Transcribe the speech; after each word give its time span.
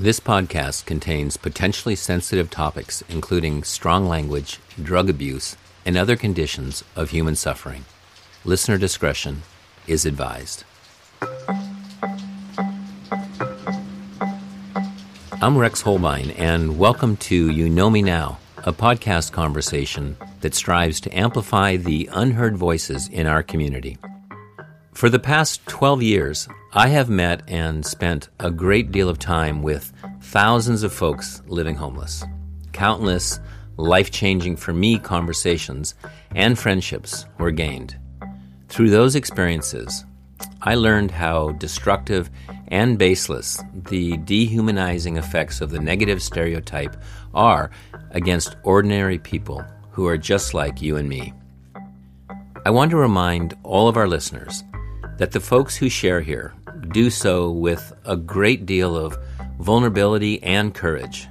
This 0.00 0.20
podcast 0.20 0.86
contains 0.86 1.36
potentially 1.36 1.96
sensitive 1.96 2.50
topics, 2.50 3.02
including 3.08 3.64
strong 3.64 4.06
language, 4.06 4.60
drug 4.80 5.10
abuse, 5.10 5.56
and 5.84 5.96
other 5.96 6.14
conditions 6.14 6.84
of 6.94 7.10
human 7.10 7.34
suffering. 7.34 7.84
Listener 8.44 8.78
discretion 8.78 9.42
is 9.88 10.06
advised. 10.06 10.62
I'm 15.42 15.58
Rex 15.58 15.82
Hohlbein, 15.82 16.32
and 16.38 16.78
welcome 16.78 17.16
to 17.16 17.50
You 17.50 17.68
Know 17.68 17.90
Me 17.90 18.00
Now, 18.00 18.38
a 18.58 18.72
podcast 18.72 19.32
conversation 19.32 20.16
that 20.42 20.54
strives 20.54 21.00
to 21.00 21.18
amplify 21.18 21.74
the 21.74 22.08
unheard 22.12 22.56
voices 22.56 23.08
in 23.08 23.26
our 23.26 23.42
community. 23.42 23.98
For 24.92 25.10
the 25.10 25.18
past 25.18 25.66
12 25.66 26.04
years, 26.04 26.48
I 26.74 26.88
have 26.88 27.08
met 27.08 27.42
and 27.48 27.84
spent 27.84 28.28
a 28.38 28.50
great 28.50 28.92
deal 28.92 29.08
of 29.08 29.18
time 29.18 29.62
with 29.62 29.90
thousands 30.20 30.82
of 30.82 30.92
folks 30.92 31.40
living 31.46 31.76
homeless. 31.76 32.22
Countless 32.72 33.40
life 33.78 34.10
changing 34.10 34.56
for 34.56 34.74
me 34.74 34.98
conversations 34.98 35.94
and 36.34 36.58
friendships 36.58 37.24
were 37.38 37.52
gained. 37.52 37.98
Through 38.68 38.90
those 38.90 39.16
experiences, 39.16 40.04
I 40.60 40.74
learned 40.74 41.10
how 41.10 41.52
destructive 41.52 42.28
and 42.66 42.98
baseless 42.98 43.62
the 43.72 44.18
dehumanizing 44.18 45.16
effects 45.16 45.62
of 45.62 45.70
the 45.70 45.80
negative 45.80 46.22
stereotype 46.22 46.96
are 47.32 47.70
against 48.10 48.56
ordinary 48.62 49.18
people 49.18 49.64
who 49.90 50.06
are 50.06 50.18
just 50.18 50.52
like 50.52 50.82
you 50.82 50.96
and 50.96 51.08
me. 51.08 51.32
I 52.66 52.70
want 52.70 52.90
to 52.90 52.98
remind 52.98 53.56
all 53.62 53.88
of 53.88 53.96
our 53.96 54.06
listeners 54.06 54.64
that 55.18 55.32
the 55.32 55.40
folks 55.40 55.76
who 55.76 55.88
share 55.88 56.20
here 56.20 56.54
do 56.90 57.10
so 57.10 57.50
with 57.50 57.92
a 58.04 58.16
great 58.16 58.64
deal 58.64 58.96
of 58.96 59.18
vulnerability 59.58 60.42
and 60.42 60.74
courage. 60.74 61.28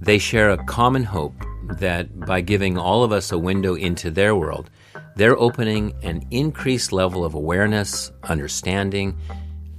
They 0.00 0.18
share 0.18 0.50
a 0.50 0.64
common 0.64 1.04
hope 1.04 1.34
that 1.78 2.18
by 2.20 2.40
giving 2.40 2.78
all 2.78 3.04
of 3.04 3.12
us 3.12 3.32
a 3.32 3.38
window 3.38 3.74
into 3.74 4.10
their 4.10 4.34
world, 4.34 4.70
they're 5.16 5.38
opening 5.38 5.92
an 6.02 6.26
increased 6.30 6.92
level 6.92 7.24
of 7.24 7.34
awareness, 7.34 8.10
understanding, 8.22 9.18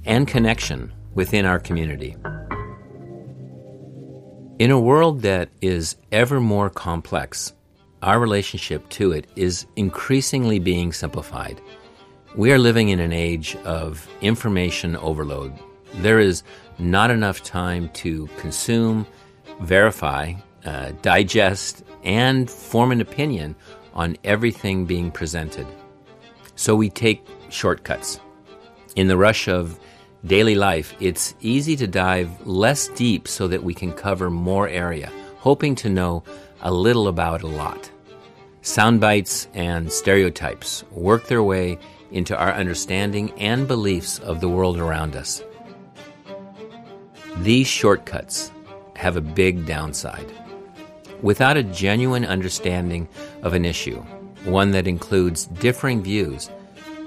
and 0.04 0.28
connection 0.28 0.92
within 1.14 1.44
our 1.44 1.58
community. 1.58 2.16
In 4.58 4.70
a 4.70 4.78
world 4.78 5.22
that 5.22 5.48
is 5.60 5.96
ever 6.12 6.40
more 6.40 6.70
complex, 6.70 7.52
our 8.02 8.20
relationship 8.20 8.88
to 8.90 9.12
it 9.12 9.26
is 9.36 9.66
increasingly 9.76 10.58
being 10.58 10.92
simplified. 10.92 11.60
We 12.34 12.50
are 12.50 12.58
living 12.58 12.88
in 12.88 12.98
an 12.98 13.12
age 13.12 13.56
of 13.56 14.08
information 14.22 14.96
overload. 14.96 15.52
There 15.96 16.18
is 16.18 16.42
not 16.78 17.10
enough 17.10 17.42
time 17.42 17.90
to 17.90 18.26
consume, 18.38 19.06
verify, 19.60 20.32
uh, 20.64 20.92
digest, 21.02 21.84
and 22.04 22.50
form 22.50 22.90
an 22.90 23.02
opinion 23.02 23.54
on 23.92 24.16
everything 24.24 24.86
being 24.86 25.10
presented. 25.10 25.66
So 26.56 26.74
we 26.74 26.88
take 26.88 27.22
shortcuts. 27.50 28.18
In 28.96 29.08
the 29.08 29.18
rush 29.18 29.46
of 29.46 29.78
daily 30.24 30.54
life, 30.54 30.94
it's 31.00 31.34
easy 31.40 31.76
to 31.76 31.86
dive 31.86 32.30
less 32.46 32.88
deep 32.88 33.28
so 33.28 33.46
that 33.48 33.62
we 33.62 33.74
can 33.74 33.92
cover 33.92 34.30
more 34.30 34.68
area, 34.68 35.12
hoping 35.36 35.74
to 35.74 35.90
know 35.90 36.24
a 36.62 36.72
little 36.72 37.08
about 37.08 37.42
a 37.42 37.46
lot. 37.46 37.90
Sound 38.62 39.02
bites 39.02 39.48
and 39.52 39.92
stereotypes 39.92 40.84
work 40.92 41.26
their 41.26 41.42
way 41.42 41.78
into 42.12 42.36
our 42.36 42.52
understanding 42.52 43.32
and 43.38 43.66
beliefs 43.66 44.18
of 44.20 44.40
the 44.40 44.48
world 44.48 44.78
around 44.78 45.16
us. 45.16 45.42
These 47.38 47.66
shortcuts 47.66 48.52
have 48.96 49.16
a 49.16 49.20
big 49.20 49.66
downside. 49.66 50.30
Without 51.22 51.56
a 51.56 51.62
genuine 51.62 52.24
understanding 52.24 53.08
of 53.42 53.54
an 53.54 53.64
issue, 53.64 54.00
one 54.44 54.72
that 54.72 54.86
includes 54.86 55.46
differing 55.46 56.02
views, 56.02 56.50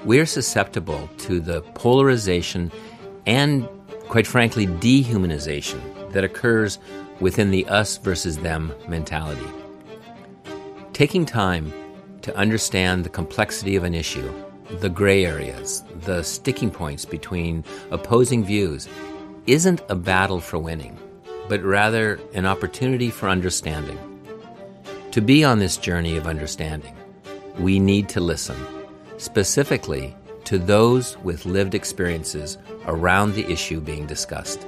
we're 0.03 0.25
susceptible 0.25 1.09
to 1.19 1.39
the 1.39 1.61
polarization 1.73 2.71
and, 3.25 3.67
quite 4.07 4.27
frankly, 4.27 4.67
dehumanization 4.67 6.11
that 6.11 6.23
occurs 6.23 6.79
within 7.19 7.51
the 7.51 7.65
us 7.67 7.97
versus 7.97 8.37
them 8.37 8.73
mentality. 8.87 9.47
Taking 10.93 11.25
time 11.25 11.73
to 12.21 12.35
understand 12.35 13.03
the 13.03 13.09
complexity 13.09 13.75
of 13.75 13.83
an 13.83 13.93
issue 13.93 14.31
the 14.69 14.89
gray 14.89 15.25
areas, 15.25 15.83
the 16.01 16.23
sticking 16.23 16.71
points 16.71 17.05
between 17.05 17.63
opposing 17.91 18.43
views, 18.43 18.87
isn't 19.47 19.81
a 19.89 19.95
battle 19.95 20.39
for 20.39 20.57
winning, 20.57 20.97
but 21.47 21.61
rather 21.63 22.19
an 22.33 22.45
opportunity 22.45 23.09
for 23.09 23.29
understanding. 23.29 23.99
To 25.11 25.21
be 25.21 25.43
on 25.43 25.59
this 25.59 25.77
journey 25.77 26.17
of 26.17 26.27
understanding, 26.27 26.95
we 27.59 27.79
need 27.79 28.09
to 28.09 28.19
listen, 28.19 28.57
specifically 29.17 30.15
to 30.45 30.57
those 30.57 31.17
with 31.19 31.45
lived 31.45 31.73
experiences 31.73 32.57
around 32.85 33.33
the 33.33 33.49
issue 33.51 33.79
being 33.79 34.05
discussed. 34.05 34.65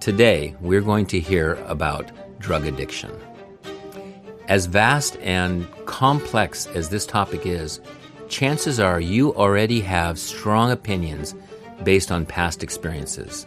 Today, 0.00 0.54
we're 0.60 0.82
going 0.82 1.06
to 1.06 1.20
hear 1.20 1.54
about 1.66 2.10
drug 2.38 2.66
addiction. 2.66 3.10
As 4.48 4.66
vast 4.66 5.16
and 5.18 5.66
complex 5.86 6.66
as 6.66 6.90
this 6.90 7.06
topic 7.06 7.46
is, 7.46 7.80
chances 8.34 8.80
are 8.80 8.98
you 8.98 9.32
already 9.36 9.80
have 9.80 10.18
strong 10.18 10.72
opinions 10.72 11.36
based 11.84 12.10
on 12.10 12.26
past 12.26 12.64
experiences. 12.64 13.46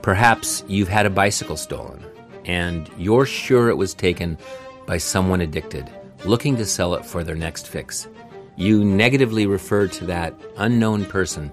Perhaps 0.00 0.62
you've 0.68 0.88
had 0.88 1.06
a 1.06 1.10
bicycle 1.10 1.56
stolen, 1.56 2.06
and 2.44 2.88
you're 2.96 3.26
sure 3.26 3.68
it 3.68 3.76
was 3.76 3.94
taken 3.94 4.38
by 4.86 4.96
someone 4.96 5.40
addicted, 5.40 5.90
looking 6.24 6.54
to 6.56 6.64
sell 6.64 6.94
it 6.94 7.04
for 7.04 7.24
their 7.24 7.34
next 7.34 7.66
fix. 7.66 8.06
You 8.54 8.84
negatively 8.84 9.44
refer 9.44 9.88
to 9.88 10.04
that 10.04 10.34
unknown 10.56 11.04
person 11.06 11.50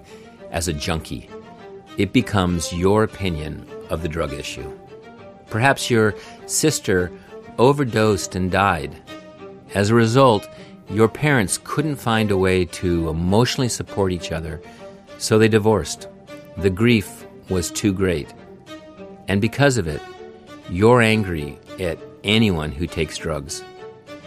as 0.52 0.68
a 0.68 0.72
junkie. 0.72 1.28
It 1.98 2.12
becomes 2.12 2.72
your 2.72 3.02
opinion 3.02 3.68
of 3.90 4.02
the 4.02 4.08
drug 4.08 4.32
issue. 4.32 4.72
Perhaps 5.50 5.90
your 5.90 6.14
sister 6.46 7.10
overdosed 7.58 8.36
and 8.36 8.48
died. 8.48 8.94
As 9.74 9.90
a 9.90 9.96
result, 9.96 10.48
your 10.90 11.08
parents 11.08 11.58
couldn't 11.64 11.96
find 11.96 12.30
a 12.30 12.36
way 12.36 12.64
to 12.66 13.08
emotionally 13.08 13.68
support 13.68 14.12
each 14.12 14.32
other, 14.32 14.60
so 15.18 15.38
they 15.38 15.48
divorced. 15.48 16.08
The 16.58 16.70
grief 16.70 17.26
was 17.48 17.70
too 17.70 17.92
great. 17.92 18.32
And 19.28 19.40
because 19.40 19.78
of 19.78 19.86
it, 19.86 20.02
you're 20.70 21.02
angry 21.02 21.58
at 21.80 21.98
anyone 22.22 22.72
who 22.72 22.86
takes 22.86 23.18
drugs. 23.18 23.62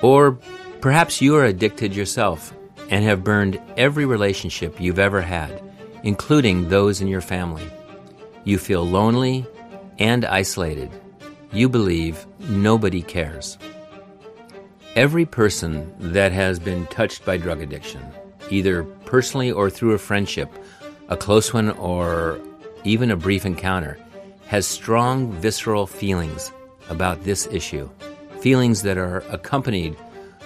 Or 0.02 0.34
perhaps 0.82 1.22
you 1.22 1.36
are 1.36 1.46
addicted 1.46 1.96
yourself 1.96 2.54
and 2.90 3.04
have 3.04 3.24
burned 3.24 3.60
every 3.76 4.06
relationship 4.06 4.80
you've 4.80 5.00
ever 5.00 5.22
had, 5.22 5.62
including 6.04 6.70
those 6.70 7.02
in 7.02 7.08
your 7.08 7.22
family. 7.22 7.68
You 8.44 8.58
feel 8.58 8.86
lonely 8.86 9.46
and 10.00 10.26
isolated. 10.26 10.92
You 11.52 11.70
believe 11.70 12.26
nobody 12.40 13.02
cares. 13.02 13.58
Every 14.98 15.28
person 15.28 15.94
that 16.00 16.32
has 16.32 16.58
been 16.58 16.88
touched 16.88 17.24
by 17.24 17.38
drug 17.38 17.62
addiction, 17.62 18.04
either 18.50 18.82
personally 19.06 19.52
or 19.52 19.70
through 19.70 19.94
a 19.94 20.00
friendship, 20.00 20.50
a 21.08 21.16
close 21.16 21.54
one, 21.54 21.70
or 21.70 22.40
even 22.84 23.12
a 23.12 23.16
brief 23.16 23.46
encounter, 23.46 24.00
has 24.48 24.66
strong 24.66 25.32
visceral 25.34 25.86
feelings 25.86 26.52
about 26.90 27.26
this 27.26 27.46
issue. 27.52 27.88
Feelings 28.42 28.82
that 28.82 28.98
are 28.98 29.20
accompanied 29.30 29.96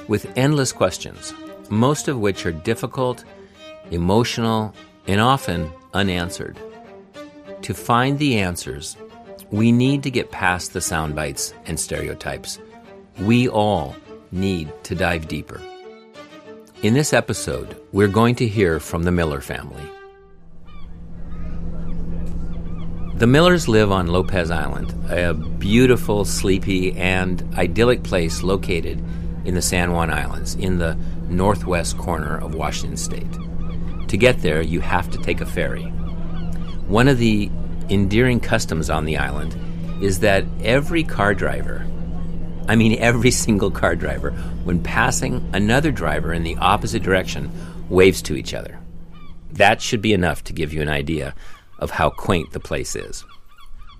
with 0.09 0.29
endless 0.37 0.73
questions, 0.73 1.33
most 1.69 2.09
of 2.09 2.19
which 2.19 2.45
are 2.45 2.51
difficult, 2.51 3.23
emotional, 3.89 4.75
and 5.07 5.21
often 5.21 5.71
unanswered. 5.93 6.59
To 7.61 7.73
find 7.73 8.19
the 8.19 8.37
answers, 8.37 8.97
we 9.49 9.71
need 9.71 10.03
to 10.03 10.11
get 10.11 10.31
past 10.31 10.73
the 10.73 10.81
sound 10.81 11.15
bites 11.15 11.53
and 11.67 11.79
stereotypes. 11.79 12.59
We 13.17 13.47
all 13.47 13.95
need 14.31 14.71
to 14.83 14.95
dive 14.95 15.27
deeper. 15.27 15.61
In 16.83 16.93
this 16.93 17.13
episode, 17.13 17.75
we're 17.91 18.07
going 18.07 18.35
to 18.35 18.47
hear 18.47 18.79
from 18.79 19.03
the 19.03 19.11
Miller 19.11 19.41
family. 19.41 19.83
The 23.15 23.27
Millers 23.27 23.67
live 23.67 23.91
on 23.91 24.07
Lopez 24.07 24.49
Island, 24.49 24.95
a 25.11 25.35
beautiful, 25.35 26.25
sleepy, 26.25 26.97
and 26.97 27.43
idyllic 27.55 28.01
place 28.01 28.41
located 28.41 28.97
in 29.45 29.53
the 29.53 29.61
San 29.61 29.91
Juan 29.91 30.09
Islands 30.09 30.55
in 30.55 30.79
the 30.79 30.97
northwest 31.29 31.97
corner 31.99 32.37
of 32.37 32.55
Washington 32.55 32.97
state. 32.97 33.31
To 34.07 34.17
get 34.17 34.41
there, 34.41 34.61
you 34.61 34.79
have 34.81 35.11
to 35.11 35.19
take 35.19 35.39
a 35.39 35.45
ferry. 35.45 35.83
One 36.87 37.07
of 37.07 37.19
the 37.19 37.51
endearing 37.89 38.39
customs 38.39 38.89
on 38.89 39.05
the 39.05 39.17
island 39.17 39.55
is 40.03 40.19
that 40.21 40.45
every 40.63 41.03
car 41.03 41.35
driver 41.35 41.85
I 42.67 42.75
mean, 42.75 42.97
every 42.99 43.31
single 43.31 43.71
car 43.71 43.95
driver, 43.95 44.31
when 44.63 44.81
passing 44.83 45.49
another 45.53 45.91
driver 45.91 46.33
in 46.33 46.43
the 46.43 46.57
opposite 46.57 47.03
direction, 47.03 47.51
waves 47.89 48.21
to 48.23 48.35
each 48.35 48.53
other. 48.53 48.79
That 49.51 49.81
should 49.81 50.01
be 50.01 50.13
enough 50.13 50.43
to 50.45 50.53
give 50.53 50.73
you 50.73 50.81
an 50.81 50.89
idea 50.89 51.35
of 51.79 51.91
how 51.91 52.09
quaint 52.09 52.51
the 52.51 52.59
place 52.59 52.95
is. 52.95 53.25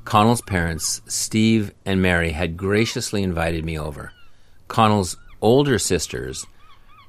Connell's 0.05 0.41
parents, 0.41 1.01
Steve 1.07 1.73
and 1.85 2.01
Mary, 2.01 2.31
had 2.31 2.57
graciously 2.57 3.23
invited 3.23 3.65
me 3.65 3.77
over. 3.77 4.11
Connell's 4.67 5.17
older 5.41 5.77
sisters, 5.77 6.45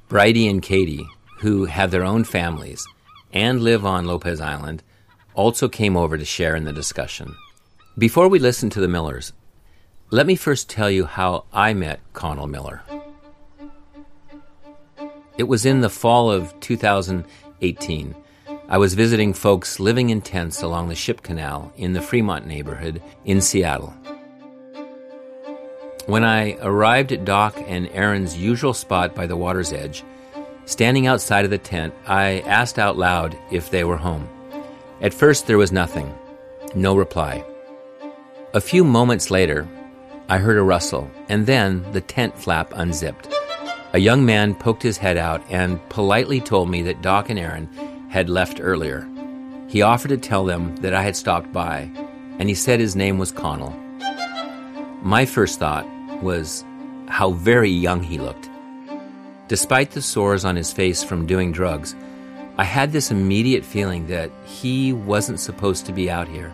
Bridie 0.09 0.47
and 0.47 0.61
Katie, 0.61 1.07
who 1.39 1.65
have 1.65 1.91
their 1.91 2.03
own 2.03 2.23
families 2.23 2.85
and 3.31 3.61
live 3.61 3.85
on 3.85 4.05
Lopez 4.05 4.41
Island, 4.41 4.83
also 5.33 5.67
came 5.67 5.97
over 5.97 6.17
to 6.17 6.25
share 6.25 6.55
in 6.55 6.65
the 6.65 6.73
discussion. 6.73 7.35
Before 7.97 8.27
we 8.27 8.39
listen 8.39 8.69
to 8.71 8.79
the 8.79 8.87
Millers, 8.87 9.33
let 10.13 10.27
me 10.27 10.35
first 10.35 10.69
tell 10.69 10.91
you 10.91 11.05
how 11.05 11.43
I 11.51 11.73
met 11.73 11.99
Connell 12.13 12.45
Miller. 12.45 12.83
It 15.39 15.45
was 15.45 15.65
in 15.65 15.81
the 15.81 15.89
fall 15.89 16.29
of 16.29 16.53
2018. 16.59 18.15
I 18.69 18.77
was 18.77 18.93
visiting 18.93 19.33
folks 19.33 19.79
living 19.79 20.11
in 20.11 20.21
tents 20.21 20.61
along 20.61 20.89
the 20.89 20.95
Ship 20.95 21.19
Canal 21.23 21.73
in 21.77 21.93
the 21.93 22.01
Fremont 22.01 22.45
neighborhood 22.45 23.01
in 23.25 23.41
Seattle. 23.41 23.91
When 26.05 26.23
I 26.23 26.57
arrived 26.61 27.11
at 27.11 27.25
Doc 27.25 27.59
and 27.65 27.89
Aaron's 27.89 28.37
usual 28.37 28.75
spot 28.75 29.15
by 29.15 29.25
the 29.25 29.35
water's 29.35 29.73
edge, 29.73 30.03
standing 30.65 31.07
outside 31.07 31.43
of 31.43 31.49
the 31.49 31.57
tent, 31.57 31.91
I 32.05 32.41
asked 32.41 32.77
out 32.77 32.97
loud 32.97 33.35
if 33.49 33.71
they 33.71 33.83
were 33.83 33.97
home. 33.97 34.29
At 35.01 35.11
first, 35.11 35.47
there 35.47 35.57
was 35.57 35.71
nothing, 35.71 36.13
no 36.75 36.95
reply. 36.95 37.43
A 38.53 38.61
few 38.61 38.83
moments 38.83 39.31
later, 39.31 39.67
I 40.33 40.39
heard 40.39 40.57
a 40.57 40.63
rustle, 40.63 41.11
and 41.29 41.45
then 41.45 41.85
the 41.91 42.01
tent 42.01 42.35
flap 42.35 42.73
unzipped. 42.75 43.31
A 43.93 43.99
young 43.99 44.25
man 44.25 44.55
poked 44.55 44.81
his 44.81 44.97
head 44.97 45.15
out 45.15 45.43
and 45.47 45.79
politely 45.89 46.41
told 46.41 46.71
me 46.71 46.81
that 46.81 47.03
Doc 47.03 47.29
and 47.29 47.37
Aaron 47.37 47.69
had 48.09 48.31
left 48.31 48.59
earlier. 48.59 49.07
He 49.67 49.83
offered 49.83 50.07
to 50.07 50.17
tell 50.17 50.43
them 50.43 50.75
that 50.77 50.95
I 50.95 51.03
had 51.03 51.15
stopped 51.15 51.53
by, 51.53 51.87
and 52.39 52.49
he 52.49 52.55
said 52.55 52.79
his 52.79 52.95
name 52.95 53.19
was 53.19 53.31
Connell. 53.31 53.79
My 55.03 55.23
first 55.23 55.59
thought 55.59 55.87
was 56.23 56.65
how 57.09 57.33
very 57.33 57.69
young 57.69 58.01
he 58.01 58.17
looked. 58.17 58.49
Despite 59.49 59.91
the 59.91 60.01
sores 60.01 60.45
on 60.45 60.55
his 60.55 60.73
face 60.73 61.03
from 61.03 61.27
doing 61.27 61.51
drugs, 61.51 61.95
I 62.57 62.63
had 62.63 62.91
this 62.91 63.11
immediate 63.11 63.63
feeling 63.63 64.07
that 64.07 64.31
he 64.45 64.93
wasn't 64.93 65.41
supposed 65.41 65.85
to 65.85 65.93
be 65.93 66.09
out 66.09 66.27
here. 66.27 66.51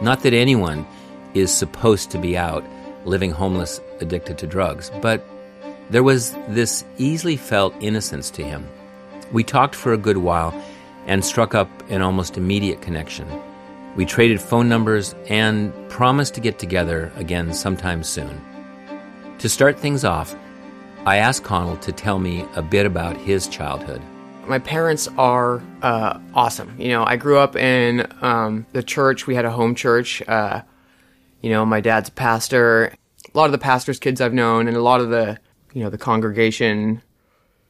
Not 0.00 0.22
that 0.22 0.32
anyone 0.32 0.86
is 1.34 1.54
supposed 1.54 2.10
to 2.12 2.18
be 2.18 2.38
out 2.38 2.64
living 3.04 3.30
homeless, 3.30 3.80
addicted 4.00 4.38
to 4.38 4.46
drugs, 4.46 4.90
but 5.00 5.24
there 5.90 6.02
was 6.02 6.32
this 6.48 6.84
easily 6.98 7.36
felt 7.36 7.74
innocence 7.80 8.30
to 8.30 8.44
him. 8.44 8.66
We 9.32 9.44
talked 9.44 9.74
for 9.74 9.92
a 9.92 9.98
good 9.98 10.18
while 10.18 10.54
and 11.06 11.24
struck 11.24 11.54
up 11.54 11.68
an 11.90 12.02
almost 12.02 12.36
immediate 12.36 12.80
connection. 12.80 13.26
We 13.96 14.06
traded 14.06 14.40
phone 14.40 14.68
numbers 14.68 15.14
and 15.28 15.72
promised 15.90 16.34
to 16.34 16.40
get 16.40 16.58
together 16.58 17.12
again 17.16 17.52
sometime 17.52 18.02
soon. 18.02 18.40
To 19.38 19.48
start 19.48 19.78
things 19.78 20.04
off, 20.04 20.34
I 21.04 21.16
asked 21.16 21.42
Connell 21.42 21.76
to 21.78 21.92
tell 21.92 22.18
me 22.18 22.46
a 22.54 22.62
bit 22.62 22.86
about 22.86 23.16
his 23.16 23.48
childhood. 23.48 24.00
My 24.46 24.58
parents 24.58 25.08
are 25.18 25.62
uh, 25.82 26.18
awesome. 26.34 26.74
You 26.78 26.88
know, 26.88 27.04
I 27.04 27.16
grew 27.16 27.38
up 27.38 27.56
in 27.56 28.06
um, 28.22 28.66
the 28.72 28.82
church. 28.82 29.26
We 29.26 29.34
had 29.34 29.44
a 29.44 29.50
home 29.50 29.74
church. 29.74 30.22
Uh, 30.26 30.62
you 31.42 31.50
know, 31.50 31.66
my 31.66 31.80
dad's 31.80 32.08
a 32.08 32.12
pastor. 32.12 32.94
A 33.34 33.36
lot 33.36 33.46
of 33.46 33.52
the 33.52 33.58
pastors' 33.58 33.98
kids 33.98 34.20
I've 34.20 34.32
known, 34.32 34.68
and 34.68 34.76
a 34.76 34.82
lot 34.82 35.00
of 35.00 35.10
the, 35.10 35.38
you 35.74 35.82
know, 35.82 35.90
the 35.90 35.98
congregation 35.98 37.02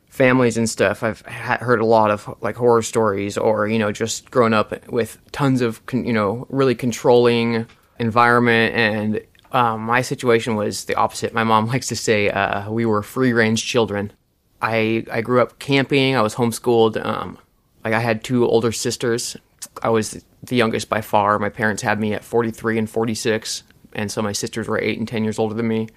families 0.08 0.58
and 0.58 0.68
stuff. 0.68 1.02
I've 1.02 1.22
ha- 1.22 1.58
heard 1.58 1.80
a 1.80 1.86
lot 1.86 2.10
of 2.10 2.32
like 2.42 2.56
horror 2.56 2.82
stories, 2.82 3.38
or 3.38 3.66
you 3.66 3.78
know, 3.78 3.90
just 3.90 4.30
growing 4.30 4.52
up 4.52 4.88
with 4.88 5.18
tons 5.32 5.62
of, 5.62 5.84
con- 5.86 6.04
you 6.04 6.12
know, 6.12 6.46
really 6.50 6.74
controlling 6.74 7.66
environment. 7.98 8.74
And 8.74 9.20
um, 9.52 9.82
my 9.82 10.02
situation 10.02 10.54
was 10.54 10.84
the 10.84 10.94
opposite. 10.94 11.32
My 11.32 11.44
mom 11.44 11.66
likes 11.74 11.88
to 11.88 11.96
say 11.96 12.28
uh, 12.28 12.70
we 12.70 12.84
were 12.84 13.02
free 13.02 13.32
range 13.32 13.64
children. 13.64 14.12
I 14.60 15.04
I 15.10 15.22
grew 15.22 15.40
up 15.40 15.58
camping. 15.58 16.14
I 16.14 16.20
was 16.20 16.34
homeschooled. 16.34 17.04
Um, 17.04 17.38
like 17.84 17.94
I 17.94 18.00
had 18.00 18.22
two 18.22 18.46
older 18.46 18.70
sisters. 18.70 19.36
I 19.82 19.90
was 19.90 20.24
the 20.42 20.56
youngest 20.56 20.88
by 20.88 21.00
far. 21.00 21.38
My 21.38 21.48
parents 21.48 21.82
had 21.82 22.00
me 22.00 22.14
at 22.14 22.24
43 22.24 22.78
and 22.78 22.90
46, 22.90 23.62
and 23.92 24.10
so 24.10 24.22
my 24.22 24.32
sisters 24.32 24.68
were 24.68 24.80
eight 24.80 24.98
and 24.98 25.06
10 25.06 25.24
years 25.24 25.38
older 25.38 25.54
than 25.54 25.68
me. 25.68 25.88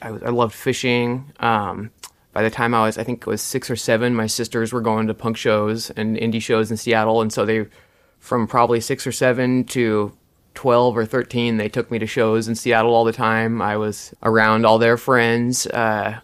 I, 0.00 0.08
I 0.08 0.30
loved 0.30 0.54
fishing. 0.54 1.32
Um, 1.40 1.90
by 2.32 2.42
the 2.42 2.50
time 2.50 2.74
I 2.74 2.86
was, 2.86 2.96
I 2.98 3.04
think 3.04 3.20
it 3.20 3.26
was 3.26 3.42
six 3.42 3.70
or 3.70 3.76
seven, 3.76 4.14
my 4.14 4.26
sisters 4.26 4.72
were 4.72 4.80
going 4.80 5.06
to 5.06 5.14
punk 5.14 5.36
shows 5.36 5.90
and 5.90 6.16
indie 6.16 6.42
shows 6.42 6.70
in 6.70 6.76
Seattle, 6.76 7.20
and 7.20 7.32
so 7.32 7.44
they, 7.44 7.66
from 8.18 8.46
probably 8.46 8.80
six 8.80 9.06
or 9.06 9.12
seven 9.12 9.64
to 9.64 10.16
12 10.54 10.96
or 10.96 11.06
13, 11.06 11.56
they 11.56 11.68
took 11.68 11.90
me 11.90 11.98
to 11.98 12.06
shows 12.06 12.48
in 12.48 12.54
Seattle 12.54 12.94
all 12.94 13.04
the 13.04 13.12
time. 13.12 13.60
I 13.60 13.76
was 13.76 14.14
around 14.22 14.64
all 14.64 14.78
their 14.78 14.96
friends. 14.96 15.66
Uh, 15.66 16.20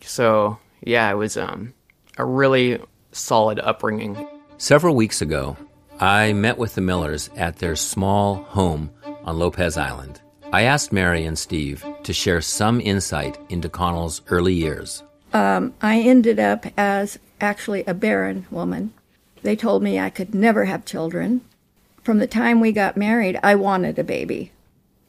so, 0.00 0.58
yeah, 0.82 1.10
it 1.10 1.14
was 1.14 1.36
um, 1.36 1.74
a 2.18 2.24
really 2.24 2.80
solid 3.12 3.58
upbringing. 3.60 4.26
Several 4.58 4.94
weeks 4.94 5.20
ago, 5.20 5.56
I 5.98 6.34
met 6.34 6.58
with 6.58 6.74
the 6.74 6.82
Millers 6.82 7.30
at 7.36 7.56
their 7.56 7.74
small 7.74 8.36
home 8.36 8.90
on 9.24 9.38
Lopez 9.38 9.78
Island. 9.78 10.20
I 10.52 10.62
asked 10.62 10.92
Mary 10.92 11.24
and 11.24 11.38
Steve 11.38 11.84
to 12.02 12.12
share 12.12 12.42
some 12.42 12.80
insight 12.82 13.38
into 13.48 13.70
Connell's 13.70 14.20
early 14.28 14.52
years. 14.52 15.02
Um, 15.32 15.74
I 15.80 16.00
ended 16.00 16.38
up 16.38 16.66
as 16.76 17.18
actually 17.40 17.82
a 17.84 17.94
barren 17.94 18.46
woman. 18.50 18.92
They 19.42 19.56
told 19.56 19.82
me 19.82 19.98
I 19.98 20.10
could 20.10 20.34
never 20.34 20.66
have 20.66 20.84
children. 20.84 21.40
From 22.02 22.18
the 22.18 22.26
time 22.26 22.60
we 22.60 22.72
got 22.72 22.96
married, 22.96 23.40
I 23.42 23.54
wanted 23.54 23.98
a 23.98 24.04
baby. 24.04 24.52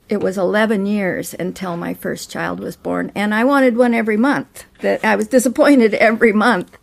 It 0.07 0.21
was 0.21 0.37
11 0.37 0.85
years 0.85 1.35
until 1.37 1.75
my 1.75 1.93
first 1.93 2.31
child 2.31 2.61
was 2.61 2.77
born, 2.77 3.11
and 3.13 3.35
I 3.35 3.43
wanted 3.43 3.75
one 3.75 3.93
every 3.93 4.15
month. 4.15 4.63
That 4.79 5.03
I 5.03 5.17
was 5.17 5.27
disappointed 5.27 5.93
every 5.95 6.31
month. 6.31 6.77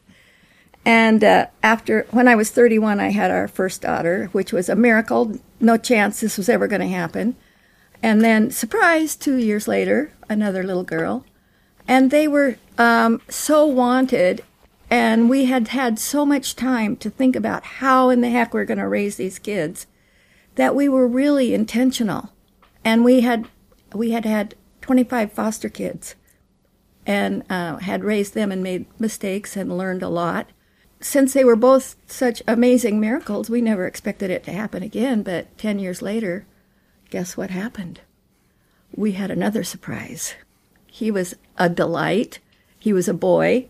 And 0.85 1.25
uh, 1.25 1.47
after, 1.63 2.07
when 2.11 2.29
I 2.29 2.35
was 2.35 2.51
31, 2.51 3.01
I 3.01 3.11
had 3.11 3.31
our 3.31 3.49
first 3.49 3.83
daughter, 3.83 4.29
which 4.33 4.53
was 4.53 4.69
a 4.69 4.77
miracle. 4.77 5.39
No 5.61 5.77
chance 5.77 6.21
this 6.21 6.37
was 6.37 6.49
ever 6.49 6.67
going 6.67 6.83
to 6.83 6.89
happen. 6.89 7.37
And 8.03 8.23
then, 8.23 8.51
surprise, 8.51 9.17
two 9.17 9.37
years 9.37 9.67
later, 9.67 10.13
another 10.29 10.63
little 10.63 10.83
girl. 10.83 11.25
And 11.89 12.11
they 12.11 12.29
were 12.29 12.57
um, 12.77 13.23
so 13.31 13.67
wanted, 13.67 14.45
and 14.91 15.31
we 15.31 15.47
had 15.47 15.69
had 15.69 15.99
so 15.99 16.27
much 16.27 16.55
time 16.55 16.97
to 16.97 17.09
think 17.09 17.35
about 17.35 17.65
how 17.65 18.11
in 18.11 18.21
the 18.21 18.29
heck 18.29 18.53
we're 18.53 18.67
going 18.67 18.79
to 18.79 18.89
raise 18.89 19.17
these 19.17 19.39
kids 19.39 19.87
that 20.57 20.75
we 20.75 20.89
were 20.89 21.09
really 21.09 21.55
intentional. 21.55 22.31
And 22.85 23.05
we 23.05 23.23
had, 23.23 23.49
we 23.95 24.11
had 24.11 24.27
had 24.27 24.55
25 24.83 25.33
foster 25.33 25.71
kids 25.71 26.15
and 27.07 27.43
uh, 27.51 27.77
had 27.79 28.05
raised 28.05 28.35
them 28.35 28.53
and 28.53 28.63
made 28.63 28.85
mistakes 29.01 29.57
and 29.57 29.77
learned 29.77 30.03
a 30.03 30.09
lot 30.09 30.51
since 31.05 31.35
they 31.35 31.45
were 31.45 31.55
both 31.55 31.97
such 32.07 32.43
amazing 32.49 32.99
miracles, 32.99 33.51
we 33.51 33.61
never 33.61 33.87
expected 33.87 34.31
it 34.31 34.43
to 34.45 34.53
happen 34.53 34.83
again. 34.83 35.23
But 35.23 35.57
10 35.59 35.79
years 35.79 36.01
later, 36.01 36.47
guess 37.11 37.37
what 37.37 37.51
happened? 37.51 38.01
We 38.97 39.13
had 39.13 39.31
another 39.31 39.65
surprise. 39.65 40.35
He 40.87 41.11
was 41.11 41.35
a 41.59 41.69
delight. 41.69 42.39
He 42.79 42.95
was 42.95 43.07
a 43.07 43.13
boy. 43.13 43.69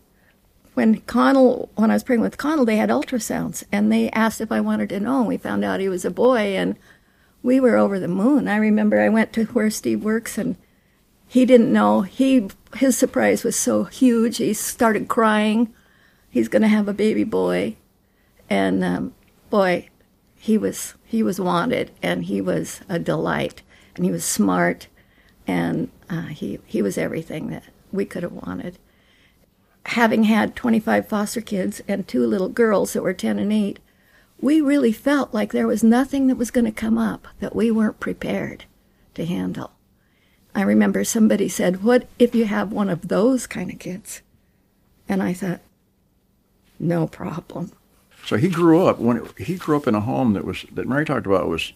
When 0.75 1.01
Connell, 1.01 1.71
when 1.75 1.91
I 1.91 1.95
was 1.95 2.05
pregnant 2.05 2.31
with 2.31 2.39
Connell, 2.39 2.65
they 2.65 2.77
had 2.77 2.89
ultrasounds 2.89 3.65
and 3.73 3.91
they 3.91 4.11
asked 4.11 4.41
if 4.41 4.53
I 4.53 4.61
wanted 4.61 4.91
to 4.91 5.01
know. 5.01 5.19
And 5.19 5.29
We 5.29 5.37
found 5.37 5.65
out 5.65 5.81
he 5.81 5.89
was 5.89 6.05
a 6.05 6.13
boy 6.13 6.57
and 6.57 6.77
we 7.43 7.59
were 7.59 7.77
over 7.77 7.99
the 7.99 8.07
moon. 8.07 8.47
I 8.47 8.57
remember 8.59 9.01
I 9.01 9.09
went 9.09 9.33
to 9.33 9.47
where 9.47 9.71
Steve 9.71 10.05
works 10.05 10.39
and 10.39 10.57
he 11.27 11.45
didn't 11.45 11.73
know. 11.73 12.03
He, 12.03 12.49
his 12.77 12.97
surprise 12.97 13.43
was 13.43 13.57
so 13.57 13.85
huge. 13.85 14.37
He 14.37 14.55
started 14.55 15.09
crying 15.09 15.75
he's 16.35 16.49
going 16.49 16.63
to 16.63 16.69
have 16.69 16.89
a 16.89 16.93
baby 16.93 17.23
boy, 17.23 17.77
and 18.51 18.83
um, 18.83 19.15
boy, 19.51 19.89
he 20.35 20.59
was 20.59 20.95
he 21.05 21.23
was 21.23 21.41
wanted, 21.41 21.93
and 22.03 22.25
he 22.25 22.41
was 22.41 22.81
a 22.89 22.99
delight, 22.99 23.63
and 23.95 24.05
he 24.05 24.11
was 24.11 24.25
smart, 24.25 24.89
and 25.47 25.91
uh, 26.11 26.27
he 26.27 26.59
he 26.67 26.83
was 26.83 26.99
everything 26.99 27.51
that 27.51 27.63
we 27.93 28.05
could 28.05 28.25
have 28.25 28.33
wanted. 28.33 28.79
Having 29.87 30.25
had 30.25 30.57
25 30.57 31.09
foster 31.09 31.41
kids 31.41 31.81
and 31.87 32.09
two 32.09 32.27
little 32.27 32.49
girls 32.49 32.95
that 32.95 33.03
were 33.03 33.13
10 33.13 33.39
and 33.39 33.53
8, 33.53 33.79
we 34.41 34.61
really 34.61 34.93
felt 34.93 35.35
like 35.35 35.53
there 35.53 35.67
was 35.67 35.85
nothing 35.85 36.27
that 36.27 36.39
was 36.39 36.51
going 36.51 36.65
to 36.65 36.73
come 36.73 36.97
up 36.97 37.29
that 37.39 37.55
we 37.55 37.71
weren't 37.71 38.01
prepared 38.01 38.65
to 39.15 39.27
handle. 39.27 39.73
I 40.55 40.63
remember 40.63 41.05
somebody 41.05 41.49
said, 41.49 41.85
What 41.85 42.09
if 42.19 42.35
you 42.35 42.47
have 42.47 42.73
one 42.73 42.89
of 42.89 43.09
those 43.09 43.47
kind 43.47 43.71
of 43.71 43.79
kids? 43.79 44.23
And 45.09 45.23
I 45.23 45.35
thought, 45.35 45.61
no 46.79 47.07
problem. 47.07 47.73
So 48.25 48.37
he 48.37 48.49
grew 48.49 48.87
up 48.87 48.99
when 48.99 49.19
it, 49.19 49.39
he 49.39 49.57
grew 49.57 49.77
up 49.77 49.87
in 49.87 49.95
a 49.95 50.01
home 50.01 50.33
that 50.35 50.45
was 50.45 50.65
that 50.73 50.89
Mary 50.89 51.05
talked 51.05 51.27
about 51.27 51.49
was 51.49 51.73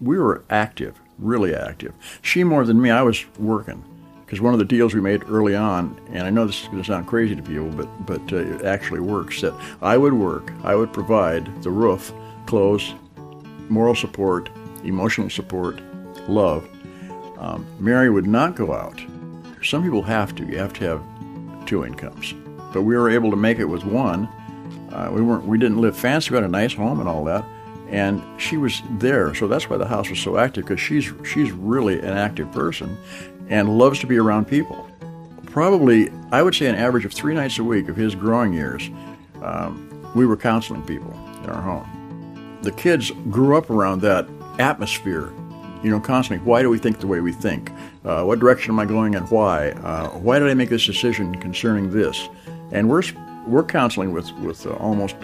we 0.00 0.18
were 0.18 0.44
active, 0.50 1.00
really 1.18 1.54
active. 1.54 1.94
She 2.20 2.44
more 2.44 2.64
than 2.64 2.80
me. 2.80 2.90
I 2.90 3.02
was 3.02 3.24
working 3.38 3.82
because 4.24 4.40
one 4.40 4.52
of 4.52 4.58
the 4.58 4.64
deals 4.64 4.92
we 4.92 5.00
made 5.00 5.22
early 5.28 5.54
on, 5.54 5.98
and 6.12 6.26
I 6.26 6.30
know 6.30 6.46
this 6.46 6.62
is 6.62 6.68
going 6.68 6.82
to 6.82 6.84
sound 6.84 7.06
crazy 7.06 7.34
to 7.34 7.42
people, 7.42 7.70
but 7.70 8.06
but 8.06 8.32
uh, 8.32 8.36
it 8.36 8.64
actually 8.64 9.00
works. 9.00 9.40
That 9.40 9.54
I 9.80 9.96
would 9.96 10.12
work, 10.12 10.52
I 10.64 10.74
would 10.74 10.92
provide 10.92 11.62
the 11.62 11.70
roof, 11.70 12.12
clothes, 12.46 12.94
moral 13.68 13.94
support, 13.94 14.50
emotional 14.84 15.30
support, 15.30 15.80
love, 16.28 16.68
um, 17.38 17.66
Mary 17.78 18.10
would 18.10 18.26
not 18.26 18.54
go 18.54 18.74
out. 18.74 19.00
Some 19.62 19.82
people 19.82 20.02
have 20.02 20.34
to. 20.36 20.44
You 20.44 20.58
have 20.58 20.72
to 20.74 20.84
have 20.84 21.66
two 21.66 21.84
incomes, 21.84 22.34
but 22.76 22.82
we 22.82 22.94
were 22.94 23.08
able 23.08 23.30
to 23.30 23.38
make 23.38 23.58
it 23.58 23.64
with 23.64 23.84
one. 23.84 24.26
Uh, 24.92 25.08
we 25.10 25.22
weren't. 25.22 25.46
We 25.46 25.56
didn't 25.56 25.80
live 25.80 25.96
fancy. 25.96 26.30
We 26.30 26.34
had 26.34 26.44
a 26.44 26.48
nice 26.48 26.74
home 26.74 27.00
and 27.00 27.08
all 27.08 27.24
that, 27.24 27.42
and 27.88 28.22
she 28.38 28.58
was 28.58 28.82
there. 28.98 29.34
So 29.34 29.48
that's 29.48 29.70
why 29.70 29.78
the 29.78 29.86
house 29.86 30.10
was 30.10 30.18
so 30.18 30.36
active 30.36 30.64
because 30.64 30.78
she's 30.78 31.10
she's 31.24 31.52
really 31.52 31.98
an 32.00 32.18
active 32.18 32.52
person, 32.52 32.98
and 33.48 33.78
loves 33.78 33.98
to 34.00 34.06
be 34.06 34.18
around 34.18 34.46
people. 34.46 34.86
Probably, 35.46 36.10
I 36.32 36.42
would 36.42 36.54
say, 36.54 36.66
an 36.66 36.74
average 36.74 37.06
of 37.06 37.14
three 37.14 37.32
nights 37.32 37.58
a 37.58 37.64
week 37.64 37.88
of 37.88 37.96
his 37.96 38.14
growing 38.14 38.52
years, 38.52 38.90
um, 39.42 40.12
we 40.14 40.26
were 40.26 40.36
counseling 40.36 40.82
people 40.82 41.12
in 41.44 41.48
our 41.48 41.62
home. 41.62 42.58
The 42.60 42.72
kids 42.72 43.10
grew 43.30 43.56
up 43.56 43.70
around 43.70 44.02
that 44.02 44.28
atmosphere 44.58 45.32
you 45.82 45.90
know, 45.90 46.00
constantly. 46.00 46.44
Why 46.44 46.62
do 46.62 46.68
we 46.68 46.78
think 46.78 46.98
the 46.98 47.06
way 47.06 47.20
we 47.20 47.32
think? 47.32 47.70
Uh, 48.04 48.24
what 48.24 48.40
direction 48.40 48.72
am 48.72 48.80
I 48.80 48.86
going 48.86 49.14
and 49.14 49.30
why? 49.30 49.70
Uh, 49.70 50.08
why 50.10 50.38
did 50.38 50.48
I 50.48 50.54
make 50.54 50.68
this 50.68 50.84
decision 50.84 51.34
concerning 51.40 51.90
this? 51.90 52.28
And 52.72 52.88
we're 52.88 53.02
we're 53.46 53.64
counseling 53.64 54.12
with 54.12 54.32
with 54.38 54.66
uh, 54.66 54.70
almost 54.74 55.16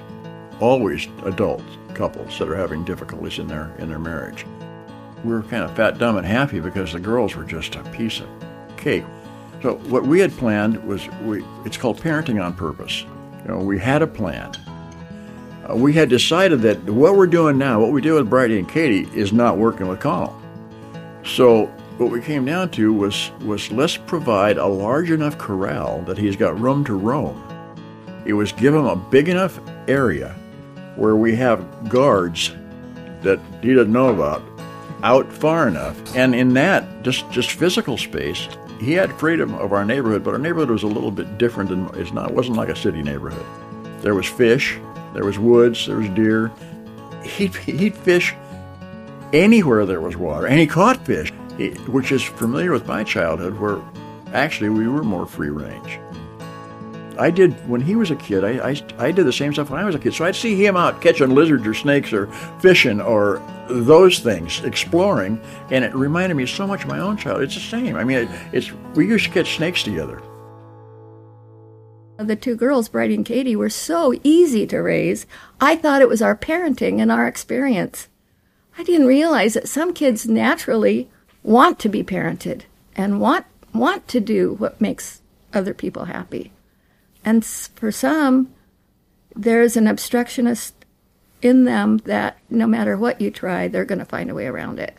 always 0.60 1.08
adult 1.24 1.62
couples 1.94 2.38
that 2.38 2.48
are 2.48 2.56
having 2.56 2.84
difficulties 2.84 3.38
in 3.38 3.46
their 3.48 3.74
in 3.78 3.88
their 3.88 3.98
marriage. 3.98 4.46
We 5.24 5.32
were 5.32 5.42
kind 5.42 5.62
of 5.62 5.74
fat, 5.76 5.98
dumb, 5.98 6.16
and 6.16 6.26
happy 6.26 6.60
because 6.60 6.92
the 6.92 7.00
girls 7.00 7.36
were 7.36 7.44
just 7.44 7.74
a 7.76 7.82
piece 7.90 8.20
of 8.20 8.28
cake. 8.76 9.04
So 9.62 9.74
what 9.88 10.04
we 10.04 10.18
had 10.18 10.32
planned 10.32 10.82
was 10.84 11.08
we 11.24 11.44
it's 11.64 11.76
called 11.76 12.00
parenting 12.00 12.42
on 12.42 12.54
purpose. 12.54 13.04
You 13.42 13.48
know, 13.48 13.58
we 13.58 13.78
had 13.78 14.02
a 14.02 14.06
plan. 14.06 14.52
Uh, 15.68 15.76
we 15.76 15.92
had 15.92 16.08
decided 16.08 16.60
that 16.62 16.82
what 16.84 17.16
we're 17.16 17.26
doing 17.26 17.58
now, 17.58 17.80
what 17.80 17.92
we 17.92 18.00
do 18.00 18.14
with 18.14 18.28
Bridie 18.28 18.58
and 18.58 18.68
Katie, 18.68 19.08
is 19.16 19.32
not 19.32 19.58
working 19.58 19.86
with 19.86 20.00
Connell. 20.00 20.40
So 21.24 21.72
what 22.02 22.12
we 22.12 22.20
came 22.20 22.44
down 22.44 22.70
to 22.70 22.92
was 22.92 23.30
was 23.44 23.70
let's 23.70 23.96
provide 23.96 24.58
a 24.58 24.66
large 24.66 25.10
enough 25.10 25.38
corral 25.38 26.02
that 26.02 26.18
he's 26.18 26.36
got 26.36 26.58
room 26.58 26.84
to 26.84 26.94
roam. 26.94 27.40
It 28.26 28.32
was 28.32 28.52
give 28.52 28.74
him 28.74 28.86
a 28.86 28.96
big 28.96 29.28
enough 29.28 29.60
area 29.88 30.34
where 30.96 31.16
we 31.16 31.34
have 31.36 31.88
guards 31.88 32.52
that 33.22 33.40
he 33.62 33.74
doesn't 33.74 33.92
know 33.92 34.08
about 34.08 34.42
out 35.02 35.32
far 35.32 35.68
enough. 35.68 36.16
And 36.16 36.34
in 36.34 36.54
that, 36.54 37.02
just 37.02 37.30
just 37.30 37.52
physical 37.52 37.96
space, 37.96 38.48
he 38.80 38.92
had 38.92 39.12
freedom 39.18 39.54
of 39.54 39.72
our 39.72 39.84
neighborhood, 39.84 40.24
but 40.24 40.32
our 40.32 40.38
neighborhood 40.38 40.70
was 40.70 40.82
a 40.82 40.88
little 40.88 41.10
bit 41.10 41.38
different 41.38 41.70
than 41.70 41.88
it's 41.94 42.12
not 42.12 42.30
it 42.30 42.36
wasn't 42.36 42.56
like 42.56 42.68
a 42.68 42.76
city 42.76 43.02
neighborhood. 43.02 43.46
There 44.02 44.14
was 44.14 44.26
fish, 44.26 44.78
there 45.14 45.24
was 45.24 45.38
woods, 45.38 45.86
there 45.86 45.98
was 45.98 46.08
deer. 46.10 46.50
He'd, 47.24 47.54
he'd 47.54 47.96
fish 47.96 48.34
anywhere 49.32 49.86
there 49.86 50.00
was 50.00 50.16
water, 50.16 50.46
and 50.46 50.58
he 50.58 50.66
caught 50.66 51.04
fish, 51.06 51.32
which 51.88 52.12
is 52.12 52.22
familiar 52.22 52.72
with 52.72 52.86
my 52.86 53.04
childhood, 53.04 53.58
where 53.58 53.80
actually 54.32 54.70
we 54.70 54.88
were 54.88 55.02
more 55.02 55.26
free 55.26 55.50
range. 55.50 55.98
I 57.18 57.30
did 57.30 57.52
when 57.68 57.80
he 57.80 57.94
was 57.94 58.10
a 58.10 58.16
kid. 58.16 58.42
I, 58.42 58.70
I, 58.70 58.82
I 58.98 59.12
did 59.12 59.26
the 59.26 59.32
same 59.32 59.52
stuff 59.52 59.70
when 59.70 59.80
I 59.80 59.84
was 59.84 59.94
a 59.94 59.98
kid. 59.98 60.14
So 60.14 60.24
I'd 60.24 60.34
see 60.34 60.54
him 60.54 60.76
out 60.76 61.02
catching 61.02 61.34
lizards 61.34 61.66
or 61.66 61.74
snakes 61.74 62.12
or 62.12 62.26
fishing 62.60 63.00
or 63.00 63.42
those 63.68 64.18
things, 64.18 64.62
exploring, 64.64 65.40
and 65.70 65.84
it 65.84 65.94
reminded 65.94 66.34
me 66.34 66.46
so 66.46 66.66
much 66.66 66.82
of 66.82 66.88
my 66.88 66.98
own 66.98 67.16
childhood. 67.16 67.44
It's 67.44 67.54
the 67.54 67.60
same. 67.60 67.96
I 67.96 68.04
mean, 68.04 68.18
it, 68.18 68.28
it's 68.52 68.72
we 68.94 69.06
used 69.06 69.26
to 69.26 69.30
catch 69.30 69.56
snakes 69.56 69.82
together. 69.82 70.22
The 72.18 72.36
two 72.36 72.54
girls, 72.54 72.88
Bridie 72.88 73.14
and 73.14 73.26
Katie, 73.26 73.56
were 73.56 73.70
so 73.70 74.14
easy 74.22 74.66
to 74.68 74.78
raise. 74.78 75.26
I 75.60 75.76
thought 75.76 76.02
it 76.02 76.08
was 76.08 76.22
our 76.22 76.36
parenting 76.36 77.00
and 77.00 77.10
our 77.10 77.26
experience. 77.26 78.08
I 78.78 78.84
didn't 78.84 79.06
realize 79.06 79.54
that 79.54 79.68
some 79.68 79.92
kids 79.92 80.26
naturally 80.26 81.10
want 81.42 81.78
to 81.80 81.88
be 81.88 82.02
parented 82.02 82.62
and 82.94 83.20
want 83.20 83.46
want 83.72 84.06
to 84.08 84.20
do 84.20 84.54
what 84.54 84.80
makes 84.80 85.22
other 85.54 85.72
people 85.72 86.04
happy. 86.04 86.52
And 87.24 87.44
for 87.44 87.90
some, 87.90 88.52
there's 89.34 89.76
an 89.76 89.86
obstructionist 89.86 90.74
in 91.40 91.64
them 91.64 91.98
that 92.04 92.38
no 92.50 92.66
matter 92.66 92.96
what 92.96 93.20
you 93.20 93.30
try, 93.30 93.68
they're 93.68 93.84
going 93.84 93.98
to 93.98 94.04
find 94.04 94.30
a 94.30 94.34
way 94.34 94.46
around 94.46 94.78
it. 94.78 94.94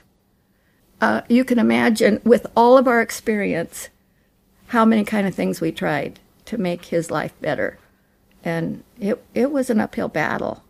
Uh, 0.99 1.21
you 1.27 1.43
can 1.43 1.59
imagine, 1.59 2.21
with 2.23 2.47
all 2.55 2.77
of 2.77 2.87
our 2.87 3.01
experience, 3.01 3.89
how 4.67 4.85
many 4.85 5.03
kind 5.03 5.27
of 5.27 5.35
things 5.35 5.61
we 5.61 5.71
tried 5.71 6.19
to 6.45 6.57
make 6.57 6.85
his 6.85 7.11
life 7.11 7.33
better. 7.41 7.77
And 8.43 8.83
it, 8.99 9.23
it 9.33 9.51
was 9.51 9.69
an 9.69 9.79
uphill 9.79 10.07
battle. 10.07 10.63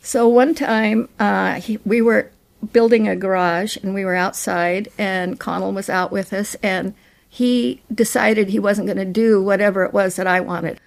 So 0.00 0.28
one 0.28 0.54
time 0.54 1.08
uh, 1.18 1.54
he, 1.54 1.78
we 1.84 2.00
were 2.00 2.30
building 2.72 3.08
a 3.08 3.16
garage 3.16 3.76
and 3.76 3.94
we 3.94 4.04
were 4.04 4.14
outside 4.14 4.88
and 4.98 5.38
Connell 5.38 5.72
was 5.72 5.88
out 5.88 6.12
with 6.12 6.32
us 6.32 6.56
and 6.62 6.94
he 7.28 7.82
decided 7.92 8.48
he 8.48 8.58
wasn't 8.58 8.86
going 8.86 8.98
to 8.98 9.04
do 9.04 9.42
whatever 9.42 9.84
it 9.84 9.92
was 9.92 10.16
that 10.16 10.26
I 10.26 10.40
wanted. 10.40 10.80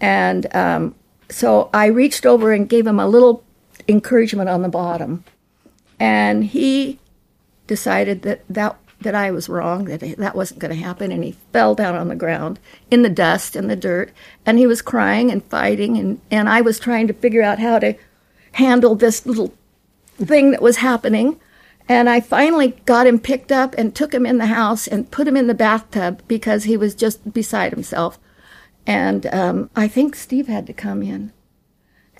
And 0.00 0.54
um, 0.54 0.94
so 1.30 1.70
I 1.72 1.86
reached 1.86 2.26
over 2.26 2.52
and 2.52 2.68
gave 2.68 2.86
him 2.86 3.00
a 3.00 3.08
little 3.08 3.42
encouragement 3.88 4.50
on 4.50 4.62
the 4.62 4.68
bottom. 4.68 5.24
And 5.98 6.44
he 6.44 6.98
decided 7.66 8.22
that 8.22 8.42
that, 8.50 8.76
that 9.00 9.14
I 9.14 9.30
was 9.30 9.48
wrong, 9.48 9.86
that 9.86 10.00
that 10.18 10.36
wasn't 10.36 10.60
going 10.60 10.74
to 10.74 10.82
happen. 10.82 11.10
And 11.10 11.24
he 11.24 11.36
fell 11.52 11.74
down 11.74 11.94
on 11.94 12.08
the 12.08 12.14
ground 12.14 12.58
in 12.90 13.02
the 13.02 13.08
dust 13.08 13.56
and 13.56 13.70
the 13.70 13.76
dirt. 13.76 14.12
And 14.44 14.58
he 14.58 14.66
was 14.66 14.82
crying 14.82 15.30
and 15.30 15.42
fighting. 15.44 15.96
And, 15.96 16.20
and 16.30 16.48
I 16.48 16.60
was 16.60 16.78
trying 16.78 17.06
to 17.06 17.14
figure 17.14 17.42
out 17.42 17.58
how 17.58 17.78
to 17.78 17.94
handle 18.52 18.94
this 18.94 19.24
little 19.24 19.54
thing 20.16 20.50
that 20.50 20.62
was 20.62 20.78
happening. 20.78 21.40
And 21.88 22.08
I 22.08 22.20
finally 22.20 22.68
got 22.86 23.06
him 23.06 23.18
picked 23.18 23.52
up 23.52 23.74
and 23.76 23.94
took 23.94 24.14
him 24.14 24.24
in 24.24 24.38
the 24.38 24.46
house 24.46 24.86
and 24.86 25.10
put 25.10 25.28
him 25.28 25.36
in 25.36 25.48
the 25.48 25.54
bathtub 25.54 26.22
because 26.26 26.64
he 26.64 26.76
was 26.76 26.94
just 26.94 27.32
beside 27.32 27.72
himself. 27.72 28.18
And 28.86 29.26
um, 29.26 29.70
I 29.76 29.88
think 29.88 30.14
Steve 30.14 30.46
had 30.46 30.66
to 30.66 30.72
come 30.72 31.02
in. 31.02 31.32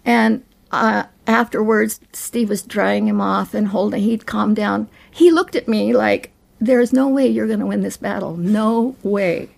And 0.04 0.44
uh, 0.70 1.04
afterwards, 1.26 2.00
Steve 2.12 2.50
was 2.50 2.62
drying 2.62 3.06
him 3.06 3.20
off 3.20 3.54
and 3.54 3.68
holding, 3.68 4.02
he'd 4.02 4.26
calmed 4.26 4.56
down. 4.56 4.88
He 5.10 5.30
looked 5.30 5.56
at 5.56 5.68
me 5.68 5.92
like, 5.92 6.30
There's 6.60 6.92
no 6.92 7.08
way 7.08 7.26
you're 7.26 7.46
going 7.46 7.60
to 7.60 7.66
win 7.66 7.82
this 7.82 7.96
battle. 7.96 8.36
No 8.36 8.96
way. 9.02 9.50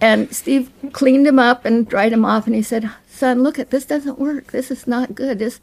And 0.00 0.34
Steve 0.34 0.72
cleaned 0.92 1.28
him 1.28 1.38
up 1.38 1.64
and 1.64 1.88
dried 1.88 2.12
him 2.12 2.24
off. 2.24 2.46
And 2.46 2.56
he 2.56 2.62
said, 2.62 2.90
Son, 3.08 3.42
look 3.42 3.58
at 3.58 3.70
this 3.70 3.84
doesn't 3.84 4.18
work. 4.18 4.50
This 4.50 4.70
is 4.70 4.86
not 4.86 5.14
good. 5.14 5.38
This, 5.38 5.60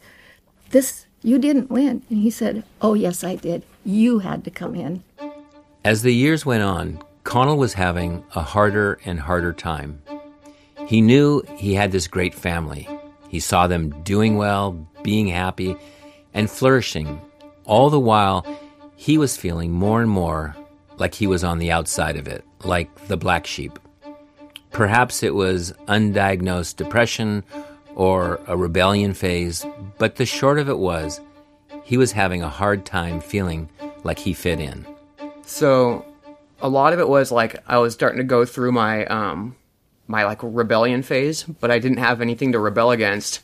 this 0.70 1.04
you 1.22 1.38
didn't 1.38 1.70
win. 1.70 2.02
And 2.08 2.18
he 2.18 2.30
said, 2.30 2.64
Oh, 2.80 2.94
yes, 2.94 3.24
I 3.24 3.36
did. 3.36 3.62
You 3.84 4.20
had 4.20 4.44
to 4.44 4.50
come 4.50 4.74
in. 4.74 5.02
As 5.84 6.02
the 6.02 6.14
years 6.14 6.44
went 6.44 6.62
on, 6.62 7.02
Connell 7.24 7.58
was 7.58 7.74
having 7.74 8.24
a 8.34 8.42
harder 8.42 8.98
and 9.04 9.20
harder 9.20 9.52
time. 9.52 10.02
He 10.86 11.00
knew 11.00 11.42
he 11.56 11.74
had 11.74 11.92
this 11.92 12.08
great 12.08 12.34
family. 12.34 12.88
He 13.28 13.40
saw 13.40 13.66
them 13.66 13.90
doing 14.02 14.36
well, 14.36 14.86
being 15.02 15.28
happy, 15.28 15.76
and 16.34 16.50
flourishing. 16.50 17.20
All 17.64 17.90
the 17.90 18.00
while, 18.00 18.44
he 18.96 19.16
was 19.16 19.36
feeling 19.36 19.70
more 19.70 20.00
and 20.00 20.10
more 20.10 20.56
like 20.98 21.14
he 21.14 21.26
was 21.26 21.44
on 21.44 21.58
the 21.58 21.70
outside 21.70 22.16
of 22.16 22.28
it, 22.28 22.44
like 22.64 23.08
the 23.08 23.16
black 23.16 23.46
sheep. 23.46 23.78
Perhaps 24.72 25.22
it 25.22 25.34
was 25.34 25.72
undiagnosed 25.88 26.76
depression 26.76 27.44
or 27.94 28.40
a 28.46 28.56
rebellion 28.56 29.14
phase, 29.14 29.66
but 29.98 30.16
the 30.16 30.26
short 30.26 30.58
of 30.58 30.68
it 30.68 30.78
was, 30.78 31.20
he 31.82 31.96
was 31.96 32.12
having 32.12 32.42
a 32.42 32.48
hard 32.48 32.84
time 32.84 33.20
feeling 33.20 33.68
like 34.04 34.18
he 34.18 34.32
fit 34.32 34.60
in. 34.60 34.86
So, 35.44 36.04
a 36.62 36.68
lot 36.68 36.92
of 36.92 36.98
it 36.98 37.08
was 37.08 37.32
like 37.32 37.56
I 37.66 37.78
was 37.78 37.94
starting 37.94 38.18
to 38.18 38.24
go 38.24 38.44
through 38.44 38.72
my 38.72 39.06
um 39.06 39.56
my 40.06 40.24
like 40.24 40.40
rebellion 40.42 41.02
phase, 41.02 41.42
but 41.42 41.70
I 41.70 41.78
didn't 41.78 41.98
have 41.98 42.20
anything 42.20 42.52
to 42.52 42.58
rebel 42.58 42.90
against, 42.90 43.40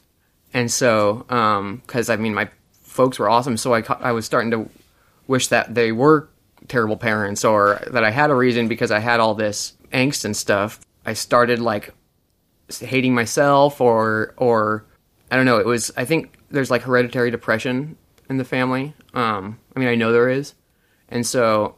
and 0.53 0.71
so 0.71 1.25
um 1.29 1.83
because 1.87 2.11
I 2.11 2.17
mean 2.17 2.35
my 2.35 2.49
folks 2.83 3.19
were 3.19 3.29
awesome, 3.29 3.57
so 3.57 3.75
I 3.75 3.83
I 4.01 4.13
was 4.13 4.27
starting 4.27 4.51
to 4.53 4.69
wish 5.27 5.49
that 5.49 5.75
they 5.75 5.93
were 5.93 6.29
terrible 6.69 6.97
parents 6.97 7.45
or 7.45 7.81
that 7.89 8.05
I 8.05 8.11
had 8.11 8.31
a 8.31 8.35
reason 8.35 8.69
because 8.69 8.91
I 8.91 8.99
had 8.99 9.21
all 9.21 9.35
this 9.35 9.75
angst 9.93 10.25
and 10.25 10.37
stuff. 10.37 10.81
I 11.05 11.15
started 11.15 11.61
like 11.61 11.93
hating 12.71 13.15
myself 13.15 13.81
or 13.81 14.35
or 14.37 14.85
I 15.31 15.37
don't 15.37 15.47
know. 15.47 15.59
It 15.59 15.67
was 15.67 15.91
I 15.97 16.05
think 16.05 16.39
there's 16.51 16.71
like 16.71 16.83
hereditary 16.83 17.31
depression 17.31 17.97
in 18.29 18.37
the 18.37 18.45
family. 18.45 18.95
Um, 19.15 19.59
I 19.75 19.81
mean 19.81 19.89
I 19.89 19.95
know 19.95 20.13
there 20.13 20.29
is, 20.29 20.55
and 21.09 21.27
so 21.27 21.77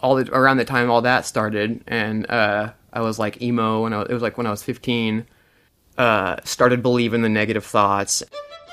all 0.00 0.16
the, 0.16 0.32
around 0.32 0.58
the 0.58 0.64
time 0.64 0.90
all 0.90 1.02
that 1.02 1.26
started, 1.26 1.82
and 1.86 2.30
uh, 2.30 2.72
I 2.92 3.00
was 3.00 3.18
like 3.18 3.42
emo, 3.42 3.84
and 3.84 3.94
it 3.94 4.12
was 4.12 4.22
like 4.22 4.38
when 4.38 4.46
I 4.46 4.50
was 4.50 4.62
15. 4.62 5.26
Uh, 5.96 6.36
started 6.44 6.80
believing 6.80 7.22
the 7.22 7.28
negative 7.28 7.64
thoughts. 7.64 8.22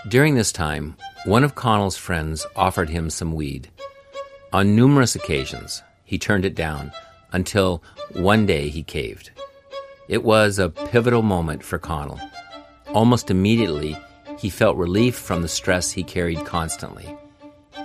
During 0.08 0.36
this 0.36 0.52
time, 0.52 0.96
one 1.26 1.44
of 1.44 1.56
Connell's 1.56 1.98
friends 1.98 2.46
offered 2.56 2.90
him 2.90 3.10
some 3.10 3.34
weed. 3.34 3.72
On 4.54 4.76
numerous 4.76 5.16
occasions, 5.16 5.82
he 6.04 6.20
turned 6.20 6.46
it 6.46 6.54
down 6.54 6.92
until 7.32 7.84
one 8.14 8.46
day 8.46 8.70
he 8.70 8.84
caved. 8.84 9.32
It 10.08 10.24
was 10.24 10.60
a 10.60 10.70
pivotal 10.70 11.24
moment 11.24 11.64
for 11.64 11.80
Connell. 11.80 12.20
Almost 12.94 13.32
immediately, 13.32 13.98
he 14.38 14.50
felt 14.50 14.78
relief 14.78 15.16
from 15.16 15.42
the 15.42 15.48
stress 15.48 15.92
he 15.92 16.04
carried 16.04 16.46
constantly. 16.46 17.16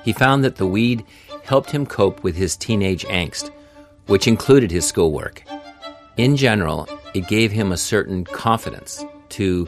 He 0.04 0.12
found 0.12 0.44
that 0.44 0.56
the 0.56 0.66
weed 0.66 1.04
helped 1.44 1.70
him 1.70 1.86
cope 1.86 2.22
with 2.22 2.36
his 2.36 2.56
teenage 2.56 3.04
angst, 3.06 3.50
which 4.06 4.28
included 4.28 4.70
his 4.70 4.86
schoolwork. 4.86 5.42
In 6.16 6.36
general, 6.36 6.88
it 7.14 7.28
gave 7.28 7.52
him 7.52 7.72
a 7.72 7.76
certain 7.76 8.24
confidence 8.24 9.02
to, 9.30 9.66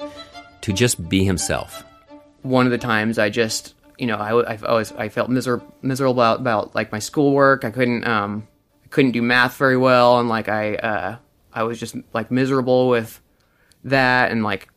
to 0.61 0.73
just 0.73 1.09
be 1.09 1.25
himself. 1.25 1.85
One 2.43 2.67
of 2.67 2.73
the 2.73 2.79
times 2.79 3.19
I 3.19 3.31
just, 3.31 3.75
you 3.99 4.07
know, 4.07 4.17
I, 4.17 4.55
I 4.55 4.59
always 4.67 4.93
I 4.93 5.09
felt 5.09 5.31
miser- 5.31 5.63
miserable 5.81 6.13
about, 6.13 6.41
about 6.41 6.75
like 6.75 6.93
my 6.93 6.99
schoolwork. 6.99 7.65
I 7.65 7.71
couldn't 7.71 8.07
um, 8.07 8.47
I 8.85 8.89
couldn't 8.89 9.13
do 9.13 9.23
math 9.23 9.57
very 9.57 9.77
well, 9.77 10.19
and 10.19 10.29
like 10.29 10.49
I 10.49 10.75
uh, 10.75 11.17
I 11.53 11.63
was 11.63 11.79
just 11.79 11.97
like 12.13 12.31
miserable 12.31 12.89
with 12.89 13.21
that, 13.85 14.31
and 14.31 14.43
like 14.43 14.69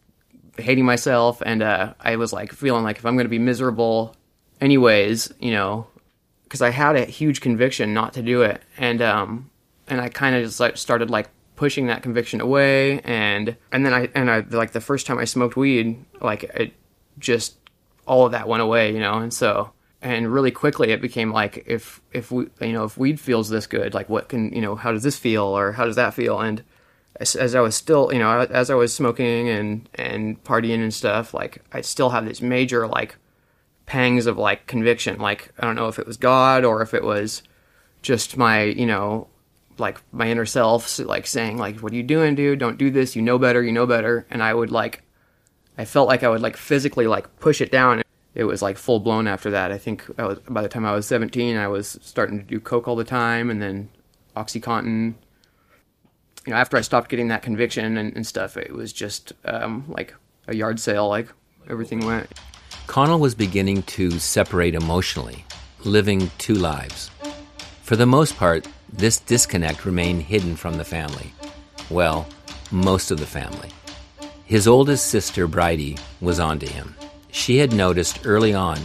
hating 0.57 0.85
myself. 0.85 1.41
And 1.45 1.61
uh, 1.61 1.93
I 1.99 2.15
was 2.15 2.33
like 2.33 2.51
feeling 2.51 2.83
like 2.83 2.97
if 2.97 3.05
I'm 3.05 3.15
going 3.15 3.25
to 3.25 3.29
be 3.29 3.39
miserable, 3.39 4.15
anyways, 4.61 5.33
you 5.39 5.51
know, 5.51 5.87
because 6.43 6.61
I 6.61 6.69
had 6.69 6.95
a 6.95 7.05
huge 7.05 7.41
conviction 7.41 7.93
not 7.93 8.13
to 8.13 8.21
do 8.21 8.41
it, 8.41 8.61
and 8.77 9.01
um, 9.01 9.49
and 9.87 10.01
I 10.01 10.09
kind 10.09 10.35
of 10.35 10.43
just 10.43 10.59
like 10.59 10.77
started 10.77 11.09
like 11.09 11.29
pushing 11.55 11.87
that 11.87 12.03
conviction 12.03 12.41
away, 12.41 12.99
and 13.01 13.55
and 13.71 13.85
then 13.85 13.93
I 13.93 14.09
and 14.15 14.29
I 14.29 14.39
like 14.39 14.71
the 14.71 14.81
first 14.81 15.05
time 15.05 15.17
I 15.17 15.25
smoked 15.25 15.55
weed, 15.55 16.03
like 16.21 16.43
it 16.43 16.73
just 17.19 17.57
all 18.07 18.25
of 18.25 18.31
that 18.33 18.47
went 18.47 18.61
away, 18.61 18.93
you 18.93 18.99
know, 18.99 19.15
and 19.15 19.33
so 19.33 19.71
and 20.05 20.31
really 20.31 20.51
quickly 20.51 20.91
it 20.91 21.01
became 21.01 21.31
like 21.31 21.63
if 21.65 21.99
if 22.13 22.31
we 22.31 22.47
you 22.61 22.73
know 22.73 22.83
if 22.83 22.95
weed 22.95 23.19
feels 23.19 23.49
this 23.49 23.65
good, 23.65 23.95
like 23.95 24.07
what 24.07 24.29
can 24.29 24.53
you 24.53 24.61
know 24.61 24.75
how 24.75 24.91
does 24.91 25.01
this 25.01 25.17
feel 25.17 25.43
or 25.43 25.71
how 25.71 25.85
does 25.85 25.95
that 25.95 26.13
feel, 26.13 26.39
and 26.39 26.63
as, 27.19 27.35
as 27.35 27.55
I 27.55 27.59
was 27.61 27.75
still 27.75 28.13
you 28.13 28.19
know 28.19 28.41
as 28.41 28.69
I 28.69 28.75
was 28.75 28.93
smoking 28.93 29.49
and 29.49 29.89
and 29.95 30.41
partying 30.43 30.75
and 30.83 30.93
stuff, 30.93 31.33
like 31.33 31.63
I 31.73 31.81
still 31.81 32.11
have 32.11 32.23
these 32.23 32.39
major 32.39 32.87
like 32.87 33.17
pangs 33.87 34.27
of 34.27 34.37
like 34.37 34.67
conviction. 34.67 35.19
Like 35.19 35.51
I 35.57 35.65
don't 35.65 35.75
know 35.75 35.87
if 35.87 35.97
it 35.97 36.05
was 36.05 36.17
God 36.17 36.63
or 36.63 36.83
if 36.83 36.93
it 36.93 37.03
was 37.03 37.41
just 38.03 38.37
my 38.37 38.61
you 38.61 38.85
know 38.85 39.27
like 39.79 39.99
my 40.11 40.29
inner 40.29 40.45
self 40.45 40.99
like 40.99 41.25
saying 41.25 41.57
like 41.57 41.79
what 41.79 41.91
are 41.91 41.95
you 41.95 42.03
doing 42.03 42.35
dude? 42.35 42.59
Don't 42.59 42.77
do 42.77 42.91
this. 42.91 43.15
You 43.15 43.23
know 43.23 43.39
better. 43.39 43.63
You 43.63 43.71
know 43.71 43.87
better. 43.87 44.27
And 44.29 44.43
i 44.43 44.53
would 44.53 44.71
like 44.71 45.01
i 45.77 45.83
felt 45.83 46.07
like 46.07 46.23
i 46.23 46.29
would 46.29 46.41
like 46.41 46.55
physically 46.55 47.07
like 47.07 47.37
push 47.39 47.59
it 47.59 47.69
down 47.71 48.04
it 48.35 48.43
was 48.43 48.61
like 48.61 48.77
full 48.77 48.99
blown 48.99 49.27
after 49.27 49.49
that 49.49 49.71
i 49.71 49.77
think 49.77 50.05
I 50.19 50.25
was, 50.25 50.39
by 50.39 50.61
the 50.61 50.69
time 50.69 50.85
i 50.85 50.93
was 50.93 51.07
17 51.07 51.57
i 51.57 51.67
was 51.67 51.97
starting 52.01 52.37
to 52.37 52.43
do 52.43 52.59
coke 52.59 52.87
all 52.87 52.95
the 52.95 53.03
time 53.03 53.49
and 53.49 53.61
then 53.61 53.89
oxycontin 54.35 55.15
you 56.45 56.51
know 56.51 56.57
after 56.57 56.77
i 56.77 56.81
stopped 56.81 57.09
getting 57.09 57.29
that 57.29 57.41
conviction 57.41 57.97
and, 57.97 58.15
and 58.15 58.27
stuff 58.27 58.57
it 58.57 58.73
was 58.73 58.93
just 58.93 59.33
um, 59.45 59.85
like 59.87 60.13
a 60.47 60.55
yard 60.55 60.79
sale 60.79 61.07
like 61.07 61.29
everything 61.69 62.05
went 62.05 62.29
Connell 62.87 63.19
was 63.19 63.33
beginning 63.33 63.81
to 63.83 64.19
separate 64.19 64.75
emotionally, 64.75 65.43
living 65.83 66.29
two 66.37 66.53
lives. 66.53 67.09
For 67.81 67.95
the 67.95 68.05
most 68.05 68.37
part, 68.37 68.67
this 68.93 69.19
disconnect 69.19 69.85
remained 69.85 70.21
hidden 70.21 70.55
from 70.55 70.77
the 70.77 70.83
family. 70.83 71.33
Well, 71.89 72.27
most 72.71 73.11
of 73.11 73.19
the 73.19 73.25
family. 73.25 73.69
His 74.45 74.67
oldest 74.67 75.07
sister, 75.07 75.47
Bridie, 75.47 75.97
was 76.21 76.39
onto 76.39 76.67
him. 76.67 76.95
She 77.35 77.57
had 77.57 77.73
noticed 77.73 78.21
early 78.25 78.53
on 78.53 78.79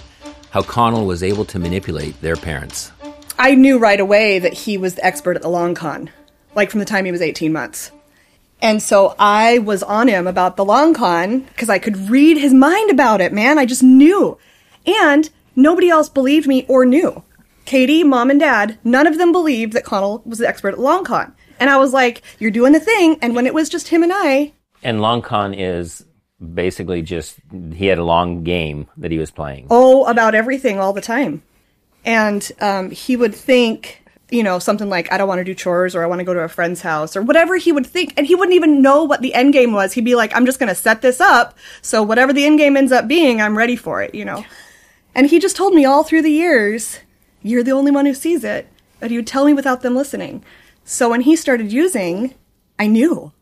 how 0.50 0.62
Connell 0.62 1.06
was 1.06 1.22
able 1.22 1.44
to 1.46 1.58
manipulate 1.60 2.20
their 2.20 2.34
parents. 2.34 2.90
I 3.38 3.54
knew 3.54 3.78
right 3.78 4.00
away 4.00 4.40
that 4.40 4.52
he 4.52 4.76
was 4.76 4.96
the 4.96 5.06
expert 5.06 5.36
at 5.36 5.42
the 5.42 5.48
long 5.48 5.76
con, 5.76 6.10
like 6.56 6.68
from 6.68 6.80
the 6.80 6.84
time 6.84 7.04
he 7.04 7.12
was 7.12 7.22
18 7.22 7.52
months. 7.52 7.92
And 8.60 8.82
so 8.82 9.14
I 9.20 9.60
was 9.60 9.84
on 9.84 10.08
him 10.08 10.26
about 10.26 10.56
the 10.56 10.64
long 10.64 10.94
con 10.94 11.42
because 11.42 11.68
I 11.70 11.78
could 11.78 12.10
read 12.10 12.38
his 12.38 12.52
mind 12.52 12.90
about 12.90 13.20
it, 13.20 13.32
man. 13.32 13.56
I 13.56 13.66
just 13.66 13.84
knew. 13.84 14.36
And 14.84 15.30
nobody 15.54 15.88
else 15.88 16.08
believed 16.08 16.48
me 16.48 16.66
or 16.68 16.84
knew. 16.84 17.22
Katie, 17.66 18.02
mom, 18.02 18.30
and 18.30 18.40
dad, 18.40 18.78
none 18.82 19.06
of 19.06 19.16
them 19.16 19.30
believed 19.30 19.74
that 19.74 19.84
Connell 19.84 20.22
was 20.26 20.38
the 20.38 20.48
expert 20.48 20.74
at 20.74 20.80
long 20.80 21.04
con. 21.04 21.32
And 21.60 21.70
I 21.70 21.76
was 21.76 21.92
like, 21.92 22.22
you're 22.40 22.50
doing 22.50 22.72
the 22.72 22.80
thing. 22.80 23.16
And 23.22 23.36
when 23.36 23.46
it 23.46 23.54
was 23.54 23.68
just 23.68 23.88
him 23.88 24.02
and 24.02 24.12
I. 24.12 24.54
And 24.82 25.00
long 25.00 25.22
con 25.22 25.54
is 25.54 26.04
basically 26.54 27.02
just, 27.02 27.36
he 27.74 27.86
had 27.86 27.98
a 27.98 28.04
long 28.04 28.44
game 28.44 28.88
that 28.96 29.10
he 29.10 29.18
was 29.18 29.30
playing. 29.30 29.66
Oh, 29.70 30.06
about 30.06 30.34
everything 30.34 30.78
all 30.78 30.92
the 30.92 31.00
time. 31.00 31.42
And 32.04 32.50
um, 32.60 32.90
he 32.90 33.16
would 33.16 33.34
think 33.34 34.00
you 34.30 34.42
know, 34.42 34.58
something 34.58 34.88
like, 34.88 35.10
I 35.12 35.18
don't 35.18 35.28
want 35.28 35.38
to 35.40 35.44
do 35.44 35.54
chores 35.54 35.94
or 35.94 36.02
I 36.02 36.06
want 36.06 36.20
to 36.20 36.24
go 36.24 36.34
to 36.34 36.40
a 36.40 36.48
friend's 36.48 36.80
house 36.80 37.16
or 37.16 37.22
whatever 37.22 37.56
he 37.56 37.72
would 37.72 37.86
think. 37.86 38.14
And 38.16 38.26
he 38.26 38.34
wouldn't 38.34 38.54
even 38.54 38.82
know 38.82 39.04
what 39.04 39.22
the 39.22 39.34
end 39.34 39.52
game 39.52 39.72
was. 39.72 39.92
He'd 39.92 40.04
be 40.04 40.14
like, 40.14 40.34
I'm 40.34 40.46
just 40.46 40.58
going 40.58 40.68
to 40.68 40.74
set 40.74 41.02
this 41.02 41.20
up. 41.20 41.56
So 41.82 42.02
whatever 42.02 42.32
the 42.32 42.46
end 42.46 42.58
game 42.58 42.76
ends 42.76 42.92
up 42.92 43.08
being, 43.08 43.40
I'm 43.40 43.58
ready 43.58 43.76
for 43.76 44.02
it, 44.02 44.14
you 44.14 44.24
know. 44.24 44.44
And 45.14 45.26
he 45.26 45.38
just 45.38 45.56
told 45.56 45.74
me 45.74 45.84
all 45.84 46.04
through 46.04 46.22
the 46.22 46.30
years, 46.30 47.00
you're 47.42 47.64
the 47.64 47.72
only 47.72 47.90
one 47.90 48.06
who 48.06 48.14
sees 48.14 48.44
it. 48.44 48.68
But 49.00 49.10
he 49.10 49.16
would 49.16 49.26
tell 49.26 49.46
me 49.46 49.54
without 49.54 49.82
them 49.82 49.96
listening. 49.96 50.44
So 50.84 51.10
when 51.10 51.22
he 51.22 51.34
started 51.34 51.72
using, 51.72 52.34
I 52.78 52.86
knew. 52.86 53.32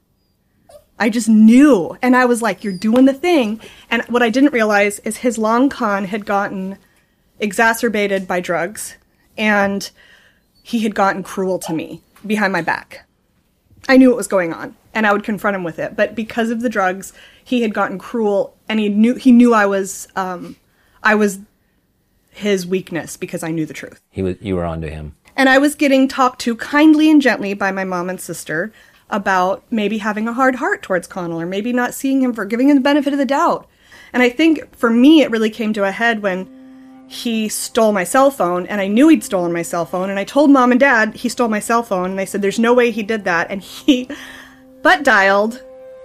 I 0.99 1.11
just 1.11 1.29
knew. 1.29 1.97
And 2.03 2.17
I 2.17 2.25
was 2.25 2.43
like, 2.43 2.65
you're 2.65 2.73
doing 2.73 3.05
the 3.05 3.15
thing. 3.15 3.61
And 3.91 4.03
what 4.05 4.23
I 4.23 4.31
didn't 4.31 4.53
realize 4.53 4.99
is 5.01 5.19
his 5.19 5.39
long 5.39 5.69
con 5.69 6.05
had 6.05 6.27
gotten 6.27 6.79
exacerbated 7.39 8.27
by 8.27 8.41
drugs. 8.41 8.97
And 9.37 9.91
he 10.63 10.81
had 10.81 10.95
gotten 10.95 11.23
cruel 11.23 11.59
to 11.61 11.73
me 11.73 12.03
behind 12.27 12.53
my 12.53 12.63
back. 12.63 13.07
I 13.89 13.97
knew 13.97 14.11
what 14.11 14.17
was 14.17 14.27
going 14.27 14.53
on 14.53 14.77
and 14.95 15.07
I 15.07 15.13
would 15.13 15.25
confront 15.25 15.55
him 15.55 15.65
with 15.65 15.79
it, 15.79 15.97
but 15.97 16.15
because 16.15 16.51
of 16.51 16.61
the 16.61 16.69
drugs, 16.69 17.13
he 17.43 17.63
had 17.63 17.73
gotten 17.73 17.99
cruel 17.99 18.57
and 18.69 18.81
he 18.81 18.89
knew 18.89 19.15
he 19.15 19.33
knew 19.33 19.55
I 19.55 19.65
was 19.65 20.09
um, 20.17 20.57
I 21.03 21.15
was 21.15 21.39
his 22.31 22.67
weakness 22.67 23.17
because 23.17 23.43
I 23.43 23.51
knew 23.51 23.65
the 23.65 23.75
truth. 23.75 24.01
He 24.11 24.23
was 24.23 24.37
you 24.41 24.57
were 24.57 24.65
onto 24.65 24.89
him. 24.89 25.15
And 25.37 25.49
I 25.49 25.59
was 25.59 25.75
getting 25.75 26.09
talked 26.09 26.41
to 26.43 26.57
kindly 26.57 27.11
and 27.11 27.23
gently 27.23 27.55
by 27.55 27.71
my 27.71 27.85
mom 27.85 28.11
and 28.11 28.21
sister 28.21 28.73
about 29.11 29.63
maybe 29.71 29.99
having 29.99 30.29
a 30.29 30.33
hard 30.33 30.57
heart 30.57 30.83
towards 30.83 31.07
Connell 31.07 31.41
or 31.41 31.47
maybe 31.47 31.73
not 31.73 31.95
seeing 31.95 32.23
him 32.23 32.33
for 32.33 32.45
giving 32.45 32.69
him 32.69 32.77
the 32.77 32.83
benefit 32.83 33.13
of 33.13 33.19
the 33.19 33.25
doubt. 33.25 33.67
And 34.13 34.23
I 34.23 34.29
think 34.29 34.77
for 34.77 34.91
me 34.91 35.23
it 35.23 35.31
really 35.31 35.51
came 35.51 35.73
to 35.75 35.85
a 35.85 35.91
head 35.91 36.23
when 36.23 36.49
he 37.09 37.49
stole 37.49 37.93
my 37.93 38.05
cell 38.05 38.31
phone 38.31 38.67
and 38.67 38.81
I 38.81 38.87
knew 38.87 39.09
he'd 39.09 39.25
stolen 39.25 39.53
my 39.53 39.63
cell 39.63 39.87
phone 39.87 40.11
and 40.11 40.19
I 40.19 40.25
told 40.25 40.51
mom 40.51 40.73
and 40.73 40.81
dad 40.81 41.15
he 41.15 41.31
stole 41.31 41.49
my 41.49 41.61
cell 41.61 41.83
phone 41.83 42.11
and 42.11 42.19
they 42.19 42.27
said 42.27 42.43
there's 42.43 42.59
no 42.59 42.75
way 42.75 42.91
he 42.91 43.03
did 43.03 43.25
that 43.25 43.51
and 43.51 43.63
he 43.63 44.11
butt 44.83 45.05
dialed 45.05 45.63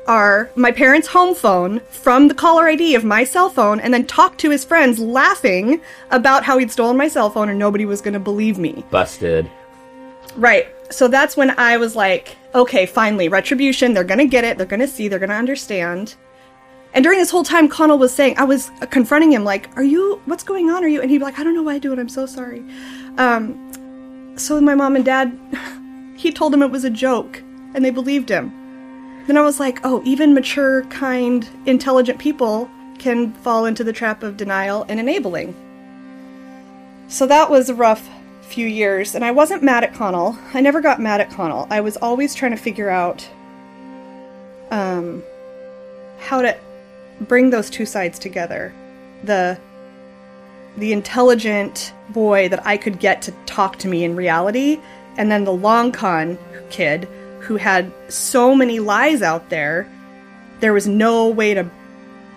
our 0.07 0.49
my 0.55 0.71
parents' 0.71 1.07
home 1.07 1.35
phone 1.35 1.81
from 1.89 2.27
the 2.27 2.33
caller 2.33 2.67
ID 2.67 2.95
of 2.95 3.03
my 3.03 3.23
cell 3.23 3.49
phone 3.49 3.79
and 3.79 3.93
then 3.93 4.05
talked 4.05 4.39
to 4.39 4.49
his 4.49 4.63
friends 4.63 4.99
laughing 4.99 5.81
about 6.11 6.43
how 6.43 6.57
he'd 6.57 6.71
stolen 6.71 6.97
my 6.97 7.07
cell 7.07 7.29
phone 7.29 7.49
and 7.49 7.59
nobody 7.59 7.85
was 7.85 8.01
going 8.01 8.13
to 8.13 8.19
believe 8.19 8.57
me. 8.57 8.83
Busted. 8.89 9.49
Right. 10.35 10.67
So 10.91 11.07
that's 11.07 11.37
when 11.37 11.57
I 11.59 11.77
was 11.77 11.95
like, 11.95 12.37
okay, 12.53 12.85
finally, 12.85 13.29
retribution, 13.29 13.93
they're 13.93 14.03
going 14.03 14.19
to 14.19 14.25
get 14.25 14.43
it, 14.43 14.57
they're 14.57 14.67
going 14.67 14.79
to 14.79 14.87
see, 14.87 15.07
they're 15.07 15.19
going 15.19 15.29
to 15.29 15.35
understand. 15.35 16.15
And 16.93 17.03
during 17.03 17.17
this 17.17 17.31
whole 17.31 17.43
time, 17.43 17.67
Connell 17.67 17.97
was 17.97 18.13
saying, 18.13 18.37
I 18.37 18.43
was 18.43 18.69
confronting 18.91 19.31
him, 19.31 19.43
like, 19.43 19.75
Are 19.75 19.83
you, 19.83 20.21
what's 20.25 20.43
going 20.43 20.69
on? 20.69 20.83
Are 20.83 20.87
you? 20.87 21.01
And 21.01 21.09
he'd 21.09 21.17
be 21.17 21.23
like, 21.23 21.39
I 21.39 21.43
don't 21.43 21.55
know 21.55 21.63
why 21.63 21.75
I 21.75 21.79
do 21.79 21.91
it. 21.91 21.99
I'm 21.99 22.09
so 22.09 22.25
sorry. 22.25 22.63
Um, 23.17 24.33
so 24.35 24.59
my 24.61 24.75
mom 24.75 24.95
and 24.95 25.03
dad, 25.03 25.37
he 26.15 26.31
told 26.31 26.53
them 26.53 26.61
it 26.61 26.71
was 26.71 26.83
a 26.83 26.89
joke, 26.89 27.41
and 27.73 27.83
they 27.83 27.89
believed 27.89 28.29
him. 28.29 28.51
Then 29.25 29.37
I 29.37 29.41
was 29.41 29.59
like, 29.59 29.79
Oh, 29.83 30.01
even 30.05 30.33
mature, 30.33 30.83
kind, 30.85 31.47
intelligent 31.65 32.19
people 32.19 32.69
can 32.99 33.33
fall 33.33 33.65
into 33.65 33.83
the 33.83 33.93
trap 33.93 34.21
of 34.21 34.37
denial 34.37 34.85
and 34.87 34.99
enabling. 34.99 35.55
So 37.07 37.25
that 37.27 37.49
was 37.49 37.69
a 37.69 37.75
rough 37.75 38.07
few 38.53 38.67
years, 38.67 39.15
and 39.15 39.25
I 39.25 39.31
wasn't 39.31 39.63
mad 39.63 39.83
at 39.83 39.95
Connell. 39.95 40.37
I 40.53 40.61
never 40.61 40.79
got 40.79 41.01
mad 41.01 41.19
at 41.21 41.31
Connell. 41.31 41.67
I 41.71 41.81
was 41.81 41.97
always 41.97 42.35
trying 42.35 42.51
to 42.51 42.57
figure 42.57 42.89
out 42.89 43.27
um, 44.69 45.23
how 46.19 46.41
to 46.43 46.55
bring 47.19 47.49
those 47.49 47.69
two 47.69 47.85
sides 47.85 48.19
together. 48.19 48.73
The 49.23 49.57
the 50.77 50.93
intelligent 50.93 51.93
boy 52.09 52.49
that 52.49 52.65
I 52.65 52.77
could 52.77 52.99
get 52.99 53.23
to 53.23 53.31
talk 53.45 53.77
to 53.79 53.87
me 53.87 54.03
in 54.03 54.15
reality, 54.15 54.79
and 55.17 55.31
then 55.31 55.43
the 55.45 55.53
long 55.53 55.91
con 55.91 56.37
kid 56.69 57.07
who 57.39 57.55
had 57.57 57.91
so 58.07 58.53
many 58.53 58.79
lies 58.79 59.21
out 59.21 59.49
there. 59.49 59.87
There 60.59 60.73
was 60.73 60.87
no 60.87 61.27
way 61.27 61.55
to 61.55 61.69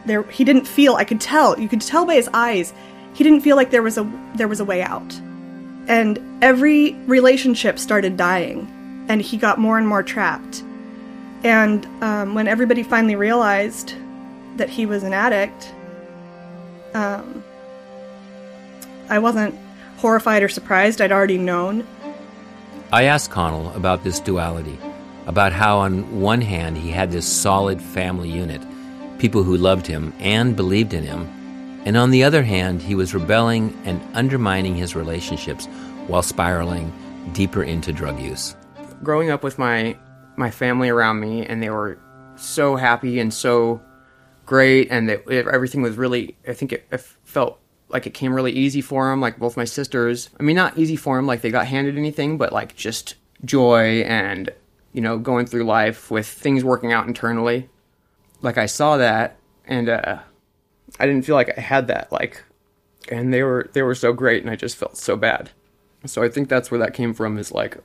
there 0.07 0.23
he 0.23 0.45
didn't 0.45 0.67
feel 0.67 0.95
I 0.95 1.05
could 1.05 1.21
tell, 1.21 1.59
you 1.61 1.69
could 1.69 1.83
tell 1.83 2.07
by 2.07 2.15
his 2.15 2.31
eyes, 2.33 2.73
he 3.13 3.23
didn't 3.23 3.41
feel 3.43 3.57
like 3.57 3.71
there 3.71 3.83
was 3.83 3.99
a 3.99 4.11
there 4.35 4.49
was 4.49 4.61
a 4.61 4.65
way 4.65 4.83
out. 4.83 5.21
And 5.89 6.19
every 6.43 6.95
relationship 7.07 7.79
started 7.79 8.17
dying, 8.17 8.67
and 9.09 9.23
he 9.23 9.37
got 9.37 9.59
more 9.59 9.79
and 9.79 9.87
more 9.87 10.03
trapped. 10.03 10.63
And 11.45 11.87
um, 12.03 12.35
when 12.35 12.49
everybody 12.49 12.83
finally 12.83 13.15
realized 13.15 13.95
that 14.57 14.69
he 14.69 14.87
was 14.87 15.03
an 15.05 15.13
addict, 15.13 15.73
um, 16.95 17.45
I 19.09 19.19
wasn't 19.19 19.55
horrified 19.99 20.43
or 20.43 20.49
surprised. 20.49 21.01
I'd 21.01 21.13
already 21.13 21.39
known. 21.39 21.87
I 22.93 23.05
asked 23.05 23.31
Connell 23.31 23.71
about 23.75 24.03
this 24.03 24.19
duality, 24.19 24.79
about 25.27 25.53
how, 25.53 25.79
on 25.79 26.21
one 26.21 26.41
hand, 26.41 26.79
he 26.79 26.91
had 26.91 27.13
this 27.13 27.27
solid 27.27 27.81
family 27.81 28.31
unit, 28.31 28.63
people 29.19 29.43
who 29.43 29.57
loved 29.57 29.87
him 29.87 30.13
and 30.19 30.57
believed 30.57 30.95
in 30.95 31.05
him, 31.05 31.29
and 31.87 31.97
on 31.97 32.11
the 32.11 32.25
other 32.25 32.43
hand, 32.43 32.83
he 32.83 32.95
was 32.97 33.15
rebelling 33.15 33.73
and 33.85 34.03
undermining 34.13 34.75
his 34.75 34.95
relationships 34.97 35.67
while 36.09 36.23
spiraling 36.23 36.93
deeper 37.33 37.63
into 37.63 37.93
drug 37.93 38.21
use. 38.21 38.55
growing 39.03 39.31
up 39.31 39.43
with 39.43 39.59
my 39.59 39.97
my 40.37 40.51
family 40.51 40.89
around 40.89 41.21
me 41.21 41.47
and 41.47 41.63
they 41.63 41.71
were 41.71 41.99
so 42.37 42.77
happy 42.77 43.19
and 43.21 43.33
so 43.33 43.81
great 44.45 44.89
and 44.91 45.09
that 45.09 45.27
everything 45.29 45.83
was 45.83 45.97
really 45.97 46.37
i 46.47 46.53
think 46.53 46.73
it, 46.73 46.87
it 46.91 47.01
felt 47.25 47.59
like 47.89 48.07
it 48.07 48.15
came 48.15 48.35
really 48.35 48.53
easy 48.53 48.81
for 48.81 49.09
them 49.11 49.21
like 49.21 49.39
both 49.39 49.57
my 49.57 49.65
sisters 49.65 50.31
i 50.39 50.43
mean 50.43 50.57
not 50.57 50.77
easy 50.79 50.97
for 50.97 51.17
them 51.17 51.27
like 51.27 51.41
they 51.41 51.51
got 51.51 51.67
handed 51.67 51.97
anything 51.97 52.39
but 52.39 52.53
like 52.53 52.77
just 52.77 53.17
joy 53.45 54.03
and 54.03 54.51
you 54.93 55.01
know 55.01 55.19
going 55.19 55.47
through 55.47 55.65
life 55.65 56.11
with 56.11 56.27
things 56.27 56.63
working 56.65 56.93
out 56.93 57.07
internally 57.07 57.69
like 58.43 58.59
i 58.59 58.67
saw 58.67 58.97
that 58.97 59.37
and 59.67 59.89
uh 59.89 60.19
i 60.99 61.07
didn't 61.07 61.25
feel 61.25 61.35
like 61.35 61.57
i 61.57 61.61
had 61.61 61.87
that 61.89 62.11
like 62.13 62.43
and 63.11 63.33
they 63.33 63.43
were 63.43 63.71
they 63.73 63.83
were 63.83 63.95
so 63.95 64.13
great 64.13 64.43
and 64.43 64.51
i 64.51 64.57
just 64.57 64.77
felt 64.77 64.97
so 64.97 65.17
bad 65.17 65.51
so 66.09 66.23
I 66.23 66.29
think 66.29 66.49
that's 66.49 66.71
where 66.71 66.81
that 66.81 66.95
came 66.95 67.15
from. 67.15 67.39
Is 67.39 67.53
like, 67.53 67.79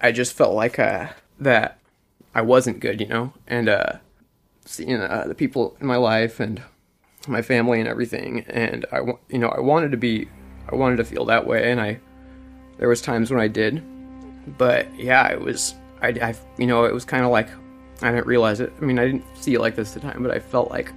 I 0.00 0.12
just 0.12 0.32
felt 0.32 0.54
like 0.54 0.78
uh, 0.78 1.08
that 1.38 1.78
I 2.34 2.42
wasn't 2.42 2.80
good, 2.80 3.00
you 3.00 3.06
know, 3.06 3.32
and 3.46 3.68
uh, 3.68 3.94
seeing 4.64 4.96
uh, 4.96 5.24
the 5.26 5.34
people 5.34 5.76
in 5.80 5.86
my 5.86 5.96
life 5.96 6.40
and 6.40 6.62
my 7.28 7.42
family 7.42 7.80
and 7.80 7.88
everything, 7.88 8.44
and 8.48 8.86
I, 8.92 9.00
you 9.28 9.38
know, 9.38 9.48
I 9.48 9.60
wanted 9.60 9.90
to 9.90 9.96
be, 9.96 10.28
I 10.70 10.74
wanted 10.74 10.96
to 10.96 11.04
feel 11.04 11.24
that 11.26 11.46
way, 11.46 11.70
and 11.70 11.80
I, 11.80 12.00
there 12.78 12.88
was 12.88 13.02
times 13.02 13.30
when 13.30 13.40
I 13.40 13.48
did, 13.48 13.82
but 14.56 14.86
yeah, 14.98 15.28
it 15.28 15.40
was, 15.40 15.74
I, 16.00 16.08
I 16.08 16.34
you 16.56 16.66
know, 16.66 16.84
it 16.84 16.94
was 16.94 17.04
kind 17.04 17.24
of 17.24 17.30
like, 17.30 17.48
I 18.00 18.10
didn't 18.10 18.26
realize 18.26 18.60
it. 18.60 18.72
I 18.80 18.84
mean, 18.84 18.98
I 18.98 19.04
didn't 19.04 19.24
see 19.34 19.52
it 19.54 19.60
like 19.60 19.76
this 19.76 19.94
at 19.94 20.00
the 20.00 20.08
time, 20.08 20.22
but 20.22 20.32
I 20.32 20.38
felt 20.38 20.70
like, 20.70 20.92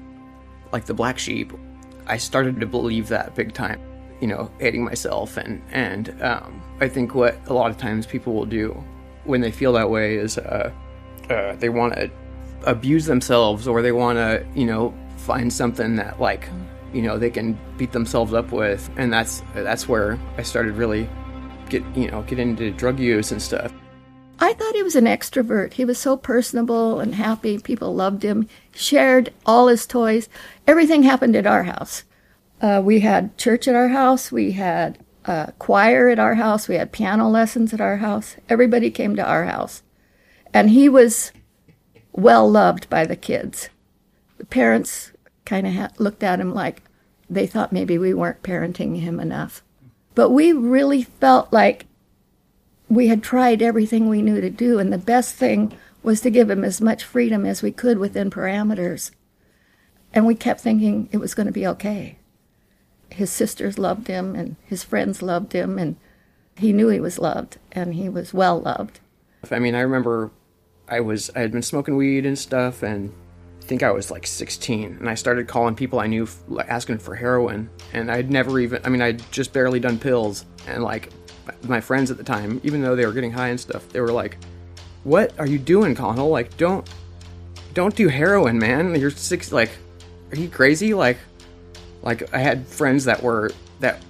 like 0.73 0.85
the 0.85 0.93
black 0.93 1.17
sheep. 1.17 1.53
I 2.05 2.17
started 2.17 2.59
to 2.59 2.65
believe 2.65 3.07
that 3.07 3.33
big 3.35 3.53
time 3.53 3.79
you 4.23 4.27
know, 4.27 4.49
hating 4.57 4.85
myself. 4.85 5.35
And, 5.35 5.61
and 5.73 6.21
um, 6.21 6.63
I 6.79 6.87
think 6.87 7.13
what 7.13 7.37
a 7.47 7.53
lot 7.53 7.69
of 7.69 7.77
times 7.77 8.07
people 8.07 8.33
will 8.33 8.45
do 8.45 8.71
when 9.25 9.41
they 9.41 9.51
feel 9.51 9.73
that 9.73 9.89
way 9.89 10.15
is 10.15 10.37
uh, 10.37 10.71
uh, 11.29 11.55
they 11.57 11.67
want 11.67 11.93
to 11.95 12.09
abuse 12.63 13.05
themselves 13.05 13.67
or 13.67 13.81
they 13.81 13.91
want 13.91 14.15
to, 14.15 14.45
you 14.55 14.65
know, 14.65 14.97
find 15.17 15.51
something 15.51 15.97
that 15.97 16.21
like, 16.21 16.47
you 16.93 17.01
know, 17.01 17.17
they 17.17 17.29
can 17.29 17.59
beat 17.77 17.91
themselves 17.91 18.33
up 18.33 18.53
with. 18.53 18.89
And 18.95 19.11
that's, 19.11 19.43
that's 19.53 19.89
where 19.89 20.17
I 20.37 20.43
started 20.43 20.75
really 20.75 21.09
get, 21.67 21.83
you 21.93 22.09
know, 22.09 22.21
get 22.21 22.39
into 22.39 22.71
drug 22.71 22.99
use 23.01 23.33
and 23.33 23.41
stuff. 23.41 23.73
I 24.39 24.53
thought 24.53 24.75
he 24.75 24.83
was 24.83 24.95
an 24.95 25.05
extrovert. 25.05 25.73
He 25.73 25.85
was 25.85 25.97
so 25.97 26.17
personable 26.17 26.99
and 26.99 27.15
happy. 27.15 27.59
People 27.59 27.95
loved 27.95 28.23
him. 28.23 28.47
Shared 28.73 29.33
all 29.45 29.67
his 29.67 29.85
toys. 29.85 30.27
Everything 30.67 31.03
happened 31.03 31.35
at 31.35 31.47
our 31.47 31.63
house. 31.63 32.03
Uh, 32.61 32.81
we 32.83 33.01
had 33.01 33.37
church 33.37 33.67
at 33.67 33.75
our 33.75 33.89
house. 33.89 34.31
We 34.31 34.53
had 34.53 34.97
uh, 35.25 35.47
choir 35.59 36.09
at 36.09 36.19
our 36.19 36.35
house. 36.35 36.67
We 36.67 36.75
had 36.75 36.91
piano 36.91 37.29
lessons 37.29 37.73
at 37.73 37.81
our 37.81 37.97
house. 37.97 38.35
Everybody 38.49 38.91
came 38.91 39.15
to 39.15 39.25
our 39.25 39.45
house. 39.45 39.83
And 40.53 40.69
he 40.69 40.89
was 40.89 41.31
well 42.11 42.49
loved 42.49 42.89
by 42.89 43.05
the 43.05 43.15
kids. 43.15 43.69
The 44.37 44.45
parents 44.45 45.11
kind 45.45 45.67
of 45.67 45.73
ha- 45.73 45.89
looked 45.97 46.23
at 46.23 46.39
him 46.39 46.53
like 46.53 46.83
they 47.29 47.47
thought 47.47 47.73
maybe 47.73 47.97
we 47.97 48.13
weren't 48.13 48.43
parenting 48.43 48.99
him 48.99 49.19
enough. 49.19 49.63
But 50.15 50.29
we 50.29 50.51
really 50.51 51.03
felt 51.03 51.51
like 51.51 51.87
we 52.89 53.07
had 53.07 53.23
tried 53.23 53.61
everything 53.61 54.07
we 54.07 54.21
knew 54.21 54.41
to 54.41 54.49
do, 54.49 54.79
and 54.79 54.91
the 54.91 54.97
best 54.97 55.35
thing 55.35 55.77
was 56.01 56.21
to 56.21 56.29
give 56.29 56.49
him 56.49 56.63
as 56.63 56.81
much 56.81 57.03
freedom 57.03 57.45
as 57.45 57.61
we 57.61 57.71
could 57.71 57.97
within 57.97 58.29
parameters. 58.29 59.11
And 60.13 60.25
we 60.25 60.35
kept 60.35 60.61
thinking 60.61 61.09
it 61.11 61.17
was 61.17 61.33
going 61.33 61.47
to 61.47 61.53
be 61.53 61.65
okay 61.65 62.17
his 63.13 63.31
sisters 63.31 63.77
loved 63.77 64.07
him 64.07 64.35
and 64.35 64.55
his 64.65 64.83
friends 64.83 65.21
loved 65.21 65.53
him 65.53 65.77
and 65.77 65.95
he 66.57 66.73
knew 66.73 66.89
he 66.89 66.99
was 66.99 67.19
loved 67.19 67.57
and 67.71 67.93
he 67.93 68.09
was 68.09 68.33
well 68.33 68.59
loved. 68.59 68.99
I 69.51 69.59
mean, 69.59 69.75
I 69.75 69.81
remember 69.81 70.31
I 70.87 70.99
was 70.99 71.29
I 71.35 71.39
had 71.39 71.51
been 71.51 71.61
smoking 71.61 71.95
weed 71.95 72.25
and 72.25 72.37
stuff 72.37 72.83
and 72.83 73.13
I 73.61 73.65
think 73.65 73.83
I 73.83 73.91
was 73.91 74.11
like 74.11 74.27
16 74.27 74.97
and 74.99 75.09
I 75.09 75.15
started 75.15 75.47
calling 75.47 75.75
people 75.75 75.99
I 75.99 76.07
knew 76.07 76.27
asking 76.67 76.99
for 76.99 77.15
heroin 77.15 77.69
and 77.93 78.11
I'd 78.11 78.29
never 78.29 78.59
even 78.59 78.81
I 78.83 78.89
mean 78.89 79.01
I'd 79.01 79.31
just 79.31 79.53
barely 79.53 79.79
done 79.79 79.97
pills 79.97 80.45
and 80.67 80.83
like 80.83 81.09
my 81.63 81.81
friends 81.81 82.09
at 82.09 82.17
the 82.17 82.23
time 82.23 82.59
even 82.63 82.81
though 82.81 82.95
they 82.95 83.05
were 83.05 83.13
getting 83.13 83.31
high 83.31 83.49
and 83.49 83.59
stuff 83.59 83.87
they 83.89 83.99
were 83.99 84.11
like 84.11 84.37
what 85.03 85.37
are 85.39 85.47
you 85.47 85.59
doing 85.59 85.95
Connell 85.95 86.29
like 86.29 86.55
don't 86.57 86.87
don't 87.73 87.95
do 87.95 88.07
heroin 88.07 88.57
man 88.57 88.95
you're 88.95 89.09
six 89.09 89.51
like 89.51 89.71
are 90.31 90.37
you 90.37 90.47
crazy 90.49 90.93
like 90.93 91.17
like 92.03 92.33
I 92.33 92.39
had 92.39 92.67
friends 92.67 93.05
that 93.05 93.23
were 93.23 93.51
that 93.79 94.01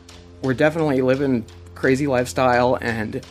were 0.41 0.53
definitely 0.53 1.01
living 1.01 1.45
crazy 1.75 2.07
lifestyle 2.07 2.75
and 2.81 3.25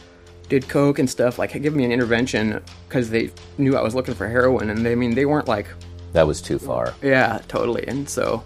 did 0.49 0.69
coke 0.69 0.99
and 0.99 1.11
stuff. 1.11 1.38
Like 1.38 1.61
give 1.61 1.75
me 1.75 1.85
an 1.85 1.93
intervention 1.93 2.62
because 2.88 3.11
they 3.11 3.31
knew 3.59 3.77
I 3.77 3.83
was 3.83 3.95
looking 3.95 4.15
for 4.15 4.29
heroin, 4.29 4.71
and 4.71 4.85
they 4.87 4.93
I 4.93 4.95
mean 4.95 5.15
they 5.15 5.27
weren't 5.27 5.49
like 5.49 5.67
that 6.12 6.27
was 6.27 6.41
too 6.41 6.59
far. 6.59 6.95
Yeah, 7.03 7.41
totally. 7.49 7.87
And 7.88 8.09
so, 8.09 8.45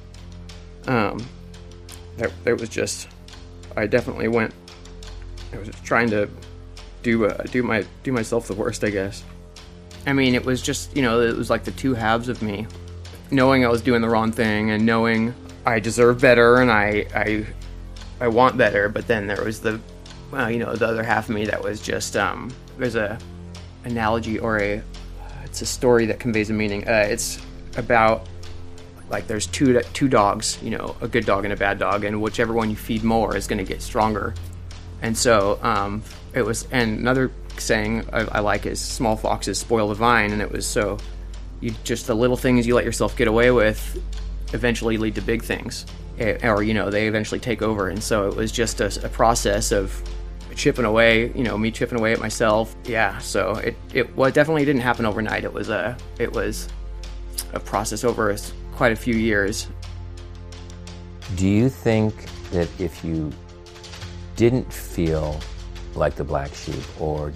um, 0.86 1.24
there, 2.16 2.30
there 2.44 2.56
was 2.56 2.68
just 2.68 3.08
I 3.76 3.86
definitely 3.86 4.28
went. 4.28 4.54
I 5.52 5.58
was 5.58 5.68
trying 5.84 6.10
to 6.10 6.28
do 7.02 7.26
uh, 7.26 7.42
do 7.44 7.62
my 7.62 7.84
do 8.02 8.12
myself 8.12 8.48
the 8.48 8.54
worst, 8.54 8.84
I 8.84 8.90
guess. 8.90 9.22
I 10.06 10.12
mean, 10.12 10.34
it 10.34 10.44
was 10.44 10.62
just 10.62 10.96
you 10.96 11.02
know 11.02 11.20
it 11.20 11.36
was 11.36 11.50
like 11.50 11.64
the 11.64 11.72
two 11.72 11.94
halves 11.94 12.28
of 12.28 12.42
me, 12.42 12.66
knowing 13.30 13.64
I 13.64 13.68
was 13.68 13.80
doing 13.82 14.02
the 14.02 14.08
wrong 14.08 14.32
thing 14.32 14.70
and 14.70 14.84
knowing 14.84 15.34
I 15.64 15.80
deserve 15.80 16.20
better 16.20 16.56
and 16.56 16.70
I 16.70 17.06
I 17.14 17.46
I 18.20 18.28
want 18.28 18.56
better. 18.56 18.88
But 18.88 19.06
then 19.06 19.26
there 19.26 19.44
was 19.44 19.60
the 19.60 19.80
well, 20.30 20.50
you 20.50 20.58
know, 20.58 20.74
the 20.74 20.86
other 20.86 21.02
half 21.02 21.28
of 21.28 21.34
me 21.34 21.46
that 21.46 21.62
was 21.62 21.80
just 21.80 22.16
um, 22.16 22.52
there's 22.78 22.96
a 22.96 23.18
analogy 23.84 24.38
or 24.38 24.60
a 24.60 24.82
it's 25.44 25.62
a 25.62 25.66
story 25.66 26.06
that 26.06 26.18
conveys 26.18 26.50
a 26.50 26.52
meaning. 26.52 26.86
Uh, 26.86 27.06
it's 27.08 27.40
about 27.76 28.26
like 29.08 29.26
there's 29.26 29.46
two 29.46 29.80
two 29.92 30.08
dogs, 30.08 30.58
you 30.62 30.70
know, 30.70 30.96
a 31.00 31.08
good 31.08 31.24
dog 31.24 31.44
and 31.44 31.52
a 31.52 31.56
bad 31.56 31.78
dog, 31.78 32.04
and 32.04 32.20
whichever 32.20 32.52
one 32.52 32.70
you 32.70 32.76
feed 32.76 33.04
more 33.04 33.36
is 33.36 33.46
going 33.46 33.58
to 33.58 33.64
get 33.64 33.80
stronger. 33.80 34.34
And 35.02 35.16
so 35.16 35.58
um, 35.62 36.02
it 36.34 36.42
was. 36.42 36.66
And 36.70 36.98
another 36.98 37.30
saying 37.58 38.06
I, 38.12 38.20
I 38.20 38.40
like 38.40 38.66
is 38.66 38.80
"small 38.80 39.16
foxes 39.16 39.58
spoil 39.58 39.88
the 39.88 39.94
vine," 39.94 40.32
and 40.32 40.40
it 40.40 40.50
was 40.50 40.66
so 40.66 40.98
you 41.60 41.74
just 41.84 42.06
the 42.06 42.14
little 42.14 42.36
things 42.36 42.66
you 42.66 42.74
let 42.74 42.84
yourself 42.84 43.16
get 43.16 43.28
away 43.28 43.50
with 43.50 44.02
eventually 44.52 44.96
lead 44.96 45.14
to 45.16 45.20
big 45.20 45.42
things, 45.42 45.86
eh, 46.18 46.48
or 46.48 46.62
you 46.62 46.74
know 46.74 46.90
they 46.90 47.08
eventually 47.08 47.40
take 47.40 47.62
over. 47.62 47.88
And 47.88 48.02
so 48.02 48.28
it 48.28 48.36
was 48.36 48.52
just 48.52 48.80
a, 48.80 48.86
a 49.04 49.08
process 49.08 49.72
of 49.72 50.02
chipping 50.54 50.86
away, 50.86 51.30
you 51.32 51.44
know, 51.44 51.56
me 51.58 51.70
chipping 51.70 51.98
away 51.98 52.12
at 52.12 52.18
myself. 52.18 52.74
Yeah, 52.84 53.18
so 53.18 53.52
it 53.56 53.76
it 53.92 54.16
well, 54.16 54.28
it 54.28 54.34
definitely 54.34 54.64
didn't 54.64 54.82
happen 54.82 55.04
overnight. 55.04 55.44
It 55.44 55.52
was 55.52 55.68
a 55.68 55.96
it 56.18 56.32
was 56.32 56.68
a 57.52 57.60
process 57.60 58.04
over 58.04 58.34
quite 58.74 58.92
a 58.92 58.96
few 58.96 59.14
years. 59.14 59.68
Do 61.36 61.48
you 61.48 61.68
think 61.68 62.14
that 62.50 62.68
if 62.80 63.04
you 63.04 63.32
didn't 64.36 64.70
feel 64.72 65.40
like 65.94 66.14
the 66.14 66.24
black 66.24 66.54
sheep 66.54 66.84
or 67.00 67.32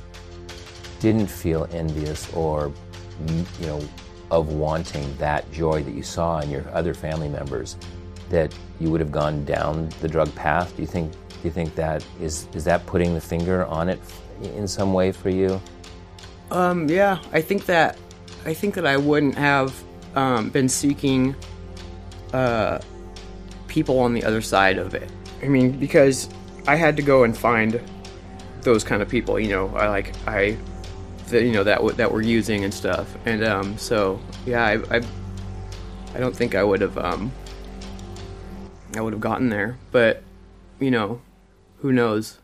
didn't 1.00 1.28
feel 1.28 1.66
envious 1.72 2.32
or 2.34 2.72
you 3.28 3.66
know 3.66 3.80
of 4.30 4.52
wanting 4.52 5.16
that 5.16 5.50
joy 5.50 5.82
that 5.82 5.94
you 5.94 6.02
saw 6.02 6.38
in 6.40 6.50
your 6.50 6.64
other 6.72 6.94
family 6.94 7.28
members, 7.28 7.76
that 8.28 8.54
you 8.78 8.90
would 8.90 9.00
have 9.00 9.10
gone 9.10 9.44
down 9.44 9.88
the 10.00 10.08
drug 10.08 10.32
path? 10.34 10.74
Do 10.76 10.82
you 10.82 10.88
think? 10.88 11.12
Do 11.12 11.48
you 11.48 11.50
think 11.50 11.74
that 11.74 12.04
is 12.20 12.46
is 12.54 12.64
that 12.64 12.84
putting 12.86 13.14
the 13.14 13.20
finger 13.20 13.64
on 13.64 13.88
it 13.88 13.98
in 14.42 14.68
some 14.68 14.92
way 14.92 15.10
for 15.10 15.30
you? 15.30 15.60
Um, 16.50 16.88
yeah, 16.88 17.18
I 17.32 17.40
think 17.40 17.66
that 17.66 17.98
I 18.44 18.54
think 18.54 18.74
that 18.74 18.86
I 18.86 18.96
wouldn't 18.96 19.36
have 19.36 19.74
um, 20.14 20.50
been 20.50 20.68
seeking 20.68 21.34
uh, 22.32 22.80
people 23.68 23.98
on 24.00 24.12
the 24.12 24.22
other 24.22 24.42
side 24.42 24.78
of 24.78 24.94
it. 24.94 25.10
I 25.42 25.48
mean, 25.48 25.72
because 25.72 26.28
I 26.70 26.76
had 26.76 26.96
to 26.98 27.02
go 27.02 27.24
and 27.24 27.36
find 27.36 27.82
those 28.62 28.84
kind 28.84 29.02
of 29.02 29.08
people. 29.08 29.40
You 29.40 29.48
know, 29.48 29.74
I 29.74 29.88
like 29.88 30.14
I 30.28 30.56
you 31.32 31.50
know 31.50 31.64
that 31.64 31.78
w- 31.78 31.96
that 31.96 32.12
we're 32.12 32.22
using 32.22 32.62
and 32.62 32.72
stuff. 32.72 33.12
And 33.26 33.42
um, 33.42 33.76
so 33.76 34.20
yeah, 34.46 34.64
I, 34.64 34.98
I, 34.98 35.02
I 36.14 36.20
don't 36.20 36.34
think 36.34 36.54
I 36.54 36.62
would 36.62 36.80
have 36.80 36.96
um, 36.96 37.32
I 38.94 39.00
would 39.00 39.12
have 39.12 39.20
gotten 39.20 39.48
there, 39.48 39.78
but 39.90 40.22
you 40.78 40.92
know, 40.92 41.20
who 41.78 41.90
knows? 41.90 42.38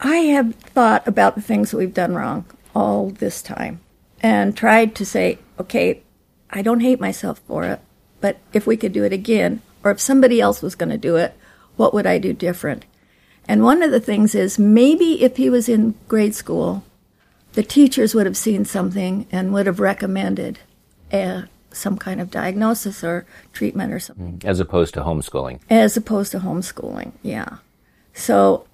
I 0.00 0.16
have 0.32 0.54
thought 0.54 1.06
about 1.06 1.34
the 1.34 1.42
things 1.42 1.72
that 1.72 1.76
we've 1.76 1.92
done 1.92 2.14
wrong 2.14 2.46
all 2.74 3.10
this 3.10 3.42
time 3.42 3.80
and 4.22 4.56
tried 4.56 4.94
to 4.94 5.04
say, 5.04 5.38
okay, 5.60 6.02
I 6.48 6.62
don't 6.62 6.80
hate 6.80 7.00
myself 7.00 7.40
for 7.40 7.64
it, 7.64 7.80
but 8.22 8.38
if 8.54 8.66
we 8.66 8.78
could 8.78 8.94
do 8.94 9.04
it 9.04 9.12
again, 9.12 9.60
or 9.84 9.90
if 9.90 10.00
somebody 10.00 10.40
else 10.40 10.62
was 10.62 10.74
going 10.74 10.88
to 10.88 10.96
do 10.96 11.16
it, 11.16 11.34
what 11.76 11.94
would 11.94 12.06
I 12.06 12.18
do 12.18 12.32
different? 12.32 12.84
And 13.48 13.62
one 13.62 13.82
of 13.82 13.90
the 13.90 14.00
things 14.00 14.34
is 14.34 14.58
maybe 14.58 15.22
if 15.22 15.36
he 15.36 15.48
was 15.48 15.68
in 15.68 15.94
grade 16.08 16.34
school 16.34 16.84
the 17.56 17.62
teachers 17.62 18.14
would 18.14 18.26
have 18.26 18.36
seen 18.36 18.66
something 18.66 19.26
and 19.32 19.52
would 19.52 19.66
have 19.66 19.80
recommended 19.80 20.58
a, 21.10 21.44
some 21.72 21.96
kind 21.96 22.20
of 22.20 22.30
diagnosis 22.30 23.02
or 23.02 23.24
treatment 23.54 23.94
or 23.94 23.98
something. 23.98 24.34
Mm-hmm. 24.34 24.48
As 24.48 24.60
opposed 24.60 24.92
to 24.94 25.00
homeschooling. 25.00 25.60
As 25.70 25.96
opposed 25.96 26.32
to 26.32 26.40
homeschooling, 26.40 27.12
yeah. 27.22 27.58
So 28.12 28.66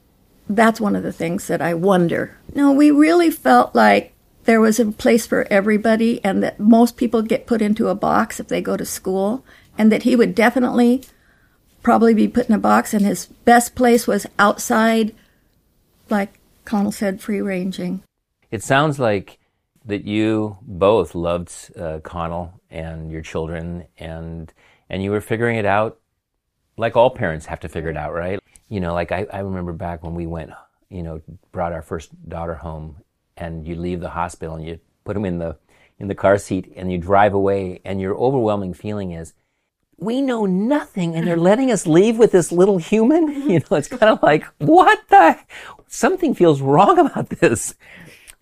that's 0.48 0.80
one 0.80 0.96
of 0.96 1.04
the 1.04 1.12
things 1.12 1.46
that 1.46 1.62
I 1.62 1.74
wonder. 1.74 2.36
No, 2.56 2.72
we 2.72 2.90
really 2.90 3.30
felt 3.30 3.72
like 3.72 4.14
there 4.44 4.60
was 4.60 4.80
a 4.80 4.86
place 4.86 5.26
for 5.28 5.46
everybody 5.48 6.22
and 6.24 6.42
that 6.42 6.58
most 6.58 6.96
people 6.96 7.22
get 7.22 7.46
put 7.46 7.62
into 7.62 7.86
a 7.86 7.94
box 7.94 8.40
if 8.40 8.48
they 8.48 8.60
go 8.60 8.76
to 8.76 8.84
school 8.84 9.44
and 9.78 9.92
that 9.92 10.02
he 10.02 10.16
would 10.16 10.34
definitely 10.34 11.04
probably 11.82 12.14
be 12.14 12.28
put 12.28 12.48
in 12.48 12.54
a 12.54 12.58
box 12.58 12.94
and 12.94 13.04
his 13.04 13.26
best 13.26 13.74
place 13.74 14.06
was 14.06 14.26
outside 14.38 15.14
like 16.10 16.38
Connell 16.64 16.92
said 16.92 17.20
free 17.20 17.40
ranging. 17.40 18.02
It 18.50 18.62
sounds 18.62 18.98
like 18.98 19.38
that 19.84 20.04
you 20.04 20.58
both 20.62 21.14
loved 21.14 21.52
uh, 21.76 22.00
Connell 22.00 22.60
and 22.70 23.10
your 23.10 23.22
children 23.22 23.86
and 23.98 24.52
and 24.88 25.02
you 25.02 25.10
were 25.10 25.20
figuring 25.20 25.56
it 25.56 25.64
out 25.64 25.98
like 26.76 26.96
all 26.96 27.10
parents 27.10 27.46
have 27.46 27.60
to 27.60 27.68
figure 27.68 27.90
it 27.90 27.96
out, 27.96 28.12
right? 28.12 28.38
You 28.68 28.80
know, 28.80 28.94
like 28.94 29.12
I, 29.12 29.26
I 29.32 29.40
remember 29.40 29.72
back 29.72 30.02
when 30.02 30.14
we 30.14 30.26
went, 30.26 30.50
you 30.88 31.02
know, 31.02 31.20
brought 31.50 31.72
our 31.72 31.82
first 31.82 32.10
daughter 32.28 32.54
home 32.54 32.96
and 33.36 33.66
you 33.66 33.74
leave 33.76 34.00
the 34.00 34.10
hospital 34.10 34.54
and 34.54 34.66
you 34.66 34.78
put 35.04 35.14
them 35.14 35.24
in 35.24 35.38
the 35.38 35.56
in 35.98 36.08
the 36.08 36.14
car 36.14 36.38
seat 36.38 36.72
and 36.76 36.90
you 36.90 36.98
drive 36.98 37.34
away 37.34 37.80
and 37.84 38.00
your 38.00 38.16
overwhelming 38.16 38.74
feeling 38.74 39.12
is 39.12 39.34
we 39.98 40.20
know 40.20 40.46
nothing 40.46 41.14
and 41.14 41.26
they're 41.26 41.36
letting 41.36 41.70
us 41.70 41.86
leave 41.86 42.18
with 42.18 42.32
this 42.32 42.52
little 42.52 42.78
human? 42.78 43.28
You 43.50 43.60
know 43.60 43.76
it's 43.76 43.88
kind 43.88 44.12
of 44.12 44.22
like 44.22 44.44
what 44.58 45.00
the 45.08 45.38
something 45.88 46.34
feels 46.34 46.60
wrong 46.60 46.98
about 46.98 47.28
this. 47.28 47.74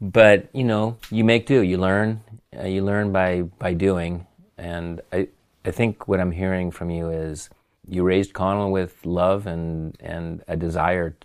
But 0.00 0.48
you 0.54 0.64
know 0.64 0.98
you 1.10 1.24
make 1.24 1.46
do 1.46 1.60
you 1.62 1.78
learn 1.78 2.22
uh, 2.58 2.66
you 2.66 2.82
learn 2.84 3.12
by 3.12 3.42
by 3.42 3.74
doing. 3.74 4.26
And 4.58 5.00
i 5.12 5.28
i 5.64 5.70
think 5.70 6.08
what 6.08 6.20
i'm 6.20 6.32
hearing 6.32 6.70
from 6.70 6.90
you 6.90 7.10
is 7.10 7.50
you 7.86 8.02
raised 8.02 8.32
connell 8.32 8.70
with 8.70 9.04
love 9.04 9.46
and 9.46 9.96
and 10.00 10.42
a 10.48 10.56
desire 10.56 11.16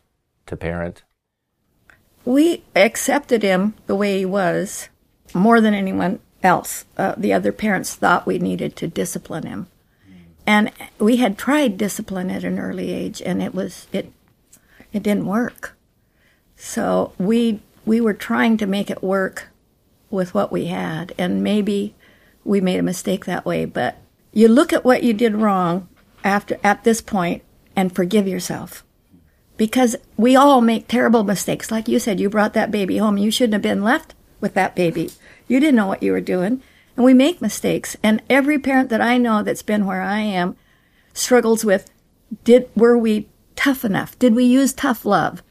to 0.47 0.57
parent. 0.57 1.03
We 2.23 2.63
accepted 2.75 3.43
him 3.43 3.75
the 3.85 3.95
way 3.95 4.19
he 4.19 4.25
was 4.25 4.89
more 5.33 5.61
than 5.61 5.73
anyone 5.73 6.19
else. 6.41 6.85
Uh, 6.97 7.13
the 7.17 7.33
other 7.33 7.51
parents 7.51 7.95
thought 7.95 8.25
we 8.25 8.39
needed 8.39 8.75
to 8.77 8.87
discipline 8.87 9.45
him, 9.45 9.67
and 10.47 10.71
we 10.99 11.17
had 11.17 11.37
tried 11.37 11.77
discipline 11.77 12.29
at 12.29 12.43
an 12.43 12.59
early 12.59 12.91
age, 12.91 13.21
and 13.21 13.41
it 13.41 13.53
was 13.53 13.87
it 13.91 14.11
it 14.93 15.03
didn't 15.03 15.25
work. 15.25 15.75
So 16.55 17.13
we 17.17 17.61
we 17.85 18.01
were 18.01 18.13
trying 18.13 18.57
to 18.57 18.65
make 18.65 18.89
it 18.89 19.03
work 19.03 19.49
with 20.09 20.33
what 20.33 20.51
we 20.51 20.67
had, 20.67 21.13
and 21.17 21.43
maybe 21.43 21.95
we 22.43 22.61
made 22.61 22.79
a 22.79 22.83
mistake 22.83 23.25
that 23.25 23.45
way. 23.45 23.65
But 23.65 23.97
you 24.31 24.47
look 24.47 24.71
at 24.71 24.85
what 24.85 25.03
you 25.03 25.13
did 25.13 25.35
wrong 25.35 25.87
after 26.23 26.59
at 26.63 26.83
this 26.83 27.01
point 27.01 27.43
and 27.75 27.93
forgive 27.93 28.27
yourself 28.27 28.83
because 29.57 29.95
we 30.17 30.35
all 30.35 30.61
make 30.61 30.87
terrible 30.87 31.23
mistakes. 31.23 31.71
Like 31.71 31.87
you 31.87 31.99
said, 31.99 32.19
you 32.19 32.29
brought 32.29 32.53
that 32.53 32.71
baby 32.71 32.97
home. 32.97 33.17
You 33.17 33.31
shouldn't 33.31 33.53
have 33.53 33.61
been 33.61 33.83
left 33.83 34.13
with 34.41 34.53
that 34.53 34.75
baby. 34.75 35.11
You 35.47 35.59
didn't 35.59 35.75
know 35.75 35.87
what 35.87 36.03
you 36.03 36.11
were 36.11 36.21
doing. 36.21 36.61
And 36.95 37.05
we 37.05 37.13
make 37.13 37.41
mistakes. 37.41 37.97
And 38.01 38.21
every 38.29 38.59
parent 38.59 38.89
that 38.89 39.01
I 39.01 39.17
know 39.17 39.43
that's 39.43 39.63
been 39.63 39.85
where 39.85 40.01
I 40.01 40.19
am 40.19 40.55
struggles 41.13 41.63
with 41.65 41.89
did 42.43 42.69
were 42.75 42.97
we 42.97 43.27
tough 43.55 43.85
enough? 43.85 44.17
Did 44.19 44.35
we 44.35 44.43
use 44.43 44.73
tough 44.73 45.05
love? 45.05 45.41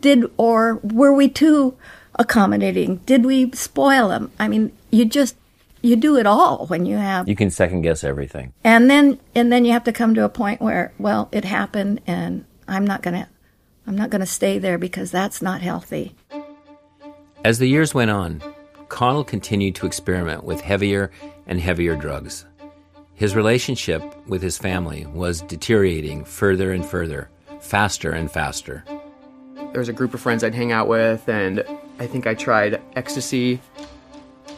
Did 0.00 0.30
or 0.36 0.76
were 0.82 1.12
we 1.12 1.28
too 1.28 1.76
accommodating? 2.18 2.96
Did 2.98 3.24
we 3.24 3.50
spoil 3.52 4.08
them? 4.08 4.32
I 4.38 4.48
mean, 4.48 4.72
you 4.90 5.04
just 5.04 5.36
you 5.80 5.96
do 5.96 6.16
it 6.16 6.26
all 6.26 6.66
when 6.66 6.86
you 6.86 6.96
have 6.96 7.28
you 7.28 7.36
can 7.36 7.50
second 7.50 7.82
guess 7.82 8.04
everything. 8.04 8.52
And 8.64 8.90
then 8.90 9.20
and 9.34 9.52
then 9.52 9.64
you 9.64 9.72
have 9.72 9.84
to 9.84 9.92
come 9.92 10.14
to 10.14 10.24
a 10.24 10.28
point 10.28 10.60
where 10.60 10.92
well, 10.98 11.28
it 11.32 11.44
happened 11.44 12.00
and 12.06 12.44
I'm 12.66 12.86
not 12.86 13.02
going 13.02 13.22
to 13.22 13.28
I'm 13.86 13.96
not 13.96 14.10
going 14.10 14.20
to 14.20 14.26
stay 14.26 14.58
there 14.58 14.78
because 14.78 15.10
that's 15.10 15.42
not 15.42 15.60
healthy. 15.60 16.14
As 17.44 17.58
the 17.58 17.66
years 17.66 17.92
went 17.92 18.10
on, 18.10 18.40
Connell 18.92 19.24
continued 19.24 19.74
to 19.76 19.86
experiment 19.86 20.44
with 20.44 20.60
heavier 20.60 21.10
and 21.46 21.58
heavier 21.58 21.96
drugs. 21.96 22.44
His 23.14 23.34
relationship 23.34 24.02
with 24.28 24.42
his 24.42 24.58
family 24.58 25.06
was 25.06 25.40
deteriorating 25.40 26.26
further 26.26 26.72
and 26.72 26.84
further, 26.84 27.30
faster 27.58 28.10
and 28.10 28.30
faster. 28.30 28.84
There 29.56 29.78
was 29.78 29.88
a 29.88 29.94
group 29.94 30.12
of 30.12 30.20
friends 30.20 30.44
I'd 30.44 30.54
hang 30.54 30.72
out 30.72 30.88
with, 30.88 31.26
and 31.26 31.64
I 31.98 32.06
think 32.06 32.26
I 32.26 32.34
tried 32.34 32.82
ecstasy, 32.94 33.62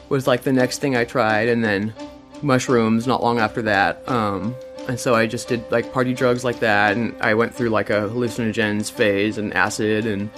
was 0.08 0.26
like 0.26 0.42
the 0.42 0.52
next 0.52 0.78
thing 0.78 0.96
I 0.96 1.04
tried, 1.04 1.48
and 1.48 1.62
then 1.62 1.94
mushrooms 2.42 3.06
not 3.06 3.22
long 3.22 3.38
after 3.38 3.62
that. 3.62 4.06
Um, 4.08 4.56
and 4.88 4.98
so 4.98 5.14
I 5.14 5.28
just 5.28 5.46
did 5.46 5.70
like 5.70 5.92
party 5.92 6.12
drugs 6.12 6.42
like 6.42 6.58
that, 6.58 6.96
and 6.96 7.14
I 7.20 7.34
went 7.34 7.54
through 7.54 7.68
like 7.68 7.88
a 7.88 8.08
hallucinogens 8.08 8.90
phase 8.90 9.38
and 9.38 9.54
acid, 9.54 10.06
and 10.06 10.28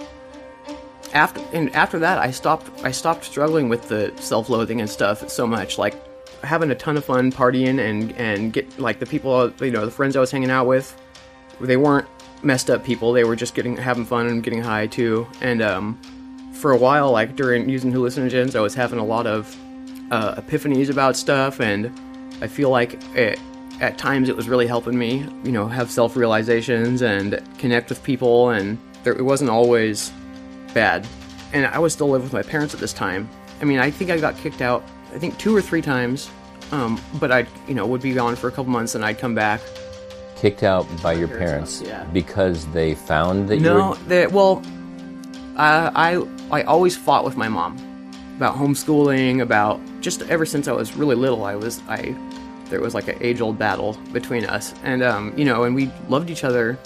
after 1.17 1.43
and 1.55 1.75
after 1.75 1.99
that, 1.99 2.19
I 2.19 2.31
stopped. 2.31 2.85
I 2.85 2.91
stopped 2.93 3.25
struggling 3.25 3.69
with 3.69 3.89
the 3.89 4.13
self-loathing 4.17 4.81
and 4.81 4.89
stuff 4.89 5.29
so 5.31 5.47
much. 5.47 5.79
Like 5.79 5.95
having 6.45 6.71
a 6.71 6.75
ton 6.75 6.97
of 6.97 7.05
fun 7.05 7.33
partying 7.33 7.81
and 7.81 8.13
and 8.13 8.53
get 8.53 8.79
like 8.79 8.99
the 8.99 9.07
people, 9.07 9.51
you 9.61 9.71
know, 9.71 9.85
the 9.87 9.91
friends 9.91 10.15
I 10.15 10.21
was 10.21 10.31
hanging 10.31 10.51
out 10.51 10.67
with, 10.67 10.95
they 11.59 11.79
weren't 11.79 12.07
messed 12.43 12.69
up 12.69 12.85
people. 12.85 13.13
They 13.13 13.25
were 13.25 13.35
just 13.35 13.55
getting 13.55 13.77
having 13.79 14.05
fun 14.05 14.27
and 14.27 14.43
getting 14.43 14.63
high 14.63 14.87
too. 14.89 15.27
And 15.41 15.63
um, 15.63 15.99
for 16.53 16.73
a 16.73 16.77
while, 16.77 17.11
like 17.11 17.35
during 17.35 17.69
using 17.69 17.93
hallucinogens, 17.93 18.55
I 18.55 18.61
was 18.61 18.75
having 18.75 18.99
a 18.99 19.05
lot 19.05 19.27
of 19.27 19.57
uh, 20.11 20.35
epiphanies 20.35 20.91
about 20.91 21.17
stuff, 21.17 21.61
and 21.61 21.91
I 22.43 22.47
feel 22.47 22.69
like 22.69 23.03
it, 23.17 23.41
at 23.81 23.97
times 23.97 24.29
it 24.29 24.37
was 24.37 24.51
really 24.51 24.67
helping 24.67 24.99
me, 24.99 25.27
you 25.45 25.53
know, 25.53 25.67
have 25.67 25.91
self 25.91 26.15
realizations 26.15 27.01
and 27.01 27.43
connect 27.57 27.89
with 27.89 28.03
people, 28.05 28.51
and 28.51 28.79
there, 29.03 29.15
it 29.15 29.25
wasn't 29.25 29.49
always 29.49 30.13
bad. 30.77 31.09
And 31.53 31.67
I 31.67 31.79
was 31.79 31.93
still 31.95 32.09
living 32.11 32.27
with 32.27 32.33
my 32.35 32.43
parents 32.43 32.75
at 32.75 32.81
this 32.81 32.93
time. 32.93 33.29
I 33.61 33.65
mean, 33.65 33.79
I 33.79 33.91
think 33.91 34.11
I 34.11 34.19
got 34.19 34.37
kicked 34.37 34.61
out, 34.61 34.85
I 35.15 35.19
think 35.19 35.39
two 35.39 35.57
or 35.57 35.63
three 35.63 35.81
times, 35.81 36.31
um, 36.71 37.01
but 37.19 37.33
I, 37.33 37.47
you 37.67 37.75
know, 37.75 37.87
would 37.87 38.03
be 38.03 38.13
gone 38.13 38.37
for 38.37 38.49
a 38.49 38.51
couple 38.51 38.71
months 38.71 38.95
and 38.95 39.05
I'd 39.05 39.19
come 39.19 39.35
back. 39.35 39.61
Kicked 40.37 40.63
out 40.63 40.87
by 41.03 41.15
your 41.15 41.29
parents, 41.29 41.81
yeah. 41.83 42.05
because 42.13 42.67
they 42.73 42.95
found 42.95 43.49
that 43.49 43.57
you 43.57 43.63
No, 43.63 43.91
were. 43.91 43.97
they, 44.07 44.27
well, 44.27 44.63
I, 45.57 45.91
I, 46.51 46.59
I 46.59 46.63
always 46.65 46.95
fought 46.95 47.25
with 47.25 47.39
my 47.39 47.49
mom 47.49 47.79
about 48.37 48.55
homeschooling, 48.57 49.41
about 49.41 49.81
just 50.03 50.21
ever 50.23 50.45
since 50.45 50.69
I 50.69 50.73
was 50.73 50.95
really 50.95 51.15
little, 51.15 51.45
I 51.45 51.57
was, 51.57 51.81
I, 51.89 52.15
there 52.69 52.83
was 52.83 52.95
like 52.95 53.09
an 53.09 53.17
age 53.23 53.41
old 53.41 53.59
battle 53.59 53.97
between 54.13 54.45
us. 54.45 54.75
And, 54.85 55.03
um, 55.03 55.33
you 55.39 55.47
know, 55.47 55.65
and 55.65 55.75
we 55.75 55.91
loved 56.11 56.29
each 56.29 56.45
other. 56.45 56.77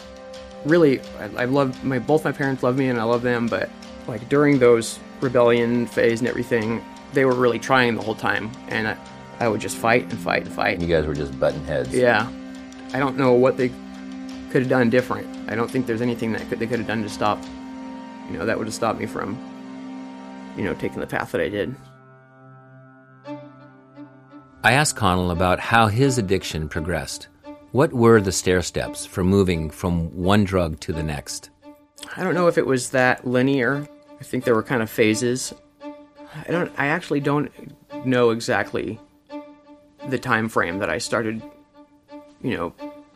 Really, 0.64 1.00
I, 1.18 1.42
I 1.42 1.44
loved 1.46 1.82
my, 1.82 1.98
both 1.98 2.24
my 2.24 2.32
parents 2.32 2.62
love 2.62 2.76
me 2.76 2.88
and 2.88 3.00
I 3.00 3.02
love 3.02 3.22
them, 3.22 3.48
but 3.48 3.68
like 4.06 4.28
during 4.28 4.58
those 4.58 4.98
rebellion 5.20 5.86
phase 5.86 6.20
and 6.20 6.28
everything, 6.28 6.84
they 7.12 7.24
were 7.24 7.34
really 7.34 7.58
trying 7.58 7.94
the 7.94 8.02
whole 8.02 8.14
time. 8.14 8.50
And 8.68 8.88
I, 8.88 8.96
I 9.38 9.48
would 9.48 9.60
just 9.60 9.76
fight 9.76 10.04
and 10.04 10.18
fight 10.18 10.44
and 10.44 10.52
fight. 10.52 10.80
You 10.80 10.86
guys 10.86 11.06
were 11.06 11.14
just 11.14 11.38
button 11.38 11.64
heads. 11.64 11.94
Yeah. 11.94 12.30
I 12.92 12.98
don't 12.98 13.16
know 13.16 13.32
what 13.32 13.56
they 13.56 13.68
could 14.50 14.62
have 14.62 14.68
done 14.68 14.90
different. 14.90 15.50
I 15.50 15.54
don't 15.54 15.70
think 15.70 15.86
there's 15.86 16.02
anything 16.02 16.32
that 16.32 16.48
could, 16.48 16.58
they 16.58 16.66
could 16.66 16.78
have 16.78 16.88
done 16.88 17.02
to 17.02 17.08
stop, 17.08 17.42
you 18.30 18.36
know, 18.36 18.44
that 18.44 18.58
would 18.58 18.66
have 18.66 18.74
stopped 18.74 18.98
me 18.98 19.06
from, 19.06 19.38
you 20.56 20.64
know, 20.64 20.74
taking 20.74 21.00
the 21.00 21.06
path 21.06 21.32
that 21.32 21.40
I 21.40 21.48
did. 21.48 21.74
I 24.62 24.72
asked 24.72 24.96
Connell 24.96 25.30
about 25.30 25.58
how 25.58 25.86
his 25.86 26.18
addiction 26.18 26.68
progressed. 26.68 27.28
What 27.72 27.92
were 27.92 28.20
the 28.20 28.32
stair 28.32 28.60
steps 28.60 29.06
for 29.06 29.24
moving 29.24 29.70
from 29.70 30.14
one 30.14 30.44
drug 30.44 30.80
to 30.80 30.92
the 30.92 31.02
next? 31.02 31.50
I 32.16 32.24
don't 32.24 32.34
know 32.34 32.48
if 32.48 32.58
it 32.58 32.66
was 32.66 32.90
that 32.90 33.26
linear. 33.26 33.88
I 34.20 34.24
think 34.24 34.44
there 34.44 34.54
were 34.54 34.62
kind 34.62 34.82
of 34.82 34.90
phases. 34.90 35.54
I 35.82 36.50
don't 36.50 36.72
I 36.78 36.86
actually 36.86 37.20
don't 37.20 37.50
know 38.04 38.30
exactly 38.30 39.00
the 40.08 40.18
time 40.18 40.48
frame 40.48 40.78
that 40.78 40.90
I 40.90 40.98
started, 40.98 41.42
you 42.42 42.56
know, 42.56 42.74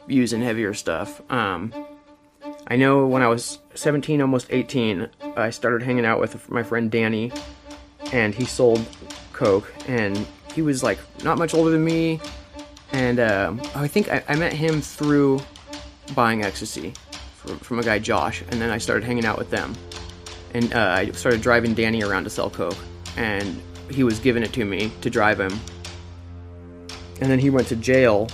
using 0.09 0.43
heavier 0.43 0.75
stuff. 0.75 1.21
Um 1.31 1.73
I 2.67 2.77
know 2.77 3.07
when 3.07 3.23
I 3.23 3.29
was 3.29 3.59
17, 3.75 4.23
almost 4.23 4.47
18, 4.51 5.09
I 5.37 5.51
started 5.51 5.83
hanging 5.83 6.07
out 6.07 6.19
with 6.19 6.49
my 6.51 6.63
friend 6.63 6.91
Danny, 6.91 7.31
and 8.13 8.35
he 8.35 8.47
sold 8.47 8.85
coke, 9.33 9.71
and 9.87 10.27
he 10.55 10.63
was 10.63 10.83
like 10.83 10.99
not 11.23 11.37
much 11.37 11.53
older 11.53 11.71
than 11.71 11.85
me, 11.85 12.21
and 12.93 13.21
um, 13.21 13.61
I 13.75 13.87
think 13.87 14.11
I, 14.11 14.23
I 14.29 14.37
met 14.37 14.53
him 14.53 14.81
through 14.81 15.41
buying 16.15 16.43
ecstasy 16.43 16.95
from, 17.37 17.59
from 17.59 17.79
a 17.81 17.83
guy 17.83 17.99
Josh, 17.99 18.43
and 18.51 18.61
then 18.61 18.71
I 18.71 18.79
started 18.79 19.05
hanging 19.05 19.27
out 19.27 19.37
with 19.37 19.51
them, 19.51 19.75
and 20.55 20.73
uh, 20.73 20.79
I 20.79 21.11
started 21.11 21.43
driving 21.43 21.75
Danny 21.75 22.03
around 22.03 22.25
to 22.25 22.31
sell 22.31 22.49
coke, 22.49 22.77
and 23.17 23.61
he 23.91 24.05
was 24.05 24.19
giving 24.19 24.43
it 24.43 24.53
to 24.55 24.65
me 24.65 24.91
to 25.03 25.11
drive 25.11 25.39
him, 25.39 25.59
and 27.21 27.31
then 27.31 27.39
he 27.39 27.51
went 27.51 27.69
to 27.69 27.77
jail. 27.77 28.29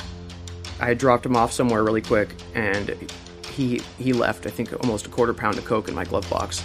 I 0.78 0.94
dropped 0.94 1.26
him 1.26 1.37
off 1.37 1.52
somewhere 1.52 1.83
really 1.83 2.02
quick, 2.02 2.35
and 2.54 3.11
he 3.48 3.80
he 3.98 4.12
left. 4.12 4.46
I 4.46 4.50
think 4.50 4.72
almost 4.85 5.06
a 5.06 5.11
quarter 5.11 5.35
pound 5.35 5.59
of 5.59 5.64
coke 5.64 5.88
in 5.88 5.94
my 5.94 6.04
glove 6.04 6.28
box, 6.30 6.62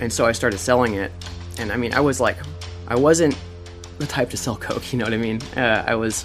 and 0.00 0.12
so 0.12 0.26
I 0.26 0.32
started 0.32 0.58
selling 0.58 0.94
it. 0.94 1.12
And 1.58 1.70
I 1.70 1.76
mean, 1.76 1.92
I 1.92 2.00
was 2.00 2.20
like, 2.20 2.38
I 2.88 2.96
wasn't 2.96 3.36
the 3.98 4.06
type 4.06 4.30
to 4.30 4.36
sell 4.36 4.56
coke. 4.56 4.82
You 4.92 4.98
know 4.98 5.04
what 5.04 5.14
I 5.14 5.18
mean? 5.18 5.40
Uh, 5.56 5.84
I 5.86 5.94
was 5.94 6.24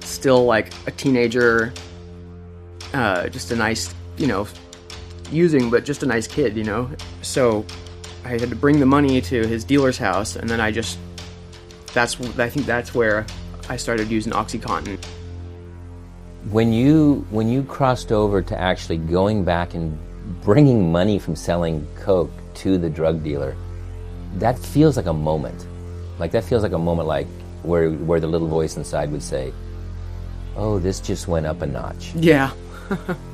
still 0.00 0.44
like 0.44 0.72
a 0.86 0.90
teenager, 0.90 1.72
uh, 2.92 3.28
just 3.28 3.50
a 3.52 3.56
nice, 3.56 3.94
you 4.18 4.26
know, 4.26 4.46
using, 5.32 5.70
but 5.70 5.84
just 5.84 6.02
a 6.02 6.06
nice 6.06 6.26
kid, 6.26 6.56
you 6.56 6.64
know. 6.64 6.90
So 7.22 7.64
I 8.24 8.28
had 8.28 8.40
to 8.40 8.56
bring 8.56 8.78
the 8.80 8.86
money 8.86 9.20
to 9.20 9.46
his 9.46 9.64
dealer's 9.64 9.98
house, 9.98 10.36
and 10.36 10.48
then 10.48 10.60
I 10.60 10.70
just 10.70 10.98
that's 11.92 12.20
I 12.38 12.48
think 12.48 12.66
that's 12.66 12.94
where 12.94 13.26
I 13.68 13.76
started 13.76 14.10
using 14.10 14.32
OxyContin. 14.32 15.02
When 16.50 16.72
you 16.72 17.26
when 17.30 17.48
you 17.48 17.62
crossed 17.62 18.12
over 18.12 18.42
to 18.42 18.58
actually 18.58 18.98
going 18.98 19.44
back 19.44 19.74
and 19.74 19.98
bringing 20.42 20.90
money 20.90 21.18
from 21.18 21.36
selling 21.36 21.86
coke 21.96 22.30
to 22.54 22.78
the 22.78 22.90
drug 22.90 23.22
dealer, 23.22 23.56
that 24.36 24.58
feels 24.58 24.96
like 24.96 25.06
a 25.06 25.12
moment. 25.12 25.66
Like 26.18 26.32
that 26.32 26.44
feels 26.44 26.62
like 26.62 26.72
a 26.72 26.78
moment 26.78 27.08
like 27.08 27.26
where 27.62 27.90
where 27.90 28.20
the 28.20 28.26
little 28.26 28.48
voice 28.48 28.76
inside 28.76 29.10
would 29.10 29.22
say, 29.22 29.52
"Oh, 30.56 30.78
this 30.78 31.00
just 31.00 31.28
went 31.28 31.46
up 31.46 31.62
a 31.62 31.66
notch." 31.66 32.14
Yeah. 32.14 32.52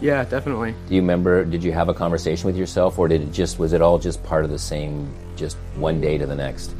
yeah, 0.00 0.24
definitely. 0.24 0.74
Do 0.88 0.94
you 0.94 1.00
remember 1.00 1.44
did 1.44 1.62
you 1.62 1.72
have 1.72 1.88
a 1.88 1.94
conversation 1.94 2.46
with 2.46 2.56
yourself 2.56 2.98
or 2.98 3.08
did 3.08 3.22
it 3.22 3.32
just 3.32 3.58
was 3.58 3.72
it 3.72 3.82
all 3.82 3.98
just 3.98 4.22
part 4.24 4.44
of 4.44 4.50
the 4.50 4.58
same 4.58 5.14
just 5.36 5.56
one 5.76 6.00
day 6.00 6.18
to 6.18 6.26
the 6.26 6.36
next? 6.36 6.74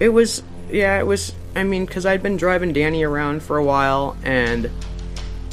It 0.00 0.08
was 0.08 0.42
yeah, 0.70 0.98
it 0.98 1.06
was 1.06 1.34
I 1.54 1.64
mean 1.64 1.86
cuz 1.86 2.06
I'd 2.06 2.22
been 2.22 2.36
driving 2.36 2.72
Danny 2.72 3.02
around 3.02 3.42
for 3.42 3.56
a 3.58 3.64
while 3.64 4.16
and 4.24 4.70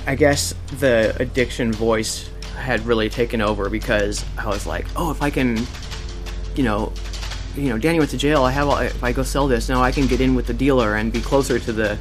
I 0.08 0.16
guess 0.16 0.54
the 0.80 1.16
addiction 1.20 1.72
voice 1.72 2.30
had 2.56 2.86
really 2.86 3.10
taken 3.10 3.42
over 3.42 3.70
because 3.70 4.26
I 4.38 4.48
was 4.48 4.66
like, 4.66 4.86
"Oh, 4.96 5.12
if 5.12 5.22
I 5.22 5.30
can 5.30 5.66
you 6.56 6.64
know, 6.64 6.92
you 7.56 7.70
know, 7.70 7.78
Danny 7.78 8.00
went 8.00 8.12
to 8.12 8.18
jail. 8.18 8.44
I 8.44 8.52
have 8.52 8.68
all, 8.68 8.78
if 8.80 9.02
I 9.04 9.12
go 9.12 9.24
sell 9.24 9.48
this 9.48 9.70
now, 9.70 9.82
I 9.82 9.92
can 9.92 10.08
get 10.08 10.22
in 10.22 10.36
with 10.36 10.46
the 10.46 10.54
dealer 10.54 10.96
and 10.96 11.12
be 11.12 11.22
closer 11.22 11.58
to 11.58 11.72
the, 11.72 11.98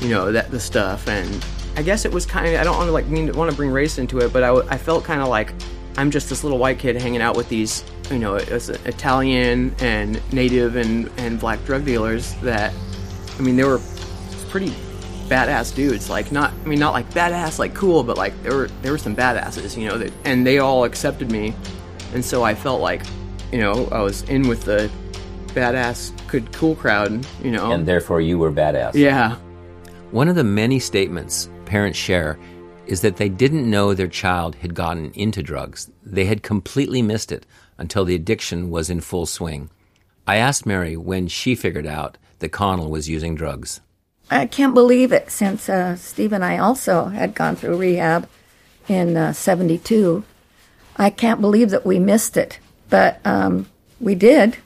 you 0.00 0.08
know, 0.08 0.32
that 0.32 0.50
the 0.50 0.60
stuff. 0.60 1.08
And 1.08 1.44
I 1.76 1.82
guess 1.82 2.04
it 2.04 2.12
was 2.12 2.26
kind 2.26 2.46
of 2.46 2.60
I 2.60 2.64
don't 2.64 2.76
want 2.76 2.88
to 2.88 2.92
like 2.92 3.06
mean 3.06 3.32
want 3.32 3.50
to 3.50 3.56
bring 3.56 3.70
race 3.70 3.98
into 3.98 4.18
it, 4.18 4.32
but 4.32 4.42
I, 4.42 4.54
I 4.68 4.76
felt 4.76 5.04
kind 5.04 5.20
of 5.20 5.28
like 5.28 5.52
I'm 5.96 6.10
just 6.10 6.28
this 6.28 6.42
little 6.42 6.58
white 6.58 6.78
kid 6.78 6.96
hanging 6.96 7.20
out 7.20 7.36
with 7.36 7.48
these, 7.48 7.84
you 8.10 8.18
know, 8.18 8.36
as 8.36 8.68
Italian 8.68 9.74
and 9.80 10.20
native 10.32 10.76
and 10.76 11.10
and 11.16 11.38
black 11.38 11.64
drug 11.64 11.84
dealers 11.84 12.34
that, 12.36 12.72
I 13.38 13.42
mean, 13.42 13.56
they 13.56 13.64
were 13.64 13.80
pretty 14.48 14.70
badass 15.28 15.74
dudes. 15.74 16.10
Like 16.10 16.32
not, 16.32 16.52
I 16.52 16.68
mean, 16.68 16.78
not 16.78 16.92
like 16.92 17.08
badass, 17.10 17.58
like 17.58 17.74
cool, 17.74 18.02
but 18.02 18.16
like 18.16 18.40
there 18.42 18.54
were 18.54 18.68
there 18.82 18.92
were 18.92 18.98
some 18.98 19.16
badasses, 19.16 19.76
you 19.76 19.88
know, 19.88 19.98
that, 19.98 20.12
and 20.24 20.46
they 20.46 20.58
all 20.58 20.84
accepted 20.84 21.30
me, 21.30 21.54
and 22.14 22.24
so 22.24 22.42
I 22.42 22.54
felt 22.54 22.80
like 22.80 23.02
you 23.52 23.58
know, 23.58 23.86
I 23.92 24.00
was 24.00 24.22
in 24.22 24.48
with 24.48 24.64
the 24.64 24.90
badass, 25.48 26.12
good, 26.26 26.50
cool 26.52 26.74
crowd, 26.74 27.26
you 27.42 27.50
know. 27.50 27.70
And 27.70 27.86
therefore 27.86 28.20
you 28.20 28.38
were 28.38 28.50
badass. 28.50 28.94
Yeah. 28.94 29.36
One 30.10 30.28
of 30.28 30.34
the 30.34 30.44
many 30.44 30.78
statements 30.78 31.48
parents 31.72 31.98
share 31.98 32.38
is 32.86 33.00
that 33.00 33.16
they 33.16 33.30
didn't 33.30 33.70
know 33.70 33.94
their 33.94 34.06
child 34.06 34.54
had 34.56 34.74
gotten 34.74 35.10
into 35.12 35.42
drugs. 35.42 35.90
They 36.04 36.26
had 36.26 36.42
completely 36.42 37.00
missed 37.00 37.32
it 37.32 37.46
until 37.78 38.04
the 38.04 38.14
addiction 38.14 38.68
was 38.68 38.90
in 38.90 39.00
full 39.00 39.24
swing. 39.24 39.70
I 40.26 40.36
asked 40.36 40.66
Mary 40.66 40.98
when 40.98 41.28
she 41.28 41.54
figured 41.54 41.86
out 41.86 42.18
that 42.40 42.50
Connell 42.50 42.90
was 42.90 43.08
using 43.08 43.34
drugs. 43.34 43.80
I 44.30 44.44
can't 44.44 44.74
believe 44.74 45.12
it 45.12 45.30
since 45.30 45.70
uh, 45.70 45.96
Steve 45.96 46.34
and 46.34 46.44
I 46.44 46.58
also 46.58 47.06
had 47.06 47.34
gone 47.34 47.56
through 47.56 47.78
rehab 47.78 48.28
in 48.86 49.16
uh, 49.16 49.32
72. 49.32 50.24
I 50.98 51.08
can't 51.08 51.40
believe 51.40 51.70
that 51.70 51.86
we 51.86 51.98
missed 51.98 52.36
it. 52.36 52.58
But 52.90 53.18
um, 53.24 53.66
we 53.98 54.14
did, 54.14 54.58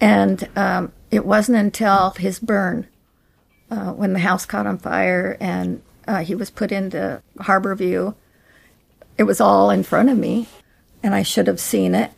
and 0.00 0.48
um, 0.56 0.92
it 1.10 1.26
wasn't 1.26 1.58
until 1.58 2.12
his 2.12 2.38
burn, 2.38 2.86
uh, 3.70 3.92
when 3.92 4.14
the 4.14 4.20
house 4.20 4.46
caught 4.46 4.66
on 4.66 4.78
fire 4.78 5.36
and 5.38 5.82
uh, 6.06 6.24
he 6.24 6.34
was 6.34 6.50
put 6.50 6.72
into 6.72 7.22
Harborview, 7.38 8.14
it 9.16 9.24
was 9.24 9.40
all 9.40 9.70
in 9.70 9.82
front 9.82 10.10
of 10.10 10.18
me, 10.18 10.48
and 11.02 11.14
I 11.14 11.22
should 11.22 11.46
have 11.46 11.60
seen 11.60 11.94
it. 11.94 12.10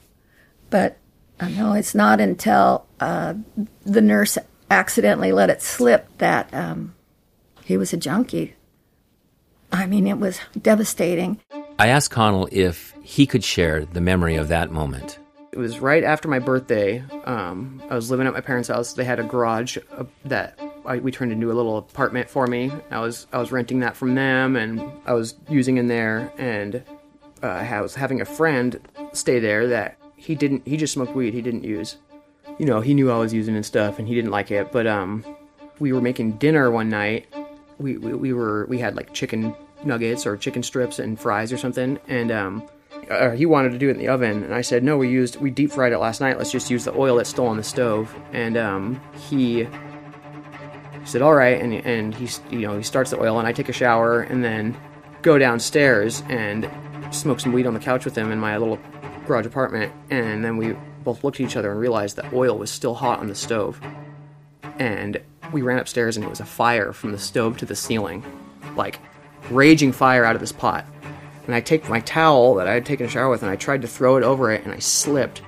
But 0.71 0.97
uh, 1.39 1.49
no, 1.49 1.73
it's 1.75 1.95
not 1.95 2.21
until 2.21 2.87
uh, 3.01 3.35
the 3.85 4.01
nurse 4.01 4.39
accidentally 4.71 5.33
let 5.33 5.51
it 5.51 5.63
slip 5.63 6.09
that 6.19 6.53
um, 6.53 6.95
he 7.65 7.77
was 7.77 7.93
a 7.93 7.97
junkie. 7.97 8.55
I 9.73 9.87
mean, 9.87 10.07
it 10.07 10.19
was 10.19 10.41
devastating. 10.61 11.41
I 11.79 11.89
asked 11.89 12.11
Connell 12.11 12.49
if 12.51 12.95
he 13.03 13.27
could 13.27 13.45
share 13.45 13.85
the 13.85 14.01
memory 14.01 14.37
of 14.37 14.49
that 14.49 14.71
moment. 14.71 15.19
It 15.53 15.59
was 15.59 15.81
right 15.81 16.05
after 16.05 16.29
my 16.29 16.39
birthday. 16.39 17.03
Um, 17.25 17.83
I 17.91 17.95
was 17.95 18.11
living 18.11 18.27
at 18.27 18.33
my 18.33 18.41
parents' 18.41 18.69
house. 18.69 18.95
They 18.95 19.05
had 19.05 19.19
a 19.19 19.25
garage 19.25 19.79
uh, 19.93 20.05
that 20.25 20.59
I, 20.87 20.99
we 20.99 21.11
turned 21.11 21.33
into 21.33 21.51
a 21.51 21.55
little 21.55 21.79
apartment 21.79 22.29
for 22.29 22.47
me. 22.47 22.71
I 22.91 23.01
was 23.01 23.27
I 23.33 23.39
was 23.39 23.53
renting 23.53 23.81
that 23.81 23.97
from 23.97 24.15
them, 24.15 24.57
and 24.57 24.81
I 25.05 25.13
was 25.13 25.35
using 25.49 25.77
in 25.77 25.89
there. 25.89 26.33
And 26.39 26.83
uh, 27.43 27.47
I 27.47 27.81
was 27.81 27.95
having 27.95 28.21
a 28.21 28.25
friend 28.25 28.81
stay 29.13 29.39
there 29.39 29.67
that 29.69 29.99
he 30.17 30.35
didn't. 30.35 30.67
He 30.67 30.77
just 30.77 30.93
smoked 30.95 31.15
weed. 31.15 31.35
He 31.35 31.43
didn't 31.43 31.65
use. 31.65 31.97
You 32.59 32.67
know, 32.67 32.81
he 32.81 32.95
knew 32.95 33.11
I 33.11 33.19
was 33.19 33.35
using 33.35 33.55
and 33.55 33.67
stuff, 33.67 33.99
and 33.99 34.09
he 34.09 34.15
didn't 34.15 34.31
like 34.31 34.51
it. 34.51 34.73
But 34.73 34.87
um, 34.87 35.25
we 35.79 35.93
were 35.93 36.01
making 36.01 36.33
dinner 36.33 36.71
one 36.71 36.89
night. 36.89 37.27
We, 37.79 37.99
we, 37.99 38.15
we 38.15 38.33
were 38.33 38.67
we 38.67 38.79
had 38.79 38.97
like 38.97 39.13
chicken 39.13 39.55
nuggets 39.85 40.27
or 40.27 40.37
chicken 40.37 40.63
strips 40.63 40.99
and 40.99 41.19
fries 41.21 41.53
or 41.53 41.59
something, 41.59 41.99
and 42.09 42.31
um, 42.33 42.69
uh, 43.11 43.31
he 43.31 43.47
wanted 43.47 43.73
to 43.73 43.79
do 43.79 43.89
it 43.89 43.93
in 43.93 43.99
the 43.99 44.09
oven, 44.09 44.43
and 44.43 44.55
I 44.55 44.63
said, 44.63 44.83
"No, 44.83 44.97
we 44.97 45.09
used 45.09 45.41
we 45.41 45.51
deep 45.51 45.71
fried 45.73 45.93
it 45.93 45.99
last 45.99 46.21
night. 46.21 46.39
Let's 46.39 46.51
just 46.51 46.71
use 46.71 46.85
the 46.85 46.95
oil 46.97 47.17
that's 47.17 47.31
still 47.31 47.47
on 47.47 47.57
the 47.57 47.63
stove." 47.63 48.15
And 48.33 48.57
um, 48.57 49.01
he, 49.29 49.69
he 51.07 51.13
said, 51.13 51.23
"All 51.23 51.35
right," 51.35 51.61
and 51.61 51.73
and 51.73 52.13
he 52.13 52.29
you 52.51 52.67
know 52.67 52.77
he 52.77 52.83
starts 52.83 53.13
the 53.13 53.21
oil, 53.21 53.39
and 53.39 53.47
I 53.47 53.53
take 53.53 53.69
a 53.69 53.73
shower, 53.73 54.23
and 54.23 54.43
then 54.43 54.77
go 55.23 55.39
downstairs 55.39 56.25
and 56.29 56.69
smoke 57.13 57.39
some 57.39 57.53
weed 57.53 57.67
on 57.67 57.75
the 57.75 57.81
couch 57.81 58.05
with 58.05 58.19
him 58.19 58.33
in 58.33 58.41
my 58.41 58.57
little 58.57 58.81
garage 59.27 59.47
apartment, 59.47 59.93
and 60.11 60.45
then 60.45 60.57
we 60.57 60.75
both 61.05 61.23
looked 61.23 61.41
at 61.41 61.47
each 61.47 61.57
other 61.57 61.71
and 61.71 61.79
realized 61.79 62.17
that 62.17 62.33
oil 62.33 62.59
was 62.59 62.71
still 62.71 62.95
hot 62.95 63.21
on 63.21 63.29
the 63.29 63.35
stove, 63.37 63.81
and 64.81 65.21
we 65.53 65.63
ran 65.63 65.79
upstairs, 65.79 66.17
and 66.17 66.27
it 66.27 66.29
was 66.29 66.41
a 66.41 66.45
fire 66.45 66.93
from 66.93 67.13
the 67.13 67.19
stove 67.19 67.57
to 67.59 67.65
the 67.65 67.77
ceiling, 67.77 68.25
like 68.75 68.99
raging 69.51 69.93
fire 69.93 70.25
out 70.25 70.35
of 70.35 70.41
this 70.41 70.51
pot 70.51 70.85
and 71.47 71.55
I 71.55 71.61
take 71.61 71.89
my 71.89 72.01
towel 72.01 72.57
that 72.57 72.67
I 72.67 72.75
had 72.75 72.85
taken 72.85 73.07
a 73.07 73.09
shower 73.09 73.31
with 73.31 73.43
and 73.43 73.51
I 73.51 73.57
tried 73.57 73.83
to 73.83 73.89
throw 73.89 74.17
it 74.17 74.25
over 74.25 74.51
it 74.51 74.65
and 74.65 74.75
I 74.75 74.81
slipped, 74.81 75.43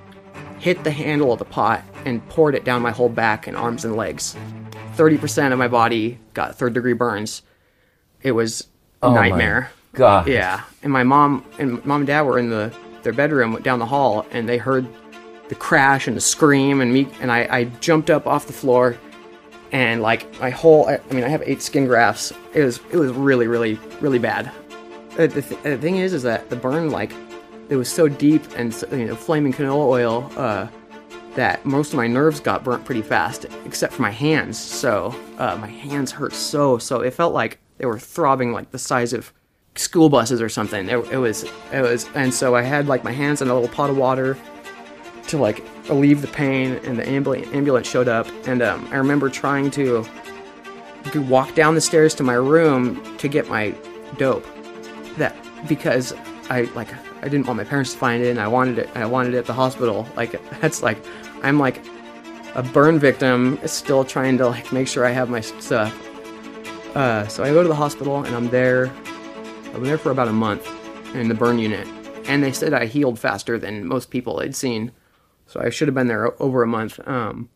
hit 0.59 0.85
the 0.85 0.91
handle 0.91 1.33
of 1.33 1.39
the 1.39 1.45
pot, 1.45 1.83
and 2.05 2.27
poured 2.29 2.55
it 2.55 2.65
down 2.65 2.83
my 2.83 2.93
whole 2.93 3.09
back 3.09 3.47
and 3.47 3.57
arms 3.57 3.85
and 3.85 3.97
legs. 3.97 4.37
30% 4.99 5.53
of 5.53 5.59
my 5.59 5.69
body 5.69 6.19
got 6.35 6.57
third 6.57 6.75
degree 6.75 6.93
burns. 6.93 7.43
It 8.23 8.33
was 8.33 8.67
a 9.03 9.07
Oh 9.07 9.15
nightmare. 9.15 9.71
God. 9.93 10.27
Yeah. 10.29 10.63
And 10.83 10.93
my 10.93 11.05
mom 11.05 11.45
and 11.59 11.85
mom 11.85 12.01
and 12.03 12.07
dad 12.07 12.23
were 12.23 12.39
in 12.39 12.51
the 12.51 12.75
their 13.05 13.13
bedroom 13.13 13.63
down 13.63 13.79
the 13.79 13.87
hall 13.87 14.27
and 14.33 14.49
they 14.49 14.59
heard 14.59 14.87
the 15.49 15.55
crash 15.55 16.09
and 16.09 16.17
the 16.17 16.21
scream 16.21 16.81
and 16.81 16.93
me 16.93 17.09
and 17.21 17.31
I, 17.33 17.49
I 17.51 17.65
jumped 17.81 18.11
up 18.11 18.27
off 18.27 18.47
the 18.49 18.53
floor 18.53 18.99
and 19.73 20.03
like 20.03 20.39
my 20.41 20.51
whole 20.51 20.87
I, 20.89 20.99
I 21.11 21.15
mean 21.15 21.25
I 21.25 21.29
have 21.29 21.43
eight 21.47 21.63
skin 21.63 21.87
grafts. 21.87 22.33
It 22.55 22.65
was 22.65 22.81
it 22.91 22.97
was 22.97 23.13
really 23.13 23.47
really 23.47 23.79
really 24.01 24.19
bad. 24.19 24.51
Uh, 25.13 25.27
the, 25.29 25.43
th- 25.43 25.63
the 25.63 25.79
thing 25.79 25.97
is, 25.97 26.13
is 26.13 26.23
that 26.25 26.51
the 26.51 26.57
burn 26.57 26.91
like 26.91 27.13
it 27.69 27.77
was 27.77 27.89
so 27.89 28.09
deep 28.09 28.43
and 28.57 28.75
so, 28.75 28.87
you 28.95 29.07
know 29.07 29.15
flaming 29.17 29.53
canola 29.53 29.87
oil 29.87 30.33
uh, 30.37 30.67
that 31.39 31.65
most 31.65 31.93
of 31.93 31.97
my 31.97 32.09
nerves 32.09 32.41
got 32.41 32.65
burnt 32.65 32.85
pretty 32.85 33.01
fast, 33.01 33.47
except 33.65 33.93
for 33.93 34.03
my 34.03 34.11
hands. 34.11 34.59
So 34.59 35.15
uh, 35.39 35.57
my 35.61 35.69
hands 35.69 36.11
hurt 36.11 36.33
so 36.33 36.79
so. 36.79 37.01
It 37.01 37.15
felt 37.15 37.33
like 37.33 37.61
they 37.77 37.87
were 37.87 37.99
throbbing 37.99 38.51
like 38.51 38.73
the 38.73 38.79
size 38.79 39.13
of 39.13 39.33
school 39.77 40.09
buses 40.09 40.43
or 40.43 40.49
something. 40.49 40.89
It, 40.89 40.97
it 41.13 41.19
was 41.19 41.45
it 41.73 41.81
was, 41.81 42.09
and 42.17 42.35
so 42.35 42.57
I 42.57 42.63
had 42.63 42.89
like 42.89 43.05
my 43.05 43.13
hands 43.13 43.41
in 43.41 43.47
a 43.49 43.55
little 43.55 43.69
pot 43.69 43.89
of 43.89 43.97
water 43.97 44.37
to 45.29 45.39
like 45.39 45.65
alleviate 45.89 46.23
the 46.23 46.33
pain, 46.33 46.73
and 46.83 46.99
the 46.99 47.09
ambulance 47.09 47.47
ambulance 47.53 47.89
showed 47.89 48.09
up, 48.09 48.27
and 48.49 48.61
um, 48.61 48.89
I 48.91 48.97
remember 48.97 49.31
trying 49.31 49.71
to 49.73 50.05
to 51.13 51.23
walk 51.23 51.55
down 51.55 51.77
the 51.77 51.81
stairs 51.81 52.17
to 52.17 52.25
my 52.25 52.35
room 52.35 53.17
to 53.19 53.29
get 53.29 53.49
my 53.49 53.73
dope 54.17 54.45
that 55.19 55.37
because 55.69 56.13
I 56.51 56.63
like 56.75 56.89
I 57.23 57.29
didn't 57.29 57.47
want 57.47 57.57
my 57.57 57.65
parents 57.65 57.93
to 57.93 57.99
find 57.99 58.23
it 58.23 58.31
and 58.31 58.41
I 58.41 58.49
wanted 58.49 58.79
it 58.79 58.91
I 58.95 59.07
wanted 59.07 59.35
it 59.35 59.39
at 59.39 59.47
the 59.47 59.53
hospital. 59.53 60.07
Like 60.17 60.41
that's 60.61 60.83
like 60.83 60.99
I'm 61.43 61.59
like 61.59 61.83
a 62.55 62.63
burn 62.63 62.99
victim 62.99 63.59
still 63.67 64.05
trying 64.05 64.39
to 64.39 64.49
like 64.49 64.73
make 64.73 64.89
sure 64.89 65.05
I 65.05 65.11
have 65.11 65.31
my 65.31 65.41
stuff. 65.41 65.95
Uh, 66.97 67.27
so 67.29 67.45
I 67.45 67.53
go 67.53 67.63
to 67.63 67.69
the 67.69 67.75
hospital 67.75 68.25
and 68.25 68.35
I'm 68.35 68.49
there. 68.49 68.87
I'm 69.75 69.85
there 69.85 69.99
for 69.99 70.11
about 70.11 70.29
a 70.29 70.33
month 70.33 70.69
in 71.15 71.29
the 71.29 71.35
burn 71.35 71.59
unit, 71.59 71.87
and 72.27 72.43
they 72.43 72.53
said 72.53 72.73
I 72.73 72.87
healed 72.87 73.19
faster 73.19 73.59
than 73.59 73.87
most 73.87 74.11
people 74.11 74.41
had 74.41 74.57
seen. 74.57 74.93
So 75.47 75.61
I 75.61 75.71
should 75.71 75.89
have 75.89 75.95
been 75.95 76.09
there 76.09 76.41
over 76.43 76.63
a 76.63 76.67
month. 76.67 77.01
Um, 77.07 77.49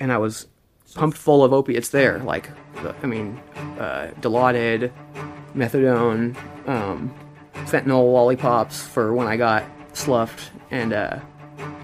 and 0.00 0.12
I 0.12 0.18
was 0.18 0.48
pumped 0.94 1.16
full 1.16 1.44
of 1.44 1.52
opiates 1.52 1.90
there. 1.90 2.18
Like, 2.18 2.50
I 3.02 3.06
mean, 3.06 3.40
uh, 3.78 4.10
Dilaudid, 4.20 4.92
methadone, 5.54 6.36
um, 6.68 7.14
fentanyl 7.54 8.12
lollipops 8.12 8.82
for 8.82 9.14
when 9.14 9.26
I 9.26 9.36
got 9.36 9.64
sloughed, 9.92 10.50
and 10.70 10.92
uh, 10.92 11.20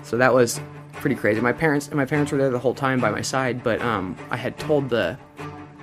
so 0.02 0.16
that 0.16 0.34
was 0.34 0.60
pretty 1.00 1.16
crazy. 1.16 1.40
My 1.40 1.52
parents 1.52 1.90
my 1.92 2.04
parents 2.04 2.32
were 2.32 2.38
there 2.38 2.50
the 2.50 2.58
whole 2.58 2.74
time 2.74 3.00
by 3.00 3.10
my 3.10 3.22
side, 3.22 3.62
but 3.62 3.80
um, 3.82 4.16
I 4.30 4.36
had 4.36 4.58
told 4.58 4.88
the 4.88 5.18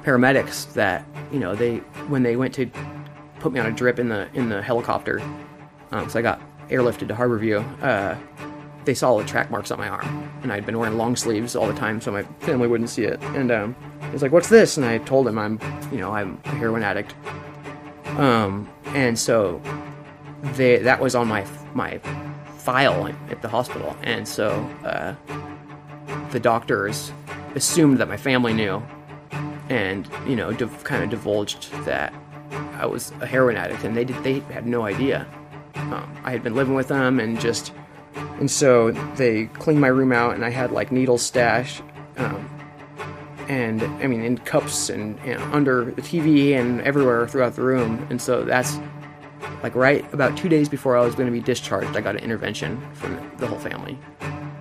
paramedics 0.03 0.72
that 0.74 1.05
you 1.32 1.39
know 1.39 1.55
they 1.55 1.78
when 2.07 2.24
they 2.24 2.36
went 2.36 2.53
to 2.55 2.70
put 3.39 3.51
me 3.51 3.59
on 3.59 3.66
a 3.66 3.72
drip 3.72 3.99
in 3.99 4.09
the 4.09 4.30
in 4.34 4.49
the 4.49 4.61
helicopter, 4.61 5.22
um, 5.91 6.09
so 6.09 6.20
I 6.20 6.22
got 6.22 6.41
airlifted 6.70 7.07
to 7.07 7.13
Harborview, 7.13 7.63
uh, 7.84 8.16
they 8.86 8.93
saw 8.93 9.18
the 9.18 9.26
track 9.26 9.51
marks 9.51 9.72
on 9.72 9.80
my 9.80 9.89
arm, 9.89 10.30
and 10.43 10.51
I'd 10.51 10.66
been 10.66 10.78
wearing 10.78 10.97
long 10.97 11.16
sleeves 11.16 11.55
all 11.55 11.68
the 11.68 11.74
time, 11.74 11.99
so 11.99 12.11
my 12.11 12.24
family 12.41 12.68
wouldn't 12.68 12.89
see 12.89 13.03
it. 13.03 13.22
And 13.36 13.51
um, 13.51 13.76
he's 14.11 14.22
like, 14.22 14.32
"What's 14.32 14.49
this?" 14.49 14.78
And 14.78 14.86
I 14.86 14.99
told 14.99 15.28
him 15.28 15.38
I'm, 15.38 15.59
you 15.91 15.97
know, 15.97 16.11
I'm 16.11 16.39
a 16.45 16.49
heroin 16.49 16.84
addict. 16.84 17.16
Um, 18.18 18.70
and 18.88 19.18
so 19.18 19.61
they 20.53 20.78
that 20.78 20.99
was 20.99 21.16
on 21.16 21.28
my 21.28 21.45
my 21.74 21.99
file 22.66 23.07
at 23.30 23.43
the 23.43 23.47
hospital, 23.47 23.95
and 24.01 24.28
so 24.28 24.49
uh, 24.84 25.13
the 26.32 26.39
doctors 26.39 27.11
assumed 27.53 27.99
that 27.99 28.07
my 28.07 28.18
family 28.18 28.53
knew, 28.53 28.82
and 29.70 30.09
you 30.28 30.36
know, 30.36 30.51
div- 30.51 30.84
kind 30.84 31.03
of 31.03 31.11
divulged 31.11 31.72
that 31.86 32.11
I 32.74 32.88
was 32.88 33.11
a 33.22 33.28
heroin 33.28 33.55
addict, 33.55 33.84
and 33.84 33.95
they 33.95 34.03
did 34.03 34.22
they 34.24 34.39
had 34.51 34.66
no 34.66 34.84
idea. 34.84 35.28
Um, 35.76 36.11
I 36.24 36.32
had 36.32 36.41
been 36.41 36.55
living 36.55 36.74
with 36.74 36.88
them, 36.88 37.20
and 37.20 37.39
just 37.39 37.72
and 38.39 38.49
so 38.49 38.91
they 39.16 39.45
cleaned 39.45 39.80
my 39.80 39.88
room 39.88 40.11
out, 40.11 40.34
and 40.34 40.43
I 40.43 40.49
had 40.49 40.72
like 40.72 40.91
needles 40.91 41.22
stashed, 41.22 41.84
um, 42.18 42.49
and 43.47 43.84
I 43.84 44.07
mean 44.07 44.24
in 44.24 44.39
cups 44.39 44.89
and 44.89 45.24
know, 45.24 45.49
under 45.53 45.86
the 45.91 46.01
TV 46.01 46.55
and 46.59 46.82
everywhere 46.82 47.28
throughout 47.28 47.55
the 47.55 47.61
room. 47.61 48.07
And 48.09 48.20
so 48.20 48.43
that's 48.43 48.80
like 49.63 49.75
right 49.75 50.05
about 50.13 50.37
two 50.37 50.49
days 50.49 50.69
before 50.69 50.97
I 50.97 51.05
was 51.05 51.15
going 51.15 51.27
to 51.27 51.31
be 51.31 51.39
discharged, 51.39 51.95
I 51.95 52.01
got 52.01 52.15
an 52.15 52.23
intervention 52.23 52.81
from 52.93 53.31
the 53.37 53.47
whole 53.47 53.59
family, 53.59 53.97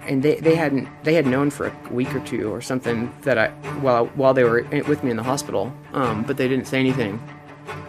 and 0.07 0.23
they, 0.23 0.37
they 0.37 0.55
hadn't 0.55 0.89
they 1.05 1.15
had 1.15 1.27
known 1.27 1.51
for 1.51 1.67
a 1.67 1.93
week 1.93 2.15
or 2.15 2.21
two 2.21 2.53
or 2.53 2.61
something 2.61 3.13
that 3.23 3.39
I 3.39 3.49
while 3.81 4.07
while 4.07 4.35
they 4.35 4.45
were 4.45 4.63
with 4.87 5.05
me 5.05 5.11
in 5.11 5.17
the 5.17 5.23
hospital, 5.23 5.73
um, 5.93 6.23
but 6.23 6.37
they 6.37 6.49
didn't 6.49 6.67
say 6.67 6.79
anything, 6.79 7.23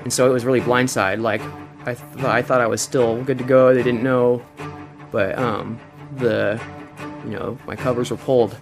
and 0.03 0.11
so 0.11 0.29
it 0.29 0.33
was 0.33 0.45
really 0.45 0.61
blindside. 0.61 1.21
Like 1.21 1.41
I 1.85 1.93
th- 1.93 2.25
I 2.25 2.41
thought 2.41 2.61
I 2.61 2.67
was 2.67 2.81
still 2.81 3.23
good 3.23 3.37
to 3.37 3.43
go. 3.43 3.73
They 3.73 3.83
didn't 3.83 4.03
know, 4.03 4.43
but 5.11 5.37
um, 5.37 5.79
the 6.17 6.59
you 7.23 7.31
know 7.31 7.57
my 7.67 7.75
covers 7.75 8.11
were 8.11 8.17
pulled. 8.17 8.57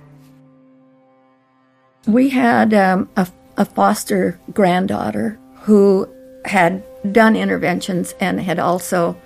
We 2.06 2.30
had 2.30 2.74
um, 2.74 3.10
a, 3.16 3.28
a 3.56 3.64
foster 3.64 4.40
granddaughter 4.54 5.40
who 5.62 6.10
had 6.46 6.84
done 7.12 7.36
interventions 7.36 8.14
and 8.20 8.40
had 8.40 8.60
also 8.60 9.20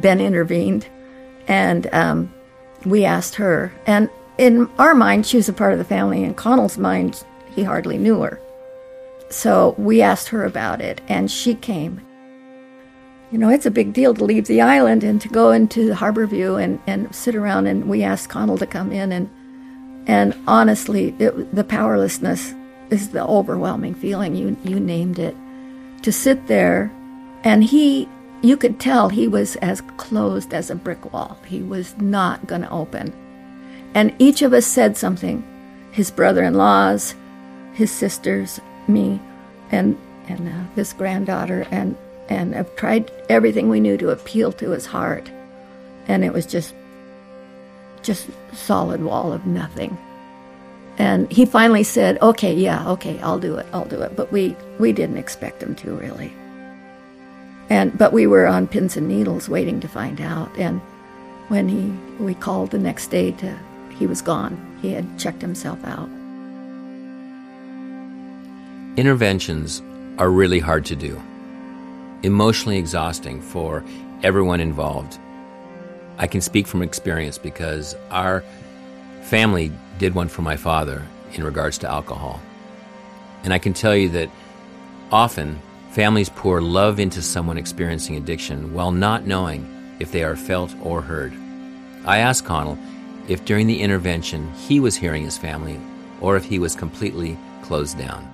been 0.00 0.20
intervened. 0.20 0.86
And 1.48 1.92
um, 1.92 2.34
we 2.84 3.04
asked 3.04 3.36
her. 3.36 3.72
And 3.86 4.10
in 4.38 4.68
our 4.78 4.94
mind, 4.94 5.26
she 5.26 5.36
was 5.36 5.48
a 5.48 5.52
part 5.52 5.72
of 5.72 5.78
the 5.78 5.84
family. 5.84 6.24
In 6.24 6.34
Connell's 6.34 6.78
mind, 6.78 7.24
he 7.54 7.62
hardly 7.62 7.98
knew 7.98 8.22
her. 8.22 8.40
So 9.28 9.74
we 9.78 10.02
asked 10.02 10.28
her 10.28 10.44
about 10.44 10.80
it, 10.80 11.00
and 11.08 11.30
she 11.30 11.54
came. 11.54 12.00
You 13.30 13.38
know, 13.38 13.48
it's 13.48 13.64
a 13.64 13.70
big 13.70 13.94
deal 13.94 14.12
to 14.14 14.24
leave 14.24 14.46
the 14.46 14.60
island 14.60 15.02
and 15.02 15.20
to 15.22 15.28
go 15.28 15.52
into 15.52 15.88
the 15.88 15.94
Harborview 15.94 16.62
and, 16.62 16.78
and 16.86 17.14
sit 17.14 17.34
around. 17.34 17.66
And 17.66 17.88
we 17.88 18.02
asked 18.02 18.28
Connell 18.28 18.58
to 18.58 18.66
come 18.66 18.92
in. 18.92 19.10
And, 19.10 19.30
and 20.06 20.34
honestly, 20.46 21.14
it, 21.18 21.54
the 21.54 21.64
powerlessness 21.64 22.54
is 22.90 23.08
the 23.10 23.24
overwhelming 23.24 23.94
feeling. 23.94 24.34
You, 24.34 24.54
you 24.64 24.78
named 24.78 25.18
it. 25.18 25.34
To 26.02 26.12
sit 26.12 26.46
there 26.46 26.92
and 27.44 27.64
he, 27.64 28.08
you 28.42 28.56
could 28.56 28.78
tell 28.78 29.08
he 29.08 29.28
was 29.28 29.56
as 29.56 29.80
closed 29.96 30.52
as 30.54 30.70
a 30.70 30.74
brick 30.74 31.12
wall. 31.12 31.38
He 31.46 31.62
was 31.62 31.96
not 31.98 32.46
going 32.46 32.62
to 32.62 32.70
open. 32.70 33.12
And 33.94 34.14
each 34.18 34.42
of 34.42 34.52
us 34.52 34.66
said 34.66 34.96
something 34.96 35.44
his 35.92 36.10
brother 36.10 36.42
in 36.42 36.54
laws, 36.54 37.14
his 37.74 37.90
sisters, 37.90 38.60
me, 38.88 39.20
and, 39.70 39.98
and 40.26 40.48
uh, 40.48 40.64
this 40.74 40.94
granddaughter, 40.94 41.66
and, 41.70 41.96
and 42.30 42.54
have 42.54 42.74
tried 42.76 43.10
everything 43.28 43.68
we 43.68 43.80
knew 43.80 43.98
to 43.98 44.08
appeal 44.08 44.52
to 44.52 44.70
his 44.70 44.86
heart. 44.86 45.30
And 46.08 46.24
it 46.24 46.32
was 46.32 46.46
just, 46.46 46.74
just 48.02 48.28
solid 48.54 49.02
wall 49.02 49.32
of 49.32 49.44
nothing. 49.44 49.98
And 50.98 51.30
he 51.32 51.46
finally 51.46 51.84
said, 51.84 52.20
"Okay, 52.20 52.54
yeah, 52.54 52.88
okay, 52.90 53.18
I'll 53.20 53.38
do 53.38 53.56
it, 53.56 53.66
I'll 53.72 53.86
do 53.86 54.02
it." 54.02 54.14
But 54.14 54.30
we 54.30 54.54
we 54.78 54.92
didn't 54.92 55.16
expect 55.16 55.62
him 55.62 55.74
to 55.76 55.94
really. 55.94 56.32
And 57.72 57.96
but 57.96 58.12
we 58.12 58.26
were 58.26 58.46
on 58.46 58.66
pins 58.66 58.98
and 58.98 59.08
needles 59.08 59.48
waiting 59.48 59.80
to 59.80 59.88
find 59.88 60.20
out. 60.20 60.50
And 60.58 60.78
when 61.48 61.70
he 61.70 61.90
we 62.22 62.34
called 62.34 62.70
the 62.70 62.78
next 62.78 63.06
day 63.08 63.32
to 63.32 63.58
he 63.98 64.06
was 64.06 64.20
gone. 64.20 64.54
He 64.82 64.92
had 64.92 65.18
checked 65.18 65.40
himself 65.40 65.82
out. 65.84 66.10
Interventions 68.98 69.80
are 70.18 70.30
really 70.30 70.58
hard 70.58 70.84
to 70.84 70.96
do, 70.96 71.18
emotionally 72.22 72.76
exhausting 72.76 73.40
for 73.40 73.82
everyone 74.22 74.60
involved. 74.60 75.18
I 76.18 76.26
can 76.26 76.42
speak 76.42 76.66
from 76.66 76.82
experience 76.82 77.38
because 77.38 77.96
our 78.10 78.44
family 79.22 79.72
did 79.96 80.14
one 80.14 80.28
for 80.28 80.42
my 80.42 80.56
father 80.56 81.06
in 81.32 81.42
regards 81.42 81.78
to 81.78 81.90
alcohol. 81.90 82.38
And 83.44 83.54
I 83.54 83.58
can 83.58 83.72
tell 83.72 83.96
you 83.96 84.10
that 84.10 84.28
often 85.10 85.58
families 85.92 86.30
pour 86.30 86.62
love 86.62 86.98
into 86.98 87.20
someone 87.20 87.58
experiencing 87.58 88.16
addiction 88.16 88.72
while 88.72 88.90
not 88.90 89.26
knowing 89.26 89.68
if 90.00 90.10
they 90.10 90.24
are 90.24 90.36
felt 90.36 90.74
or 90.82 91.02
heard. 91.02 91.34
I 92.06 92.18
asked 92.18 92.46
Connell 92.46 92.78
if 93.28 93.44
during 93.44 93.66
the 93.66 93.80
intervention 93.80 94.50
he 94.54 94.80
was 94.80 94.96
hearing 94.96 95.22
his 95.22 95.36
family 95.36 95.78
or 96.22 96.36
if 96.36 96.44
he 96.44 96.58
was 96.58 96.74
completely 96.74 97.38
closed 97.60 97.98
down. 97.98 98.26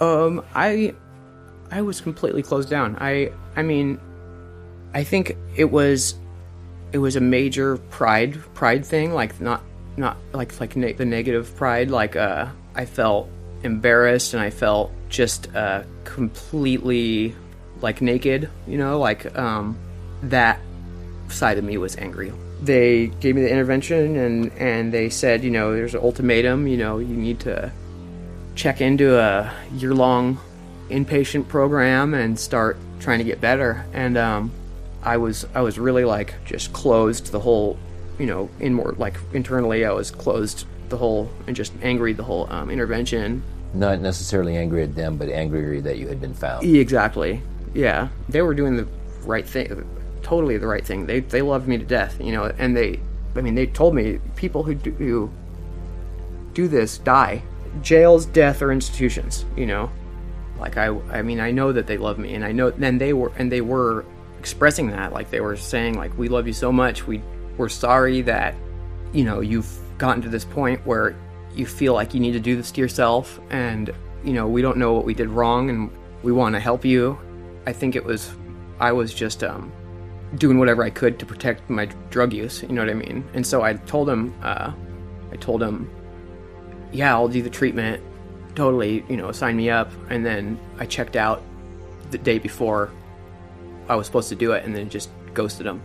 Um, 0.00 0.44
I, 0.54 0.94
I 1.70 1.80
was 1.82 2.00
completely 2.00 2.42
closed 2.42 2.68
down. 2.68 2.96
I, 3.00 3.32
I 3.54 3.62
mean, 3.62 4.00
I 4.94 5.04
think 5.04 5.36
it 5.54 5.70
was, 5.70 6.16
it 6.92 6.98
was 6.98 7.14
a 7.14 7.20
major 7.20 7.76
pride, 7.76 8.36
pride 8.54 8.84
thing. 8.84 9.14
Like 9.14 9.40
not, 9.40 9.62
not 9.96 10.16
like 10.32 10.58
like 10.58 10.74
ne- 10.74 10.92
the 10.92 11.04
negative 11.04 11.54
pride. 11.56 11.90
Like 11.90 12.16
uh, 12.16 12.48
I 12.74 12.84
felt 12.84 13.28
embarrassed 13.62 14.34
and 14.34 14.42
I 14.42 14.50
felt 14.50 14.90
just 15.08 15.54
uh, 15.54 15.82
completely 16.04 17.34
like 17.80 18.00
naked. 18.00 18.48
You 18.66 18.78
know, 18.78 18.98
like 18.98 19.36
um, 19.36 19.76
that 20.24 20.60
side 21.28 21.58
of 21.58 21.64
me 21.64 21.78
was 21.78 21.96
angry. 21.96 22.32
They 22.62 23.08
gave 23.08 23.34
me 23.34 23.42
the 23.42 23.50
intervention 23.50 24.16
and 24.16 24.52
and 24.52 24.92
they 24.92 25.10
said, 25.10 25.44
you 25.44 25.50
know, 25.50 25.74
there's 25.74 25.94
an 25.94 26.00
ultimatum. 26.00 26.66
You 26.66 26.76
know, 26.76 26.98
you 26.98 27.14
need 27.14 27.40
to 27.40 27.72
check 28.54 28.80
into 28.80 29.18
a 29.18 29.52
year 29.74 29.94
long 29.94 30.38
inpatient 30.90 31.48
program 31.48 32.14
and 32.14 32.38
start 32.38 32.76
trying 33.00 33.18
to 33.18 33.24
get 33.24 33.40
better. 33.40 33.84
And 33.92 34.16
um, 34.16 34.52
I 35.02 35.16
was 35.16 35.46
I 35.54 35.62
was 35.62 35.78
really 35.78 36.04
like 36.04 36.34
just 36.44 36.72
closed 36.72 37.32
the 37.32 37.40
whole, 37.40 37.78
you 38.18 38.26
know, 38.26 38.48
in 38.60 38.74
more 38.74 38.92
like 38.92 39.18
internally 39.32 39.84
I 39.84 39.92
was 39.92 40.10
closed 40.10 40.66
the 40.88 40.96
whole 40.96 41.30
and 41.46 41.56
just 41.56 41.72
angry 41.82 42.12
the 42.12 42.22
whole 42.22 42.50
um, 42.52 42.70
intervention. 42.70 43.42
Not 43.74 44.00
necessarily 44.00 44.56
angry 44.56 44.82
at 44.82 44.94
them, 44.94 45.16
but 45.16 45.28
angry 45.28 45.80
that 45.80 45.98
you 45.98 46.08
had 46.08 46.20
been 46.20 46.34
found. 46.34 46.64
Exactly. 46.64 47.42
Yeah, 47.74 48.08
they 48.28 48.42
were 48.42 48.54
doing 48.54 48.76
the 48.76 48.86
right 49.24 49.46
thing, 49.46 49.88
totally 50.22 50.58
the 50.58 50.66
right 50.66 50.84
thing. 50.84 51.06
They 51.06 51.20
they 51.20 51.42
loved 51.42 51.66
me 51.66 51.78
to 51.78 51.84
death, 51.84 52.20
you 52.20 52.32
know, 52.32 52.44
and 52.58 52.76
they, 52.76 53.00
I 53.34 53.40
mean, 53.40 53.54
they 53.54 53.66
told 53.66 53.94
me 53.94 54.18
people 54.36 54.62
who 54.62 54.74
do, 54.74 54.90
who 54.92 55.30
do 56.52 56.68
this 56.68 56.98
die, 56.98 57.42
jails, 57.80 58.26
death, 58.26 58.60
or 58.60 58.72
institutions, 58.72 59.46
you 59.56 59.66
know. 59.66 59.90
Like 60.58 60.76
I, 60.76 60.88
I 61.10 61.22
mean, 61.22 61.40
I 61.40 61.50
know 61.50 61.72
that 61.72 61.86
they 61.86 61.96
love 61.96 62.18
me, 62.18 62.34
and 62.34 62.44
I 62.44 62.52
know, 62.52 62.68
and 62.68 63.00
they 63.00 63.14
were, 63.14 63.32
and 63.36 63.50
they 63.50 63.62
were 63.62 64.04
expressing 64.38 64.90
that, 64.90 65.12
like 65.12 65.30
they 65.30 65.40
were 65.40 65.56
saying, 65.56 65.96
like 65.96 66.16
we 66.18 66.28
love 66.28 66.46
you 66.46 66.52
so 66.52 66.70
much, 66.70 67.06
we 67.06 67.22
we're 67.56 67.68
sorry 67.68 68.22
that, 68.22 68.54
you 69.12 69.24
know, 69.24 69.40
you've 69.40 69.78
gotten 69.98 70.22
to 70.22 70.28
this 70.28 70.44
point 70.44 70.84
where 70.86 71.16
you 71.54 71.66
feel 71.66 71.94
like 71.94 72.14
you 72.14 72.20
need 72.20 72.32
to 72.32 72.40
do 72.40 72.56
this 72.56 72.70
to 72.72 72.80
yourself, 72.80 73.40
and 73.50 73.90
you 74.24 74.32
know, 74.32 74.46
we 74.48 74.62
don't 74.62 74.76
know 74.76 74.92
what 74.92 75.04
we 75.04 75.14
did 75.14 75.28
wrong, 75.28 75.70
and 75.70 75.90
we 76.22 76.32
want 76.32 76.54
to 76.54 76.60
help 76.60 76.84
you. 76.84 77.18
I 77.66 77.72
think 77.72 77.96
it 77.96 78.04
was, 78.04 78.32
I 78.80 78.92
was 78.92 79.12
just 79.12 79.44
um, 79.44 79.72
doing 80.36 80.58
whatever 80.58 80.82
I 80.82 80.90
could 80.90 81.18
to 81.18 81.26
protect 81.26 81.68
my 81.68 81.86
drug 82.10 82.32
use. 82.32 82.62
You 82.62 82.68
know 82.68 82.82
what 82.82 82.90
I 82.90 82.94
mean? 82.94 83.24
And 83.34 83.46
so 83.46 83.62
I 83.62 83.74
told 83.74 84.08
him, 84.08 84.34
uh, 84.42 84.72
I 85.30 85.36
told 85.36 85.62
him, 85.62 85.90
yeah, 86.92 87.12
I'll 87.12 87.28
do 87.28 87.42
the 87.42 87.50
treatment. 87.50 88.02
Totally, 88.54 89.04
you 89.08 89.16
know, 89.16 89.32
sign 89.32 89.56
me 89.56 89.70
up. 89.70 89.90
And 90.10 90.24
then 90.24 90.58
I 90.78 90.86
checked 90.86 91.16
out 91.16 91.42
the 92.10 92.18
day 92.18 92.38
before 92.38 92.90
I 93.88 93.96
was 93.96 94.06
supposed 94.06 94.28
to 94.28 94.34
do 94.34 94.52
it, 94.52 94.64
and 94.64 94.74
then 94.74 94.88
just 94.88 95.10
ghosted 95.34 95.66
him. 95.66 95.82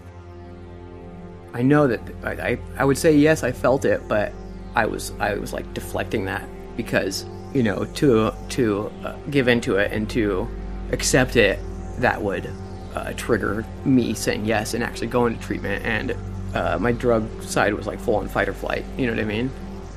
I 1.54 1.62
know 1.62 1.88
that 1.88 2.02
I, 2.24 2.32
I, 2.32 2.60
I 2.78 2.86
would 2.86 2.98
say 2.98 3.16
yes, 3.16 3.44
I 3.44 3.52
felt 3.52 3.86
it, 3.86 4.08
but 4.08 4.34
I 4.78 4.86
was 4.86 5.12
I 5.20 5.34
was 5.34 5.54
like 5.54 5.74
deflecting 5.74 6.26
that 6.26 6.48
because 6.78 7.26
you 7.52 7.64
know 7.64 7.86
to 7.96 8.32
to 8.50 8.92
uh, 9.04 9.16
give 9.32 9.48
into 9.48 9.78
it 9.78 9.92
and 9.92 10.08
to 10.12 10.48
accept 10.92 11.36
it 11.36 11.60
that 11.98 12.22
would 12.22 12.54
uh, 12.94 13.14
trigger 13.14 13.66
me 13.86 14.14
saying 14.14 14.46
yes 14.46 14.76
and 14.76 14.84
actually 14.84 15.08
going 15.08 15.36
to 15.36 15.42
treatment. 15.42 15.84
And 15.84 16.16
uh, 16.54 16.78
my 16.80 16.92
drug 16.92 17.42
side 17.42 17.74
was 17.74 17.88
like 17.88 18.00
full 18.00 18.18
on 18.18 18.28
fight 18.28 18.48
or 18.48 18.54
flight. 18.54 18.86
You 19.00 19.08
know 19.08 19.14
what 19.14 19.20
I 19.20 19.26
mean? 19.26 19.50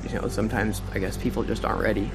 You 0.09 0.19
know 0.19 0.27
sometimes 0.29 0.81
I 0.93 0.97
guess 0.97 1.15
people 1.15 1.43
just 1.43 1.63
aren't 1.63 1.81
ready. 1.81 2.09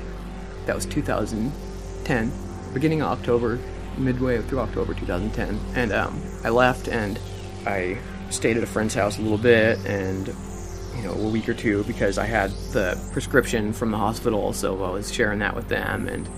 That 0.66 0.74
was 0.74 0.86
2010 0.86 2.32
beginning 2.74 3.00
of 3.00 3.16
October 3.16 3.60
midway 3.96 4.42
through 4.42 4.58
October 4.58 4.92
2010 4.92 5.58
and 5.76 5.92
um, 5.92 6.20
I 6.42 6.48
left 6.48 6.88
and 6.88 7.20
I 7.64 7.96
stayed 8.30 8.56
at 8.56 8.64
a 8.64 8.66
friend's 8.66 8.92
house 8.92 9.18
a 9.18 9.22
little 9.22 9.38
bit 9.38 9.78
and 9.86 10.34
you 10.96 11.02
know 11.02 11.12
a 11.12 11.28
week 11.28 11.48
or 11.48 11.54
two 11.54 11.84
because 11.84 12.18
I 12.18 12.24
had 12.26 12.50
the 12.72 12.98
prescription 13.12 13.72
from 13.72 13.90
the 13.90 13.98
hospital, 13.98 14.52
so 14.52 14.82
I 14.82 14.90
was 14.90 15.12
sharing 15.12 15.38
that 15.40 15.54
with 15.54 15.68
them 15.68 16.08
and 16.08 16.28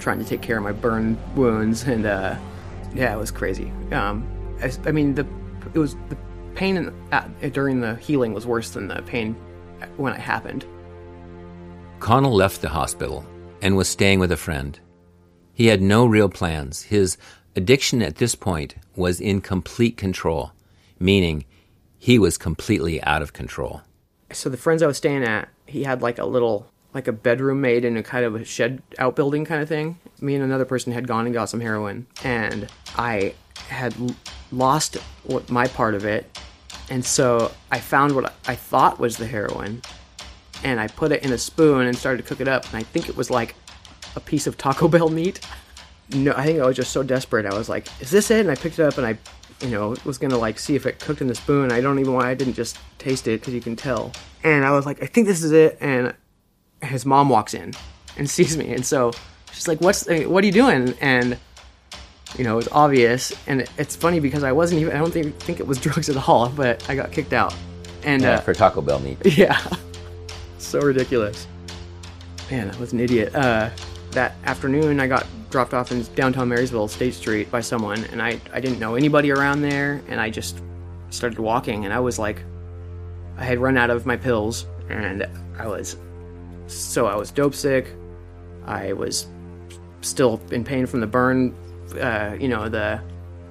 trying 0.00 0.18
to 0.18 0.24
take 0.24 0.40
care 0.40 0.56
of 0.56 0.64
my 0.64 0.72
burn 0.72 1.18
wounds 1.34 1.84
and 1.84 2.06
uh, 2.06 2.36
yeah, 2.94 3.14
it 3.14 3.18
was 3.18 3.30
crazy. 3.30 3.70
Um, 3.92 4.26
I, 4.62 4.72
I 4.86 4.92
mean 4.92 5.14
the 5.14 5.26
it 5.74 5.78
was 5.78 5.94
the 6.08 6.16
pain 6.54 6.76
in, 6.76 6.88
uh, 7.12 7.28
during 7.52 7.80
the 7.80 7.96
healing 7.96 8.32
was 8.32 8.46
worse 8.46 8.70
than 8.70 8.88
the 8.88 9.02
pain 9.02 9.34
when 9.96 10.12
it 10.12 10.20
happened. 10.20 10.64
Connell 12.00 12.34
left 12.34 12.62
the 12.62 12.68
hospital 12.68 13.24
and 13.62 13.76
was 13.76 13.88
staying 13.88 14.18
with 14.20 14.32
a 14.32 14.36
friend. 14.36 14.78
He 15.52 15.66
had 15.66 15.82
no 15.82 16.06
real 16.06 16.28
plans. 16.28 16.82
His 16.82 17.18
addiction 17.54 18.02
at 18.02 18.16
this 18.16 18.34
point 18.34 18.74
was 18.96 19.20
in 19.20 19.40
complete 19.40 19.96
control, 19.96 20.52
meaning 20.98 21.44
he 21.98 22.18
was 22.18 22.38
completely 22.38 23.02
out 23.02 23.20
of 23.20 23.34
control. 23.34 23.82
So 24.32 24.48
the 24.48 24.56
friends 24.56 24.82
I 24.82 24.86
was 24.86 24.96
staying 24.96 25.24
at, 25.24 25.48
he 25.66 25.84
had 25.84 26.02
like 26.02 26.18
a 26.18 26.24
little 26.26 26.66
like 26.92 27.06
a 27.06 27.12
bedroom 27.12 27.60
made 27.60 27.84
in 27.84 27.96
a 27.96 28.02
kind 28.02 28.24
of 28.24 28.34
a 28.34 28.44
shed 28.44 28.82
outbuilding 28.98 29.44
kind 29.44 29.62
of 29.62 29.68
thing. 29.68 29.98
Me 30.20 30.34
and 30.34 30.42
another 30.42 30.64
person 30.64 30.92
had 30.92 31.06
gone 31.06 31.24
and 31.24 31.32
got 31.34 31.48
some 31.48 31.60
heroin, 31.60 32.06
and 32.24 32.68
I 32.96 33.34
had 33.68 33.94
lost 34.50 34.96
what 35.24 35.50
my 35.50 35.68
part 35.68 35.94
of 35.94 36.04
it, 36.04 36.38
and 36.88 37.04
so 37.04 37.52
I 37.70 37.78
found 37.78 38.14
what 38.14 38.32
I 38.46 38.56
thought 38.56 38.98
was 38.98 39.16
the 39.16 39.26
heroin, 39.26 39.82
and 40.64 40.80
I 40.80 40.88
put 40.88 41.12
it 41.12 41.22
in 41.24 41.32
a 41.32 41.38
spoon 41.38 41.86
and 41.86 41.96
started 41.96 42.22
to 42.22 42.28
cook 42.28 42.40
it 42.40 42.48
up, 42.48 42.66
and 42.66 42.76
I 42.76 42.82
think 42.82 43.08
it 43.08 43.16
was 43.16 43.30
like 43.30 43.54
a 44.16 44.20
piece 44.20 44.46
of 44.46 44.58
Taco 44.58 44.88
Bell 44.94 45.08
meat. 45.08 45.40
No, 46.12 46.32
I 46.36 46.44
think 46.44 46.58
I 46.60 46.66
was 46.66 46.74
just 46.76 46.92
so 46.92 47.04
desperate. 47.04 47.46
I 47.46 47.56
was 47.56 47.68
like, 47.68 47.86
"Is 48.00 48.10
this 48.10 48.32
it?" 48.32 48.40
And 48.40 48.50
I 48.50 48.56
picked 48.56 48.80
it 48.80 48.84
up 48.84 48.98
and 48.98 49.06
I, 49.06 49.16
you 49.60 49.68
know, 49.68 49.94
was 50.04 50.18
gonna 50.18 50.38
like 50.38 50.58
see 50.58 50.74
if 50.74 50.86
it 50.86 50.98
cooked 51.00 51.20
in 51.20 51.26
the 51.26 51.34
spoon. 51.34 51.70
I 51.72 51.80
don't 51.80 51.98
even 51.98 52.14
why 52.14 52.30
I 52.30 52.34
didn't 52.34 52.54
just 52.54 52.78
taste 52.98 53.28
it 53.28 53.40
because 53.40 53.54
you 53.54 53.60
can 53.60 53.76
tell. 53.76 54.12
And 54.42 54.64
I 54.64 54.70
was 54.72 54.86
like, 54.86 55.02
"I 55.02 55.06
think 55.06 55.26
this 55.26 55.42
is 55.42 55.52
it." 55.52 55.78
And 55.80 56.14
his 56.82 57.04
mom 57.04 57.28
walks 57.28 57.54
in 57.54 57.74
and 58.16 58.28
sees 58.36 58.56
me, 58.56 58.72
and 58.72 58.84
so 58.84 59.12
she's 59.52 59.68
like, 59.68 59.80
"What's 59.80 60.06
what 60.06 60.42
are 60.42 60.46
you 60.46 60.52
doing?" 60.52 60.94
And 61.00 61.38
you 62.38 62.44
know, 62.44 62.54
it 62.54 62.56
was 62.56 62.68
obvious, 62.68 63.32
and 63.46 63.66
it's 63.76 63.96
funny 63.96 64.20
because 64.20 64.44
I 64.44 64.52
wasn't 64.52 64.80
even 64.80 64.94
I 64.94 64.98
don't 64.98 65.12
think 65.12 65.36
think 65.40 65.60
it 65.60 65.66
was 65.66 65.78
drugs 65.86 66.08
at 66.08 66.28
all, 66.28 66.48
but 66.48 66.88
I 66.88 66.94
got 66.94 67.12
kicked 67.12 67.32
out. 67.32 67.54
And 68.02 68.22
Yeah, 68.22 68.36
uh, 68.36 68.40
for 68.40 68.54
Taco 68.54 68.80
Bell 68.80 69.00
meat. 69.00 69.18
yeah, 69.36 69.60
so 70.58 70.80
ridiculous. 70.80 71.46
Man, 72.50 72.70
I 72.70 72.78
was 72.78 72.92
an 72.92 73.00
idiot. 73.00 73.34
Uh, 73.34 73.70
that 74.12 74.34
afternoon, 74.44 75.00
I 75.00 75.06
got 75.06 75.26
dropped 75.50 75.74
off 75.74 75.92
in 75.92 76.02
downtown 76.14 76.48
Marysville, 76.48 76.88
State 76.88 77.14
Street, 77.14 77.50
by 77.50 77.60
someone, 77.60 78.04
and 78.06 78.22
I 78.22 78.40
I 78.52 78.60
didn't 78.60 78.78
know 78.78 78.94
anybody 78.94 79.30
around 79.30 79.62
there, 79.62 80.02
and 80.08 80.20
I 80.20 80.30
just 80.30 80.60
started 81.10 81.38
walking, 81.38 81.84
and 81.84 81.94
I 81.94 82.00
was 82.00 82.18
like, 82.18 82.42
I 83.36 83.44
had 83.44 83.58
run 83.58 83.76
out 83.76 83.90
of 83.90 84.06
my 84.06 84.16
pills, 84.16 84.66
and 84.88 85.26
I 85.58 85.66
was 85.66 85.96
so 86.66 87.06
I 87.06 87.16
was 87.16 87.30
dope 87.30 87.54
sick. 87.54 87.92
I 88.66 88.92
was 88.92 89.26
still 90.02 90.40
in 90.50 90.64
pain 90.64 90.86
from 90.86 91.00
the 91.00 91.06
burn, 91.06 91.54
uh, 92.00 92.36
you 92.38 92.48
know, 92.48 92.68
the 92.68 93.00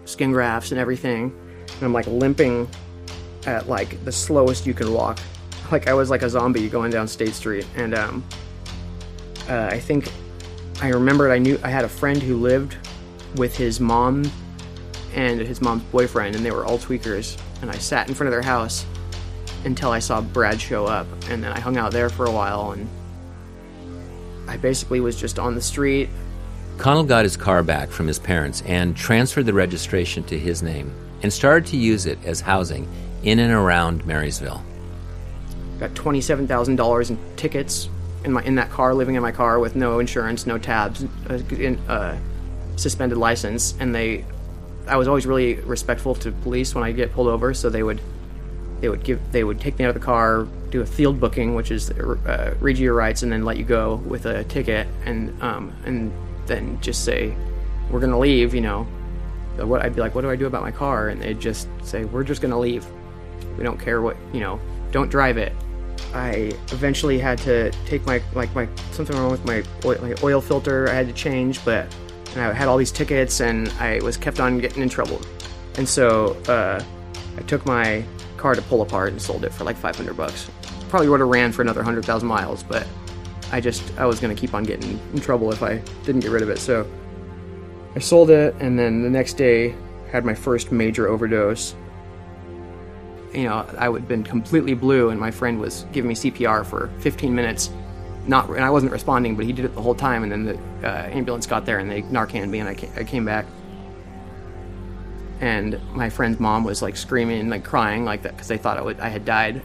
skin 0.05 0.31
grafts 0.31 0.71
and 0.71 0.79
everything. 0.79 1.33
And 1.75 1.83
I'm 1.83 1.93
like 1.93 2.07
limping 2.07 2.67
at 3.45 3.67
like 3.67 4.03
the 4.05 4.11
slowest 4.11 4.65
you 4.65 4.73
can 4.73 4.93
walk. 4.93 5.19
Like 5.71 5.87
I 5.87 5.93
was 5.93 6.09
like 6.09 6.23
a 6.23 6.29
zombie 6.29 6.67
going 6.69 6.91
down 6.91 7.07
State 7.07 7.33
Street. 7.33 7.67
And 7.75 7.93
um, 7.93 8.23
uh, 9.47 9.69
I 9.71 9.79
think 9.79 10.11
I 10.81 10.89
remembered 10.89 11.31
I 11.31 11.37
knew 11.39 11.59
I 11.63 11.69
had 11.69 11.83
a 11.83 11.89
friend 11.89 12.21
who 12.21 12.37
lived 12.37 12.77
with 13.35 13.55
his 13.55 13.79
mom 13.79 14.29
and 15.13 15.39
his 15.39 15.61
mom's 15.61 15.83
boyfriend, 15.83 16.35
and 16.35 16.45
they 16.45 16.51
were 16.51 16.65
all 16.65 16.77
tweakers. 16.77 17.37
And 17.61 17.69
I 17.69 17.77
sat 17.77 18.07
in 18.07 18.13
front 18.15 18.27
of 18.27 18.31
their 18.31 18.41
house 18.41 18.85
until 19.65 19.91
I 19.91 19.99
saw 19.99 20.21
Brad 20.21 20.61
show 20.61 20.85
up, 20.85 21.05
and 21.29 21.43
then 21.43 21.51
I 21.51 21.59
hung 21.59 21.75
out 21.77 21.91
there 21.91 22.09
for 22.09 22.25
a 22.25 22.31
while. 22.31 22.71
And 22.71 22.87
I 24.47 24.55
basically 24.55 25.01
was 25.01 25.19
just 25.19 25.37
on 25.37 25.53
the 25.53 25.61
street. 25.61 26.09
Connell 26.77 27.03
got 27.03 27.25
his 27.25 27.35
car 27.35 27.61
back 27.61 27.89
from 27.89 28.07
his 28.07 28.19
parents 28.19 28.61
and 28.65 28.95
transferred 28.95 29.47
the 29.47 29.53
registration 29.53 30.23
to 30.23 30.39
his 30.39 30.63
name 30.63 30.93
and 31.23 31.33
started 31.33 31.65
to 31.71 31.77
use 31.77 32.05
it 32.05 32.17
as 32.23 32.39
housing 32.39 32.87
in 33.23 33.39
and 33.39 33.51
around 33.51 34.05
Marysville. 34.05 34.63
got 35.77 35.93
twenty-seven 35.93 36.47
thousand 36.47 36.77
dollars 36.77 37.09
in 37.09 37.19
tickets 37.35 37.89
in 38.23 38.33
my 38.33 38.43
in 38.43 38.55
that 38.55 38.69
car, 38.69 38.93
living 38.93 39.15
in 39.15 39.21
my 39.21 39.31
car 39.31 39.59
with 39.59 39.75
no 39.75 39.99
insurance, 39.99 40.45
no 40.45 40.57
tabs, 40.57 41.05
uh, 41.29 41.39
in, 41.51 41.77
uh, 41.87 42.17
suspended 42.75 43.17
license, 43.17 43.75
and 43.79 43.93
they. 43.93 44.25
I 44.87 44.97
was 44.97 45.07
always 45.07 45.27
really 45.27 45.55
respectful 45.55 46.15
to 46.15 46.31
police 46.31 46.73
when 46.73 46.83
I 46.83 46.91
get 46.91 47.13
pulled 47.13 47.27
over, 47.27 47.53
so 47.53 47.69
they 47.69 47.83
would, 47.83 48.01
they 48.81 48.89
would 48.89 49.03
give, 49.03 49.19
they 49.31 49.43
would 49.43 49.59
take 49.59 49.77
me 49.77 49.85
out 49.85 49.89
of 49.89 49.93
the 49.93 50.01
car, 50.03 50.47
do 50.71 50.81
a 50.81 50.85
field 50.85 51.19
booking, 51.19 51.53
which 51.53 51.69
is 51.69 51.91
uh, 51.91 52.55
read 52.59 52.77
you 52.77 52.85
your 52.85 52.95
rights, 52.95 53.21
and 53.21 53.31
then 53.31 53.45
let 53.45 53.57
you 53.57 53.63
go 53.63 53.95
with 54.07 54.25
a 54.25 54.43
ticket, 54.45 54.87
and 55.05 55.41
um, 55.43 55.73
and 55.85 56.11
then 56.47 56.81
just 56.81 57.05
say, 57.05 57.35
we're 57.91 57.99
gonna 57.99 58.19
leave, 58.19 58.53
you 58.53 58.61
know. 58.61 58.87
What 59.57 59.81
I'd 59.81 59.93
be 59.93 60.01
like, 60.01 60.15
what 60.15 60.21
do 60.21 60.29
I 60.29 60.35
do 60.35 60.45
about 60.47 60.61
my 60.61 60.71
car? 60.71 61.09
And 61.09 61.21
they'd 61.21 61.39
just 61.39 61.67
say, 61.83 62.05
we're 62.05 62.23
just 62.23 62.41
gonna 62.41 62.59
leave. 62.59 62.85
We 63.57 63.63
don't 63.63 63.79
care 63.79 64.01
what 64.01 64.17
you 64.33 64.39
know. 64.39 64.59
Don't 64.91 65.09
drive 65.09 65.37
it. 65.37 65.53
I 66.13 66.51
eventually 66.71 67.19
had 67.19 67.37
to 67.39 67.71
take 67.85 68.05
my 68.05 68.21
like 68.33 68.53
my 68.55 68.67
something 68.91 69.15
wrong 69.15 69.31
with 69.31 69.45
my 69.45 69.63
oil, 69.85 69.97
my 70.01 70.15
oil 70.23 70.41
filter. 70.41 70.89
I 70.89 70.93
had 70.93 71.07
to 71.07 71.13
change, 71.13 71.63
but 71.63 71.93
and 72.33 72.41
I 72.41 72.53
had 72.53 72.67
all 72.67 72.77
these 72.77 72.91
tickets, 72.91 73.39
and 73.39 73.69
I 73.79 73.99
was 73.99 74.17
kept 74.17 74.39
on 74.39 74.59
getting 74.59 74.81
in 74.81 74.89
trouble. 74.89 75.21
And 75.77 75.87
so 75.87 76.33
uh, 76.47 76.83
I 77.37 77.41
took 77.43 77.65
my 77.65 78.03
car 78.37 78.55
to 78.55 78.61
pull 78.63 78.81
apart 78.81 79.11
and 79.11 79.21
sold 79.21 79.43
it 79.43 79.53
for 79.53 79.63
like 79.63 79.77
500 79.77 80.15
bucks. 80.15 80.49
Probably 80.89 81.09
would 81.09 81.19
have 81.19 81.29
ran 81.29 81.51
for 81.51 81.61
another 81.61 81.81
100,000 81.81 82.27
miles, 82.27 82.63
but 82.63 82.87
I 83.51 83.61
just 83.61 83.83
I 83.97 84.05
was 84.05 84.19
gonna 84.19 84.35
keep 84.35 84.53
on 84.53 84.63
getting 84.63 84.99
in 85.13 85.19
trouble 85.19 85.51
if 85.51 85.63
I 85.63 85.77
didn't 86.05 86.21
get 86.21 86.31
rid 86.31 86.41
of 86.41 86.49
it. 86.49 86.59
So 86.59 86.89
I 87.95 87.99
sold 87.99 88.29
it, 88.29 88.55
and 88.59 88.77
then 88.77 89.03
the 89.03 89.09
next 89.09 89.33
day 89.33 89.75
had 90.11 90.25
my 90.25 90.33
first 90.33 90.71
major 90.71 91.07
overdose 91.07 91.75
you 93.33 93.43
know, 93.43 93.65
I 93.77 93.89
would 93.89 94.01
have 94.01 94.07
been 94.07 94.23
completely 94.23 94.73
blue, 94.73 95.09
and 95.09 95.19
my 95.19 95.31
friend 95.31 95.59
was 95.59 95.85
giving 95.91 96.09
me 96.09 96.15
CPR 96.15 96.65
for 96.65 96.89
15 96.99 97.33
minutes. 97.33 97.69
Not, 98.27 98.49
and 98.49 98.63
I 98.63 98.69
wasn't 98.69 98.91
responding, 98.91 99.35
but 99.35 99.45
he 99.45 99.53
did 99.53 99.65
it 99.65 99.75
the 99.75 99.81
whole 99.81 99.95
time. 99.95 100.23
And 100.23 100.31
then 100.31 100.45
the 100.45 100.87
uh, 100.87 101.07
ambulance 101.07 101.47
got 101.47 101.65
there, 101.65 101.79
and 101.79 101.89
they 101.89 102.01
Narcaned 102.03 102.49
me, 102.49 102.59
and 102.59 102.69
I 102.69 102.75
came, 102.75 102.91
I 102.95 103.03
came 103.03 103.25
back. 103.25 103.45
And 105.41 105.79
my 105.93 106.09
friend's 106.09 106.39
mom 106.39 106.63
was 106.63 106.81
like 106.81 106.97
screaming, 106.97 107.49
like 107.49 107.63
crying, 107.63 108.03
like 108.03 108.23
that, 108.23 108.33
because 108.33 108.47
they 108.47 108.57
thought 108.57 108.77
I, 108.77 108.81
would, 108.81 108.99
I 108.99 109.09
had 109.09 109.25
died. 109.25 109.61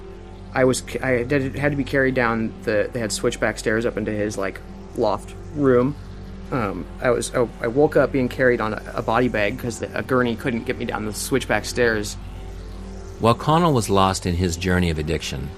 I 0.55 0.65
was, 0.65 0.85
I 1.03 1.27
had 1.27 1.73
to 1.73 1.77
be 1.77 1.85
carried 1.85 2.15
down 2.15 2.55
the. 2.63 2.89
They 2.93 3.01
had 3.01 3.11
switchback 3.11 3.59
stairs 3.59 3.85
up 3.85 3.97
into 3.97 4.13
his 4.13 4.39
like 4.39 4.61
loft 4.97 5.35
room. 5.55 5.97
Um, 6.53 6.87
I 7.01 7.11
was, 7.11 7.35
I, 7.35 7.49
I 7.61 7.67
woke 7.67 7.97
up 7.97 8.13
being 8.13 8.29
carried 8.29 8.61
on 8.61 8.75
a, 8.75 8.83
a 8.95 9.03
body 9.03 9.29
bag 9.29 9.57
because 9.57 9.83
a 9.83 10.03
gurney 10.03 10.37
couldn't 10.37 10.65
get 10.65 10.79
me 10.79 10.85
down 10.85 11.07
the 11.07 11.13
switchback 11.13 11.65
stairs. 11.65 12.17
While 13.25 13.35
Connell 13.35 13.73
was 13.73 13.89
lost 13.89 14.27
in 14.27 14.35
his 14.35 14.59
journey 14.59 14.91
of 14.91 14.99
addiction, 14.99 15.49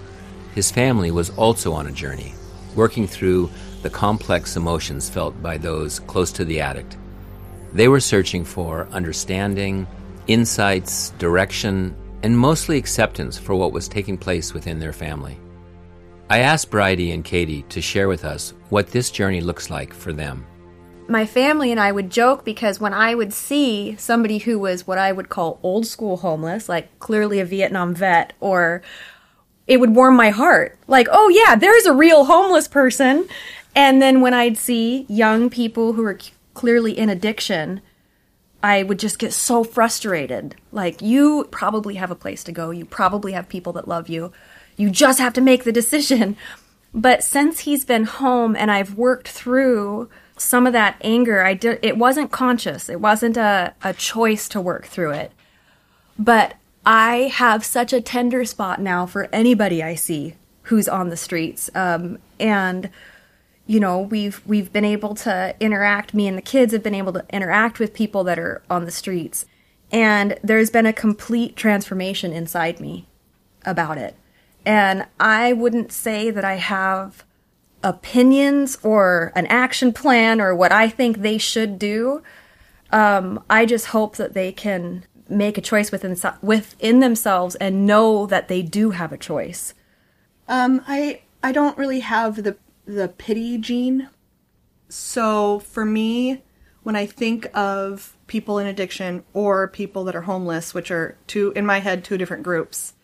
his 0.54 0.70
family 0.70 1.10
was 1.10 1.30
also 1.30 1.72
on 1.72 1.88
a 1.88 1.90
journey, 1.90 2.32
working 2.76 3.08
through 3.08 3.50
the 3.82 3.90
complex 3.90 4.54
emotions 4.54 5.10
felt 5.10 5.42
by 5.42 5.58
those 5.58 5.98
close 5.98 6.30
to 6.34 6.44
the 6.44 6.60
addict. 6.60 6.96
They 7.72 7.88
were 7.88 7.98
searching 7.98 8.44
for 8.44 8.86
understanding, 8.92 9.88
insights, 10.28 11.10
direction, 11.18 11.96
and 12.22 12.38
mostly 12.38 12.78
acceptance 12.78 13.36
for 13.36 13.56
what 13.56 13.72
was 13.72 13.88
taking 13.88 14.16
place 14.16 14.54
within 14.54 14.78
their 14.78 14.92
family. 14.92 15.36
I 16.30 16.42
asked 16.42 16.70
Bridie 16.70 17.10
and 17.10 17.24
Katie 17.24 17.62
to 17.70 17.82
share 17.82 18.06
with 18.06 18.24
us 18.24 18.54
what 18.68 18.92
this 18.92 19.10
journey 19.10 19.40
looks 19.40 19.70
like 19.70 19.92
for 19.92 20.12
them. 20.12 20.46
My 21.08 21.26
family 21.26 21.70
and 21.70 21.80
I 21.80 21.92
would 21.92 22.10
joke 22.10 22.44
because 22.44 22.80
when 22.80 22.94
I 22.94 23.14
would 23.14 23.32
see 23.32 23.96
somebody 23.96 24.38
who 24.38 24.58
was 24.58 24.86
what 24.86 24.98
I 24.98 25.12
would 25.12 25.28
call 25.28 25.60
old 25.62 25.86
school 25.86 26.18
homeless, 26.18 26.68
like 26.68 26.98
clearly 26.98 27.40
a 27.40 27.44
Vietnam 27.44 27.94
vet, 27.94 28.32
or 28.40 28.82
it 29.66 29.80
would 29.80 29.94
warm 29.94 30.16
my 30.16 30.30
heart. 30.30 30.78
Like, 30.86 31.08
oh 31.10 31.28
yeah, 31.28 31.56
there's 31.56 31.86
a 31.86 31.92
real 31.92 32.24
homeless 32.24 32.68
person. 32.68 33.28
And 33.74 34.00
then 34.00 34.20
when 34.20 34.34
I'd 34.34 34.56
see 34.56 35.06
young 35.08 35.50
people 35.50 35.92
who 35.94 36.04
are 36.04 36.18
clearly 36.54 36.96
in 36.96 37.08
addiction, 37.08 37.82
I 38.62 38.82
would 38.82 38.98
just 38.98 39.18
get 39.18 39.32
so 39.32 39.64
frustrated. 39.64 40.56
Like, 40.72 41.02
you 41.02 41.46
probably 41.50 41.96
have 41.96 42.10
a 42.10 42.16
place 42.16 42.42
to 42.44 42.52
go. 42.52 42.70
You 42.70 42.84
probably 42.84 43.32
have 43.32 43.48
people 43.48 43.72
that 43.74 43.86
love 43.86 44.08
you. 44.08 44.32
You 44.76 44.90
just 44.90 45.18
have 45.18 45.34
to 45.34 45.40
make 45.40 45.64
the 45.64 45.72
decision. 45.72 46.36
But 46.94 47.22
since 47.22 47.60
he's 47.60 47.84
been 47.84 48.04
home 48.04 48.56
and 48.56 48.70
I've 48.70 48.94
worked 48.94 49.28
through 49.28 50.08
some 50.36 50.66
of 50.66 50.72
that 50.72 50.96
anger, 51.00 51.42
I 51.42 51.54
did, 51.54 51.78
it 51.82 51.96
wasn't 51.96 52.30
conscious. 52.30 52.88
It 52.88 53.00
wasn't 53.00 53.36
a, 53.36 53.74
a 53.82 53.92
choice 53.94 54.48
to 54.50 54.60
work 54.60 54.86
through 54.86 55.12
it. 55.12 55.32
But 56.18 56.56
I 56.84 57.32
have 57.34 57.64
such 57.64 57.92
a 57.92 58.00
tender 58.00 58.44
spot 58.44 58.80
now 58.80 59.06
for 59.06 59.28
anybody 59.32 59.82
I 59.82 59.94
see 59.94 60.34
who's 60.62 60.88
on 60.88 61.08
the 61.08 61.16
streets. 61.16 61.70
Um, 61.74 62.18
and 62.38 62.90
you 63.66 63.80
know 63.80 63.98
we've 63.98 64.40
we've 64.46 64.72
been 64.72 64.84
able 64.84 65.14
to 65.16 65.54
interact 65.58 66.14
me 66.14 66.28
and 66.28 66.38
the 66.38 66.42
kids 66.42 66.72
have 66.72 66.84
been 66.84 66.94
able 66.94 67.12
to 67.12 67.24
interact 67.32 67.80
with 67.80 67.92
people 67.92 68.22
that 68.22 68.38
are 68.38 68.62
on 68.70 68.84
the 68.84 68.92
streets 68.92 69.44
And 69.90 70.38
there's 70.42 70.70
been 70.70 70.86
a 70.86 70.92
complete 70.92 71.56
transformation 71.56 72.32
inside 72.32 72.80
me 72.80 73.06
about 73.64 73.98
it. 73.98 74.16
And 74.64 75.06
I 75.20 75.52
wouldn't 75.52 75.92
say 75.92 76.30
that 76.30 76.44
I 76.44 76.56
have 76.56 77.24
opinions 77.86 78.76
or 78.82 79.32
an 79.36 79.46
action 79.46 79.92
plan 79.92 80.40
or 80.40 80.54
what 80.54 80.72
I 80.72 80.88
think 80.88 81.18
they 81.18 81.38
should 81.38 81.78
do. 81.78 82.20
Um, 82.90 83.42
I 83.48 83.64
just 83.64 83.86
hope 83.86 84.16
that 84.16 84.34
they 84.34 84.50
can 84.50 85.04
make 85.28 85.56
a 85.56 85.60
choice 85.60 85.92
within 85.92 86.16
within 86.42 87.00
themselves 87.00 87.54
and 87.56 87.86
know 87.86 88.26
that 88.26 88.48
they 88.48 88.62
do 88.62 88.90
have 88.90 89.12
a 89.12 89.16
choice. 89.16 89.72
Um, 90.48 90.82
I 90.88 91.22
I 91.42 91.52
don't 91.52 91.78
really 91.78 92.00
have 92.00 92.42
the 92.42 92.56
the 92.84 93.08
pity 93.08 93.56
gene. 93.56 94.08
So 94.88 95.60
for 95.60 95.84
me, 95.84 96.42
when 96.82 96.96
I 96.96 97.06
think 97.06 97.48
of 97.54 98.16
people 98.26 98.58
in 98.58 98.66
addiction 98.66 99.24
or 99.32 99.68
people 99.68 100.02
that 100.04 100.16
are 100.16 100.22
homeless, 100.22 100.74
which 100.74 100.90
are 100.90 101.16
two 101.28 101.52
in 101.54 101.64
my 101.64 101.78
head 101.78 102.04
two 102.04 102.18
different 102.18 102.42
groups, 102.42 102.94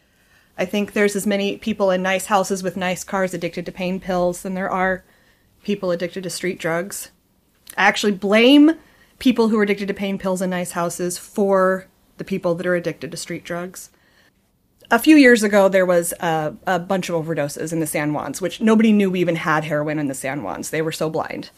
I 0.59 0.65
think 0.65 0.93
there's 0.93 1.17
as 1.17 1.27
many 1.27 1.57
people 1.57 1.91
in 1.91 2.03
nice 2.03 2.27
houses 2.27 2.63
with 2.63 2.77
nice 2.77 3.05
cars 3.05 3.35
addicted 3.35 3.67
to 3.67 3.73
pain 3.73 4.01
pills 4.01 4.43
than 4.43 4.55
there 4.55 4.71
are 4.71 5.05
people 5.63 5.91
addicted 5.91 6.23
to 6.25 6.31
street 6.31 6.59
drugs. 6.59 7.11
I 7.77 7.85
actually 7.85 8.13
blame 8.13 8.73
people 9.19 9.49
who 9.49 9.59
are 9.59 9.63
addicted 9.63 9.89
to 9.89 9.95
pain 9.95 10.19
pills 10.19 10.43
in 10.43 10.51
nice 10.51 10.73
houses 10.73 11.17
for 11.17 11.87
the 12.19 12.25
people 12.25 12.55
that 12.55 12.67
are 12.67 12.75
addicted 12.75 13.11
to 13.11 13.17
street 13.17 13.45
drugs. 13.45 13.91
A 14.91 14.99
few 14.99 15.17
years 15.17 15.43
ago, 15.43 15.69
there 15.69 15.87
was 15.87 16.13
a, 16.21 16.55
a 16.67 16.79
bunch 16.79 17.09
of 17.09 17.15
overdoses 17.15 17.73
in 17.73 17.81
the 17.81 17.87
San 17.87 18.11
Juans, 18.11 18.43
which 18.43 18.61
nobody 18.61 18.93
knew 18.93 19.11
we 19.11 19.21
even 19.21 19.37
had 19.37 19.65
heroin 19.65 19.99
in 19.99 20.09
the 20.09 20.15
San 20.15 20.41
Juans. 20.41 20.69
They 20.69 20.83
were 20.83 20.93
so 20.93 21.09
blind. 21.09 21.51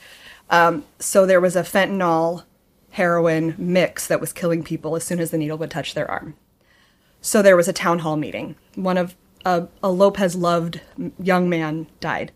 Um, 0.51 0.85
so 1.01 1.27
there 1.27 1.41
was 1.41 1.57
a 1.57 1.63
fentanyl 1.63 2.45
heroin 2.91 3.57
mix 3.59 4.07
that 4.07 4.21
was 4.21 4.33
killing 4.33 4.63
people 4.63 4.95
as 4.95 5.03
soon 5.03 5.19
as 5.19 5.33
the 5.33 5.39
needle 5.39 5.59
would 5.59 5.71
touch 5.71 5.95
their 5.95 6.09
arm. 6.09 6.37
So 7.25 7.41
there 7.41 7.57
was 7.57 7.69
a 7.69 7.73
town 7.73 8.01
hall 8.01 8.19
meeting. 8.19 8.55
One 8.75 8.99
of 8.99 9.17
a, 9.47 9.67
a 9.83 9.91
Lopez 9.91 10.37
loved 10.37 10.83
young 11.19 11.49
man 11.49 11.87
died. 11.99 12.33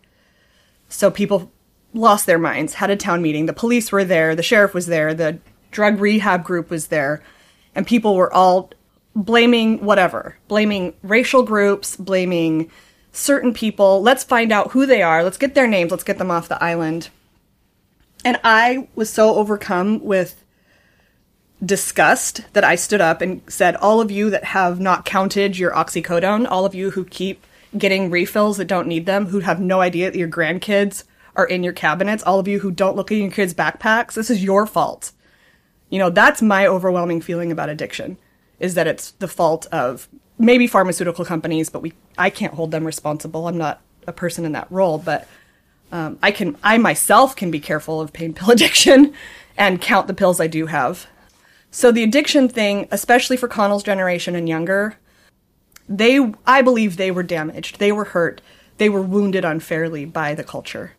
So 0.89 1.11
people 1.11 1.51
lost 1.93 2.25
their 2.25 2.39
minds, 2.39 2.73
had 2.73 2.89
a 2.89 2.95
town 2.95 3.21
meeting. 3.21 3.45
The 3.45 3.53
police 3.53 3.91
were 3.91 4.03
there, 4.03 4.35
the 4.35 4.41
sheriff 4.41 4.73
was 4.73 4.87
there, 4.87 5.13
the 5.13 5.37
drug 5.69 5.99
rehab 5.99 6.43
group 6.43 6.71
was 6.71 6.87
there, 6.87 7.21
and 7.75 7.85
people 7.85 8.15
were 8.15 8.33
all 8.33 8.71
blaming 9.15 9.85
whatever, 9.85 10.39
blaming 10.47 10.95
racial 11.03 11.43
groups, 11.43 11.95
blaming 11.95 12.71
certain 13.11 13.53
people. 13.53 14.01
Let's 14.01 14.23
find 14.23 14.51
out 14.51 14.71
who 14.71 14.87
they 14.87 15.03
are. 15.03 15.23
Let's 15.23 15.37
get 15.37 15.53
their 15.53 15.67
names. 15.67 15.91
Let's 15.91 16.03
get 16.03 16.17
them 16.17 16.31
off 16.31 16.49
the 16.49 16.61
island. 16.63 17.09
And 18.25 18.39
I 18.43 18.87
was 18.95 19.11
so 19.11 19.35
overcome 19.35 20.03
with 20.03 20.43
disgust 21.63 22.41
that 22.53 22.63
I 22.63 22.75
stood 22.75 23.01
up 23.01 23.21
and 23.21 23.41
said, 23.47 23.75
All 23.75 24.01
of 24.01 24.11
you 24.11 24.29
that 24.29 24.45
have 24.45 24.79
not 24.79 25.05
counted 25.05 25.57
your 25.57 25.71
oxycodone, 25.71 26.47
all 26.49 26.65
of 26.65 26.75
you 26.75 26.91
who 26.91 27.05
keep 27.05 27.45
getting 27.77 28.09
refills 28.09 28.57
that 28.57 28.65
don't 28.65 28.87
need 28.87 29.05
them, 29.05 29.27
who 29.27 29.39
have 29.39 29.59
no 29.59 29.81
idea 29.81 30.09
that 30.09 30.17
your 30.17 30.29
grandkids 30.29 31.03
are 31.35 31.45
in 31.45 31.63
your 31.63 31.73
cabinets, 31.73 32.23
all 32.23 32.39
of 32.39 32.47
you 32.47 32.59
who 32.59 32.71
don't 32.71 32.95
look 32.95 33.11
at 33.11 33.17
your 33.17 33.31
kids' 33.31 33.53
backpacks, 33.53 34.13
this 34.13 34.29
is 34.29 34.43
your 34.43 34.65
fault. 34.65 35.11
You 35.89 35.99
know, 35.99 36.09
that's 36.09 36.41
my 36.41 36.67
overwhelming 36.67 37.21
feeling 37.21 37.51
about 37.51 37.69
addiction 37.69 38.17
is 38.59 38.75
that 38.75 38.87
it's 38.87 39.11
the 39.11 39.27
fault 39.27 39.65
of 39.67 40.07
maybe 40.37 40.67
pharmaceutical 40.67 41.25
companies, 41.25 41.69
but 41.69 41.81
we 41.81 41.93
I 42.17 42.29
can't 42.29 42.53
hold 42.53 42.71
them 42.71 42.85
responsible. 42.85 43.47
I'm 43.47 43.57
not 43.57 43.81
a 44.07 44.13
person 44.13 44.45
in 44.45 44.51
that 44.53 44.71
role, 44.71 44.97
but 44.97 45.27
um, 45.91 46.19
I 46.21 46.31
can 46.31 46.57
I 46.63 46.77
myself 46.77 47.35
can 47.35 47.51
be 47.51 47.59
careful 47.59 48.01
of 48.01 48.13
pain 48.13 48.33
pill 48.33 48.51
addiction 48.51 49.13
and 49.57 49.81
count 49.81 50.07
the 50.07 50.13
pills 50.13 50.39
I 50.39 50.47
do 50.47 50.67
have 50.67 51.07
so 51.71 51.91
the 51.91 52.03
addiction 52.03 52.49
thing, 52.49 52.87
especially 52.91 53.37
for 53.37 53.47
Connell's 53.47 53.83
generation 53.83 54.35
and 54.35 54.49
younger, 54.49 54.97
they 55.87 56.33
I 56.45 56.61
believe 56.61 56.97
they 56.97 57.11
were 57.11 57.23
damaged. 57.23 57.79
They 57.79 57.91
were 57.91 58.05
hurt. 58.05 58.41
They 58.77 58.89
were 58.89 59.01
wounded 59.01 59.43
unfairly 59.43 60.05
by 60.05 60.33
the 60.33 60.43
culture. 60.43 60.93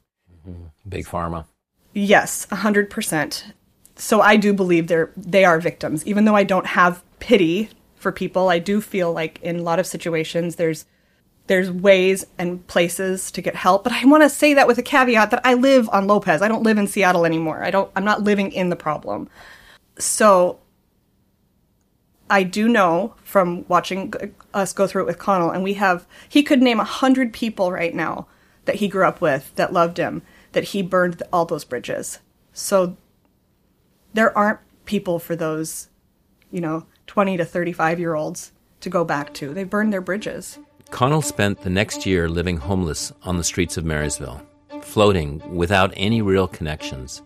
Mm-hmm. 0.46 0.66
Big 0.88 1.06
pharma. 1.06 1.46
Yes, 1.92 2.46
100%. 2.46 3.52
So 3.96 4.20
I 4.20 4.36
do 4.36 4.52
believe 4.52 4.86
they're 4.86 5.10
they 5.16 5.44
are 5.44 5.60
victims. 5.60 6.06
Even 6.06 6.24
though 6.24 6.36
I 6.36 6.44
don't 6.44 6.66
have 6.66 7.02
pity 7.18 7.70
for 7.96 8.12
people, 8.12 8.48
I 8.48 8.58
do 8.58 8.80
feel 8.80 9.12
like 9.12 9.40
in 9.42 9.58
a 9.58 9.62
lot 9.62 9.78
of 9.78 9.86
situations 9.86 10.56
there's 10.56 10.84
there's 11.48 11.70
ways 11.70 12.24
and 12.38 12.64
places 12.68 13.32
to 13.32 13.42
get 13.42 13.56
help, 13.56 13.82
but 13.82 13.92
I 13.92 14.04
want 14.04 14.22
to 14.22 14.30
say 14.30 14.54
that 14.54 14.68
with 14.68 14.78
a 14.78 14.82
caveat 14.82 15.32
that 15.32 15.40
I 15.44 15.54
live 15.54 15.88
on 15.88 16.06
Lopez. 16.06 16.42
I 16.42 16.48
don't 16.48 16.62
live 16.62 16.78
in 16.78 16.86
Seattle 16.86 17.26
anymore. 17.26 17.64
I 17.64 17.70
don't 17.70 17.90
I'm 17.96 18.04
not 18.04 18.22
living 18.22 18.52
in 18.52 18.70
the 18.70 18.76
problem. 18.76 19.28
So 19.98 20.59
I 22.30 22.44
do 22.44 22.68
know 22.68 23.14
from 23.24 23.66
watching 23.66 24.14
us 24.54 24.72
go 24.72 24.86
through 24.86 25.02
it 25.02 25.06
with 25.06 25.18
Connell, 25.18 25.50
and 25.50 25.64
we 25.64 25.74
have, 25.74 26.06
he 26.28 26.44
could 26.44 26.62
name 26.62 26.78
a 26.78 26.84
hundred 26.84 27.32
people 27.32 27.72
right 27.72 27.94
now 27.94 28.28
that 28.66 28.76
he 28.76 28.86
grew 28.86 29.04
up 29.04 29.20
with 29.20 29.52
that 29.56 29.72
loved 29.72 29.98
him, 29.98 30.22
that 30.52 30.64
he 30.64 30.80
burned 30.80 31.22
all 31.32 31.44
those 31.44 31.64
bridges. 31.64 32.20
So 32.52 32.96
there 34.14 34.36
aren't 34.38 34.60
people 34.84 35.18
for 35.18 35.34
those, 35.34 35.88
you 36.52 36.60
know, 36.60 36.86
20 37.08 37.36
to 37.36 37.44
35 37.44 37.98
year 37.98 38.14
olds 38.14 38.52
to 38.80 38.88
go 38.88 39.04
back 39.04 39.34
to. 39.34 39.52
They 39.52 39.64
burned 39.64 39.92
their 39.92 40.00
bridges. 40.00 40.58
Connell 40.90 41.22
spent 41.22 41.62
the 41.62 41.70
next 41.70 42.06
year 42.06 42.28
living 42.28 42.58
homeless 42.58 43.12
on 43.24 43.36
the 43.36 43.44
streets 43.44 43.76
of 43.76 43.84
Marysville, 43.84 44.40
floating 44.82 45.42
without 45.54 45.92
any 45.96 46.22
real 46.22 46.46
connections. 46.46 47.22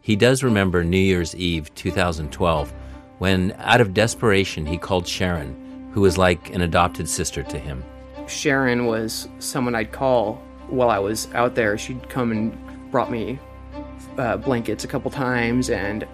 He 0.00 0.16
does 0.16 0.42
remember 0.42 0.82
New 0.82 0.98
Year's 0.98 1.36
Eve 1.36 1.72
2012 1.74 2.72
when, 3.18 3.54
out 3.58 3.80
of 3.80 3.94
desperation, 3.94 4.66
he 4.66 4.78
called 4.78 5.06
Sharon, 5.06 5.90
who 5.92 6.00
was 6.00 6.16
like 6.16 6.54
an 6.54 6.60
adopted 6.60 7.08
sister 7.08 7.42
to 7.42 7.58
him. 7.58 7.84
Sharon 8.26 8.86
was 8.86 9.28
someone 9.38 9.74
I'd 9.74 9.92
call 9.92 10.42
while 10.68 10.90
I 10.90 10.98
was 10.98 11.32
out 11.34 11.54
there. 11.54 11.76
She'd 11.78 12.08
come 12.08 12.30
and 12.30 12.90
brought 12.90 13.10
me 13.10 13.38
uh, 14.18 14.36
blankets 14.36 14.84
a 14.84 14.88
couple 14.88 15.10
times, 15.10 15.70
and 15.70 16.06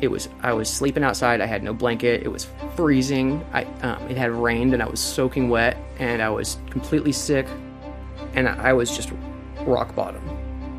it 0.00 0.08
was 0.08 0.28
I 0.42 0.52
was 0.52 0.68
sleeping 0.68 1.02
outside. 1.02 1.40
I 1.40 1.46
had 1.46 1.62
no 1.62 1.72
blanket. 1.72 2.22
It 2.22 2.28
was 2.28 2.46
freezing. 2.76 3.44
I 3.52 3.64
um, 3.82 4.02
it 4.08 4.16
had 4.16 4.30
rained, 4.30 4.74
and 4.74 4.82
I 4.82 4.86
was 4.86 5.00
soaking 5.00 5.48
wet, 5.48 5.76
and 5.98 6.20
I 6.20 6.28
was 6.28 6.58
completely 6.70 7.12
sick, 7.12 7.46
and 8.34 8.48
I 8.48 8.72
was 8.72 8.94
just 8.94 9.12
rock 9.62 9.94
bottom. 9.94 10.22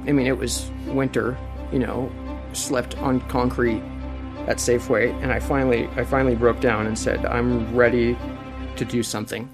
I 0.08 0.12
mean, 0.12 0.28
it 0.28 0.38
was 0.38 0.70
winter, 0.86 1.38
you 1.72 1.80
know, 1.80 2.12
slept 2.54 2.98
on 3.00 3.20
concrete 3.28 3.82
at 4.48 4.58
Safeway, 4.58 5.12
and 5.22 5.32
I 5.32 5.40
finally 5.40 5.88
I 5.96 6.04
finally 6.04 6.36
broke 6.36 6.60
down 6.60 6.88
and 6.88 6.98
said, 6.98 7.26
"I'm 7.26 7.76
ready 7.76 8.18
to 8.78 8.86
do 8.86 9.04
something." 9.04 9.50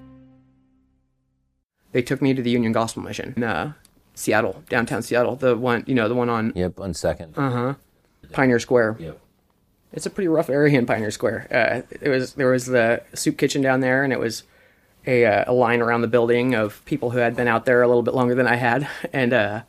They 1.91 2.01
took 2.01 2.21
me 2.21 2.33
to 2.33 2.41
the 2.41 2.49
Union 2.49 2.71
Gospel 2.71 3.03
Mission 3.03 3.33
in 3.37 3.43
uh, 3.43 3.73
Seattle, 4.15 4.63
downtown 4.69 5.01
Seattle, 5.01 5.35
the 5.35 5.55
one 5.55 5.83
you 5.87 5.95
know 5.95 6.07
the 6.07 6.15
one 6.15 6.29
on 6.29 6.53
Yep, 6.55 6.79
on 6.79 6.93
second. 6.93 7.37
uh 7.37 7.49
huh 7.51 7.73
Pioneer 8.31 8.59
Square. 8.59 8.97
Yep. 8.99 9.19
It's 9.91 10.05
a 10.07 10.09
pretty 10.09 10.27
rough 10.27 10.49
area 10.49 10.77
in 10.79 10.85
Pioneer 10.87 11.11
Square. 11.11 11.47
Uh, 11.51 11.93
it 12.01 12.09
was 12.09 12.33
there 12.33 12.49
was 12.49 12.65
the 12.65 13.03
soup 13.13 13.37
kitchen 13.37 13.61
down 13.61 13.79
there, 13.81 14.03
and 14.03 14.11
it 14.11 14.19
was 14.19 14.43
a, 15.05 15.25
uh, 15.25 15.43
a 15.47 15.53
line 15.53 15.81
around 15.81 16.01
the 16.01 16.07
building 16.07 16.55
of 16.55 16.83
people 16.85 17.11
who 17.11 17.19
had 17.19 17.35
been 17.35 17.47
out 17.47 17.65
there 17.65 17.81
a 17.81 17.87
little 17.87 18.01
bit 18.01 18.13
longer 18.15 18.33
than 18.33 18.47
I 18.47 18.55
had, 18.55 18.87
and 19.13 19.33
uh, 19.33 19.61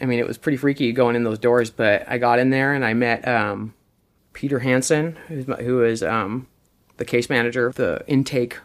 I 0.00 0.06
mean, 0.06 0.18
it 0.18 0.26
was 0.26 0.38
pretty 0.38 0.56
freaky 0.56 0.90
going 0.92 1.14
in 1.16 1.22
those 1.24 1.38
doors, 1.38 1.70
but 1.70 2.08
I 2.08 2.18
got 2.18 2.38
in 2.38 2.50
there 2.50 2.72
and 2.74 2.84
I 2.84 2.94
met 2.94 3.26
um, 3.28 3.74
Peter 4.38 4.60
Hansen, 4.60 5.18
who's, 5.26 5.46
who 5.46 5.82
is 5.82 6.00
um, 6.00 6.46
the 6.96 7.04
case 7.04 7.28
manager 7.28 7.66
of 7.66 7.74
the 7.74 8.04
intake 8.06 8.56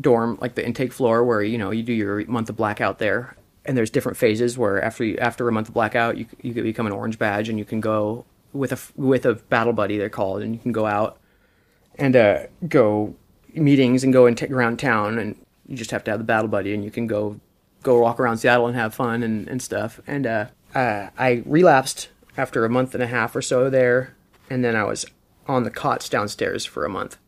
dorm, 0.00 0.36
like 0.40 0.56
the 0.56 0.66
intake 0.66 0.92
floor 0.92 1.22
where, 1.22 1.40
you 1.40 1.56
know, 1.56 1.70
you 1.70 1.84
do 1.84 1.92
your 1.92 2.26
month 2.26 2.50
of 2.50 2.56
blackout 2.56 2.98
there. 2.98 3.36
And 3.64 3.78
there's 3.78 3.90
different 3.90 4.18
phases 4.18 4.58
where 4.58 4.82
after 4.82 5.04
you, 5.04 5.16
after 5.18 5.48
a 5.48 5.52
month 5.52 5.68
of 5.68 5.74
blackout, 5.74 6.16
you, 6.16 6.26
you 6.42 6.52
become 6.52 6.84
an 6.84 6.92
orange 6.92 7.16
badge 7.16 7.48
and 7.48 7.60
you 7.60 7.64
can 7.64 7.78
go 7.78 8.24
with 8.52 8.72
a, 8.72 8.78
with 8.96 9.24
a 9.24 9.34
battle 9.34 9.72
buddy, 9.72 9.98
they're 9.98 10.08
called, 10.08 10.42
and 10.42 10.52
you 10.52 10.60
can 10.60 10.72
go 10.72 10.84
out 10.84 11.20
and 11.94 12.16
uh, 12.16 12.46
go 12.68 13.14
meetings 13.54 14.02
and 14.02 14.12
go 14.12 14.26
and 14.26 14.36
take 14.36 14.50
around 14.50 14.80
town 14.80 15.16
and 15.16 15.36
you 15.68 15.76
just 15.76 15.92
have 15.92 16.02
to 16.02 16.10
have 16.10 16.18
the 16.18 16.24
battle 16.24 16.48
buddy 16.48 16.74
and 16.74 16.82
you 16.82 16.90
can 16.90 17.06
go 17.06 17.38
go 17.84 18.00
walk 18.00 18.18
around 18.18 18.38
Seattle 18.38 18.66
and 18.66 18.74
have 18.74 18.96
fun 18.96 19.22
and, 19.22 19.46
and 19.46 19.62
stuff. 19.62 20.00
And 20.08 20.26
uh, 20.26 20.46
uh, 20.74 21.10
I 21.16 21.44
relapsed 21.46 22.08
after 22.36 22.64
a 22.64 22.68
month 22.68 22.94
and 22.94 23.02
a 23.02 23.06
half 23.06 23.36
or 23.36 23.42
so 23.42 23.70
there, 23.70 24.16
and 24.50 24.64
then 24.64 24.74
I 24.74 24.82
was 24.82 25.06
on 25.50 25.64
the 25.64 25.70
cots 25.70 26.08
downstairs 26.08 26.64
for 26.64 26.84
a 26.84 26.88
month. 26.88 27.18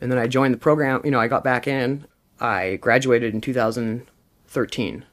And 0.00 0.10
then 0.10 0.18
I 0.18 0.26
joined 0.26 0.54
the 0.54 0.58
program. 0.58 1.00
You 1.04 1.10
know, 1.10 1.20
I 1.20 1.28
got 1.28 1.44
back 1.44 1.66
in. 1.66 2.06
I 2.40 2.76
graduated 2.76 3.34
in 3.34 3.42
2013, 3.42 5.04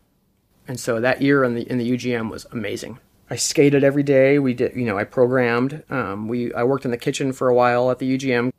and 0.66 0.80
so 0.80 1.02
that 1.02 1.22
year 1.22 1.44
in 1.44 1.56
the 1.56 1.70
in 1.70 1.78
the 1.78 1.92
UGM 1.92 2.32
was 2.32 2.46
amazing. 2.52 3.00
I 3.30 3.36
skated 3.36 3.84
every 3.84 4.04
day. 4.04 4.40
We 4.40 4.54
did, 4.54 4.74
you 4.74 4.86
know, 4.86 4.98
I 4.98 5.04
programmed. 5.04 5.84
Um, 5.90 6.30
we 6.30 6.54
I 6.54 6.64
worked 6.64 6.86
in 6.86 6.92
the 6.92 6.98
kitchen 6.98 7.34
for 7.34 7.50
a 7.50 7.54
while 7.54 7.92
at 7.92 8.00
the 8.00 8.18
UGM. 8.18 8.54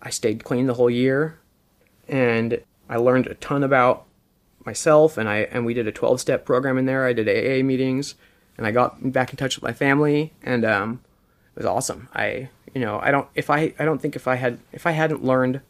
I 0.00 0.10
stayed 0.10 0.44
clean 0.44 0.66
the 0.66 0.74
whole 0.74 0.90
year, 0.90 1.40
and 2.06 2.60
I 2.88 2.96
learned 2.98 3.26
a 3.26 3.34
ton 3.34 3.64
about 3.64 4.06
myself. 4.64 5.18
And 5.18 5.28
I 5.28 5.38
and 5.38 5.66
we 5.66 5.74
did 5.74 5.88
a 5.88 5.92
12 5.92 6.20
step 6.20 6.44
program 6.44 6.78
in 6.78 6.86
there. 6.86 7.04
I 7.04 7.12
did 7.12 7.28
AA 7.28 7.64
meetings 7.64 8.14
and 8.56 8.66
I 8.66 8.70
got 8.70 9.12
back 9.12 9.30
in 9.30 9.36
touch 9.36 9.56
with 9.56 9.62
my 9.62 9.72
family, 9.72 10.32
and 10.42 10.64
um, 10.64 11.00
it 11.54 11.60
was 11.60 11.66
awesome. 11.66 12.08
I 12.14 12.50
You 12.74 12.80
know, 12.80 12.98
I 13.00 13.10
don't 13.10 13.28
if 13.34 13.50
I 13.50 13.72
I 13.78 13.84
don't 13.84 14.00
think 14.00 14.16
if 14.16 14.28
I 14.28 14.34
had 14.34 14.58
if 14.72 14.86
I 14.86 14.90
hadn't 14.90 15.24
learned 15.24 15.60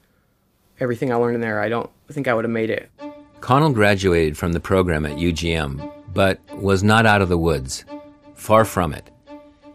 everything 0.81 1.13
I 1.13 1.17
learned 1.17 1.37
in 1.37 1.41
there, 1.41 1.61
I 1.61 1.69
don't 1.69 1.91
think 2.11 2.29
I 2.29 2.35
would 2.35 2.45
have 2.45 2.51
made 2.51 2.71
it. 2.71 2.91
Connell 3.41 3.73
graduated 3.73 4.39
from 4.39 4.53
the 4.53 4.61
program 4.61 5.05
at 5.05 5.19
UGM, 5.19 5.93
but 6.13 6.41
was 6.57 6.83
not 6.83 7.07
out 7.07 7.23
of 7.23 7.29
the 7.29 7.39
woods. 7.39 7.85
Far 8.35 8.65
from 8.65 8.95
it. 8.95 9.11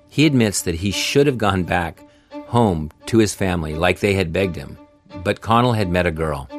He 0.10 0.26
admits 0.26 0.64
that 0.64 0.76
he 0.76 0.92
should 0.92 1.28
have 1.28 1.38
gone 1.38 1.64
back 1.64 2.04
home 2.48 2.90
to 3.06 3.20
his 3.20 3.36
family 3.36 3.76
like 3.76 4.00
they 4.00 4.16
had 4.16 4.34
begged 4.34 4.56
him, 4.56 4.78
but 5.24 5.42
Connell 5.42 5.74
had 5.74 5.90
met 5.90 6.08
a 6.08 6.12
girl. 6.12 6.50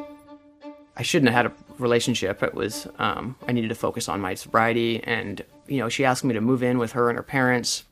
I 0.95 1.03
shouldn't 1.03 1.31
have 1.31 1.45
had 1.45 1.45
a 1.47 1.53
relationship. 1.79 2.41
It 2.43 2.53
was 2.53 2.87
um, 2.97 3.35
I 3.47 3.51
needed 3.51 3.69
to 3.69 3.75
focus 3.75 4.07
on 4.07 4.21
my 4.21 4.35
sobriety, 4.35 5.03
and 5.03 5.43
you 5.67 5.79
know, 5.79 5.89
she 5.89 6.05
asked 6.05 6.23
me 6.23 6.33
to 6.33 6.41
move 6.41 6.63
in 6.63 6.77
with 6.77 6.93
her 6.93 7.09
and 7.09 7.17
her 7.17 7.23
parents, 7.23 7.83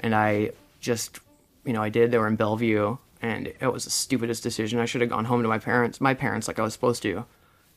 and 0.00 0.14
I 0.14 0.50
just, 0.80 1.20
you 1.64 1.72
know, 1.72 1.82
I 1.82 1.88
did. 1.88 2.10
They 2.10 2.18
were 2.18 2.28
in 2.28 2.36
Bellevue, 2.36 2.96
and 3.20 3.46
it 3.46 3.72
was 3.72 3.84
the 3.84 3.90
stupidest 3.90 4.42
decision. 4.42 4.78
I 4.78 4.86
should 4.86 5.00
have 5.00 5.10
gone 5.10 5.24
home 5.24 5.42
to 5.42 5.48
my 5.48 5.58
parents, 5.58 6.00
my 6.00 6.14
parents, 6.14 6.48
like 6.48 6.58
I 6.58 6.62
was 6.62 6.72
supposed 6.72 7.02
to, 7.02 7.24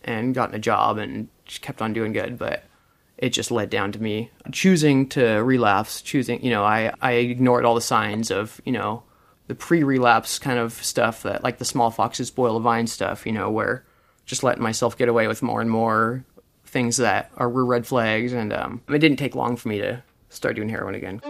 and 0.03 0.33
gotten 0.33 0.55
a 0.55 0.59
job 0.59 0.97
and 0.97 1.29
just 1.45 1.61
kept 1.61 1.81
on 1.81 1.93
doing 1.93 2.13
good. 2.13 2.37
But 2.37 2.63
it 3.17 3.29
just 3.29 3.51
led 3.51 3.69
down 3.69 3.91
to 3.93 4.01
me 4.01 4.31
choosing 4.51 5.07
to 5.09 5.23
relapse. 5.43 6.01
Choosing, 6.01 6.43
you 6.43 6.49
know, 6.49 6.63
I 6.63 6.93
I 7.01 7.13
ignored 7.13 7.65
all 7.65 7.75
the 7.75 7.81
signs 7.81 8.31
of, 8.31 8.61
you 8.65 8.71
know, 8.71 9.03
the 9.47 9.55
pre-relapse 9.55 10.39
kind 10.39 10.59
of 10.59 10.73
stuff 10.73 11.23
that 11.23 11.43
like 11.43 11.57
the 11.57 11.65
small 11.65 11.91
foxes 11.91 12.29
spoil 12.29 12.55
the 12.55 12.59
vine 12.59 12.87
stuff. 12.87 13.25
You 13.25 13.33
know, 13.33 13.49
where 13.49 13.85
just 14.25 14.43
letting 14.43 14.63
myself 14.63 14.97
get 14.97 15.09
away 15.09 15.27
with 15.27 15.41
more 15.41 15.61
and 15.61 15.69
more 15.69 16.23
things 16.65 16.97
that 16.97 17.29
are 17.35 17.49
red 17.49 17.85
flags, 17.85 18.31
and 18.31 18.53
um, 18.53 18.81
it 18.89 18.99
didn't 18.99 19.17
take 19.17 19.35
long 19.35 19.57
for 19.57 19.67
me 19.69 19.79
to 19.79 20.01
start 20.29 20.55
doing 20.55 20.69
heroin 20.69 20.95
again. 20.95 21.21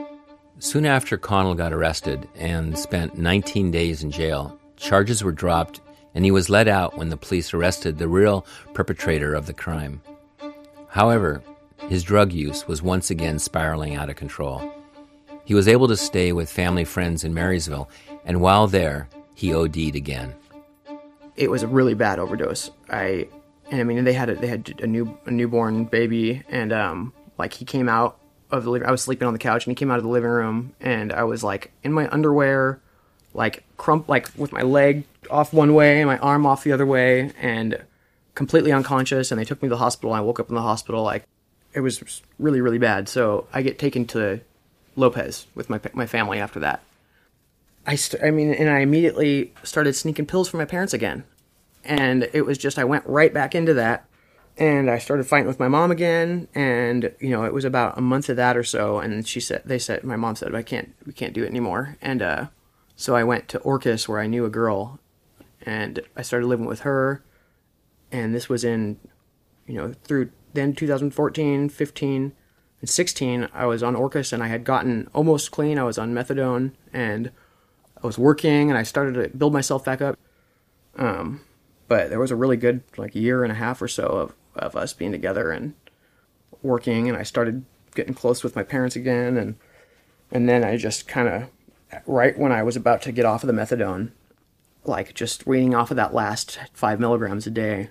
Soon 0.62 0.86
after 0.86 1.18
Connell 1.18 1.55
got 1.55 1.74
arrested 1.74 2.30
and 2.36 2.78
spent 2.78 3.18
19 3.18 3.72
days 3.72 4.03
in 4.03 4.12
jail, 4.12 4.59
charges 4.78 5.24
were 5.24 5.32
dropped 5.32 5.82
and 6.14 6.24
he 6.24 6.30
was 6.30 6.51
let 6.51 6.68
out 6.68 6.95
when 6.95 7.09
the 7.09 7.18
police 7.18 7.51
arrested 7.51 7.97
the 7.97 8.07
real 8.07 8.45
perpetrator 8.76 9.34
of 9.34 9.47
the 9.47 9.55
crime. 9.55 10.03
However, 10.88 11.41
his 11.89 12.03
drug 12.03 12.32
use 12.32 12.68
was 12.68 12.84
once 12.84 13.09
again 13.09 13.39
spiraling 13.39 13.95
out 13.95 14.12
of 14.12 14.18
control. 14.18 14.72
He 15.45 15.55
was 15.55 15.68
able 15.68 15.88
to 15.88 15.97
stay 15.97 16.32
with 16.32 16.47
family 16.47 16.84
friends 16.84 17.24
in 17.24 17.34
Marysville, 17.34 17.89
and 18.24 18.39
while 18.39 18.68
there, 18.68 19.09
he 19.34 19.55
OD'd 19.55 19.95
again. 19.95 20.36
It 21.38 21.49
was 21.49 21.64
a 21.64 21.68
really 21.68 21.95
bad 21.95 22.20
overdose. 22.20 22.70
I, 22.88 23.28
and 23.72 23.82
I 23.82 23.84
mean, 23.84 24.03
they 24.03 24.14
had 24.14 24.30
a, 24.30 24.36
they 24.36 24.47
had 24.47 24.80
a 24.80 24.86
new 24.86 25.18
a 25.26 25.32
newborn 25.32 25.86
baby, 25.86 26.43
and 26.49 26.72
um, 26.72 27.14
like 27.39 27.51
he 27.51 27.66
came 27.66 27.89
out 27.89 28.20
of 28.52 28.64
the 28.64 28.70
living. 28.70 28.88
I 28.88 28.91
was 28.91 29.02
sleeping 29.02 29.28
on 29.28 29.34
the 29.34 29.39
couch, 29.39 29.66
and 29.66 29.72
he 29.72 29.76
came 29.76 29.91
out 29.91 29.97
of 29.97 30.04
the 30.04 30.10
living 30.10 30.30
room, 30.30 30.74
and 30.80 31.12
I 31.12 31.24
was 31.24 31.43
like 31.43 31.72
in 31.84 31.93
my 31.93 32.10
underwear, 32.10 32.80
like 33.34 33.64
crump, 33.78 34.10
like 34.10 34.30
with 34.38 34.52
my 34.52 34.62
leg 34.62 35.06
off 35.30 35.54
one 35.54 35.74
way 35.74 36.02
and 36.02 36.08
my 36.08 36.18
arm 36.18 36.45
off 36.45 36.64
the 36.64 36.72
other 36.72 36.86
way, 36.86 37.32
and 37.39 37.84
completely 38.36 38.72
unconscious. 38.72 39.32
And 39.32 39.39
they 39.39 39.45
took 39.45 39.62
me 39.62 39.68
to 39.68 39.76
the 39.76 39.78
hospital. 39.78 40.14
I 40.14 40.22
woke 40.22 40.39
up 40.39 40.49
in 40.49 40.56
the 40.56 40.62
hospital, 40.62 41.04
like 41.04 41.24
it 41.74 41.82
was 41.82 42.22
really 42.39 42.62
really 42.62 42.80
bad. 42.80 43.08
So 43.10 43.47
I 43.54 43.62
get 43.62 43.80
taken 43.80 44.06
to 44.08 44.41
Lopez 44.95 45.47
with 45.56 45.70
my 45.70 45.80
my 45.93 46.06
family 46.06 46.39
after 46.39 46.60
that. 46.60 46.84
I 47.86 47.95
st- 47.95 48.24
I 48.24 48.32
mean, 48.32 48.54
and 48.54 48.70
I 48.70 48.80
immediately 48.80 49.54
started 49.64 49.93
sneaking 49.93 50.28
pills 50.28 50.47
from 50.47 50.60
my 50.60 50.66
parents 50.66 50.93
again, 50.93 51.24
and 51.84 52.30
it 52.34 52.45
was 52.45 52.58
just 52.58 52.78
I 52.78 52.84
went 52.84 53.06
right 53.08 53.34
back 53.34 53.56
into 53.56 53.74
that 53.76 54.06
and 54.58 54.89
I 54.89 54.97
started 54.97 55.26
fighting 55.26 55.47
with 55.47 55.60
my 55.60 55.68
mom 55.68 55.91
again. 55.91 56.47
And 56.54 57.14
you 57.20 57.30
know, 57.30 57.43
it 57.43 57.54
was 57.54 57.66
about 57.66 57.97
a 57.97 58.02
month 58.02 58.30
of 58.30 58.36
that 58.38 58.58
or 58.58 58.64
so. 58.64 58.99
And 58.99 59.28
she 59.28 59.39
said, 59.39 59.64
they 59.66 59.80
said, 59.80 60.04
my 60.04 60.16
mom 60.16 60.36
said, 60.36 60.54
I 60.54 60.64
can't, 60.64 60.93
we 61.06 61.14
can't 61.14 61.34
do 61.34 61.43
it 61.43 61.49
anymore. 61.49 61.97
And 62.02 62.22
uh, 62.22 62.47
so 62.95 63.16
I 63.16 63.24
went 63.24 63.47
to 63.49 63.60
Orcas 63.60 64.08
where 64.08 64.20
I 64.20 64.28
knew 64.28 64.45
a 64.45 64.49
girl, 64.49 64.99
and 65.64 66.02
I 66.16 66.22
started 66.22 66.47
living 66.47 66.66
with 66.66 66.82
her. 66.82 67.24
And 68.12 68.36
this 68.36 68.49
was 68.49 68.64
in, 68.64 68.99
you 69.66 69.76
know, 69.76 69.93
through 70.04 70.32
then 70.54 70.74
2014, 70.74 71.70
15, 71.70 72.34
and 72.82 72.89
16. 72.89 73.49
I 73.54 73.66
was 73.66 73.82
on 73.82 73.95
Orcas, 73.95 74.34
and 74.34 74.43
I 74.43 74.47
had 74.47 74.64
gotten 74.64 75.10
almost 75.14 75.52
clean. 75.52 75.80
I 75.80 75.84
was 75.84 75.97
on 75.97 76.14
methadone, 76.14 76.74
and 76.91 77.32
I 78.04 78.06
was 78.06 78.18
working, 78.18 78.70
and 78.70 78.78
I 78.78 78.84
started 78.84 79.14
to 79.14 79.38
build 79.38 79.54
myself 79.54 79.86
back 79.86 80.02
up. 80.02 80.20
Um, 80.97 81.41
but 81.88 82.10
there 82.10 82.20
was 82.20 82.32
a 82.32 82.36
really 82.36 82.58
good 82.58 82.84
like 82.97 83.16
year 83.16 83.43
and 83.43 83.52
a 83.52 83.56
half 83.56 83.82
or 83.82 83.88
so 83.88 84.06
of 84.06 84.36
of 84.56 84.76
us 84.76 84.93
being 84.93 85.12
together 85.12 85.52
and 85.52 85.74
working 86.62 87.08
and 87.08 87.18
I 87.18 87.24
started 87.24 87.66
getting 87.95 88.14
close 88.14 88.43
with 88.43 88.56
my 88.56 88.64
parents 88.64 88.95
again 88.95 89.38
and 89.38 89.56
and 90.32 90.47
then 90.47 90.64
I 90.64 90.78
just 90.78 91.08
kind 91.08 91.28
of 91.28 92.02
right 92.06 92.38
when 92.38 92.52
I 92.52 92.64
was 92.64 92.76
about 92.76 93.02
to 93.04 93.12
get 93.12 93.26
off 93.26 93.43
of 93.43 93.47
the 93.47 93.54
methadone 93.54 94.12
like 94.84 95.14
just 95.14 95.45
weaning 95.45 95.76
off 95.76 95.91
of 95.91 95.97
that 95.97 96.14
last 96.14 96.60
5 96.74 96.99
milligrams 96.99 97.45
a 97.47 97.52
day 97.52 97.89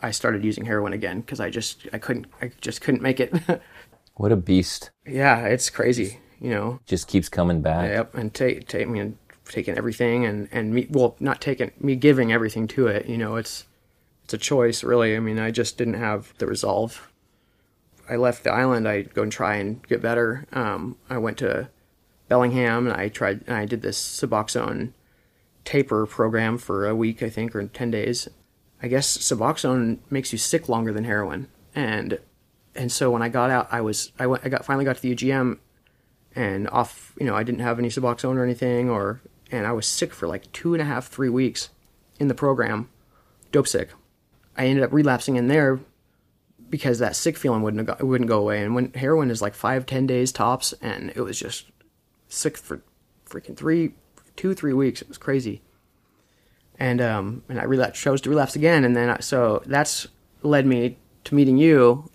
I 0.00 0.10
started 0.10 0.44
using 0.44 0.64
heroin 0.64 0.92
again 0.92 1.20
because 1.20 1.40
I 1.40 1.50
just 1.50 1.86
I 1.92 1.98
couldn't 1.98 2.26
I 2.40 2.52
just 2.60 2.80
couldn't 2.80 3.02
make 3.02 3.20
it 3.20 3.32
What 4.14 4.32
a 4.32 4.36
beast. 4.36 4.90
yeah 5.06 5.46
it's 5.46 5.70
crazy 5.70 6.20
you 6.40 6.50
know 6.50 6.80
Just 6.86 7.08
keeps 7.08 7.28
coming 7.28 7.62
back. 7.62 7.88
Yep, 7.88 8.14
and 8.16 8.34
take 8.34 8.68
take 8.68 8.88
me 8.88 9.00
and 9.00 9.16
taking 9.48 9.76
everything 9.76 10.24
and 10.24 10.48
and 10.52 10.72
me 10.74 10.86
well 10.90 11.14
not 11.20 11.40
taking 11.40 11.70
me 11.80 11.94
giving 11.96 12.32
everything 12.32 12.66
to 12.68 12.86
it. 12.88 13.06
You 13.06 13.16
know, 13.18 13.36
it's 13.36 13.64
it's 14.24 14.34
a 14.34 14.38
choice 14.38 14.82
really. 14.82 15.16
I 15.16 15.20
mean, 15.20 15.38
I 15.38 15.50
just 15.50 15.78
didn't 15.78 15.94
have 15.94 16.32
the 16.38 16.46
resolve. 16.46 17.10
I 18.08 18.16
left 18.16 18.44
the 18.44 18.52
island. 18.52 18.88
I 18.88 19.02
go 19.02 19.22
and 19.22 19.32
try 19.32 19.56
and 19.56 19.86
get 19.86 20.02
better. 20.02 20.46
Um, 20.52 20.96
I 21.08 21.18
went 21.18 21.38
to 21.38 21.68
Bellingham 22.28 22.86
and 22.86 22.96
I 22.96 23.08
tried. 23.08 23.44
And 23.46 23.56
I 23.56 23.64
did 23.64 23.82
this 23.82 23.98
Suboxone 23.98 24.92
taper 25.64 26.06
program 26.06 26.58
for 26.58 26.88
a 26.88 26.96
week, 26.96 27.22
I 27.22 27.30
think, 27.30 27.54
or 27.54 27.64
ten 27.66 27.90
days. 27.90 28.28
I 28.82 28.88
guess 28.88 29.16
Suboxone 29.18 29.98
makes 30.10 30.32
you 30.32 30.38
sick 30.38 30.68
longer 30.68 30.92
than 30.92 31.04
heroin, 31.04 31.46
and 31.74 32.18
and 32.74 32.90
so 32.90 33.12
when 33.12 33.22
I 33.22 33.28
got 33.28 33.50
out, 33.50 33.68
I 33.70 33.80
was 33.80 34.10
I 34.18 34.26
went 34.26 34.44
I 34.44 34.48
got 34.48 34.64
finally 34.64 34.84
got 34.84 34.96
to 34.96 35.02
the 35.02 35.14
UGM 35.14 35.58
and 36.34 36.68
off 36.70 37.12
you 37.18 37.26
know 37.26 37.34
i 37.34 37.42
didn't 37.42 37.60
have 37.60 37.78
any 37.78 37.88
suboxone 37.88 38.36
or 38.36 38.44
anything 38.44 38.88
or 38.88 39.20
and 39.50 39.66
i 39.66 39.72
was 39.72 39.86
sick 39.86 40.12
for 40.12 40.26
like 40.26 40.50
two 40.52 40.74
and 40.74 40.82
a 40.82 40.86
half 40.86 41.08
three 41.08 41.28
weeks 41.28 41.70
in 42.18 42.28
the 42.28 42.34
program 42.34 42.88
dope 43.50 43.68
sick 43.68 43.90
i 44.56 44.66
ended 44.66 44.84
up 44.84 44.92
relapsing 44.92 45.36
in 45.36 45.48
there 45.48 45.80
because 46.72 46.98
that 47.00 47.14
sick 47.14 47.36
feeling 47.36 47.60
wouldn't 47.60 47.86
go, 47.86 47.94
wouldn't 48.00 48.30
go 48.30 48.38
away. 48.38 48.62
And 48.62 48.74
when 48.74 48.94
heroin 48.94 49.30
is 49.30 49.42
like 49.42 49.54
five 49.54 49.84
ten 49.84 50.06
days 50.06 50.32
tops 50.32 50.72
and 50.80 51.10
it 51.14 51.20
was 51.20 51.38
just 51.38 51.66
sick 52.28 52.56
for 52.56 52.80
freaking 53.28 53.56
three 53.56 53.92
two 54.36 54.54
three 54.54 54.72
weeks 54.72 55.02
it 55.02 55.08
was 55.08 55.18
crazy. 55.18 55.60
And 56.78 57.00
um 57.00 57.42
and 57.48 57.60
i 57.60 57.64
relapsed 57.64 58.00
chose 58.00 58.20
to 58.22 58.30
relapse 58.30 58.56
again 58.56 58.84
and 58.84 58.96
then 58.96 59.10
I, 59.10 59.20
so 59.20 59.62
that's 59.66 60.08
led 60.42 60.66
me 60.66 60.96
to 61.24 61.34
meeting 61.34 61.58
you 61.58 62.10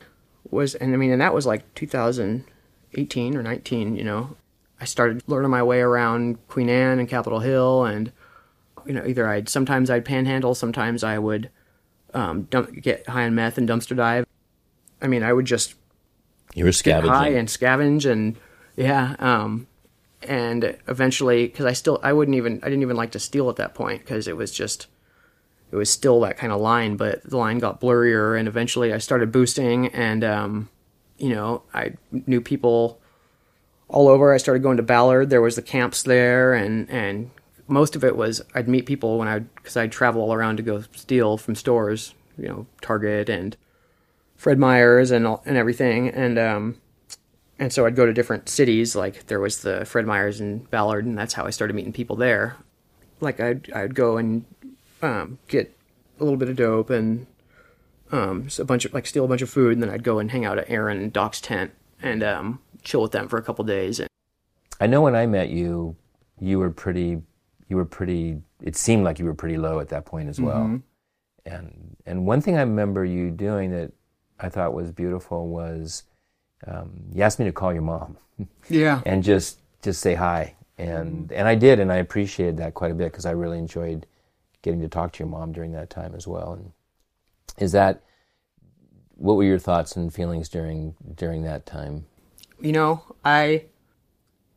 was 0.50 0.74
and 0.76 0.94
i 0.94 0.98
mean 0.98 1.12
and 1.12 1.22
that 1.22 1.34
was 1.36 1.46
like 1.46 1.74
2018 1.76 3.38
or 3.38 3.44
19, 3.44 3.96
you 3.96 4.04
know, 4.04 4.36
I 4.80 4.86
started 4.86 5.24
learning 5.28 5.52
my 5.52 5.64
way 5.64 5.82
around 5.82 6.46
Queen 6.48 6.70
Anne 6.70 7.00
and 7.00 7.10
Capitol 7.10 7.40
Hill, 7.40 7.86
and 7.86 8.12
you 8.86 8.94
know, 8.94 9.06
either 9.06 9.28
I'd 9.28 9.50
sometimes 9.50 9.90
I'd 9.90 10.06
panhandle, 10.06 10.56
sometimes 10.56 11.04
I 11.04 11.18
would 11.18 11.50
um, 12.14 12.44
dump, 12.44 12.74
get 12.82 13.08
high 13.08 13.26
on 13.26 13.36
meth 13.36 13.58
and 13.58 13.68
dumpster 13.68 13.96
dive. 13.96 14.26
I 15.02 15.08
mean, 15.08 15.24
I 15.24 15.34
would 15.34 15.46
just 15.46 15.76
You 16.56 16.64
were 16.66 16.70
get 16.72 16.76
scavenging. 16.76 17.14
high 17.14 17.30
and 17.30 17.48
scavenge, 17.48 18.10
and 18.10 18.36
yeah, 18.76 19.16
um, 19.20 19.68
and 20.24 20.78
eventually, 20.88 21.48
because 21.48 21.66
I 21.66 21.74
still 21.74 22.00
I 22.04 22.14
wouldn't 22.14 22.36
even 22.36 22.60
I 22.64 22.68
didn't 22.70 22.82
even 22.82 22.98
like 22.98 23.12
to 23.12 23.20
steal 23.20 23.50
at 23.50 23.56
that 23.58 23.76
point 23.76 24.02
because 24.02 24.28
it 24.28 24.36
was 24.38 24.52
just 24.52 24.88
it 25.72 25.76
was 25.76 25.90
still 25.90 26.22
that 26.22 26.38
kind 26.38 26.52
of 26.54 26.62
line, 26.62 26.96
but 26.96 27.22
the 27.24 27.38
line 27.38 27.60
got 27.60 27.82
blurrier, 27.82 28.38
and 28.40 28.48
eventually 28.48 28.94
I 28.94 28.98
started 29.00 29.32
boosting, 29.32 29.88
and 29.88 30.24
um, 30.24 30.70
you 31.18 31.30
know, 31.36 31.64
I 31.74 31.94
knew 32.12 32.42
people 32.42 33.00
all 33.90 34.08
over. 34.08 34.34
I 34.34 34.38
started 34.38 34.64
going 34.64 34.78
to 34.78 34.84
Ballard. 34.84 35.30
There 35.30 35.42
was 35.42 35.56
the 35.56 35.62
camps 35.62 36.04
there, 36.04 36.54
and 36.54 36.90
and 36.90 37.30
most 37.68 37.96
of 37.96 38.04
it 38.04 38.16
was 38.16 38.42
I'd 38.56 38.68
meet 38.68 38.86
people 38.86 39.18
when 39.18 39.28
I 39.28 39.40
because 39.40 39.78
I'd 39.78 39.92
travel 39.92 40.22
all 40.22 40.34
around 40.34 40.58
to 40.58 40.64
go 40.64 40.84
steal 40.94 41.38
from 41.38 41.56
stores, 41.56 42.14
you 42.38 42.48
know, 42.48 42.66
Target 42.82 43.30
and 43.30 43.56
Fred 44.36 44.60
Meyer's 44.60 45.12
and 45.12 45.26
all, 45.28 45.44
and 45.46 45.58
everything, 45.58 46.10
and 46.10 46.38
um, 46.38 46.82
and 47.60 47.74
so 47.74 47.86
I'd 47.86 47.96
go 47.96 48.06
to 48.06 48.14
different 48.14 48.50
cities. 48.50 48.96
Like 48.96 49.28
there 49.28 49.40
was 49.40 49.62
the 49.62 49.86
Fred 49.86 50.06
Meyer's 50.06 50.40
in 50.40 50.60
Ballard, 50.66 51.06
and 51.06 51.18
that's 51.18 51.34
how 51.34 51.46
I 51.46 51.50
started 51.50 51.76
meeting 51.76 51.94
people 51.94 52.16
there. 52.16 52.58
Like 53.20 53.40
I'd 53.40 53.72
I'd 53.74 53.96
go 53.96 54.18
and 54.18 54.46
um, 55.02 55.40
get 55.48 55.76
a 56.20 56.24
little 56.24 56.38
bit 56.38 56.50
of 56.50 56.56
dope 56.56 56.90
and 56.90 57.28
um, 58.12 58.50
so 58.50 58.64
a 58.64 58.66
bunch 58.66 58.86
of 58.86 58.94
like 58.94 59.06
steal 59.06 59.26
a 59.26 59.28
bunch 59.28 59.42
of 59.42 59.50
food, 59.50 59.74
and 59.74 59.84
then 59.84 59.90
I'd 59.90 60.04
go 60.04 60.20
and 60.20 60.32
hang 60.32 60.46
out 60.46 60.58
at 60.58 60.70
Aaron 60.70 60.98
and 61.00 61.12
Doc's 61.12 61.42
tent 61.42 61.72
and 62.02 62.24
um, 62.24 62.60
chill 62.84 63.02
with 63.02 63.12
them 63.12 63.28
for 63.28 63.38
a 63.38 63.44
couple 63.44 63.66
days. 63.66 64.00
I 64.80 64.88
know 64.88 65.02
when 65.02 65.16
I 65.16 65.26
met 65.26 65.50
you, 65.50 65.96
you 66.40 66.60
were 66.60 66.70
pretty. 66.70 67.22
You 67.68 67.76
were 67.76 67.86
pretty. 67.86 68.42
It 68.62 68.76
seemed 68.76 69.04
like 69.04 69.20
you 69.20 69.26
were 69.26 69.34
pretty 69.34 69.58
low 69.58 69.80
at 69.80 69.90
that 69.90 70.06
point 70.06 70.30
as 70.30 70.40
well. 70.40 70.82
And 71.46 71.96
and 72.06 72.26
one 72.26 72.42
thing 72.42 72.58
I 72.58 72.62
remember 72.62 73.06
you 73.06 73.32
doing 73.32 73.72
that 73.72 73.92
I 74.40 74.50
thought 74.50 74.74
was 74.74 74.92
beautiful 74.92 75.48
was 75.48 76.04
um, 76.66 76.92
you 77.14 77.24
asked 77.24 77.40
me 77.40 77.46
to 77.46 77.52
call 77.52 77.74
your 77.74 77.82
mom 77.84 78.18
yeah, 78.70 79.02
and 79.06 79.24
just 79.24 79.60
just 79.82 80.02
say 80.02 80.16
hi 80.16 80.56
and 80.78 81.32
and 81.32 81.48
I 81.48 81.56
did, 81.56 81.80
and 81.80 81.92
I 81.92 81.96
appreciated 81.96 82.58
that 82.58 82.74
quite 82.74 82.92
a 82.92 82.96
bit 82.96 83.12
because 83.12 83.26
I 83.26 83.32
really 83.32 83.58
enjoyed 83.58 84.06
getting 84.62 84.82
to 84.82 84.88
talk 84.88 85.12
to 85.14 85.20
your 85.20 85.28
mom 85.28 85.52
during 85.52 85.72
that 85.72 85.90
time 85.90 86.14
as 86.16 86.28
well. 86.28 86.54
And 86.54 86.72
is 87.58 87.72
that 87.72 88.04
what 89.16 89.36
were 89.36 89.44
your 89.44 89.60
thoughts 89.60 89.96
and 89.96 90.14
feelings 90.14 90.50
during 90.50 90.96
during 91.16 91.44
that 91.44 91.66
time? 91.66 92.06
You 92.60 92.72
know, 92.74 93.04
I 93.26 93.66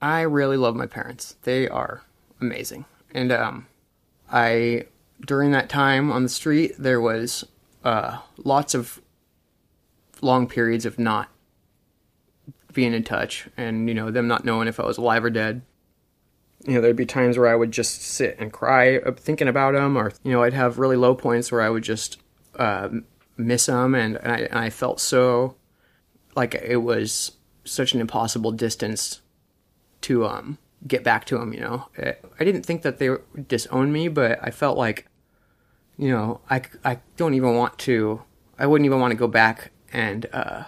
I 0.03 0.23
really 0.23 0.57
love 0.59 0.77
my 0.77 0.87
parents. 0.87 1.37
They 1.43 1.69
are 1.69 2.03
amazing, 2.41 2.85
and 3.15 3.33
um, 3.33 3.67
I 4.31 4.87
during 5.27 5.51
that 5.53 5.69
time 5.69 6.11
on 6.11 6.23
the 6.23 6.29
street 6.29 6.75
there 6.79 7.01
was 7.01 7.45
uh, 7.85 8.19
lots 8.39 8.75
of 8.75 9.01
long 10.23 10.47
periods 10.47 10.85
of 10.85 10.99
not 10.99 11.29
being 12.73 12.93
in 12.93 13.03
touch, 13.03 13.49
and 13.57 13.89
you 13.89 13.95
know 13.95 14.11
them 14.11 14.29
not 14.29 14.45
knowing 14.45 14.69
if 14.69 14.79
I 14.79 14.85
was 14.85 14.99
alive 14.99 15.25
or 15.25 15.31
dead. 15.31 15.63
You 16.67 16.75
know, 16.75 16.81
there'd 16.83 16.97
be 16.97 17.07
times 17.07 17.39
where 17.39 17.49
I 17.49 17.55
would 17.55 17.71
just 17.71 18.03
sit 18.03 18.37
and 18.39 18.53
cry 18.53 18.99
uh, 18.99 19.13
thinking 19.13 19.49
about 19.49 19.73
them, 19.73 19.97
or 19.97 20.13
you 20.23 20.33
know, 20.33 20.43
I'd 20.43 20.53
have 20.53 20.79
really 20.79 20.97
low 20.97 21.15
points 21.15 21.51
where 21.51 21.63
I 21.63 21.71
would 21.71 21.83
just 21.83 22.19
uh, 22.59 22.89
miss 23.37 23.67
them, 23.67 23.95
and, 23.95 24.17
and, 24.17 24.33
I, 24.33 24.39
and 24.39 24.59
I 24.59 24.71
felt 24.71 25.01
so 25.01 25.57
like 26.37 26.55
it 26.55 26.77
was 26.77 27.33
such 27.65 27.93
an 27.95 28.01
impossible 28.01 28.53
distance 28.53 29.21
to 30.03 30.27
um 30.27 30.59
get 30.87 31.05
back 31.05 31.25
to 31.27 31.39
them. 31.39 31.53
You 31.53 31.61
know, 31.61 31.89
I 31.99 32.45
didn't 32.45 32.65
think 32.65 32.83
that 32.83 32.99
they 32.99 33.11
disowned 33.49 33.93
me, 33.93 34.09
but 34.09 34.39
I 34.43 34.51
felt 34.51 34.79
like, 34.79 35.07
you 35.97 36.11
know, 36.11 36.41
I 36.49 36.63
I 36.85 37.01
don't 37.17 37.35
even 37.35 37.55
want 37.55 37.79
to. 37.81 38.23
I 38.59 38.67
wouldn't 38.67 38.87
even 38.87 39.01
want 39.01 39.13
to 39.13 39.17
go 39.17 39.29
back 39.29 39.73
and 39.93 40.27
uh, 40.33 40.65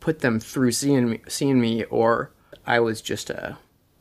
put 0.00 0.20
them 0.20 0.40
through 0.40 0.72
seeing 0.72 1.10
me, 1.10 1.20
seeing 1.28 1.60
me, 1.60 1.84
or 1.84 2.32
I 2.66 2.80
was 2.80 3.00
just 3.00 3.30
a 3.30 3.50
uh, 3.50 3.54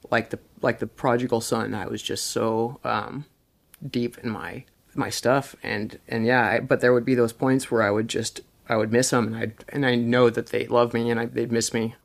like 0.09 0.30
the 0.30 0.39
like 0.62 0.80
the 0.80 0.88
prodigal 0.88 1.41
son. 1.41 1.74
I 1.74 1.88
was 1.88 2.01
just 2.01 2.28
so 2.28 2.80
um, 2.84 3.26
deep 3.88 4.18
in 4.20 4.30
my 4.30 4.66
my 4.93 5.09
stuff, 5.09 5.55
and 5.64 5.99
and 6.07 6.26
yeah. 6.26 6.47
I, 6.47 6.59
but 6.59 6.82
there 6.82 6.93
would 6.93 7.05
be 7.05 7.16
those 7.16 7.34
points 7.34 7.72
where 7.72 7.82
I 7.82 7.91
would 7.91 8.07
just 8.07 8.41
I 8.68 8.76
would 8.76 8.91
miss 8.91 9.09
them, 9.09 9.34
and 9.34 9.36
I 9.36 9.53
and 9.70 9.86
I 9.86 9.95
know 9.95 10.30
that 10.30 10.47
they 10.47 10.68
love 10.68 10.93
me, 10.93 11.09
and 11.09 11.20
I, 11.20 11.26
they'd 11.26 11.51
miss 11.51 11.74
me. 11.74 11.95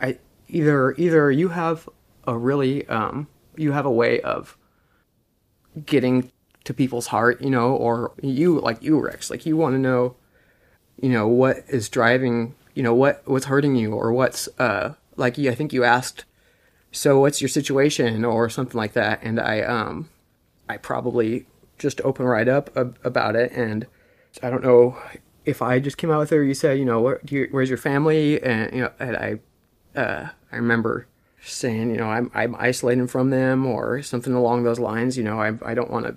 I 0.00 0.18
either 0.48 0.94
either 0.96 1.30
you 1.30 1.48
have 1.48 1.88
a 2.30 2.38
really 2.38 2.86
um, 2.88 3.28
you 3.56 3.72
have 3.72 3.86
a 3.86 3.90
way 3.90 4.20
of 4.20 4.56
getting 5.84 6.30
to 6.64 6.74
people's 6.74 7.08
heart, 7.08 7.40
you 7.40 7.50
know, 7.50 7.74
or 7.74 8.12
you 8.22 8.60
like 8.60 8.82
you 8.82 8.98
Rex, 8.98 9.30
like 9.30 9.46
you 9.46 9.56
want 9.56 9.74
to 9.74 9.78
know, 9.78 10.16
you 11.00 11.08
know, 11.08 11.26
what 11.26 11.58
is 11.68 11.88
driving, 11.88 12.54
you 12.74 12.82
know, 12.82 12.94
what 12.94 13.22
what's 13.26 13.46
hurting 13.46 13.76
you, 13.76 13.94
or 13.94 14.12
what's 14.12 14.48
uh 14.58 14.94
like. 15.16 15.38
I 15.38 15.54
think 15.54 15.72
you 15.72 15.84
asked 15.84 16.24
so 16.92 17.20
what's 17.20 17.40
your 17.40 17.48
situation 17.48 18.24
or 18.24 18.48
something 18.48 18.76
like 18.76 18.92
that 18.94 19.20
and 19.22 19.38
i 19.38 19.60
um 19.60 20.08
i 20.68 20.76
probably 20.76 21.46
just 21.78 22.00
open 22.02 22.26
right 22.26 22.48
up 22.48 22.70
ab- 22.76 22.98
about 23.04 23.36
it 23.36 23.50
and 23.52 23.86
i 24.42 24.50
don't 24.50 24.64
know 24.64 24.98
if 25.44 25.62
i 25.62 25.78
just 25.78 25.96
came 25.96 26.10
out 26.10 26.18
with 26.18 26.32
it 26.32 26.36
or 26.36 26.44
you 26.44 26.54
said 26.54 26.78
you 26.78 26.84
know 26.84 27.00
where, 27.00 27.20
you, 27.28 27.48
where's 27.50 27.68
your 27.68 27.78
family 27.78 28.42
and 28.42 28.72
you 28.72 28.80
know 28.80 28.92
and 28.98 29.16
i 29.16 29.38
uh 29.98 30.28
i 30.52 30.56
remember 30.56 31.06
saying 31.42 31.90
you 31.90 31.96
know 31.96 32.08
i'm 32.08 32.30
i'm 32.34 32.54
isolating 32.56 33.06
from 33.06 33.30
them 33.30 33.66
or 33.66 34.02
something 34.02 34.34
along 34.34 34.62
those 34.62 34.78
lines 34.78 35.16
you 35.16 35.24
know 35.24 35.40
i 35.40 35.52
i 35.64 35.74
don't 35.74 35.90
want 35.90 36.06
to 36.06 36.14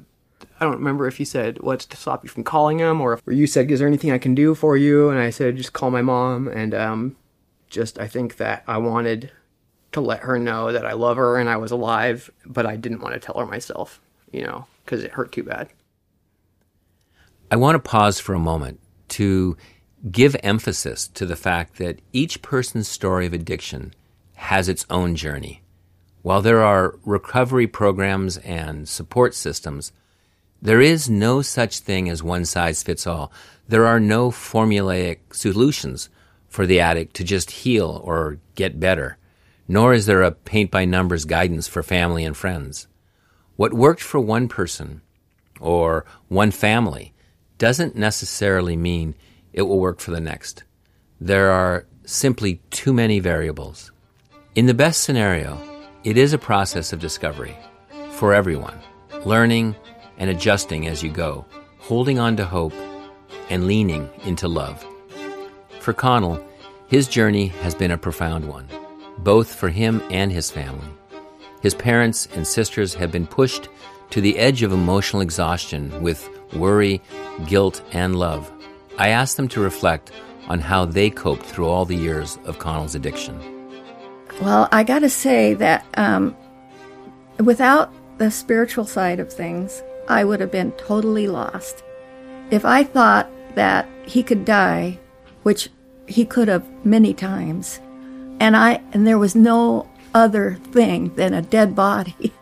I 0.59 0.65
don't 0.65 0.78
remember 0.78 1.07
if 1.07 1.19
you 1.19 1.26
said 1.26 1.61
what's 1.61 1.86
to 1.88 1.97
stop 1.97 2.24
you 2.24 2.30
from 2.30 2.43
calling 2.43 2.78
them 2.78 3.01
or 3.01 3.13
if 3.13 3.21
you 3.28 3.47
said 3.47 3.69
is 3.71 3.80
there 3.80 3.88
anything 3.88 4.11
I 4.11 4.17
can 4.17 4.36
do 4.36 4.55
for 4.55 4.78
you 4.78 5.09
and 5.09 5.19
I 5.19 5.30
said 5.30 5.57
just 5.57 5.74
call 5.74 5.89
my 5.89 6.01
mom 6.01 6.47
and 6.47 6.74
um 6.74 7.15
just 7.69 7.99
I 7.99 8.07
think 8.07 8.38
that 8.38 8.63
I 8.67 8.78
wanted 8.78 9.32
to 9.93 10.01
let 10.01 10.21
her 10.21 10.38
know 10.38 10.71
that 10.71 10.86
I 10.86 10.93
love 10.93 11.17
her 11.17 11.38
and 11.38 11.49
I 11.49 11.57
was 11.57 11.71
alive, 11.71 12.30
but 12.45 12.65
I 12.65 12.76
didn't 12.76 13.01
want 13.01 13.13
to 13.13 13.19
tell 13.19 13.38
her 13.39 13.45
myself, 13.45 14.01
you 14.32 14.43
know, 14.43 14.65
because 14.84 15.03
it 15.03 15.11
hurt 15.11 15.32
too 15.32 15.43
bad. 15.43 15.69
I 17.51 17.55
want 17.55 17.76
to 17.76 17.80
pause 17.80 18.19
for 18.19 18.34
a 18.34 18.39
moment 18.39 18.80
to 19.09 19.55
give 20.11 20.36
emphasis 20.43 21.07
to 21.09 21.26
the 21.26 21.36
fact 21.36 21.78
that 21.78 21.99
each 22.11 22.41
person's 22.41 22.88
story 22.88 23.26
of 23.26 23.34
addiction 23.34 23.93
has 24.44 24.70
its 24.70 24.86
own 24.89 25.16
journey. 25.16 25.62
While 26.22 26.41
there 26.41 26.64
are 26.64 27.00
recovery 27.06 27.68
programs 27.68 28.38
and 28.38 28.88
support 28.88 29.36
systems, 29.36 29.91
there 30.62 30.82
is 30.82 31.10
no 31.10 31.41
such 31.41 31.80
thing 31.80 32.10
as 32.10 32.24
one 32.24 32.46
size 32.46 32.84
fits 32.84 33.06
all. 33.06 33.32
There 33.68 33.86
are 33.86 34.00
no 34.00 34.32
formulaic 34.32 35.34
solutions 35.34 36.10
for 36.48 36.66
the 36.66 36.80
addict 36.80 37.16
to 37.16 37.24
just 37.24 37.52
heal 37.52 38.02
or 38.04 38.39
get 38.56 38.80
better 38.80 39.18
nor 39.68 39.94
is 39.94 40.06
there 40.06 40.24
a 40.24 40.32
paint 40.32 40.72
by 40.72 40.86
numbers 40.86 41.26
guidance 41.26 41.68
for 41.68 41.84
family 41.84 42.26
and 42.26 42.36
friends. 42.36 42.88
What 43.56 43.74
worked 43.74 44.02
for 44.02 44.20
one 44.20 44.48
person 44.48 45.02
or 45.60 46.06
one 46.28 46.52
family 46.52 47.14
doesn't 47.58 47.96
necessarily 47.96 48.76
mean 48.76 49.16
it 49.54 49.62
will 49.64 49.80
work 49.80 50.00
for 50.00 50.12
the 50.12 50.20
next. 50.20 50.64
There 51.22 51.50
are 51.52 51.86
simply 52.06 52.62
too 52.70 52.91
many 52.91 53.20
variables. 53.20 53.91
In 54.56 54.68
the 54.68 54.74
best 54.76 55.01
scenario, 55.01 55.58
it 56.04 56.16
is 56.16 56.32
a 56.32 56.38
process 56.38 56.93
of 56.93 56.99
discovery 56.99 57.58
for 58.12 58.36
everyone, 58.36 58.78
learning 59.26 59.76
and 60.20 60.30
adjusting 60.30 60.88
as 60.88 61.01
you 61.01 61.10
go, 61.10 61.43
holding 61.80 62.20
on 62.20 62.38
to 62.38 62.45
hope 62.45 62.74
and 63.49 63.66
leaning 63.66 64.08
into 64.26 64.47
love. 64.47 64.86
For 65.80 65.91
Connell, 65.91 66.39
his 66.88 67.08
journey 67.08 67.47
has 67.47 67.74
been 67.74 67.89
a 67.89 67.97
profound 67.97 68.47
one 68.47 68.68
both 69.18 69.51
for 69.51 69.70
him 69.70 70.04
and 70.12 70.32
his 70.32 70.51
family. 70.51 70.88
His 71.62 71.74
parents 71.74 72.28
and 72.36 72.45
sisters 72.45 72.93
have 72.93 73.12
been 73.12 73.26
pushed 73.26 73.70
to 74.12 74.22
the 74.22 74.38
edge 74.38 74.62
of 74.62 74.72
emotional 74.72 75.24
exhaustion 75.24 75.99
with 76.04 76.30
worry, 76.54 77.01
guilt, 77.47 77.82
and 77.91 78.20
love. 78.20 78.51
I 78.99 79.10
asked 79.10 79.38
them 79.38 79.47
to 79.49 79.62
reflect 79.62 80.12
on 80.47 80.60
how 80.60 80.86
they 80.86 81.10
coped 81.10 81.43
through 81.43 81.68
all 81.68 81.86
the 81.86 81.95
years 81.95 82.38
of 82.45 82.60
Connell's 82.60 82.93
addiction. 82.93 83.53
Well, 84.41 84.67
I 84.71 84.84
got 84.84 84.99
to 84.99 85.09
say 85.09 85.53
that 85.55 85.86
um, 85.95 86.36
without 87.39 87.93
the 88.17 88.31
spiritual 88.31 88.86
side 88.86 89.19
of 89.19 89.31
things, 89.31 89.84
I 90.07 90.23
would 90.23 90.39
have 90.39 90.51
been 90.51 90.71
totally 90.73 91.27
lost. 91.27 91.84
If 92.51 92.65
I 92.65 92.84
thought 92.84 93.29
that 93.55 93.88
he 94.05 94.23
could 94.23 94.45
die, 94.45 94.99
which 95.43 95.69
he 96.07 96.25
could 96.25 96.47
have 96.47 96.65
many 96.86 97.13
times, 97.13 97.79
and 98.39 98.57
I 98.57 98.81
and 98.91 99.07
there 99.07 99.17
was 99.17 99.36
no 99.36 99.89
other 100.13 100.55
thing 100.71 101.13
than 101.15 101.34
a 101.34 101.41
dead 101.41 101.75
body, 101.75 102.34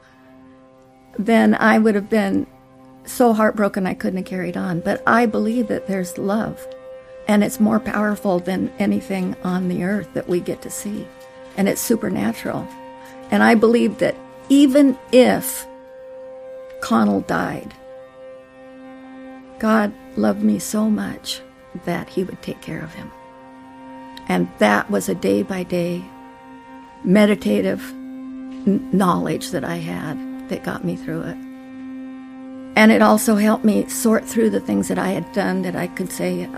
then 1.19 1.55
I 1.55 1.77
would 1.77 1.95
have 1.95 2.09
been 2.09 2.47
so 3.05 3.33
heartbroken 3.33 3.85
I 3.85 3.93
couldn't 3.93 4.17
have 4.17 4.25
carried 4.25 4.57
on. 4.57 4.79
But 4.79 5.03
I 5.05 5.25
believe 5.25 5.67
that 5.67 5.87
there's 5.87 6.17
love, 6.17 6.65
and 7.27 7.43
it's 7.43 7.59
more 7.59 7.79
powerful 7.79 8.39
than 8.39 8.71
anything 8.79 9.35
on 9.43 9.67
the 9.67 9.83
earth 9.83 10.13
that 10.13 10.27
we 10.27 10.39
get 10.39 10.61
to 10.63 10.69
see, 10.69 11.07
and 11.57 11.67
it's 11.67 11.81
supernatural. 11.81 12.67
And 13.29 13.43
I 13.43 13.55
believe 13.55 13.99
that 13.99 14.15
even 14.49 14.97
if 15.11 15.65
Connell 16.81 17.21
died, 17.21 17.73
God 19.59 19.93
loved 20.17 20.43
me 20.43 20.59
so 20.59 20.89
much 20.89 21.41
that 21.85 22.09
he 22.09 22.23
would 22.23 22.41
take 22.41 22.61
care 22.61 22.83
of 22.83 22.93
him. 22.93 23.11
And 24.27 24.49
that 24.59 24.89
was 24.89 25.07
a 25.07 25.15
day 25.15 25.43
by 25.43 25.63
day 25.63 26.03
meditative 27.03 27.81
n- 27.91 28.89
knowledge 28.91 29.51
that 29.51 29.63
I 29.63 29.77
had 29.77 30.49
that 30.49 30.63
got 30.63 30.83
me 30.83 30.95
through 30.95 31.21
it. 31.21 31.37
And 32.75 32.91
it 32.91 33.01
also 33.01 33.35
helped 33.35 33.65
me 33.65 33.87
sort 33.87 34.25
through 34.25 34.49
the 34.49 34.59
things 34.59 34.87
that 34.87 34.99
I 34.99 35.09
had 35.09 35.31
done 35.33 35.61
that 35.63 35.75
I 35.75 35.87
could 35.87 36.11
say 36.11 36.49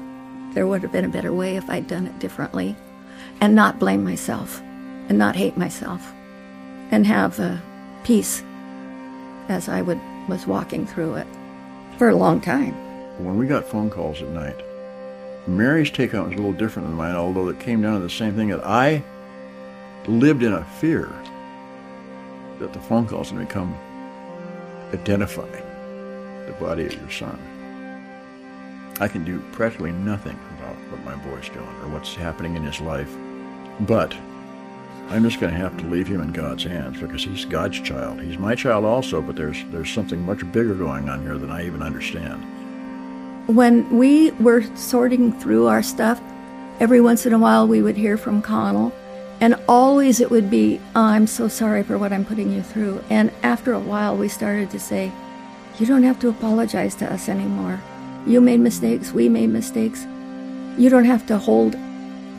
there 0.53 0.67
would 0.67 0.83
have 0.83 0.91
been 0.91 1.05
a 1.05 1.09
better 1.09 1.33
way 1.33 1.57
if 1.57 1.69
I'd 1.69 1.87
done 1.87 2.07
it 2.07 2.19
differently 2.19 2.75
and 3.41 3.55
not 3.55 3.79
blame 3.79 4.03
myself 4.03 4.61
and 5.09 5.17
not 5.17 5.35
hate 5.35 5.57
myself 5.57 6.13
and 6.91 7.05
have 7.05 7.61
peace 8.03 8.43
as 9.49 9.67
I 9.67 9.81
would 9.81 9.99
was 10.27 10.47
walking 10.47 10.85
through 10.87 11.15
it 11.15 11.27
for 11.97 12.09
a 12.09 12.15
long 12.15 12.39
time. 12.39 12.73
When 13.23 13.37
we 13.37 13.45
got 13.45 13.67
phone 13.67 13.89
calls 13.89 14.21
at 14.21 14.29
night, 14.29 14.61
Mary's 15.47 15.91
take 15.91 16.13
was 16.13 16.21
a 16.31 16.35
little 16.35 16.53
different 16.53 16.87
than 16.87 16.97
mine, 16.97 17.15
although 17.15 17.49
it 17.49 17.59
came 17.59 17.81
down 17.81 17.95
to 17.95 17.99
the 17.99 18.09
same 18.09 18.35
thing 18.35 18.49
that 18.49 18.65
I 18.65 19.03
lived 20.07 20.43
in 20.43 20.53
a 20.53 20.63
fear 20.63 21.11
that 22.59 22.73
the 22.73 22.79
phone 22.79 23.05
calls 23.05 23.31
would 23.31 23.45
become 23.45 23.75
identify 24.93 25.49
the 26.45 26.55
body 26.59 26.85
of 26.85 26.93
your 26.93 27.09
son. 27.09 27.39
I 28.99 29.07
can 29.07 29.25
do 29.25 29.39
practically 29.51 29.91
nothing 29.91 30.39
about 30.57 30.75
what 30.91 31.03
my 31.03 31.15
boy's 31.25 31.49
doing 31.49 31.67
or 31.81 31.87
what's 31.89 32.15
happening 32.15 32.55
in 32.55 32.63
his 32.63 32.79
life, 32.79 33.11
but 33.81 34.15
I'm 35.13 35.23
just 35.23 35.39
going 35.39 35.53
to 35.53 35.59
have 35.59 35.77
to 35.77 35.85
leave 35.85 36.07
him 36.07 36.21
in 36.21 36.31
God's 36.31 36.63
hands 36.63 36.99
because 36.99 37.23
he's 37.23 37.45
God's 37.45 37.79
child. 37.79 38.19
He's 38.19 38.39
my 38.39 38.55
child 38.55 38.83
also, 38.83 39.21
but 39.21 39.35
there's 39.35 39.63
there's 39.65 39.91
something 39.91 40.25
much 40.25 40.39
bigger 40.51 40.73
going 40.73 41.07
on 41.07 41.21
here 41.21 41.37
than 41.37 41.51
I 41.51 41.67
even 41.67 41.83
understand. 41.83 42.43
When 43.45 43.87
we 43.95 44.31
were 44.31 44.63
sorting 44.75 45.31
through 45.31 45.67
our 45.67 45.83
stuff, 45.83 46.19
every 46.79 46.99
once 46.99 47.27
in 47.27 47.33
a 47.33 47.37
while 47.37 47.67
we 47.67 47.83
would 47.83 47.95
hear 47.95 48.17
from 48.17 48.41
Connell, 48.41 48.91
And 49.39 49.55
always 49.69 50.19
it 50.19 50.31
would 50.31 50.49
be, 50.49 50.81
I'm 50.95 51.27
so 51.27 51.47
sorry 51.47 51.83
for 51.83 51.99
what 51.99 52.11
I'm 52.11 52.25
putting 52.25 52.51
you 52.51 52.63
through. 52.63 53.03
And 53.11 53.31
after 53.43 53.71
a 53.71 53.79
while, 53.79 54.17
we 54.17 54.29
started 54.29 54.71
to 54.71 54.79
say, 54.79 55.11
You 55.77 55.85
don't 55.85 56.03
have 56.03 56.19
to 56.21 56.29
apologize 56.29 56.95
to 56.95 57.13
us 57.13 57.29
anymore. 57.29 57.79
You 58.25 58.41
made 58.41 58.61
mistakes, 58.61 59.11
we 59.11 59.29
made 59.29 59.51
mistakes. 59.51 60.07
You 60.75 60.89
don't 60.89 61.05
have 61.05 61.27
to 61.27 61.37
hold 61.37 61.75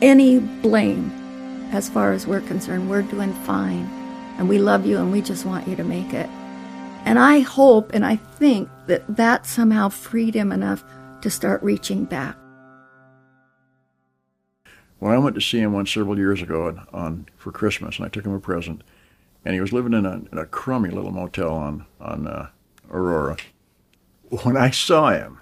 any 0.01 0.39
blame 0.39 1.24
as 1.71 1.89
far 1.89 2.11
as 2.11 2.27
we're 2.27 2.41
concerned. 2.41 2.89
We're 2.89 3.01
doing 3.01 3.33
fine. 3.43 3.85
And 4.37 4.49
we 4.49 4.59
love 4.59 4.85
you 4.85 4.97
and 4.97 5.11
we 5.11 5.21
just 5.21 5.45
want 5.45 5.67
you 5.67 5.75
to 5.75 5.83
make 5.83 6.13
it. 6.13 6.29
And 7.05 7.19
I 7.19 7.39
hope 7.39 7.93
and 7.93 8.05
I 8.05 8.15
think 8.15 8.69
that 8.87 9.03
that 9.15 9.45
somehow 9.45 9.89
freed 9.89 10.33
him 10.33 10.51
enough 10.51 10.83
to 11.21 11.29
start 11.29 11.61
reaching 11.63 12.05
back. 12.05 12.35
When 14.99 15.13
I 15.13 15.17
went 15.17 15.35
to 15.35 15.41
see 15.41 15.59
him 15.59 15.73
once 15.73 15.91
several 15.91 16.17
years 16.17 16.41
ago 16.41 16.67
on, 16.67 16.87
on 16.93 17.25
for 17.37 17.51
Christmas, 17.51 17.97
and 17.97 18.05
I 18.05 18.09
took 18.09 18.25
him 18.25 18.33
a 18.33 18.39
present, 18.39 18.83
and 19.43 19.53
he 19.53 19.61
was 19.61 19.73
living 19.73 19.93
in 19.93 20.05
a, 20.05 20.21
in 20.31 20.37
a 20.37 20.45
crummy 20.45 20.89
little 20.89 21.11
motel 21.11 21.51
on 21.51 21.85
on 21.99 22.27
uh, 22.27 22.49
Aurora. 22.89 23.37
When 24.43 24.57
I 24.57 24.71
saw 24.71 25.11
him, 25.11 25.39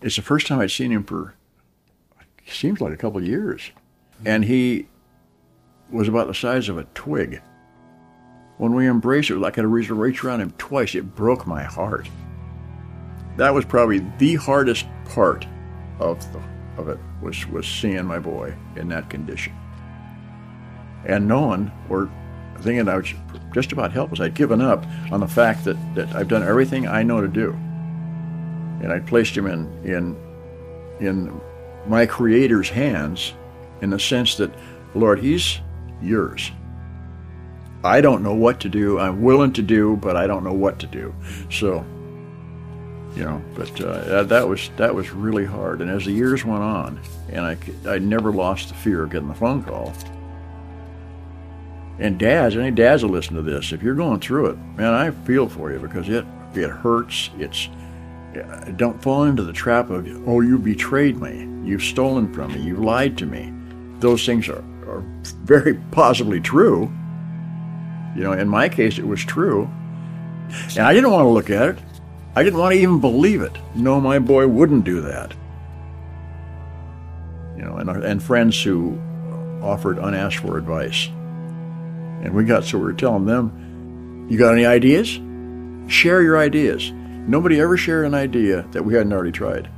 it's 0.00 0.16
the 0.16 0.22
first 0.22 0.46
time 0.46 0.60
I'd 0.60 0.70
seen 0.70 0.90
him 0.90 1.04
for 1.04 1.34
seems 2.46 2.80
like 2.80 2.92
a 2.92 2.96
couple 2.96 3.20
of 3.20 3.26
years, 3.26 3.70
and 4.24 4.44
he 4.44 4.86
was 5.92 6.08
about 6.08 6.26
the 6.26 6.34
size 6.34 6.68
of 6.68 6.78
a 6.78 6.84
twig. 6.94 7.42
When 8.58 8.74
we 8.74 8.88
embraced, 8.88 9.30
it 9.30 9.34
was 9.34 9.42
like 9.42 9.54
I 9.54 9.62
had 9.62 9.62
to 9.62 9.94
reach 9.94 10.24
around 10.24 10.40
him 10.40 10.52
twice. 10.52 10.94
It 10.94 11.14
broke 11.14 11.46
my 11.46 11.62
heart. 11.62 12.08
That 13.36 13.54
was 13.54 13.64
probably 13.64 14.04
the 14.18 14.36
hardest 14.36 14.86
part 15.04 15.46
of 15.98 16.20
the 16.32 16.40
of 16.78 16.88
it 16.88 16.98
was 17.20 17.46
was 17.48 17.66
seeing 17.66 18.04
my 18.04 18.18
boy 18.18 18.54
in 18.76 18.88
that 18.88 19.10
condition 19.10 19.52
and 21.04 21.28
knowing 21.28 21.70
or 21.88 22.10
thinking 22.60 22.88
I 22.88 22.96
was 22.96 23.12
just 23.52 23.72
about 23.72 23.92
helpless. 23.92 24.20
I'd 24.20 24.34
given 24.34 24.60
up 24.60 24.86
on 25.10 25.20
the 25.20 25.28
fact 25.28 25.64
that, 25.64 25.76
that 25.94 26.14
I've 26.14 26.28
done 26.28 26.42
everything 26.42 26.86
I 26.86 27.02
know 27.02 27.20
to 27.20 27.28
do, 27.28 27.52
and 28.82 28.92
I 28.92 29.00
placed 29.00 29.36
him 29.36 29.46
in 29.46 29.66
in 29.84 30.16
in 31.00 31.40
my 31.86 32.06
Creator's 32.06 32.68
hands, 32.68 33.34
in 33.80 33.90
the 33.90 33.98
sense 33.98 34.36
that, 34.36 34.54
Lord, 34.94 35.18
he's 35.18 35.58
yours. 36.02 36.50
I 37.84 38.00
don't 38.00 38.22
know 38.22 38.34
what 38.34 38.60
to 38.60 38.68
do. 38.68 38.98
I'm 38.98 39.22
willing 39.22 39.52
to 39.54 39.62
do, 39.62 39.96
but 39.96 40.16
I 40.16 40.26
don't 40.26 40.44
know 40.44 40.52
what 40.52 40.78
to 40.80 40.86
do. 40.86 41.14
So 41.50 41.84
you 43.16 43.24
know 43.24 43.42
but 43.54 43.80
uh, 43.80 44.22
that 44.24 44.46
was 44.46 44.70
that 44.76 44.94
was 44.94 45.10
really 45.10 45.44
hard 45.44 45.80
and 45.80 45.90
as 45.90 46.04
the 46.04 46.12
years 46.12 46.44
went 46.44 46.62
on 46.62 47.00
and 47.30 47.44
I, 47.44 47.56
I 47.86 47.98
never 47.98 48.32
lost 48.32 48.68
the 48.68 48.74
fear 48.74 49.02
of 49.02 49.10
getting 49.10 49.28
the 49.28 49.34
phone 49.34 49.62
call 49.62 49.92
and 51.98 52.18
dads 52.18 52.56
any 52.56 52.70
dads 52.70 53.02
will 53.02 53.10
listen 53.10 53.36
to 53.36 53.42
this 53.42 53.72
if 53.72 53.82
you're 53.82 53.94
going 53.94 54.20
through 54.20 54.46
it 54.46 54.58
man 54.76 54.94
i 54.94 55.10
feel 55.10 55.48
for 55.48 55.70
you 55.72 55.78
because 55.78 56.08
it 56.08 56.24
it 56.54 56.70
hurts 56.70 57.30
it's 57.38 57.68
don't 58.76 59.02
fall 59.02 59.24
into 59.24 59.42
the 59.42 59.52
trap 59.52 59.90
of 59.90 60.06
oh 60.26 60.40
you 60.40 60.58
betrayed 60.58 61.20
me 61.20 61.46
you've 61.68 61.82
stolen 61.82 62.32
from 62.32 62.52
me 62.52 62.62
you've 62.62 62.80
lied 62.80 63.18
to 63.18 63.26
me 63.26 63.52
those 63.98 64.24
things 64.24 64.48
are, 64.48 64.64
are 64.92 65.04
very 65.44 65.74
possibly 65.90 66.40
true 66.40 66.92
you 68.14 68.22
know 68.22 68.32
in 68.32 68.48
my 68.48 68.68
case 68.68 68.98
it 68.98 69.06
was 69.06 69.24
true 69.24 69.68
and 70.70 70.80
i 70.80 70.92
didn't 70.92 71.10
want 71.10 71.24
to 71.24 71.28
look 71.28 71.50
at 71.50 71.68
it 71.68 71.78
I 72.34 72.42
didn't 72.42 72.58
want 72.58 72.74
to 72.74 72.80
even 72.80 72.98
believe 72.98 73.42
it. 73.42 73.52
No, 73.74 74.00
my 74.00 74.18
boy 74.18 74.46
wouldn't 74.46 74.84
do 74.84 75.02
that. 75.02 75.34
You 77.56 77.64
know, 77.64 77.76
and, 77.76 77.90
and 77.90 78.22
friends 78.22 78.62
who 78.62 78.98
offered 79.62 79.98
unasked 79.98 80.40
for 80.40 80.56
advice. 80.56 81.08
And 81.08 82.34
we 82.34 82.44
got 82.44 82.64
so 82.64 82.78
we 82.78 82.84
were 82.84 82.94
telling 82.94 83.26
them, 83.26 84.26
you 84.30 84.38
got 84.38 84.54
any 84.54 84.64
ideas? 84.64 85.20
Share 85.92 86.22
your 86.22 86.38
ideas. 86.38 86.90
Nobody 86.90 87.60
ever 87.60 87.76
shared 87.76 88.06
an 88.06 88.14
idea 88.14 88.62
that 88.70 88.82
we 88.82 88.94
hadn't 88.94 89.12
already 89.12 89.32
tried. 89.32 89.68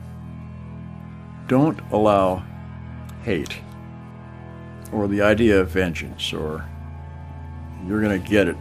Don't 1.48 1.80
allow 1.90 2.44
hate 3.24 3.58
or 4.92 5.08
the 5.08 5.22
idea 5.22 5.60
of 5.60 5.70
vengeance 5.70 6.32
or 6.32 6.64
you're 7.86 8.00
going 8.00 8.20
to 8.20 8.28
get 8.28 8.48
it 8.48 8.56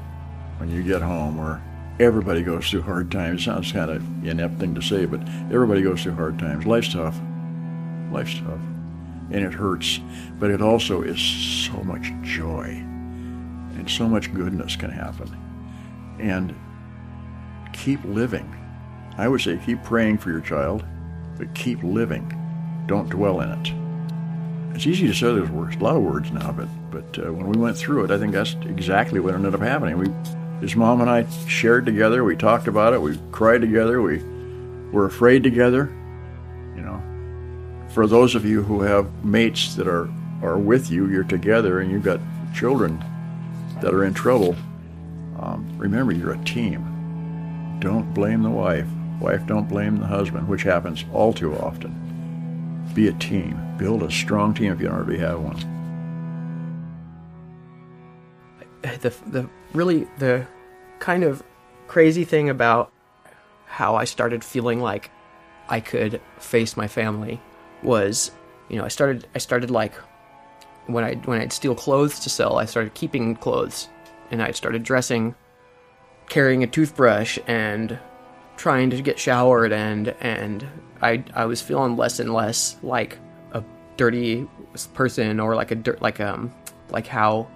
when 0.57 0.69
you 0.69 0.83
get 0.83 1.01
home 1.01 1.39
or 1.39 1.61
everybody 1.99 2.41
goes 2.43 2.69
through 2.69 2.81
hard 2.81 3.11
times. 3.11 3.45
Sounds 3.45 3.71
kind 3.71 3.89
of 3.89 4.25
inept 4.25 4.59
thing 4.59 4.75
to 4.75 4.81
say, 4.81 5.05
but 5.05 5.21
everybody 5.51 5.81
goes 5.81 6.03
through 6.03 6.15
hard 6.15 6.39
times. 6.39 6.65
Life's 6.65 6.93
tough. 6.93 7.19
Life's 8.11 8.37
tough. 8.39 8.59
And 9.31 9.45
it 9.45 9.53
hurts. 9.53 9.99
But 10.39 10.51
it 10.51 10.61
also 10.61 11.01
is 11.01 11.19
so 11.19 11.73
much 11.83 12.11
joy. 12.21 12.65
And 13.75 13.89
so 13.89 14.07
much 14.07 14.33
goodness 14.33 14.75
can 14.75 14.91
happen. 14.91 15.35
And 16.19 16.55
keep 17.73 18.03
living. 18.03 18.49
I 19.17 19.27
would 19.27 19.41
say 19.41 19.59
keep 19.63 19.83
praying 19.83 20.19
for 20.19 20.31
your 20.31 20.41
child, 20.41 20.83
but 21.37 21.53
keep 21.55 21.81
living. 21.83 22.39
Don't 22.87 23.09
dwell 23.09 23.41
in 23.41 23.49
it. 23.49 23.82
It's 24.73 24.87
easy 24.87 25.07
to 25.07 25.13
say 25.13 25.27
those 25.27 25.49
words, 25.49 25.75
a 25.75 25.79
lot 25.79 25.95
of 25.95 26.03
words 26.03 26.31
now, 26.31 26.51
but 26.51 26.67
but 26.91 27.25
uh, 27.25 27.31
when 27.33 27.47
we 27.47 27.57
went 27.57 27.77
through 27.77 28.05
it, 28.05 28.11
I 28.11 28.17
think 28.17 28.33
that's 28.33 28.55
exactly 28.65 29.19
what 29.19 29.33
ended 29.33 29.53
up 29.53 29.61
happening. 29.61 29.97
We 29.97 30.07
his 30.63 30.75
mom 30.77 31.01
and 31.01 31.09
I 31.09 31.27
shared 31.45 31.85
together. 31.85 32.23
We 32.23 32.37
talked 32.37 32.67
about 32.67 32.93
it. 32.93 33.01
We 33.01 33.19
cried 33.31 33.59
together. 33.59 34.01
We 34.01 34.23
were 34.93 35.05
afraid 35.05 35.43
together. 35.43 35.91
You 36.75 36.81
know, 36.81 37.03
for 37.89 38.07
those 38.07 38.33
of 38.33 38.45
you 38.45 38.63
who 38.63 38.81
have 38.81 39.25
mates 39.25 39.75
that 39.75 39.87
are, 39.87 40.09
are 40.41 40.57
with 40.57 40.89
you, 40.89 41.09
you're 41.09 41.25
together 41.25 41.81
and 41.81 41.91
you've 41.91 42.03
got 42.03 42.21
children 42.55 43.03
that 43.81 43.93
are 43.93 44.05
in 44.05 44.13
trouble, 44.13 44.55
um, 45.37 45.69
remember 45.77 46.13
you're 46.13 46.31
a 46.31 46.43
team. 46.45 47.77
Don't 47.81 48.13
blame 48.13 48.41
the 48.41 48.49
wife. 48.49 48.87
Wife, 49.19 49.45
don't 49.45 49.67
blame 49.67 49.97
the 49.97 50.07
husband, 50.07 50.47
which 50.47 50.63
happens 50.63 51.03
all 51.11 51.33
too 51.33 51.55
often. 51.57 51.93
Be 52.93 53.07
a 53.07 53.13
team. 53.13 53.59
Build 53.77 54.03
a 54.03 54.11
strong 54.11 54.53
team 54.53 54.71
if 54.71 54.79
you 54.79 54.87
don't 54.87 54.95
already 54.95 55.19
have 55.19 55.39
one. 55.39 55.57
The, 58.81 59.13
the 59.27 59.49
really 59.73 60.07
the 60.19 60.45
kind 60.99 61.23
of 61.23 61.43
crazy 61.87 62.23
thing 62.23 62.49
about 62.49 62.91
how 63.65 63.95
I 63.95 64.03
started 64.03 64.43
feeling 64.43 64.81
like 64.81 65.09
I 65.69 65.79
could 65.79 66.21
face 66.37 66.77
my 66.77 66.87
family 66.87 67.41
was, 67.81 68.31
you 68.69 68.77
know, 68.77 68.85
I 68.85 68.89
started 68.89 69.27
I 69.33 69.39
started 69.39 69.71
like 69.71 69.93
when 70.87 71.03
I 71.03 71.15
when 71.15 71.41
I'd 71.41 71.53
steal 71.53 71.75
clothes 71.75 72.19
to 72.19 72.29
sell, 72.29 72.57
I 72.57 72.65
started 72.65 72.93
keeping 72.93 73.35
clothes 73.35 73.89
and 74.31 74.41
I 74.41 74.51
started 74.51 74.83
dressing 74.83 75.35
carrying 76.29 76.63
a 76.63 76.67
toothbrush 76.67 77.39
and 77.47 77.97
trying 78.63 78.89
to 78.89 79.01
get 79.01 79.19
showered 79.19 79.73
and 79.73 80.15
and 80.21 80.65
I 81.01 81.21
I 81.33 81.43
was 81.43 81.61
feeling 81.61 81.97
less 81.97 82.21
and 82.21 82.33
less 82.33 82.77
like 82.81 83.19
a 83.51 83.61
dirty 83.97 84.47
person 84.93 85.41
or 85.41 85.53
like 85.53 85.71
a 85.71 85.75
dirt 85.75 86.01
like 86.01 86.21
um 86.21 86.49
like 86.89 87.05
how 87.05 87.49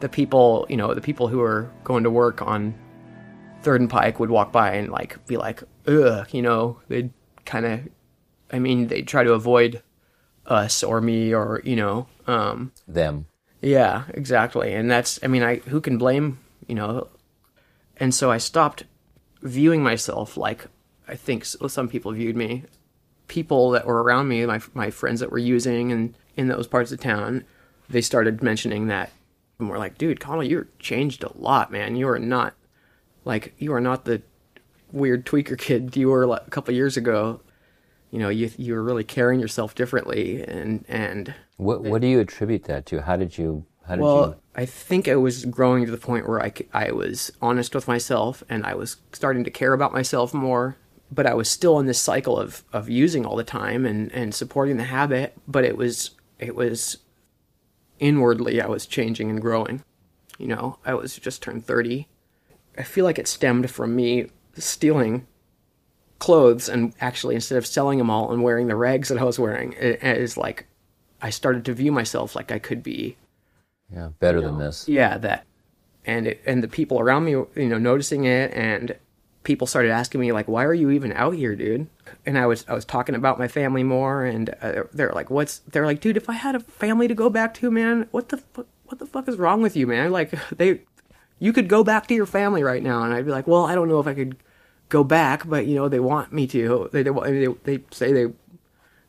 the 0.00 0.08
people, 0.08 0.64
you 0.70 0.78
know, 0.78 0.94
the 0.94 1.02
people 1.02 1.28
who 1.28 1.42
are 1.42 1.70
going 1.84 2.04
to 2.04 2.10
work 2.10 2.40
on 2.40 2.74
Third 3.60 3.82
and 3.82 3.90
Pike 3.90 4.18
would 4.18 4.30
walk 4.30 4.50
by 4.50 4.76
and 4.76 4.90
like 4.90 5.24
be 5.26 5.36
like, 5.36 5.62
ugh, 5.86 6.26
you 6.32 6.40
know, 6.40 6.80
they'd 6.88 7.12
kind 7.44 7.66
of, 7.66 7.80
I 8.50 8.58
mean, 8.58 8.86
they'd 8.86 9.06
try 9.06 9.24
to 9.24 9.34
avoid 9.34 9.82
us 10.46 10.82
or 10.82 11.02
me 11.02 11.34
or 11.34 11.60
you 11.64 11.76
know, 11.76 12.06
um, 12.26 12.72
them. 12.88 13.26
Yeah, 13.60 14.04
exactly, 14.14 14.72
and 14.72 14.90
that's, 14.90 15.18
I 15.22 15.26
mean, 15.26 15.42
I 15.42 15.56
who 15.56 15.82
can 15.82 15.98
blame, 15.98 16.38
you 16.66 16.74
know, 16.74 17.08
and 17.98 18.14
so 18.14 18.30
I 18.30 18.38
stopped 18.38 18.84
viewing 19.42 19.82
myself 19.82 20.36
like 20.36 20.66
I 21.08 21.14
think 21.14 21.44
some 21.44 21.88
people 21.88 22.12
viewed 22.12 22.36
me. 22.36 22.64
People 23.28 23.70
that 23.70 23.86
were 23.86 24.02
around 24.02 24.28
me, 24.28 24.44
my 24.46 24.60
my 24.74 24.90
friends 24.90 25.20
that 25.20 25.30
were 25.30 25.38
using 25.38 25.92
and 25.92 26.14
in 26.36 26.48
those 26.48 26.66
parts 26.66 26.92
of 26.92 27.00
town, 27.00 27.44
they 27.88 28.00
started 28.00 28.42
mentioning 28.42 28.88
that 28.88 29.10
and 29.58 29.70
we're 29.70 29.78
like, 29.78 29.98
dude, 29.98 30.20
Connell, 30.20 30.44
you're 30.44 30.68
changed 30.78 31.24
a 31.24 31.32
lot, 31.36 31.72
man. 31.72 31.96
You 31.96 32.08
are 32.08 32.18
not 32.18 32.54
like 33.24 33.54
you 33.58 33.72
are 33.72 33.80
not 33.80 34.04
the 34.04 34.22
weird 34.92 35.26
tweaker 35.26 35.58
kid 35.58 35.96
you 35.96 36.08
were 36.08 36.26
like, 36.26 36.46
a 36.46 36.50
couple 36.50 36.74
years 36.74 36.96
ago. 36.96 37.40
You 38.10 38.18
know, 38.18 38.28
you 38.28 38.50
you 38.56 38.74
were 38.74 38.82
really 38.82 39.04
carrying 39.04 39.40
yourself 39.40 39.74
differently, 39.74 40.42
and 40.42 40.84
and 40.88 41.34
what 41.56 41.82
what 41.82 42.00
do 42.02 42.06
you 42.06 42.20
attribute 42.20 42.64
that 42.64 42.86
to? 42.86 43.02
How 43.02 43.16
did 43.16 43.36
you? 43.38 43.64
How 43.86 43.96
did 43.96 44.02
well, 44.02 44.26
you? 44.26 44.36
I 44.54 44.66
think 44.66 45.06
I 45.06 45.16
was 45.16 45.44
growing 45.44 45.84
to 45.84 45.92
the 45.92 45.98
point 45.98 46.28
where 46.28 46.42
I, 46.42 46.52
I 46.72 46.90
was 46.90 47.30
honest 47.40 47.74
with 47.74 47.86
myself, 47.86 48.42
and 48.48 48.64
I 48.64 48.74
was 48.74 48.96
starting 49.12 49.44
to 49.44 49.50
care 49.50 49.72
about 49.72 49.92
myself 49.92 50.34
more. 50.34 50.76
But 51.12 51.26
I 51.26 51.34
was 51.34 51.48
still 51.48 51.78
in 51.78 51.86
this 51.86 52.00
cycle 52.00 52.36
of 52.38 52.64
of 52.72 52.88
using 52.90 53.24
all 53.24 53.36
the 53.36 53.44
time 53.44 53.86
and 53.86 54.10
and 54.12 54.34
supporting 54.34 54.76
the 54.76 54.84
habit. 54.84 55.34
But 55.46 55.64
it 55.64 55.76
was 55.76 56.10
it 56.40 56.56
was 56.56 56.98
inwardly 58.00 58.60
I 58.60 58.66
was 58.66 58.86
changing 58.86 59.30
and 59.30 59.40
growing. 59.40 59.84
You 60.36 60.48
know, 60.48 60.78
I 60.84 60.94
was 60.94 61.16
just 61.16 61.42
turned 61.42 61.64
30. 61.64 62.08
I 62.76 62.82
feel 62.82 63.04
like 63.04 63.18
it 63.18 63.28
stemmed 63.28 63.70
from 63.70 63.94
me 63.94 64.26
stealing 64.54 65.26
clothes 66.18 66.68
and 66.68 66.92
actually 67.00 67.34
instead 67.34 67.58
of 67.58 67.66
selling 67.66 67.98
them 67.98 68.10
all 68.10 68.32
and 68.32 68.42
wearing 68.42 68.66
the 68.66 68.76
rags 68.76 69.08
that 69.08 69.18
I 69.18 69.24
was 69.24 69.38
wearing, 69.38 69.74
it 69.74 70.02
is 70.02 70.36
like 70.36 70.66
I 71.22 71.30
started 71.30 71.64
to 71.66 71.72
view 71.72 71.92
myself 71.92 72.34
like 72.34 72.50
I 72.50 72.58
could 72.58 72.82
be 72.82 73.16
Yeah, 73.92 74.10
better 74.18 74.40
than 74.40 74.58
this. 74.58 74.88
Yeah, 74.88 75.18
that, 75.18 75.46
and 76.04 76.26
it, 76.26 76.42
and 76.46 76.62
the 76.62 76.68
people 76.68 77.00
around 77.00 77.24
me, 77.24 77.32
you 77.32 77.68
know, 77.68 77.78
noticing 77.78 78.24
it, 78.24 78.52
and 78.52 78.96
people 79.44 79.66
started 79.66 79.90
asking 79.90 80.20
me 80.20 80.32
like, 80.32 80.48
"Why 80.48 80.64
are 80.64 80.74
you 80.74 80.90
even 80.90 81.12
out 81.12 81.34
here, 81.34 81.54
dude?" 81.54 81.86
And 82.26 82.36
I 82.36 82.46
was 82.46 82.64
I 82.68 82.74
was 82.74 82.84
talking 82.84 83.14
about 83.14 83.38
my 83.38 83.48
family 83.48 83.84
more, 83.84 84.24
and 84.24 84.54
uh, 84.60 84.82
they're 84.92 85.12
like, 85.12 85.30
"What's?" 85.30 85.60
They're 85.60 85.86
like, 85.86 86.00
"Dude, 86.00 86.16
if 86.16 86.28
I 86.28 86.34
had 86.34 86.54
a 86.54 86.60
family 86.60 87.08
to 87.08 87.14
go 87.14 87.30
back 87.30 87.54
to, 87.54 87.70
man, 87.70 88.08
what 88.10 88.28
the 88.28 88.38
fu- 88.38 88.66
what 88.86 88.98
the 88.98 89.06
fuck 89.06 89.28
is 89.28 89.36
wrong 89.36 89.62
with 89.62 89.76
you, 89.76 89.86
man? 89.86 90.10
Like 90.10 90.30
they, 90.56 90.82
you 91.38 91.52
could 91.52 91.68
go 91.68 91.84
back 91.84 92.08
to 92.08 92.14
your 92.14 92.26
family 92.26 92.62
right 92.62 92.82
now." 92.82 93.02
And 93.04 93.14
I'd 93.14 93.24
be 93.24 93.30
like, 93.30 93.46
"Well, 93.46 93.64
I 93.64 93.74
don't 93.74 93.88
know 93.88 94.00
if 94.00 94.06
I 94.06 94.14
could 94.14 94.36
go 94.88 95.04
back, 95.04 95.48
but 95.48 95.66
you 95.66 95.76
know, 95.76 95.88
they 95.88 96.00
want 96.00 96.32
me 96.32 96.46
to. 96.48 96.90
They 96.92 97.04
they 97.04 97.10
they, 97.10 97.46
they 97.64 97.84
say 97.92 98.12
they 98.12 98.32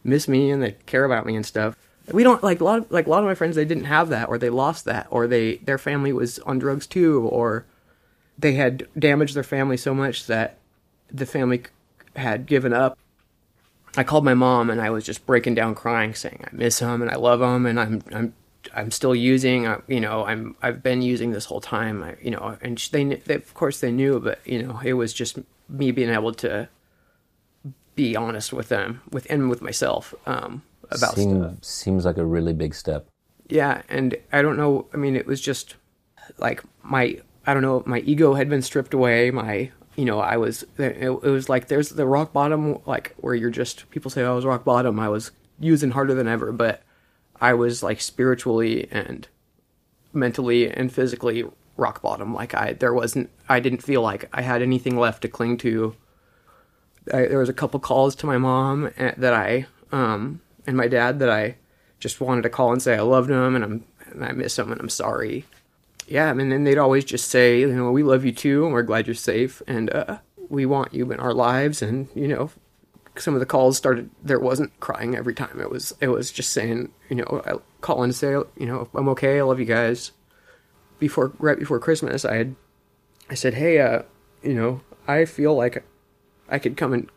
miss 0.03 0.27
me 0.27 0.51
and 0.51 0.61
they 0.61 0.73
care 0.85 1.03
about 1.03 1.25
me 1.25 1.35
and 1.35 1.45
stuff." 1.45 1.75
We 2.11 2.23
don't 2.23 2.43
like 2.43 2.61
a 2.61 2.63
lot 2.63 2.79
of 2.79 2.91
like 2.91 3.07
a 3.07 3.09
lot 3.09 3.19
of 3.19 3.25
my 3.25 3.35
friends. 3.35 3.55
They 3.55 3.65
didn't 3.65 3.85
have 3.85 4.09
that, 4.09 4.29
or 4.29 4.37
they 4.37 4.49
lost 4.49 4.85
that, 4.85 5.07
or 5.09 5.27
they 5.27 5.57
their 5.57 5.77
family 5.77 6.13
was 6.13 6.39
on 6.39 6.57
drugs 6.59 6.87
too, 6.87 7.23
or 7.27 7.65
they 8.37 8.53
had 8.53 8.87
damaged 8.97 9.35
their 9.35 9.43
family 9.43 9.77
so 9.77 9.93
much 9.93 10.27
that 10.27 10.57
the 11.11 11.25
family 11.25 11.63
had 12.15 12.45
given 12.45 12.73
up. 12.73 12.97
I 13.95 14.03
called 14.03 14.23
my 14.23 14.35
mom 14.35 14.69
and 14.69 14.79
I 14.79 14.89
was 14.89 15.03
just 15.03 15.25
breaking 15.25 15.55
down 15.55 15.73
crying, 15.75 16.13
saying 16.13 16.43
I 16.45 16.55
miss 16.55 16.79
him 16.79 17.01
and 17.01 17.09
I 17.09 17.15
love 17.15 17.41
him 17.41 17.65
and 17.65 17.79
I'm 17.79 18.03
I'm 18.13 18.33
I'm 18.75 18.91
still 18.91 19.15
using. 19.15 19.65
uh, 19.65 19.81
You 19.87 19.99
know, 19.99 20.23
I'm 20.25 20.55
I've 20.61 20.83
been 20.83 21.01
using 21.01 21.31
this 21.31 21.45
whole 21.45 21.61
time. 21.61 22.03
I, 22.03 22.15
you 22.21 22.31
know, 22.31 22.57
and 22.61 22.77
they, 22.91 23.03
they 23.15 23.35
of 23.35 23.53
course 23.53 23.79
they 23.79 23.91
knew, 23.91 24.19
but 24.19 24.39
you 24.45 24.61
know, 24.63 24.79
it 24.83 24.93
was 24.93 25.13
just 25.13 25.39
me 25.67 25.91
being 25.91 26.09
able 26.09 26.33
to 26.35 26.69
be 27.95 28.15
honest 28.15 28.53
with 28.53 28.69
them, 28.69 29.01
with 29.11 29.25
and 29.29 29.49
with 29.49 29.61
myself 29.61 30.13
um, 30.25 30.61
about 30.91 31.15
Seem- 31.15 31.41
stuff. 31.41 31.63
Seems 31.63 32.05
like 32.05 32.17
a 32.17 32.25
really 32.25 32.53
big 32.53 32.73
step. 32.75 33.07
yeah 33.49 33.81
and 33.89 34.15
i 34.33 34.41
don't 34.41 34.57
know 34.57 34.87
i 34.93 34.97
mean 34.97 35.15
it 35.15 35.25
was 35.25 35.39
just 35.39 35.75
like 36.37 36.61
my 36.83 37.17
i 37.45 37.53
don't 37.53 37.61
know 37.63 37.81
my 37.85 37.99
ego 37.99 38.33
had 38.33 38.49
been 38.49 38.61
stripped 38.61 38.93
away 38.93 39.31
my 39.31 39.71
you 39.95 40.03
know 40.05 40.19
i 40.19 40.35
was 40.35 40.63
it, 40.77 40.97
it 41.01 41.31
was 41.31 41.47
like 41.47 41.67
there's 41.69 41.89
the 41.89 42.05
rock 42.05 42.33
bottom 42.33 42.79
like 42.85 43.13
where 43.17 43.33
you're 43.35 43.49
just 43.49 43.89
people 43.89 44.11
say 44.11 44.21
oh, 44.23 44.31
i 44.33 44.35
was 44.35 44.45
rock 44.45 44.63
bottom. 44.65 44.99
I 44.99 45.07
was 45.09 45.31
using 45.59 45.91
harder 45.91 46.13
than 46.13 46.27
ever 46.27 46.51
but 46.51 46.83
i 47.39 47.53
was 47.53 47.81
like 47.81 48.01
spiritually 48.01 48.87
and 48.91 49.27
mentally 50.13 50.69
and 50.69 50.91
physically 50.91 51.45
rock 51.77 52.01
bottom. 52.01 52.33
Like 52.33 52.53
i 52.53 52.73
there 52.73 52.93
wasn't 52.93 53.29
i 53.47 53.59
didn't 53.59 53.83
feel 53.83 54.01
like 54.01 54.27
i 54.33 54.41
had 54.41 54.61
anything 54.61 54.97
left 54.97 55.21
to 55.21 55.27
cling 55.27 55.57
to. 55.59 55.95
I, 57.13 57.27
there 57.27 57.39
was 57.39 57.49
a 57.49 57.53
couple 57.53 57.79
calls 57.79 58.15
to 58.17 58.25
my 58.25 58.37
mom 58.37 58.89
eh, 58.97 59.13
that 59.17 59.33
I 59.33 59.67
um, 59.93 60.41
and 60.67 60.77
my 60.77 60.87
dad 60.87 61.19
that 61.19 61.29
I 61.29 61.55
just 61.99 62.21
wanted 62.21 62.43
to 62.43 62.49
call 62.49 62.71
and 62.71 62.81
say 62.81 62.95
I 62.95 63.01
loved 63.01 63.29
them 63.29 63.55
and 63.55 63.63
I'm 63.63 63.85
and 64.05 64.23
I 64.23 64.31
miss 64.33 64.55
them 64.55 64.71
and 64.71 64.79
I'm 64.79 64.89
sorry. 64.89 65.45
Yeah, 66.07 66.29
I 66.29 66.33
mean, 66.33 66.51
and 66.51 66.65
they'd 66.65 66.77
always 66.77 67.03
just 67.03 67.29
say, 67.29 67.59
you 67.59 67.73
know, 67.73 67.91
we 67.91 68.03
love 68.03 68.23
you 68.23 68.31
too 68.31 68.65
and 68.65 68.73
we're 68.73 68.83
glad 68.83 69.07
you're 69.07 69.15
safe 69.15 69.61
and 69.67 69.93
uh, 69.93 70.19
we 70.49 70.65
want 70.65 70.93
you 70.93 71.11
in 71.11 71.19
our 71.19 71.33
lives. 71.33 71.81
And 71.81 72.07
you 72.13 72.27
know, 72.27 72.51
some 73.17 73.33
of 73.33 73.39
the 73.39 73.45
calls 73.45 73.77
started. 73.77 74.09
There 74.23 74.39
wasn't 74.39 74.79
crying 74.79 75.15
every 75.15 75.33
time. 75.33 75.59
It 75.59 75.69
was 75.69 75.95
it 75.99 76.09
was 76.09 76.31
just 76.31 76.51
saying, 76.51 76.91
you 77.09 77.15
know, 77.15 77.41
I 77.45 77.55
call 77.81 78.05
to 78.05 78.13
say, 78.13 78.31
you 78.31 78.65
know, 78.65 78.89
I'm 78.93 79.09
okay. 79.09 79.39
I 79.39 79.43
love 79.43 79.59
you 79.59 79.65
guys. 79.65 80.11
Before 80.99 81.31
right 81.39 81.59
before 81.59 81.79
Christmas, 81.79 82.25
I 82.25 82.35
had 82.35 82.55
I 83.29 83.35
said, 83.35 83.55
hey, 83.55 83.79
uh, 83.79 84.03
you 84.41 84.53
know, 84.53 84.81
I 85.07 85.25
feel 85.25 85.55
like 85.55 85.83
I 86.49 86.59
could 86.59 86.77
come 86.77 86.93
and, 86.93 87.09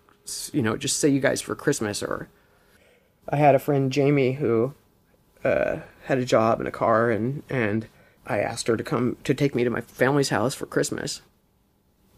you 0.53 0.63
know, 0.63 0.77
just 0.77 0.99
say 0.99 1.09
you 1.09 1.21
guys 1.21 1.41
for 1.41 1.55
Christmas. 1.55 2.03
Or 2.03 2.29
I 3.31 3.37
had 3.37 3.55
a 3.55 3.61
friend, 3.61 3.93
Jamie, 3.93 4.33
who 4.33 4.74
uh, 5.45 5.78
had 6.05 6.18
a 6.18 6.24
job 6.24 6.59
and 6.59 6.68
a 6.68 6.72
car, 6.72 7.11
and, 7.11 7.43
and 7.49 7.87
I 8.26 8.41
asked 8.41 8.66
her 8.66 8.76
to 8.76 8.85
come 8.85 9.16
to 9.24 9.35
take 9.35 9.55
me 9.55 9.64
to 9.64 9.70
my 9.70 9.81
family's 9.81 10.31
house 10.31 10.55
for 10.55 10.66
Christmas. 10.66 11.22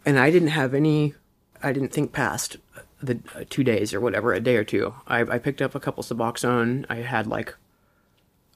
And 0.04 0.18
I 0.18 0.30
didn't 0.30 0.48
have 0.48 0.74
any, 0.74 1.14
I 1.62 1.72
didn't 1.72 1.92
think 1.92 2.12
past 2.12 2.56
the 3.02 3.20
uh, 3.34 3.44
two 3.50 3.62
days 3.62 3.92
or 3.92 4.00
whatever, 4.00 4.32
a 4.32 4.40
day 4.40 4.56
or 4.56 4.64
two. 4.64 4.94
I, 5.06 5.20
I 5.20 5.38
picked 5.38 5.62
up 5.62 5.74
a 5.74 5.80
couple 5.80 6.02
Suboxone. 6.02 6.86
I 6.88 6.96
had 6.96 7.26
like 7.26 7.54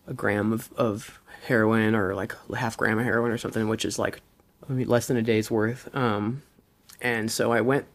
a 0.06 0.14
gram 0.14 0.52
of, 0.52 0.72
of 0.76 1.20
heroin 1.46 1.94
or 1.94 2.14
like 2.14 2.34
half 2.56 2.76
gram 2.76 2.98
of 2.98 3.04
heroin 3.04 3.32
or 3.32 3.38
something, 3.38 3.68
which 3.68 3.84
is 3.84 3.98
like 3.98 4.20
I 4.68 4.72
mean, 4.72 4.88
less 4.88 5.06
than 5.06 5.16
a 5.16 5.22
day's 5.22 5.50
worth. 5.50 5.94
Um, 5.94 6.42
and 7.00 7.30
so 7.30 7.52
I 7.52 7.60
went, 7.60 7.86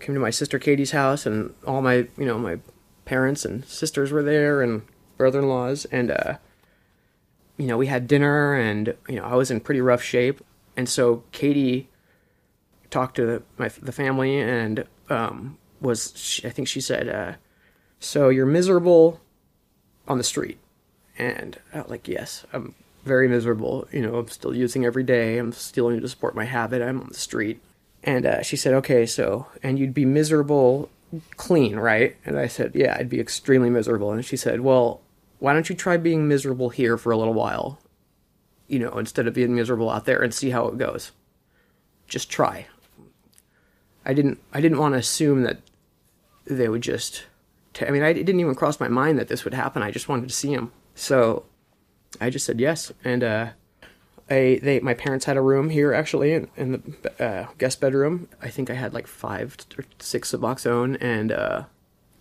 came 0.00 0.14
to 0.14 0.20
my 0.20 0.30
sister 0.30 0.58
Katie's 0.58 0.90
house, 0.90 1.26
and 1.26 1.54
all 1.66 1.80
my, 1.80 2.08
you 2.18 2.26
know, 2.26 2.38
my 2.38 2.58
parents 3.04 3.44
and 3.44 3.64
sisters 3.64 4.12
were 4.12 4.22
there, 4.22 4.62
and 4.62 4.82
brother-in-laws, 5.16 5.84
and 5.86 6.10
uh, 6.10 6.34
you 7.56 7.66
know, 7.66 7.76
we 7.78 7.86
had 7.86 8.08
dinner, 8.08 8.54
and 8.54 8.94
you 9.08 9.16
know, 9.16 9.24
I 9.24 9.34
was 9.34 9.50
in 9.50 9.60
pretty 9.60 9.80
rough 9.80 10.02
shape, 10.02 10.42
and 10.76 10.88
so 10.88 11.22
Katie 11.32 11.88
talked 12.90 13.16
to 13.16 13.26
the, 13.26 13.42
my 13.58 13.68
the 13.68 13.92
family, 13.92 14.40
and 14.40 14.84
um, 15.08 15.58
was 15.80 16.12
she, 16.16 16.46
I 16.46 16.50
think 16.50 16.68
she 16.68 16.80
said, 16.80 17.08
uh, 17.08 17.34
"So 18.00 18.28
you're 18.28 18.46
miserable 18.46 19.20
on 20.08 20.18
the 20.18 20.24
street," 20.24 20.58
and 21.18 21.58
like, 21.88 22.08
"Yes, 22.08 22.46
I'm 22.52 22.74
very 23.04 23.28
miserable. 23.28 23.88
You 23.92 24.02
know, 24.02 24.16
I'm 24.16 24.28
still 24.28 24.54
using 24.54 24.84
every 24.84 25.04
day. 25.04 25.38
I'm 25.38 25.52
still 25.52 25.90
need 25.90 26.02
to 26.02 26.08
support 26.08 26.34
my 26.34 26.44
habit. 26.44 26.82
I'm 26.82 27.00
on 27.00 27.08
the 27.08 27.14
street." 27.14 27.60
And 28.04 28.26
uh, 28.26 28.42
she 28.42 28.56
said, 28.56 28.74
"Okay, 28.74 29.06
so 29.06 29.46
and 29.62 29.78
you'd 29.78 29.94
be 29.94 30.04
miserable 30.04 30.88
clean, 31.36 31.76
right?" 31.76 32.16
And 32.24 32.38
I 32.38 32.46
said, 32.46 32.72
"Yeah, 32.74 32.96
I'd 32.98 33.08
be 33.08 33.20
extremely 33.20 33.70
miserable." 33.70 34.12
And 34.12 34.24
she 34.24 34.36
said, 34.36 34.60
"Well, 34.60 35.00
why 35.38 35.52
don't 35.52 35.68
you 35.68 35.76
try 35.76 35.96
being 35.96 36.28
miserable 36.28 36.70
here 36.70 36.96
for 36.96 37.12
a 37.12 37.16
little 37.16 37.34
while? 37.34 37.78
You 38.68 38.78
know, 38.78 38.98
instead 38.98 39.26
of 39.26 39.34
being 39.34 39.54
miserable 39.54 39.90
out 39.90 40.04
there 40.04 40.22
and 40.22 40.32
see 40.32 40.50
how 40.50 40.68
it 40.68 40.78
goes. 40.78 41.12
Just 42.06 42.30
try." 42.30 42.66
I 44.04 44.14
didn't 44.14 44.38
I 44.52 44.60
didn't 44.60 44.78
want 44.78 44.94
to 44.94 44.98
assume 44.98 45.42
that 45.42 45.60
they 46.44 46.68
would 46.68 46.82
just 46.82 47.24
t- 47.72 47.86
I 47.86 47.90
mean, 47.90 48.02
I, 48.02 48.08
it 48.08 48.24
didn't 48.24 48.40
even 48.40 48.54
cross 48.54 48.80
my 48.80 48.88
mind 48.88 49.18
that 49.18 49.28
this 49.28 49.44
would 49.44 49.54
happen. 49.54 49.82
I 49.82 49.90
just 49.90 50.08
wanted 50.08 50.28
to 50.28 50.34
see 50.34 50.52
him. 50.52 50.72
So 50.94 51.44
I 52.20 52.30
just 52.30 52.44
said 52.44 52.60
yes, 52.60 52.92
and 53.04 53.22
uh, 53.22 53.48
I 54.30 54.60
they 54.62 54.80
my 54.80 54.94
parents 54.94 55.24
had 55.26 55.36
a 55.36 55.40
room 55.42 55.70
here 55.70 55.92
actually 55.92 56.32
in, 56.32 56.48
in 56.56 56.72
the 57.02 57.24
uh, 57.24 57.46
guest 57.58 57.80
bedroom. 57.80 58.28
I 58.40 58.48
think 58.48 58.70
I 58.70 58.74
had 58.74 58.94
like 58.94 59.06
five 59.06 59.56
or 59.78 59.84
six 59.98 60.32
Suboxone, 60.32 60.96
and 61.00 61.32
uh, 61.32 61.64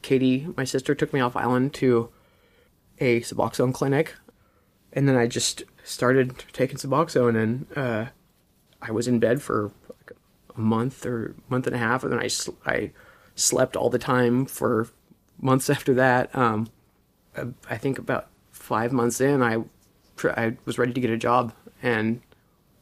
Katie, 0.01 0.47
my 0.57 0.63
sister, 0.63 0.95
took 0.95 1.13
me 1.13 1.19
off 1.19 1.35
island 1.35 1.73
to 1.75 2.09
a 2.99 3.21
Suboxone 3.21 3.73
clinic, 3.73 4.15
and 4.93 5.07
then 5.07 5.15
I 5.15 5.27
just 5.27 5.63
started 5.83 6.43
taking 6.53 6.77
Suboxone, 6.77 7.41
and 7.41 7.65
uh, 7.77 8.05
I 8.81 8.91
was 8.91 9.07
in 9.07 9.19
bed 9.19 9.41
for 9.41 9.71
like 9.89 10.11
a 10.55 10.59
month 10.59 11.05
or 11.05 11.35
month 11.49 11.67
and 11.67 11.75
a 11.75 11.79
half, 11.79 12.03
and 12.03 12.11
then 12.11 12.19
I 12.19 12.27
sl- 12.27 12.51
I 12.65 12.91
slept 13.35 13.75
all 13.75 13.89
the 13.89 13.99
time 13.99 14.45
for 14.45 14.89
months 15.39 15.69
after 15.69 15.93
that. 15.93 16.35
Um, 16.35 16.67
I- 17.37 17.53
I 17.69 17.77
think 17.77 17.97
about 17.99 18.27
five 18.51 18.91
months 18.91 19.21
in, 19.21 19.41
I 19.41 19.63
I 20.35 20.57
was 20.65 20.77
ready 20.77 20.93
to 20.93 21.01
get 21.01 21.09
a 21.09 21.17
job, 21.17 21.53
and 21.81 22.21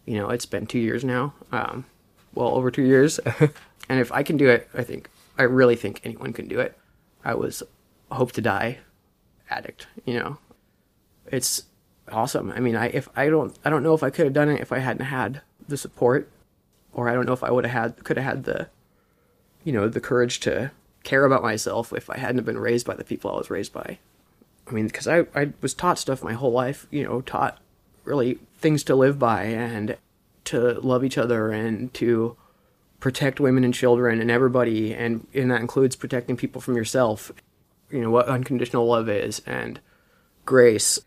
you 0.05 0.17
know 0.17 0.29
it's 0.29 0.45
been 0.45 0.65
two 0.65 0.79
years 0.79 1.03
now, 1.03 1.33
um, 1.51 1.85
well 2.33 2.49
over 2.49 2.71
two 2.71 2.83
years, 2.83 3.19
and 3.89 3.99
if 3.99 4.11
I 4.11 4.23
can 4.23 4.37
do 4.37 4.49
it, 4.49 4.69
I 4.73 4.83
think 4.83 5.09
I 5.37 5.43
really 5.43 5.75
think 5.75 6.01
anyone 6.03 6.33
can 6.33 6.47
do 6.47 6.59
it. 6.59 6.77
I 7.23 7.33
was 7.33 7.63
hope 8.11 8.31
to 8.33 8.41
die 8.41 8.79
addict, 9.49 9.87
you 10.05 10.19
know. 10.19 10.37
It's 11.27 11.63
awesome. 12.11 12.51
I 12.51 12.59
mean, 12.59 12.75
I 12.75 12.87
if 12.87 13.09
I 13.15 13.29
don't 13.29 13.57
I 13.63 13.69
don't 13.69 13.83
know 13.83 13.93
if 13.93 14.03
I 14.03 14.09
could 14.09 14.25
have 14.25 14.33
done 14.33 14.49
it 14.49 14.61
if 14.61 14.71
I 14.71 14.79
hadn't 14.79 15.05
had 15.05 15.41
the 15.67 15.77
support, 15.77 16.29
or 16.93 17.09
I 17.09 17.13
don't 17.13 17.25
know 17.25 17.33
if 17.33 17.43
I 17.43 17.51
would 17.51 17.65
have 17.65 17.93
had 17.95 18.03
could 18.03 18.17
have 18.17 18.25
had 18.25 18.43
the, 18.45 18.69
you 19.63 19.71
know, 19.71 19.87
the 19.87 20.01
courage 20.01 20.39
to 20.41 20.71
care 21.03 21.25
about 21.25 21.41
myself 21.41 21.93
if 21.93 22.09
I 22.09 22.17
hadn't 22.17 22.45
been 22.45 22.57
raised 22.57 22.85
by 22.85 22.95
the 22.95 23.03
people 23.03 23.31
I 23.31 23.37
was 23.37 23.49
raised 23.49 23.73
by. 23.73 23.99
I 24.67 24.71
mean, 24.71 24.87
because 24.87 25.07
I, 25.07 25.25
I 25.33 25.53
was 25.61 25.73
taught 25.73 25.97
stuff 25.97 26.23
my 26.23 26.33
whole 26.33 26.51
life, 26.51 26.85
you 26.91 27.03
know, 27.03 27.21
taught 27.21 27.59
really 28.09 28.39
things 28.57 28.83
to 28.85 28.95
live 28.95 29.17
by 29.17 29.43
and 29.43 29.97
to 30.45 30.79
love 30.81 31.03
each 31.03 31.17
other 31.17 31.51
and 31.51 31.93
to 31.93 32.35
protect 32.99 33.39
women 33.39 33.63
and 33.63 33.73
children 33.73 34.19
and 34.19 34.29
everybody. 34.29 34.93
And, 34.93 35.27
and 35.33 35.51
that 35.51 35.61
includes 35.61 35.95
protecting 35.95 36.35
people 36.35 36.59
from 36.59 36.75
yourself, 36.75 37.31
you 37.89 38.01
know, 38.01 38.09
what 38.09 38.27
unconditional 38.27 38.85
love 38.85 39.07
is 39.07 39.41
and 39.45 39.79
grace. 40.45 40.99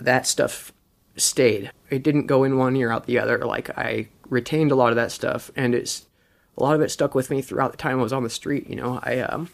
That 0.00 0.26
stuff 0.26 0.72
stayed. 1.16 1.70
It 1.88 2.02
didn't 2.02 2.26
go 2.26 2.44
in 2.44 2.58
one 2.58 2.76
ear 2.76 2.90
out 2.90 3.06
the 3.06 3.18
other. 3.18 3.38
Like, 3.38 3.70
I 3.78 4.08
retained 4.28 4.72
a 4.72 4.76
lot 4.76 4.90
of 4.90 4.96
that 4.96 5.12
stuff 5.12 5.50
and 5.56 5.74
it's, 5.74 6.06
a 6.56 6.62
lot 6.62 6.74
of 6.74 6.80
it 6.80 6.90
stuck 6.90 7.14
with 7.14 7.30
me 7.30 7.42
throughout 7.42 7.72
the 7.72 7.78
time 7.78 7.98
I 7.98 8.02
was 8.02 8.12
on 8.12 8.22
the 8.22 8.30
street, 8.30 8.68
you 8.68 8.76
know. 8.76 9.00
I, 9.02 9.18
um, 9.18 9.50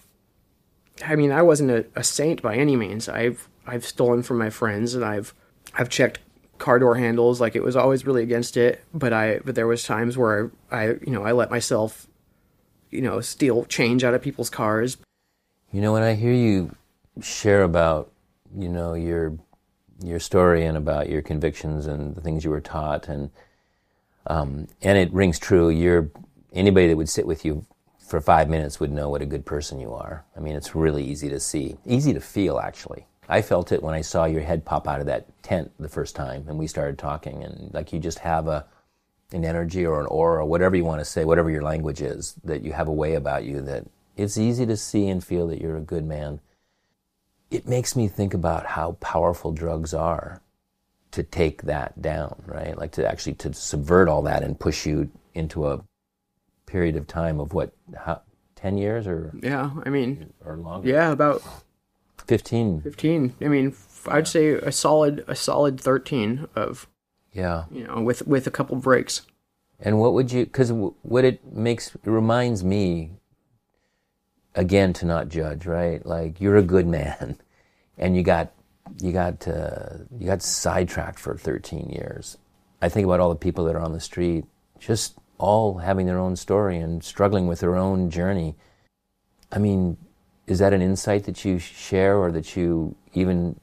I 1.06 1.16
mean, 1.16 1.32
I 1.32 1.42
wasn't 1.42 1.70
a, 1.70 1.86
a 1.94 2.04
saint 2.04 2.42
by 2.42 2.56
any 2.56 2.76
means. 2.76 3.08
I've 3.08 3.48
I've 3.66 3.86
stolen 3.86 4.22
from 4.22 4.38
my 4.38 4.50
friends, 4.50 4.94
and 4.94 5.04
I've 5.04 5.34
I've 5.74 5.88
checked 5.88 6.18
car 6.60 6.78
door 6.78 6.94
handles. 6.94 7.40
Like 7.40 7.56
it 7.56 7.62
was 7.64 7.74
always 7.74 8.06
really 8.06 8.22
against 8.22 8.56
it, 8.56 8.84
but 8.94 9.12
I 9.12 9.40
but 9.44 9.56
there 9.56 9.66
was 9.66 9.82
times 9.82 10.16
where 10.16 10.52
I, 10.70 10.76
I 10.76 10.86
you 10.86 11.10
know 11.10 11.24
I 11.24 11.32
let 11.32 11.50
myself, 11.50 12.06
you 12.90 13.00
know, 13.00 13.20
steal 13.20 13.64
change 13.64 14.04
out 14.04 14.14
of 14.14 14.22
people's 14.22 14.50
cars. 14.50 14.96
You 15.72 15.80
know, 15.80 15.92
when 15.92 16.02
I 16.02 16.14
hear 16.14 16.32
you 16.32 16.74
share 17.20 17.62
about, 17.62 18.12
you 18.56 18.68
know, 18.68 18.94
your 18.94 19.36
your 20.02 20.20
story 20.20 20.64
and 20.64 20.76
about 20.76 21.08
your 21.08 21.22
convictions 21.22 21.86
and 21.86 22.14
the 22.14 22.20
things 22.20 22.44
you 22.44 22.50
were 22.50 22.60
taught, 22.60 23.08
and 23.08 23.30
um, 24.28 24.68
and 24.82 24.96
it 24.96 25.12
rings 25.12 25.38
true. 25.38 25.70
You're 25.70 26.10
anybody 26.52 26.88
that 26.88 26.96
would 26.96 27.08
sit 27.08 27.26
with 27.26 27.44
you 27.44 27.64
for 27.98 28.20
five 28.20 28.48
minutes 28.48 28.80
would 28.80 28.90
know 28.90 29.08
what 29.08 29.22
a 29.22 29.26
good 29.26 29.46
person 29.46 29.78
you 29.78 29.92
are. 29.92 30.24
I 30.36 30.40
mean, 30.40 30.56
it's 30.56 30.74
really 30.74 31.04
easy 31.04 31.28
to 31.30 31.38
see, 31.38 31.76
easy 31.86 32.12
to 32.12 32.20
feel, 32.20 32.58
actually. 32.58 33.06
I 33.30 33.42
felt 33.42 33.72
it 33.72 33.82
when 33.82 33.94
I 33.94 34.00
saw 34.02 34.24
your 34.24 34.42
head 34.42 34.64
pop 34.64 34.88
out 34.88 35.00
of 35.00 35.06
that 35.06 35.42
tent 35.42 35.70
the 35.78 35.88
first 35.88 36.16
time 36.16 36.46
and 36.48 36.58
we 36.58 36.66
started 36.66 36.98
talking, 36.98 37.42
and 37.44 37.72
like 37.72 37.92
you 37.92 37.98
just 38.00 38.18
have 38.20 38.48
a 38.48 38.66
an 39.32 39.44
energy 39.44 39.86
or 39.86 40.00
an 40.00 40.06
aura, 40.06 40.42
or 40.42 40.48
whatever 40.48 40.74
you 40.74 40.84
want 40.84 41.00
to 41.00 41.04
say, 41.04 41.24
whatever 41.24 41.48
your 41.48 41.62
language 41.62 42.02
is, 42.02 42.34
that 42.42 42.62
you 42.62 42.72
have 42.72 42.88
a 42.88 42.92
way 42.92 43.14
about 43.14 43.44
you 43.44 43.60
that 43.60 43.84
it's 44.16 44.36
easy 44.36 44.66
to 44.66 44.76
see 44.76 45.06
and 45.08 45.22
feel 45.22 45.46
that 45.46 45.60
you're 45.60 45.76
a 45.76 45.80
good 45.80 46.04
man. 46.04 46.40
It 47.48 47.68
makes 47.68 47.94
me 47.94 48.08
think 48.08 48.34
about 48.34 48.66
how 48.66 48.92
powerful 49.00 49.52
drugs 49.52 49.94
are 49.94 50.42
to 51.12 51.22
take 51.22 51.62
that 51.62 52.02
down, 52.02 52.42
right? 52.44 52.76
Like 52.76 52.90
to 52.92 53.08
actually 53.08 53.34
to 53.34 53.54
subvert 53.54 54.08
all 54.08 54.22
that 54.22 54.42
and 54.42 54.58
push 54.58 54.84
you 54.84 55.10
into 55.34 55.68
a 55.68 55.84
period 56.66 56.96
of 56.96 57.06
time 57.06 57.38
of 57.38 57.52
what, 57.52 57.72
how, 57.96 58.22
10 58.56 58.78
years 58.78 59.06
or 59.06 59.32
Yeah, 59.40 59.70
I 59.84 59.90
mean, 59.90 60.32
or 60.44 60.56
longer? 60.56 60.88
yeah, 60.88 61.12
about 61.12 61.42
15. 62.30 62.82
15. 62.82 63.34
I 63.40 63.48
mean, 63.48 63.74
I'd 64.06 64.28
say 64.28 64.50
a 64.50 64.70
solid 64.70 65.24
a 65.26 65.34
solid 65.34 65.80
13 65.80 66.46
of, 66.54 66.86
Yeah. 67.32 67.64
you 67.72 67.88
know, 67.88 68.00
with 68.00 68.24
with 68.24 68.46
a 68.46 68.52
couple 68.52 68.76
breaks. 68.76 69.22
And 69.80 69.98
what 69.98 70.12
would 70.14 70.30
you, 70.30 70.44
because 70.44 70.70
what 70.70 71.24
it 71.24 71.44
makes, 71.52 71.92
it 71.96 72.00
reminds 72.04 72.62
me, 72.62 73.10
again, 74.54 74.92
to 74.92 75.06
not 75.06 75.28
judge, 75.28 75.66
right? 75.66 76.06
Like, 76.06 76.40
you're 76.40 76.56
a 76.56 76.62
good 76.62 76.86
man, 76.86 77.36
and 77.98 78.14
you 78.14 78.22
got, 78.22 78.52
you 79.02 79.10
got, 79.10 79.48
uh, 79.48 80.04
you 80.16 80.26
got 80.26 80.40
sidetracked 80.42 81.18
for 81.18 81.36
13 81.36 81.90
years. 81.90 82.38
I 82.80 82.88
think 82.88 83.06
about 83.06 83.18
all 83.18 83.30
the 83.30 83.34
people 83.46 83.64
that 83.64 83.74
are 83.74 83.82
on 83.82 83.92
the 83.92 84.00
street, 84.00 84.44
just 84.78 85.16
all 85.38 85.78
having 85.78 86.06
their 86.06 86.18
own 86.18 86.36
story 86.36 86.76
and 86.78 87.02
struggling 87.02 87.48
with 87.48 87.58
their 87.58 87.74
own 87.74 88.08
journey. 88.08 88.54
I 89.50 89.58
mean, 89.58 89.96
is 90.50 90.58
that 90.58 90.72
an 90.72 90.82
insight 90.82 91.24
that 91.24 91.44
you 91.44 91.58
share 91.58 92.16
or 92.16 92.32
that 92.32 92.56
you 92.56 92.94
even 93.14 93.58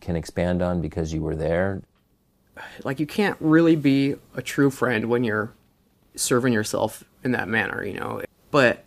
can 0.00 0.16
expand 0.16 0.62
on 0.62 0.80
because 0.80 1.12
you 1.12 1.20
were 1.20 1.34
there? 1.34 1.82
Like 2.84 3.00
you 3.00 3.06
can't 3.06 3.36
really 3.40 3.76
be 3.76 4.14
a 4.34 4.42
true 4.42 4.70
friend 4.70 5.06
when 5.06 5.24
you're 5.24 5.52
serving 6.14 6.52
yourself 6.52 7.04
in 7.24 7.32
that 7.32 7.48
manner, 7.48 7.84
you 7.84 7.94
know. 7.94 8.22
But 8.50 8.84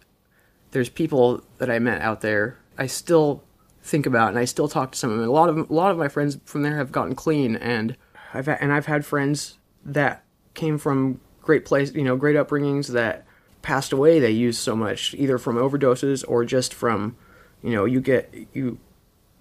there's 0.71 0.89
people 0.89 1.43
that 1.57 1.69
I 1.69 1.79
met 1.79 2.01
out 2.01 2.21
there 2.21 2.57
I 2.77 2.87
still 2.87 3.43
think 3.83 4.05
about 4.05 4.29
and 4.29 4.39
I 4.39 4.45
still 4.45 4.67
talk 4.67 4.93
to 4.93 4.97
some 4.97 5.11
of 5.11 5.19
them. 5.19 5.27
A 5.27 5.31
lot 5.31 5.49
of 5.49 5.69
a 5.69 5.73
lot 5.73 5.91
of 5.91 5.97
my 5.97 6.07
friends 6.07 6.39
from 6.45 6.63
there 6.63 6.77
have 6.77 6.91
gotten 6.91 7.15
clean 7.15 7.55
and 7.55 7.95
I've 8.33 8.45
had, 8.45 8.59
and 8.61 8.71
I've 8.71 8.85
had 8.85 9.05
friends 9.05 9.57
that 9.83 10.23
came 10.53 10.77
from 10.77 11.19
great 11.41 11.65
place, 11.65 11.93
you 11.93 12.03
know, 12.03 12.15
great 12.15 12.35
upbringings 12.35 12.87
that 12.87 13.25
passed 13.61 13.91
away. 13.91 14.19
They 14.19 14.31
used 14.31 14.59
so 14.59 14.75
much 14.75 15.13
either 15.15 15.37
from 15.37 15.57
overdoses 15.57 16.23
or 16.27 16.45
just 16.45 16.73
from, 16.73 17.17
you 17.63 17.71
know, 17.71 17.85
you 17.85 18.01
get 18.01 18.33
you 18.53 18.79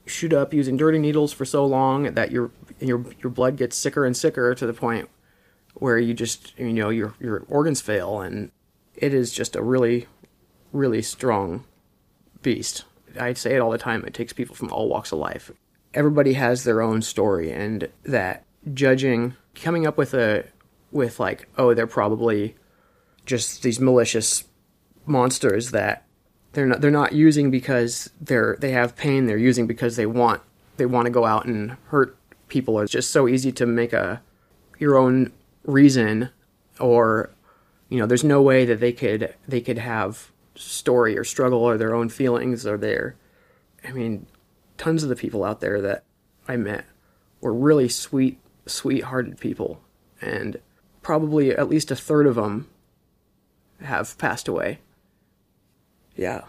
shoot 0.06 0.32
up 0.32 0.52
using 0.52 0.76
dirty 0.76 0.98
needles 0.98 1.32
for 1.32 1.44
so 1.44 1.64
long 1.64 2.14
that 2.14 2.30
your 2.30 2.50
your 2.80 3.04
your 3.22 3.30
blood 3.30 3.56
gets 3.56 3.76
sicker 3.76 4.04
and 4.04 4.16
sicker 4.16 4.54
to 4.54 4.66
the 4.66 4.72
point 4.72 5.08
where 5.74 5.98
you 5.98 6.14
just 6.14 6.58
you 6.58 6.72
know 6.72 6.90
your 6.90 7.14
your 7.20 7.44
organs 7.48 7.80
fail 7.80 8.20
and 8.20 8.50
it 8.94 9.14
is 9.14 9.32
just 9.32 9.54
a 9.54 9.62
really 9.62 10.06
really 10.72 11.02
strong 11.02 11.64
beast. 12.42 12.84
I 13.18 13.32
say 13.32 13.54
it 13.54 13.60
all 13.60 13.70
the 13.70 13.78
time. 13.78 14.04
It 14.04 14.14
takes 14.14 14.32
people 14.32 14.54
from 14.54 14.72
all 14.72 14.88
walks 14.88 15.12
of 15.12 15.18
life. 15.18 15.50
Everybody 15.94 16.34
has 16.34 16.64
their 16.64 16.80
own 16.80 17.02
story, 17.02 17.50
and 17.50 17.88
that 18.04 18.44
judging, 18.72 19.34
coming 19.54 19.86
up 19.86 19.98
with 19.98 20.14
a, 20.14 20.44
with 20.92 21.18
like, 21.18 21.48
oh, 21.58 21.74
they're 21.74 21.86
probably 21.86 22.54
just 23.26 23.62
these 23.62 23.80
malicious 23.80 24.44
monsters 25.06 25.72
that 25.72 26.04
they're 26.52 26.66
not 26.66 26.80
they're 26.80 26.90
not 26.90 27.12
using 27.12 27.50
because 27.50 28.10
they're 28.20 28.56
they 28.60 28.72
have 28.72 28.96
pain. 28.96 29.26
They're 29.26 29.38
using 29.38 29.66
because 29.66 29.96
they 29.96 30.06
want 30.06 30.42
they 30.76 30.86
want 30.86 31.06
to 31.06 31.10
go 31.10 31.24
out 31.24 31.46
and 31.46 31.76
hurt 31.88 32.16
people. 32.48 32.80
It's 32.80 32.92
just 32.92 33.10
so 33.10 33.28
easy 33.28 33.52
to 33.52 33.66
make 33.66 33.92
a 33.92 34.22
your 34.78 34.96
own 34.96 35.32
reason, 35.64 36.30
or 36.78 37.30
you 37.88 37.98
know, 37.98 38.06
there's 38.06 38.24
no 38.24 38.42
way 38.42 38.64
that 38.64 38.80
they 38.80 38.92
could 38.92 39.34
they 39.46 39.60
could 39.60 39.78
have 39.78 40.30
story 40.54 41.16
or 41.16 41.24
struggle 41.24 41.60
or 41.60 41.76
their 41.76 41.94
own 41.94 42.08
feelings 42.08 42.66
are 42.66 42.76
there. 42.76 43.16
I 43.86 43.92
mean, 43.92 44.26
tons 44.76 45.02
of 45.02 45.08
the 45.08 45.16
people 45.16 45.44
out 45.44 45.60
there 45.60 45.80
that 45.80 46.04
I 46.46 46.56
met 46.56 46.84
were 47.40 47.54
really 47.54 47.88
sweet, 47.88 48.38
sweet-hearted 48.66 49.38
people, 49.38 49.80
and 50.20 50.60
probably 51.02 51.50
at 51.50 51.68
least 51.68 51.90
a 51.90 51.96
third 51.96 52.26
of 52.26 52.34
them 52.34 52.68
have 53.82 54.18
passed 54.18 54.48
away. 54.48 54.78
Yeah. 56.20 56.42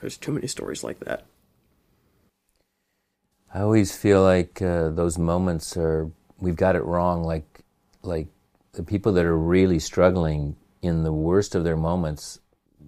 There's 0.00 0.16
too 0.16 0.30
many 0.30 0.46
stories 0.46 0.84
like 0.84 1.00
that. 1.00 1.26
I 3.52 3.62
always 3.62 3.96
feel 3.96 4.22
like 4.22 4.62
uh, 4.62 4.90
those 4.90 5.18
moments 5.18 5.76
are 5.76 6.08
we've 6.38 6.54
got 6.54 6.76
it 6.76 6.84
wrong. 6.84 7.24
Like 7.24 7.62
like 8.02 8.28
the 8.74 8.84
people 8.84 9.12
that 9.14 9.24
are 9.24 9.36
really 9.36 9.80
struggling 9.80 10.54
in 10.82 11.02
the 11.02 11.12
worst 11.12 11.56
of 11.56 11.64
their 11.64 11.76
moments, 11.76 12.38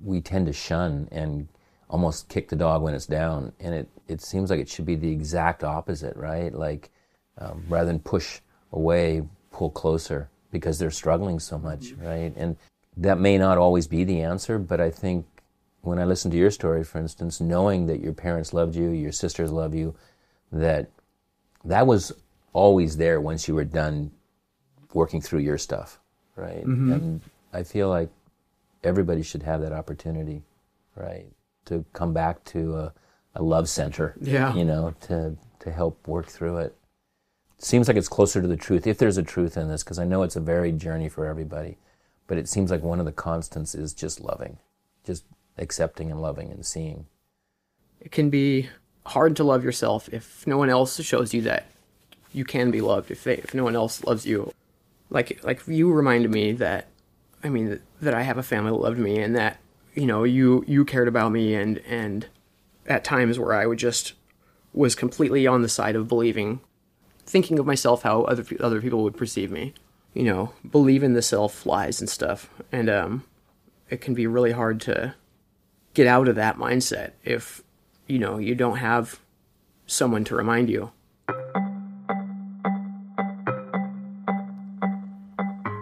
we 0.05 0.20
tend 0.20 0.47
to 0.47 0.53
shun 0.53 1.09
and 1.11 1.49
almost 1.90 2.28
kick 2.28 2.49
the 2.49 2.55
dog 2.55 2.82
when 2.82 2.95
it's 2.95 3.07
down. 3.07 3.53
And 3.59 3.74
it 3.74 3.89
it 4.07 4.20
seems 4.23 4.51
like 4.51 4.61
it 4.61 4.69
should 4.69 4.86
be 4.86 4.95
the 4.95 5.11
exact 5.11 5.65
opposite, 5.65 6.16
right? 6.16 6.55
Like 6.55 6.90
um, 7.39 7.65
rather 7.69 7.89
than 7.89 7.99
push 7.99 8.39
away, 8.70 9.23
pull 9.51 9.70
closer 9.70 10.31
because 10.53 10.78
they're 10.78 10.93
struggling 10.93 11.40
so 11.40 11.59
much, 11.59 11.93
right? 11.95 12.32
And 12.36 12.57
that 12.99 13.19
may 13.19 13.39
not 13.39 13.59
always 13.59 13.87
be 13.87 14.05
the 14.05 14.20
answer, 14.20 14.59
but 14.59 14.81
I 14.81 14.91
think 14.91 15.25
when 15.83 15.99
I 15.99 16.05
listen 16.05 16.31
to 16.33 16.37
your 16.37 16.51
story, 16.51 16.85
for 16.85 16.99
instance, 16.99 17.41
knowing 17.41 17.87
that 17.87 18.01
your 18.01 18.12
parents 18.12 18.53
loved 18.53 18.75
you, 18.75 18.91
your 18.91 19.12
sisters 19.12 19.51
love 19.53 19.75
you, 19.75 19.95
that 20.53 20.91
that 21.65 21.87
was 21.87 22.12
always 22.53 22.97
there 22.97 23.20
once 23.20 23.47
you 23.47 23.55
were 23.55 23.65
done 23.65 24.11
working 24.93 25.20
through 25.20 25.41
your 25.41 25.59
stuff, 25.59 26.01
right? 26.35 26.65
Mm-hmm. 26.65 26.93
And 26.93 27.20
I 27.53 27.62
feel 27.62 27.89
like 27.89 28.11
everybody 28.83 29.23
should 29.23 29.43
have 29.45 29.61
that 29.61 29.73
opportunity, 29.73 30.43
right, 30.97 31.27
to 31.66 31.85
come 31.93 32.12
back 32.12 32.43
to 32.47 32.77
a, 32.77 32.93
a 33.37 33.43
love 33.43 33.69
center, 33.69 34.15
Yeah. 34.20 34.55
you 34.55 34.65
know, 34.65 34.95
to 35.03 35.37
to 35.61 35.73
help 35.73 36.07
work 36.07 36.27
through 36.27 36.59
it. 36.59 36.77
Seems 37.59 37.89
like 37.89 37.97
it's 37.97 38.09
closer 38.09 38.41
to 38.41 38.47
the 38.47 38.57
truth, 38.57 38.87
if 38.87 38.99
there's 38.99 39.19
a 39.19 39.23
truth 39.25 39.57
in 39.57 39.69
this, 39.69 39.83
because 39.83 39.99
I 39.99 40.05
know 40.05 40.23
it's 40.23 40.37
a 40.37 40.41
varied 40.41 40.79
journey 40.79 41.09
for 41.09 41.27
everybody. 41.27 41.77
But 42.29 42.39
it 42.39 42.49
seems 42.49 42.71
like 42.71 42.83
one 42.83 43.01
of 43.01 43.07
the 43.07 43.13
constants 43.13 43.75
is 43.75 43.93
just 43.93 44.21
loving, 44.21 44.59
just 45.05 45.25
accepting 45.57 46.13
and 46.13 46.23
loving 46.23 46.53
and 46.53 46.65
seeing. 46.65 47.07
It 48.01 48.13
can 48.13 48.31
be 48.31 48.69
hard 49.07 49.35
to 49.37 49.45
love 49.45 49.65
yourself 49.65 50.09
if 50.13 50.47
no 50.47 50.57
one 50.57 50.71
else 50.71 51.03
shows 51.03 51.35
you 51.35 51.43
that 51.43 51.67
you 52.33 52.45
can 52.45 52.71
be 52.71 52.81
loved. 52.81 53.11
If 53.11 53.25
they, 53.25 53.35
if 53.35 53.55
no 53.55 53.65
one 53.65 53.75
else 53.75 54.05
loves 54.05 54.25
you, 54.27 54.53
like 55.11 55.43
like 55.43 55.67
you 55.67 55.93
reminded 55.93 56.31
me 56.31 56.53
that, 56.53 56.87
I 57.43 57.49
mean 57.49 57.71
that, 57.71 57.83
that 58.01 58.15
I 58.15 58.23
have 58.23 58.39
a 58.39 58.43
family 58.43 58.71
that 58.71 58.77
loved 58.77 58.99
me 58.99 59.19
and 59.19 59.35
that 59.35 59.59
you 59.95 60.07
know 60.07 60.25
you 60.25 60.65
you 60.69 60.85
cared 60.85 61.09
about 61.09 61.33
me 61.33 61.55
and 61.55 61.79
and 61.89 62.27
at 62.87 63.05
times 63.05 63.39
where 63.39 63.55
I 63.55 63.67
would 63.67 63.79
just 63.79 64.13
was 64.73 64.95
completely 64.95 65.47
on 65.47 65.63
the 65.63 65.69
side 65.69 65.97
of 65.97 66.09
believing, 66.09 66.61
thinking 67.25 67.59
of 67.59 67.67
myself 67.67 68.03
how 68.03 68.23
other 68.23 68.45
other 68.61 68.81
people 68.81 69.03
would 69.03 69.17
perceive 69.17 69.51
me. 69.51 69.75
You 70.14 70.24
know, 70.24 70.52
believe 70.68 71.02
in 71.02 71.12
the 71.12 71.22
self 71.22 71.64
lies 71.66 72.01
and 72.01 72.09
stuff, 72.09 72.51
and 72.72 72.90
um, 72.90 73.24
it 73.90 74.01
can 74.01 74.14
be 74.14 74.26
really 74.26 74.52
hard 74.52 74.80
to 74.82 75.14
get 75.94 76.06
out 76.06 76.28
of 76.28 76.36
that 76.36 76.56
mindset 76.56 77.12
if 77.24 77.62
you 78.06 78.18
know 78.18 78.39
you 78.39 78.55
don't 78.55 78.78
have 78.78 79.20
someone 79.86 80.24
to 80.24 80.36
remind 80.36 80.70
you. 80.70 80.90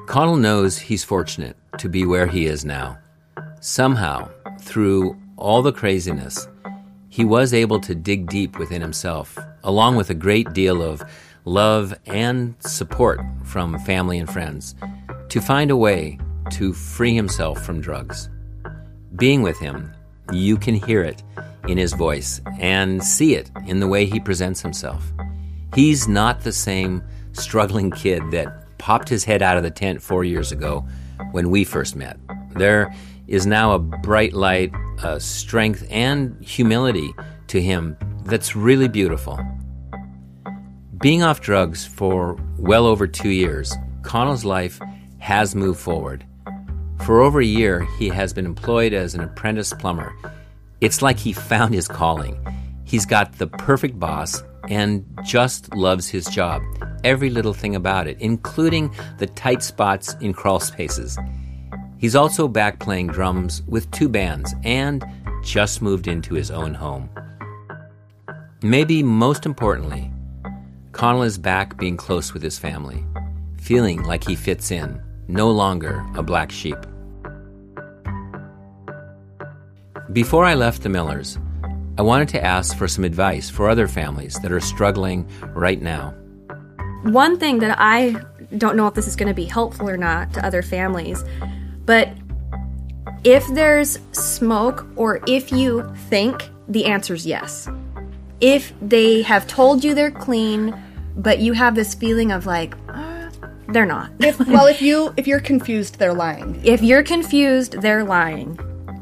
Connell 0.06 0.36
knows 0.36 0.78
he's 0.78 1.04
fortunate 1.04 1.56
to 1.78 1.88
be 1.88 2.06
where 2.06 2.26
he 2.26 2.46
is 2.46 2.64
now. 2.64 2.98
Somehow, 3.60 4.30
through 4.60 5.14
all 5.36 5.60
the 5.60 5.72
craziness, 5.72 6.48
he 7.10 7.24
was 7.24 7.52
able 7.52 7.80
to 7.80 7.94
dig 7.94 8.28
deep 8.28 8.58
within 8.58 8.80
himself, 8.80 9.38
along 9.62 9.96
with 9.96 10.08
a 10.08 10.14
great 10.14 10.52
deal 10.52 10.82
of 10.82 11.02
love 11.46 11.94
and 12.06 12.54
support 12.58 13.20
from 13.44 13.78
family 13.80 14.18
and 14.18 14.30
friends, 14.30 14.74
to 15.30 15.40
find 15.40 15.70
a 15.70 15.76
way 15.76 16.18
to 16.50 16.72
free 16.72 17.14
himself 17.14 17.64
from 17.64 17.80
drugs. 17.80 18.28
Being 19.14 19.42
with 19.42 19.58
him, 19.58 19.92
you 20.32 20.56
can 20.56 20.74
hear 20.74 21.02
it 21.02 21.22
in 21.68 21.78
his 21.78 21.92
voice 21.92 22.40
and 22.58 23.02
see 23.02 23.34
it 23.34 23.50
in 23.66 23.80
the 23.80 23.88
way 23.88 24.04
he 24.04 24.20
presents 24.20 24.60
himself. 24.60 25.12
He's 25.74 26.06
not 26.08 26.40
the 26.40 26.52
same 26.52 27.02
struggling 27.32 27.90
kid 27.90 28.22
that 28.32 28.78
popped 28.78 29.08
his 29.08 29.24
head 29.24 29.42
out 29.42 29.56
of 29.56 29.62
the 29.62 29.70
tent 29.70 30.02
four 30.02 30.24
years 30.24 30.52
ago 30.52 30.86
when 31.30 31.50
we 31.50 31.64
first 31.64 31.96
met. 31.96 32.18
There 32.56 32.92
is 33.28 33.46
now 33.46 33.72
a 33.72 33.78
bright 33.78 34.32
light, 34.32 34.72
a 35.02 35.20
strength, 35.20 35.86
and 35.90 36.42
humility 36.44 37.12
to 37.48 37.60
him 37.60 37.96
that's 38.24 38.56
really 38.56 38.88
beautiful. 38.88 39.38
Being 41.00 41.22
off 41.22 41.42
drugs 41.42 41.84
for 41.84 42.38
well 42.56 42.86
over 42.86 43.06
two 43.06 43.28
years, 43.28 43.74
Connell's 44.02 44.46
life 44.46 44.80
has 45.18 45.54
moved 45.54 45.78
forward. 45.78 46.24
For 47.04 47.20
over 47.20 47.40
a 47.40 47.44
year, 47.44 47.86
he 47.98 48.08
has 48.08 48.32
been 48.32 48.46
employed 48.46 48.94
as 48.94 49.14
an 49.14 49.20
apprentice 49.20 49.74
plumber. 49.74 50.14
It's 50.80 51.02
like 51.02 51.18
he 51.18 51.34
found 51.34 51.74
his 51.74 51.86
calling. 51.86 52.38
He's 52.84 53.04
got 53.04 53.34
the 53.34 53.46
perfect 53.46 54.00
boss 54.00 54.42
and 54.70 55.04
just 55.22 55.74
loves 55.74 56.08
his 56.08 56.24
job. 56.26 56.62
Every 57.04 57.28
little 57.28 57.54
thing 57.54 57.76
about 57.76 58.06
it, 58.06 58.16
including 58.20 58.94
the 59.18 59.26
tight 59.26 59.62
spots 59.62 60.14
in 60.22 60.32
crawl 60.32 60.60
spaces. 60.60 61.18
He's 61.98 62.16
also 62.16 62.48
back 62.48 62.78
playing 62.78 63.08
drums 63.08 63.62
with 63.68 63.90
two 63.90 64.08
bands 64.08 64.54
and 64.64 65.04
just 65.44 65.82
moved 65.82 66.08
into 66.08 66.34
his 66.34 66.50
own 66.50 66.72
home. 66.72 67.10
Maybe 68.62 69.02
most 69.02 69.44
importantly, 69.44 70.10
Connell 70.96 71.24
is 71.24 71.36
back 71.36 71.76
being 71.76 71.98
close 71.98 72.32
with 72.32 72.42
his 72.42 72.58
family, 72.58 73.04
feeling 73.58 74.02
like 74.04 74.24
he 74.24 74.34
fits 74.34 74.70
in, 74.70 74.98
no 75.28 75.50
longer 75.50 76.02
a 76.14 76.22
black 76.22 76.50
sheep. 76.50 76.78
Before 80.10 80.46
I 80.46 80.54
left 80.54 80.82
the 80.82 80.88
Millers, 80.88 81.38
I 81.98 82.02
wanted 82.02 82.30
to 82.30 82.42
ask 82.42 82.74
for 82.78 82.88
some 82.88 83.04
advice 83.04 83.50
for 83.50 83.68
other 83.68 83.88
families 83.88 84.40
that 84.40 84.50
are 84.50 84.58
struggling 84.58 85.28
right 85.50 85.82
now. 85.82 86.14
One 87.02 87.38
thing 87.38 87.58
that 87.58 87.76
I 87.78 88.16
don't 88.56 88.74
know 88.74 88.86
if 88.86 88.94
this 88.94 89.06
is 89.06 89.16
going 89.16 89.28
to 89.28 89.34
be 89.34 89.44
helpful 89.44 89.90
or 89.90 89.98
not 89.98 90.32
to 90.32 90.46
other 90.46 90.62
families, 90.62 91.22
but 91.84 92.08
if 93.22 93.46
there's 93.48 93.98
smoke 94.12 94.86
or 94.96 95.20
if 95.26 95.52
you 95.52 95.94
think, 96.08 96.48
the 96.68 96.86
answer's 96.86 97.26
yes. 97.26 97.68
If 98.40 98.72
they 98.80 99.20
have 99.22 99.46
told 99.46 99.84
you 99.84 99.94
they're 99.94 100.10
clean, 100.10 100.74
but 101.16 101.38
you 101.38 101.52
have 101.52 101.74
this 101.74 101.94
feeling 101.94 102.32
of 102.32 102.46
like, 102.46 102.74
uh, 102.88 103.30
they're 103.68 103.86
not. 103.86 104.10
If, 104.20 104.38
well, 104.46 104.66
if 104.66 104.80
you 104.80 105.12
if 105.16 105.26
you're 105.26 105.40
confused, 105.40 105.98
they're 105.98 106.14
lying. 106.14 106.60
if 106.64 106.82
you're 106.82 107.02
confused, 107.02 107.80
they're 107.80 108.04
lying. 108.04 108.58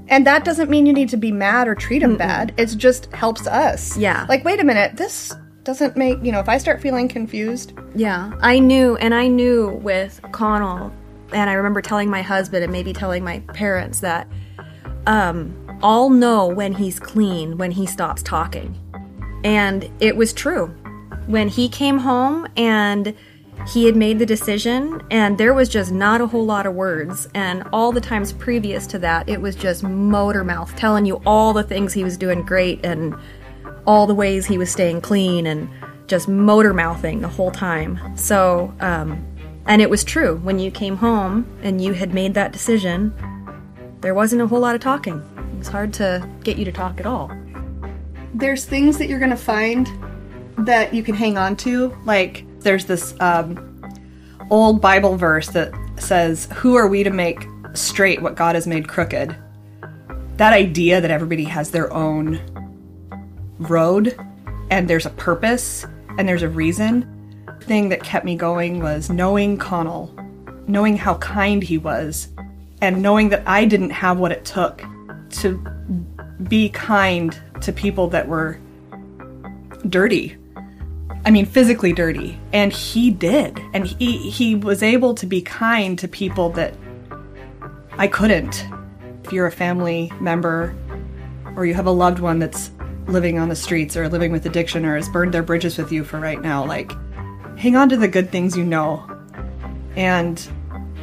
And 0.09 0.27
that 0.27 0.45
doesn't 0.45 0.69
mean 0.69 0.85
you 0.87 0.93
need 0.93 1.09
to 1.11 1.17
be 1.17 1.33
mad 1.33 1.67
or 1.67 1.75
treat 1.75 2.01
them 2.01 2.17
bad. 2.17 2.53
It 2.59 2.67
just 2.77 3.07
helps 3.13 3.47
us. 3.47 3.97
Yeah. 3.97 4.27
Like, 4.29 4.45
wait 4.45 4.61
a 4.61 4.65
minute, 4.65 4.97
this 4.97 5.33
doesn't 5.65 5.97
make, 5.97 6.23
you 6.23 6.31
know, 6.31 6.41
if 6.41 6.49
I 6.49 6.59
start 6.59 6.83
feeling 6.83 7.09
confused, 7.09 7.73
Yeah, 7.95 8.33
I 8.41 8.59
knew, 8.59 8.97
and 8.97 9.15
I 9.15 9.29
knew 9.29 9.71
with 9.83 10.21
Connell, 10.31 10.93
and 11.33 11.49
I 11.49 11.55
remember 11.55 11.81
telling 11.81 12.11
my 12.11 12.21
husband 12.21 12.63
and 12.63 12.71
maybe 12.73 12.93
telling 12.93 13.25
my 13.25 13.41
parents 13.55 14.01
that 14.01 14.29
um, 15.07 15.57
I'll 15.83 16.11
know 16.11 16.47
when 16.47 16.75
he's 16.75 17.01
clean 17.01 17.57
when 17.57 17.71
he 17.71 17.87
stops 17.87 18.23
talking. 18.23 18.79
And 19.43 19.91
it 20.01 20.17
was 20.17 20.33
true. 20.35 20.75
When 21.27 21.49
he 21.49 21.69
came 21.69 21.99
home 21.99 22.47
and 22.57 23.15
he 23.69 23.87
had 23.87 23.97
made 23.97 24.19
the 24.19 24.27
decision, 24.27 25.01
and 25.11 25.39
there 25.39 25.55
was 25.55 25.69
just 25.69 25.91
not 25.93 26.21
a 26.21 26.27
whole 26.27 26.45
lot 26.45 26.67
of 26.67 26.75
words. 26.75 27.29
And 27.35 27.63
all 27.73 27.93
the 27.93 28.01
times 28.01 28.33
previous 28.33 28.87
to 28.89 28.99
that, 28.99 29.29
it 29.29 29.41
was 29.41 29.57
just 29.57 29.83
motor 29.83 30.45
mouth 30.45 30.75
telling 30.77 31.07
you 31.07 31.23
all 31.25 31.53
the 31.53 31.63
things 31.63 31.93
he 31.93 32.05
was 32.05 32.17
doing 32.17 32.43
great 32.43 32.85
and 32.85 33.15
all 33.87 34.07
the 34.07 34.15
ways 34.15 34.45
he 34.47 34.59
was 34.59 34.71
staying 34.71 35.01
clean 35.01 35.47
and 35.47 35.69
just 36.07 36.29
motor 36.29 36.75
mouthing 36.75 37.21
the 37.21 37.29
whole 37.29 37.51
time. 37.51 37.99
So, 38.17 38.75
um, 38.81 39.25
and 39.67 39.81
it 39.81 39.89
was 39.89 40.05
true. 40.05 40.37
When 40.37 40.59
you 40.59 40.71
came 40.71 40.97
home 40.97 41.47
and 41.63 41.81
you 41.81 41.95
had 41.95 42.13
made 42.13 42.35
that 42.35 42.53
decision, 42.53 43.15
there 44.01 44.15
wasn't 44.15 44.43
a 44.43 44.47
whole 44.47 44.61
lot 44.61 44.75
of 44.75 44.83
talking. 44.83 45.23
It 45.55 45.59
was 45.59 45.69
hard 45.69 45.95
to 45.95 46.29
get 46.43 46.59
you 46.59 46.65
to 46.67 46.73
talk 46.73 47.01
at 47.01 47.07
all. 47.07 47.31
there's 48.35 48.65
things 48.65 48.99
that 48.99 49.09
you're 49.09 49.21
going 49.21 49.31
to 49.31 49.37
find 49.37 49.89
that 50.59 50.95
you 50.95 51.03
can 51.03 51.15
hang 51.15 51.39
on 51.39 51.57
to. 51.57 51.97
Like, 52.05 52.45
there's 52.61 52.87
this 52.87 53.15
um, 53.21 53.83
old 54.51 54.81
Bible 54.81 55.17
verse 55.17 55.49
that 55.49 55.73
says, 55.97 56.49
Who 56.55 56.75
are 56.75 56.89
we 56.89 57.03
to 57.05 57.11
make 57.11 57.47
straight 57.75 58.23
what 58.23 58.35
God 58.35 58.55
has 58.55 58.67
made 58.67 58.89
crooked? 58.89 59.37
That 60.37 60.53
idea 60.53 61.01
that 61.01 61.11
everybody 61.11 61.45
has 61.45 61.71
their 61.71 61.93
own 61.93 62.41
road 63.59 64.17
and 64.71 64.89
there's 64.89 65.07
a 65.07 65.11
purpose 65.11 65.87
and 66.19 66.29
there's 66.29 66.43
a 66.43 66.49
reason. 66.49 67.11
Thing 67.61 67.89
that 67.91 68.03
kept 68.03 68.25
me 68.25 68.37
going 68.37 68.81
was 68.81 69.09
knowing 69.09 69.57
Connell, 69.57 70.15
knowing 70.67 70.97
how 70.97 71.15
kind 71.15 71.63
he 71.63 71.79
was, 71.79 72.29
and 72.83 73.01
knowing 73.01 73.31
that 73.31 73.43
I 73.47 73.65
didn't 73.65 73.91
have 73.91 74.19
what 74.19 74.33
it 74.33 74.45
took 74.45 74.83
to 75.31 75.57
be 76.49 76.69
kind 76.69 77.39
to 77.63 77.73
people 77.73 78.09
that 78.09 78.29
were 78.29 78.59
dirty. 79.89 80.37
I 81.25 81.31
mean, 81.31 81.47
physically 81.47 81.93
dirty. 81.93 82.39
And 82.53 82.73
he 82.73 83.11
did. 83.11 83.59
And 83.73 83.87
he, 83.87 84.31
he 84.31 84.55
was 84.55 84.83
able 84.83 85.15
to 85.15 85.27
be 85.27 85.41
kind 85.41 85.99
to 85.99 86.09
people 86.09 86.51
that 86.51 86.75
I 87.93 88.09
couldn't. 88.09 88.65
If 89.25 89.33
you're 89.33 89.47
a 89.47 89.53
family 89.53 90.13
member 90.21 90.77
or 91.57 91.65
you 91.65 91.75
have 91.75 91.87
a 91.87 91.91
loved 91.91 92.19
one 92.19 92.39
that's 92.39 92.71
living 93.07 93.39
on 93.39 93.49
the 93.49 93.57
streets 93.57 93.97
or 93.97 94.09
living 94.09 94.33
with 94.33 94.45
addiction 94.47 94.85
or 94.85 94.97
has 94.97 95.09
burned 95.09 95.33
their 95.33 95.43
bridges 95.43 95.79
with 95.79 95.93
you 95.93 96.05
for 96.05 96.19
right 96.19 96.41
now, 96.41 96.65
like, 96.65 96.93
hang 97.57 97.77
on 97.77 97.89
to 97.89 97.97
the 97.97 98.09
good 98.09 98.31
things 98.31 98.57
you 98.57 98.65
know. 98.65 99.09
And 99.97 100.47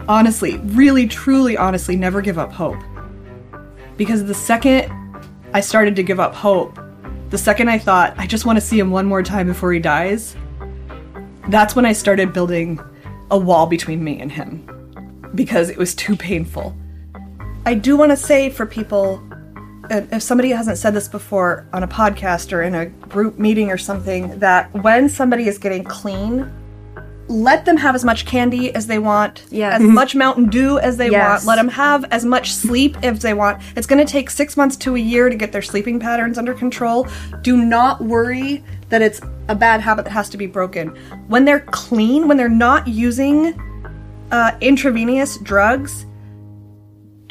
honestly, 0.07 0.57
really, 0.57 1.07
truly, 1.07 1.57
honestly, 1.57 1.95
never 1.95 2.22
give 2.22 2.38
up 2.38 2.52
hope. 2.52 2.80
Because 3.98 4.26
the 4.26 4.34
second 4.34 4.91
I 5.53 5.61
started 5.61 5.95
to 5.95 6.03
give 6.03 6.19
up 6.19 6.34
hope, 6.34 6.77
the 7.32 7.38
second 7.38 7.70
I 7.70 7.78
thought, 7.78 8.14
I 8.18 8.28
just 8.28 8.45
want 8.45 8.58
to 8.58 8.62
see 8.62 8.78
him 8.78 8.91
one 8.91 9.06
more 9.06 9.24
time 9.24 9.48
before 9.48 9.72
he 9.72 9.80
dies, 9.80 10.36
that's 11.48 11.76
when 11.76 11.86
I 11.86 11.94
started 11.94 12.34
building 12.34 12.80
a 13.32 13.38
wall 13.38 13.68
between 13.68 14.03
me 14.03 14.20
and 14.20 14.30
him. 14.30 14.68
Because 15.34 15.70
it 15.70 15.78
was 15.78 15.95
too 15.95 16.18
painful. 16.18 16.76
I 17.66 17.74
do 17.74 17.95
want 17.95 18.12
to 18.12 18.18
say 18.18 18.49
for 18.49 18.66
people, 18.66 19.24
if 19.90 20.22
somebody 20.22 20.49
hasn't 20.49 20.78
said 20.78 20.94
this 20.94 21.08
before 21.08 21.66
on 21.72 21.84
a 21.84 21.88
podcast 21.88 22.52
or 22.52 22.64
in 22.64 22.76
a 22.76 22.88
group 22.88 23.40
meeting 23.40 23.72
or 23.72 23.78
something, 23.78 24.38
that 24.40 24.74
when 24.84 25.08
somebody 25.08 25.48
is 25.48 25.58
getting 25.58 25.86
clean, 25.86 26.52
let 27.32 27.66
them 27.66 27.78
have 27.78 27.95
as 27.95 28.03
much 28.03 28.26
candy 28.26 28.74
as 28.76 28.88
they 28.88 28.99
want, 28.99 29.44
Yes. 29.49 29.82
as 29.82 29.88
much 29.88 30.14
Mountain 30.16 30.49
Dew 30.49 30.78
as 30.80 30.98
they 30.98 31.10
Yes. 31.10 31.45
want. 31.45 31.45
Let 31.45 31.56
them 31.56 31.70
have 31.70 32.06
as 32.12 32.26
much 32.26 32.53
sleep 32.53 32.98
as 33.03 33.20
they 33.22 33.34
want. 33.34 33.60
It's 33.76 33.88
going 33.88 34.06
to 34.06 34.12
take 34.12 34.30
six 34.30 34.58
months 34.58 34.76
to 34.78 34.95
a 34.95 34.99
year 34.99 35.30
to 35.30 35.36
get 35.36 35.52
their 35.52 35.62
sleeping 35.62 35.99
patterns 35.99 36.38
under 36.38 36.53
control. 36.53 37.08
Do 37.41 37.58
not 37.58 38.03
worry 38.03 38.64
that 38.90 39.02
it's 39.02 39.22
a 39.48 39.56
bad 39.56 39.82
habit 39.82 40.06
that 40.06 40.12
has 40.12 40.30
to 40.30 40.38
be 40.38 40.45
broken. 40.45 40.90
When 41.28 41.45
they're 41.45 41.62
clean, 41.72 42.28
when 42.28 42.38
they're 42.38 42.49
not 42.49 42.88
using 42.88 43.60
uh, 44.32 44.52
intravenous 44.62 45.38
drugs, 45.38 46.06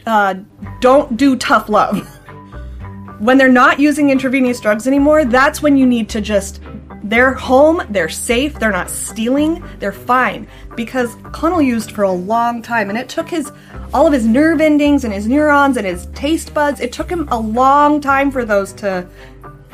uh, 0.07 0.35
don't 0.81 1.17
do 1.17 1.37
tough 1.37 1.69
love. 1.69 1.99
when 3.19 3.37
they're 3.37 3.49
not 3.49 3.79
using 3.79 4.09
intravenous 4.11 4.61
drugs 4.61 4.87
anymore, 4.87 5.25
that's 5.27 5.61
when 5.63 5.77
you 5.77 5.87
need 5.87 6.09
to 6.09 6.21
just. 6.21 6.61
They're 7.03 7.33
home, 7.33 7.83
they're 7.89 8.11
safe, 8.11 8.59
they're 8.59 8.71
not 8.71 8.91
stealing, 8.91 9.65
they're 9.79 9.93
fine. 9.93 10.47
Because 10.77 11.17
Connell 11.33 11.63
used 11.63 11.93
for 11.93 12.03
a 12.03 12.13
long 12.13 12.63
time, 12.63 12.91
and 12.91 12.99
it 12.99 13.09
took 13.09 13.29
his 13.29 13.51
all 13.93 14.07
of 14.07 14.13
his 14.13 14.27
nerve 14.27 14.61
endings 14.61 15.05
and 15.05 15.13
his 15.13 15.27
neurons 15.27 15.77
and 15.77 15.87
his 15.87 16.07
taste 16.15 16.53
buds, 16.55 16.81
it 16.81 16.93
took 16.93 17.11
him 17.11 17.29
a 17.31 17.39
long 17.39 18.01
time 18.01 18.31
for 18.31 18.45
those 18.45 18.73
to 18.75 19.07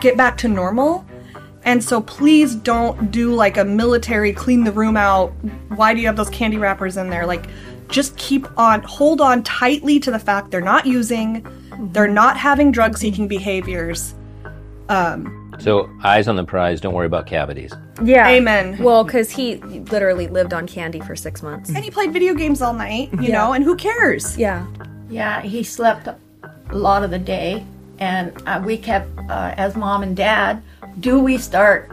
get 0.00 0.16
back 0.16 0.38
to 0.38 0.48
normal. 0.48 1.04
And 1.64 1.82
so 1.82 2.00
please 2.00 2.54
don't 2.54 3.10
do 3.10 3.34
like 3.34 3.56
a 3.56 3.64
military 3.64 4.32
clean 4.32 4.62
the 4.62 4.72
room 4.72 4.96
out. 4.96 5.30
Why 5.74 5.94
do 5.94 6.00
you 6.00 6.06
have 6.06 6.16
those 6.16 6.30
candy 6.30 6.58
wrappers 6.58 6.96
in 6.96 7.10
there? 7.10 7.26
Like 7.26 7.46
just 7.88 8.16
keep 8.16 8.46
on 8.58 8.82
hold 8.82 9.20
on 9.20 9.42
tightly 9.42 9.98
to 10.00 10.10
the 10.10 10.18
fact 10.18 10.50
they're 10.50 10.60
not 10.60 10.86
using, 10.86 11.46
they're 11.92 12.08
not 12.08 12.36
having 12.36 12.72
drug 12.72 12.96
seeking 12.96 13.28
behaviors. 13.28 14.14
Um, 14.88 15.45
So, 15.58 15.90
eyes 16.04 16.28
on 16.28 16.36
the 16.36 16.44
prize, 16.44 16.80
don't 16.80 16.94
worry 16.94 17.06
about 17.06 17.26
cavities. 17.26 17.72
Yeah. 18.02 18.28
Amen. 18.28 18.82
Well, 18.82 19.04
because 19.04 19.30
he 19.30 19.56
literally 19.56 20.28
lived 20.28 20.52
on 20.52 20.66
candy 20.66 21.00
for 21.00 21.16
six 21.16 21.42
months. 21.42 21.70
And 21.70 21.84
he 21.84 21.90
played 21.90 22.12
video 22.12 22.34
games 22.34 22.60
all 22.62 22.74
night, 22.74 23.10
you 23.20 23.32
know, 23.32 23.52
and 23.52 23.64
who 23.64 23.76
cares? 23.76 24.36
Yeah. 24.38 24.66
Yeah, 25.08 25.40
he 25.40 25.62
slept 25.62 26.08
a 26.08 26.16
lot 26.72 27.02
of 27.04 27.10
the 27.10 27.18
day, 27.18 27.64
and 27.98 28.32
uh, 28.46 28.60
we 28.64 28.76
kept, 28.76 29.08
uh, 29.30 29.54
as 29.56 29.76
mom 29.76 30.02
and 30.02 30.16
dad, 30.16 30.62
do 31.00 31.18
we 31.20 31.38
start 31.38 31.90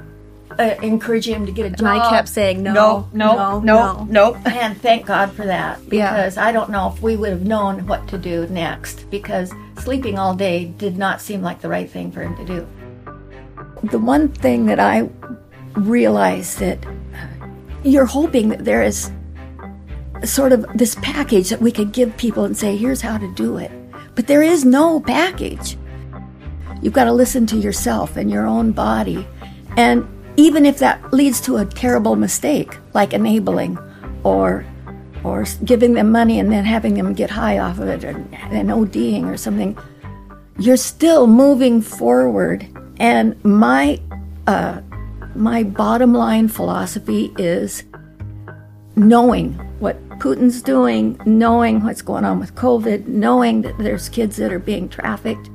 uh, 0.59 0.75
encouraging 0.81 1.35
him 1.35 1.45
to 1.45 1.51
get 1.51 1.65
a 1.65 1.69
job? 1.69 1.79
And 1.79 2.01
I 2.01 2.09
kept 2.09 2.27
saying 2.29 2.61
no, 2.61 2.73
No, 2.73 3.09
no, 3.13 3.59
no, 3.59 4.03
no. 4.09 4.35
And 4.45 4.79
thank 4.79 5.05
God 5.05 5.31
for 5.31 5.45
that 5.45 5.79
Yeah. 5.91 6.11
because 6.11 6.37
I 6.37 6.51
don't 6.51 6.69
know 6.69 6.91
if 6.95 7.01
we 7.01 7.15
would 7.15 7.29
have 7.31 7.43
known 7.45 7.85
what 7.87 8.07
to 8.09 8.17
do 8.17 8.47
next 8.47 9.09
because 9.09 9.51
sleeping 9.79 10.17
all 10.19 10.35
day 10.35 10.65
did 10.65 10.97
not 10.97 11.21
seem 11.21 11.41
like 11.41 11.61
the 11.61 11.69
right 11.69 11.89
thing 11.89 12.11
for 12.11 12.21
him 12.21 12.35
to 12.37 12.45
do. 12.45 12.67
The 13.83 13.99
one 13.99 14.29
thing 14.29 14.65
that 14.67 14.79
I 14.79 15.09
realize 15.75 16.55
that 16.57 16.79
you're 17.83 18.05
hoping 18.05 18.49
that 18.49 18.65
there 18.65 18.81
is 18.81 19.11
sort 20.23 20.53
of 20.53 20.65
this 20.75 20.95
package 21.01 21.49
that 21.49 21.61
we 21.61 21.71
could 21.71 21.91
give 21.91 22.15
people 22.17 22.45
and 22.45 22.57
say, 22.57 22.77
here's 22.77 23.01
how 23.01 23.17
to 23.17 23.33
do 23.33 23.57
it. 23.57 23.71
But 24.15 24.27
there 24.27 24.41
is 24.41 24.63
no 24.63 24.99
package. 24.99 25.77
You've 26.81 26.93
got 26.93 27.05
to 27.05 27.13
listen 27.13 27.45
to 27.47 27.57
yourself 27.57 28.15
and 28.15 28.31
your 28.31 28.45
own 28.45 28.71
body. 28.71 29.27
And 29.75 30.07
even 30.37 30.65
if 30.65 30.79
that 30.79 31.13
leads 31.13 31.41
to 31.41 31.57
a 31.57 31.65
terrible 31.65 32.15
mistake, 32.15 32.77
like 32.93 33.13
enabling 33.13 33.77
or 34.23 34.65
or 35.23 35.45
giving 35.63 35.93
them 35.93 36.11
money 36.11 36.37
and 36.37 36.51
then 36.51 36.65
having 36.65 36.95
them 36.95 37.13
get 37.13 37.29
high 37.29 37.57
off 37.57 37.79
of 37.79 37.87
it 37.87 38.03
and, 38.03 38.33
and 38.33 38.69
ODing 38.69 39.23
or 39.25 39.37
something, 39.37 39.77
you're 40.59 40.75
still 40.75 41.27
moving 41.27 41.81
forward. 41.81 42.67
And 43.03 43.35
my 43.43 43.99
uh, 44.47 44.79
my 45.35 45.63
bottom 45.63 46.13
line 46.13 46.47
philosophy 46.47 47.33
is 47.37 47.83
knowing 48.95 49.55
what 49.79 49.97
Putin's 50.19 50.61
doing, 50.61 51.19
knowing 51.25 51.83
what's 51.83 52.01
going 52.01 52.23
on 52.23 52.39
with 52.39 52.55
COVID, 52.55 53.07
knowing 53.07 53.63
that 53.63 53.77
there's 53.77 54.07
kids 54.07 54.37
that 54.37 54.53
are 54.53 54.59
being 54.59 54.87
trafficked. 54.87 55.49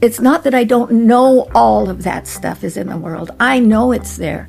It's 0.00 0.20
not 0.20 0.44
that 0.44 0.54
I 0.54 0.62
don't 0.62 0.92
know 0.92 1.48
all 1.56 1.90
of 1.90 2.04
that 2.04 2.28
stuff 2.28 2.62
is 2.62 2.76
in 2.76 2.86
the 2.86 2.98
world. 2.98 3.32
I 3.40 3.58
know 3.58 3.90
it's 3.90 4.16
there. 4.16 4.48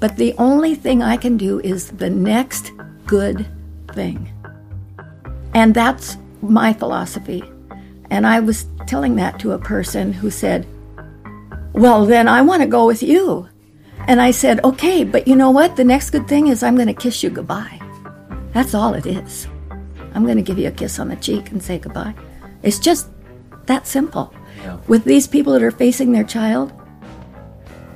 But 0.00 0.16
the 0.16 0.34
only 0.38 0.74
thing 0.74 1.04
I 1.04 1.16
can 1.16 1.36
do 1.36 1.60
is 1.60 1.92
the 1.92 2.10
next 2.10 2.72
good 3.06 3.46
thing. 3.92 4.28
And 5.54 5.72
that's 5.72 6.16
my 6.42 6.72
philosophy. 6.72 7.44
And 8.10 8.26
I 8.26 8.40
was 8.40 8.66
telling 8.88 9.14
that 9.16 9.38
to 9.38 9.52
a 9.52 9.58
person 9.58 10.12
who 10.12 10.32
said, 10.32 10.66
Well, 11.74 12.06
then 12.06 12.28
I 12.28 12.40
want 12.40 12.62
to 12.62 12.68
go 12.68 12.86
with 12.86 13.02
you. 13.02 13.48
And 14.06 14.20
I 14.20 14.30
said, 14.30 14.64
Okay, 14.64 15.04
but 15.04 15.26
you 15.26 15.34
know 15.34 15.50
what? 15.50 15.76
The 15.76 15.84
next 15.84 16.10
good 16.10 16.28
thing 16.28 16.46
is 16.46 16.62
I'm 16.62 16.76
going 16.76 16.88
to 16.88 16.94
kiss 16.94 17.22
you 17.22 17.30
goodbye. 17.30 17.80
That's 18.52 18.74
all 18.74 18.94
it 18.94 19.06
is. 19.06 19.48
I'm 20.14 20.24
going 20.24 20.36
to 20.36 20.42
give 20.42 20.58
you 20.58 20.68
a 20.68 20.72
kiss 20.72 21.00
on 21.00 21.08
the 21.08 21.16
cheek 21.16 21.50
and 21.50 21.60
say 21.60 21.78
goodbye. 21.78 22.14
It's 22.62 22.78
just 22.78 23.08
that 23.66 23.86
simple. 23.86 24.32
Yeah. 24.62 24.78
With 24.86 25.04
these 25.04 25.26
people 25.26 25.52
that 25.54 25.62
are 25.62 25.72
facing 25.72 26.12
their 26.12 26.22
child 26.22 26.72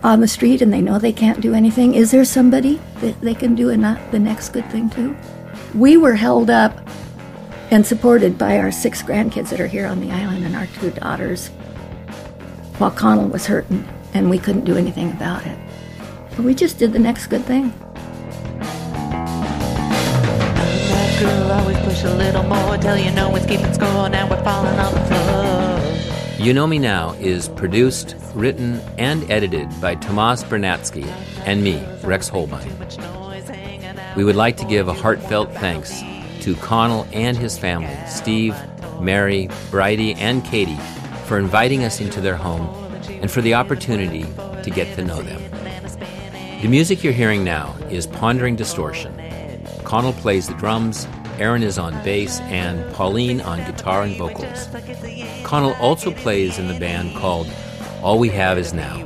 on 0.02 0.20
the 0.20 0.28
street 0.28 0.60
and 0.60 0.72
they 0.72 0.80
know 0.80 0.98
they 0.98 1.12
can't 1.12 1.40
do 1.40 1.55
anything, 1.55 1.94
is 1.94 2.10
there 2.10 2.24
somebody 2.24 2.80
that 3.00 3.20
they 3.20 3.34
can 3.34 3.55
do 3.55 3.70
a 3.70 3.76
not 3.76 4.10
the 4.10 4.18
next 4.18 4.48
good 4.48 4.68
thing 4.70 4.90
to? 4.90 5.16
We 5.74 5.96
were 5.96 6.14
held 6.14 6.50
up 6.50 6.88
and 7.70 7.86
supported 7.86 8.36
by 8.36 8.59
our 8.59 8.72
six 8.72 9.02
grandkids 9.02 9.50
that 9.50 9.60
are 9.60 9.68
here 9.68 9.86
on 9.86 10.00
the 10.00 10.10
island 10.10 10.44
and 10.44 10.56
our 10.56 10.66
two 10.66 10.90
daughters 10.90 11.50
while 12.78 12.90
Connell 12.90 13.28
was 13.28 13.46
hurting 13.46 13.86
and 14.14 14.30
we 14.30 14.38
couldn't 14.38 14.64
do 14.64 14.76
anything 14.76 15.10
about 15.10 15.44
it. 15.46 15.59
But 16.30 16.44
we 16.44 16.55
just 16.55 16.78
did 16.78 16.92
the 16.92 16.98
next 16.98 17.26
good 17.26 17.44
thing. 17.44 17.72
That 20.88 21.20
girl 21.20 21.52
always 21.52 21.76
push 21.78 22.05
a 22.05 22.14
little 22.14 22.44
more 22.44 22.76
till 22.78 22.96
you 22.96 23.10
know 23.10 23.34
it's 23.34 23.46
keeping 23.46 23.72
score. 23.74 24.09
Now 24.09 24.30
we're 24.30 24.42
falling 24.44 24.78
on 24.78 24.94
the 24.94 25.00
floor. 25.00 26.44
You 26.44 26.55
Know 26.55 26.68
Me 26.68 26.78
Now 26.78 27.14
is 27.14 27.48
produced, 27.48 28.14
written, 28.34 28.80
and 28.96 29.28
edited 29.28 29.68
by 29.80 29.96
Tomas 29.96 30.44
Bernatsky 30.44 31.05
and 31.44 31.64
me, 31.64 31.84
Rex 32.05 32.30
Hohlbein. 32.30 32.70
We 34.14 34.22
would 34.22 34.36
like 34.36 34.56
to 34.59 34.64
give 34.64 34.86
a 34.86 34.92
heartfelt 34.92 35.52
thanks 35.55 36.00
to 36.42 36.55
Connell 36.56 37.09
and 37.12 37.36
his 37.36 37.59
family, 37.59 37.96
Steve, 38.06 38.55
Mary, 39.00 39.48
Bridie, 39.70 40.14
and 40.14 40.44
Katie, 40.44 40.78
for 41.28 41.38
inviting 41.38 41.84
us 41.84 42.00
into 42.00 42.22
their 42.22 42.36
home 42.36 42.66
and 43.20 43.30
for 43.30 43.42
the 43.42 43.52
opportunity 43.52 44.24
to 44.62 44.70
get 44.70 44.96
to 44.96 45.05
know 45.05 45.20
them. 45.20 45.42
The 46.62 46.68
music 46.68 47.05
you're 47.05 47.12
hearing 47.12 47.44
now 47.44 47.76
is 47.90 48.06
Pondering 48.06 48.56
Distortion. 48.56 49.12
Connell 49.84 50.14
plays 50.14 50.48
the 50.48 50.55
drums, 50.55 51.06
Aaron 51.38 51.62
is 51.62 51.78
on 51.78 51.92
bass, 52.02 52.40
and 52.40 52.90
Pauline 52.94 53.42
on 53.42 53.59
guitar 53.70 54.02
and 54.02 54.16
vocals. 54.16 54.68
Connell 55.44 55.74
also 55.74 56.10
plays 56.10 56.59
in 56.59 56.66
the 56.66 56.80
band 56.80 57.14
called 57.14 57.46
All 58.02 58.18
We 58.18 58.30
Have 58.30 58.56
Is 58.56 58.72
Now. 58.72 58.96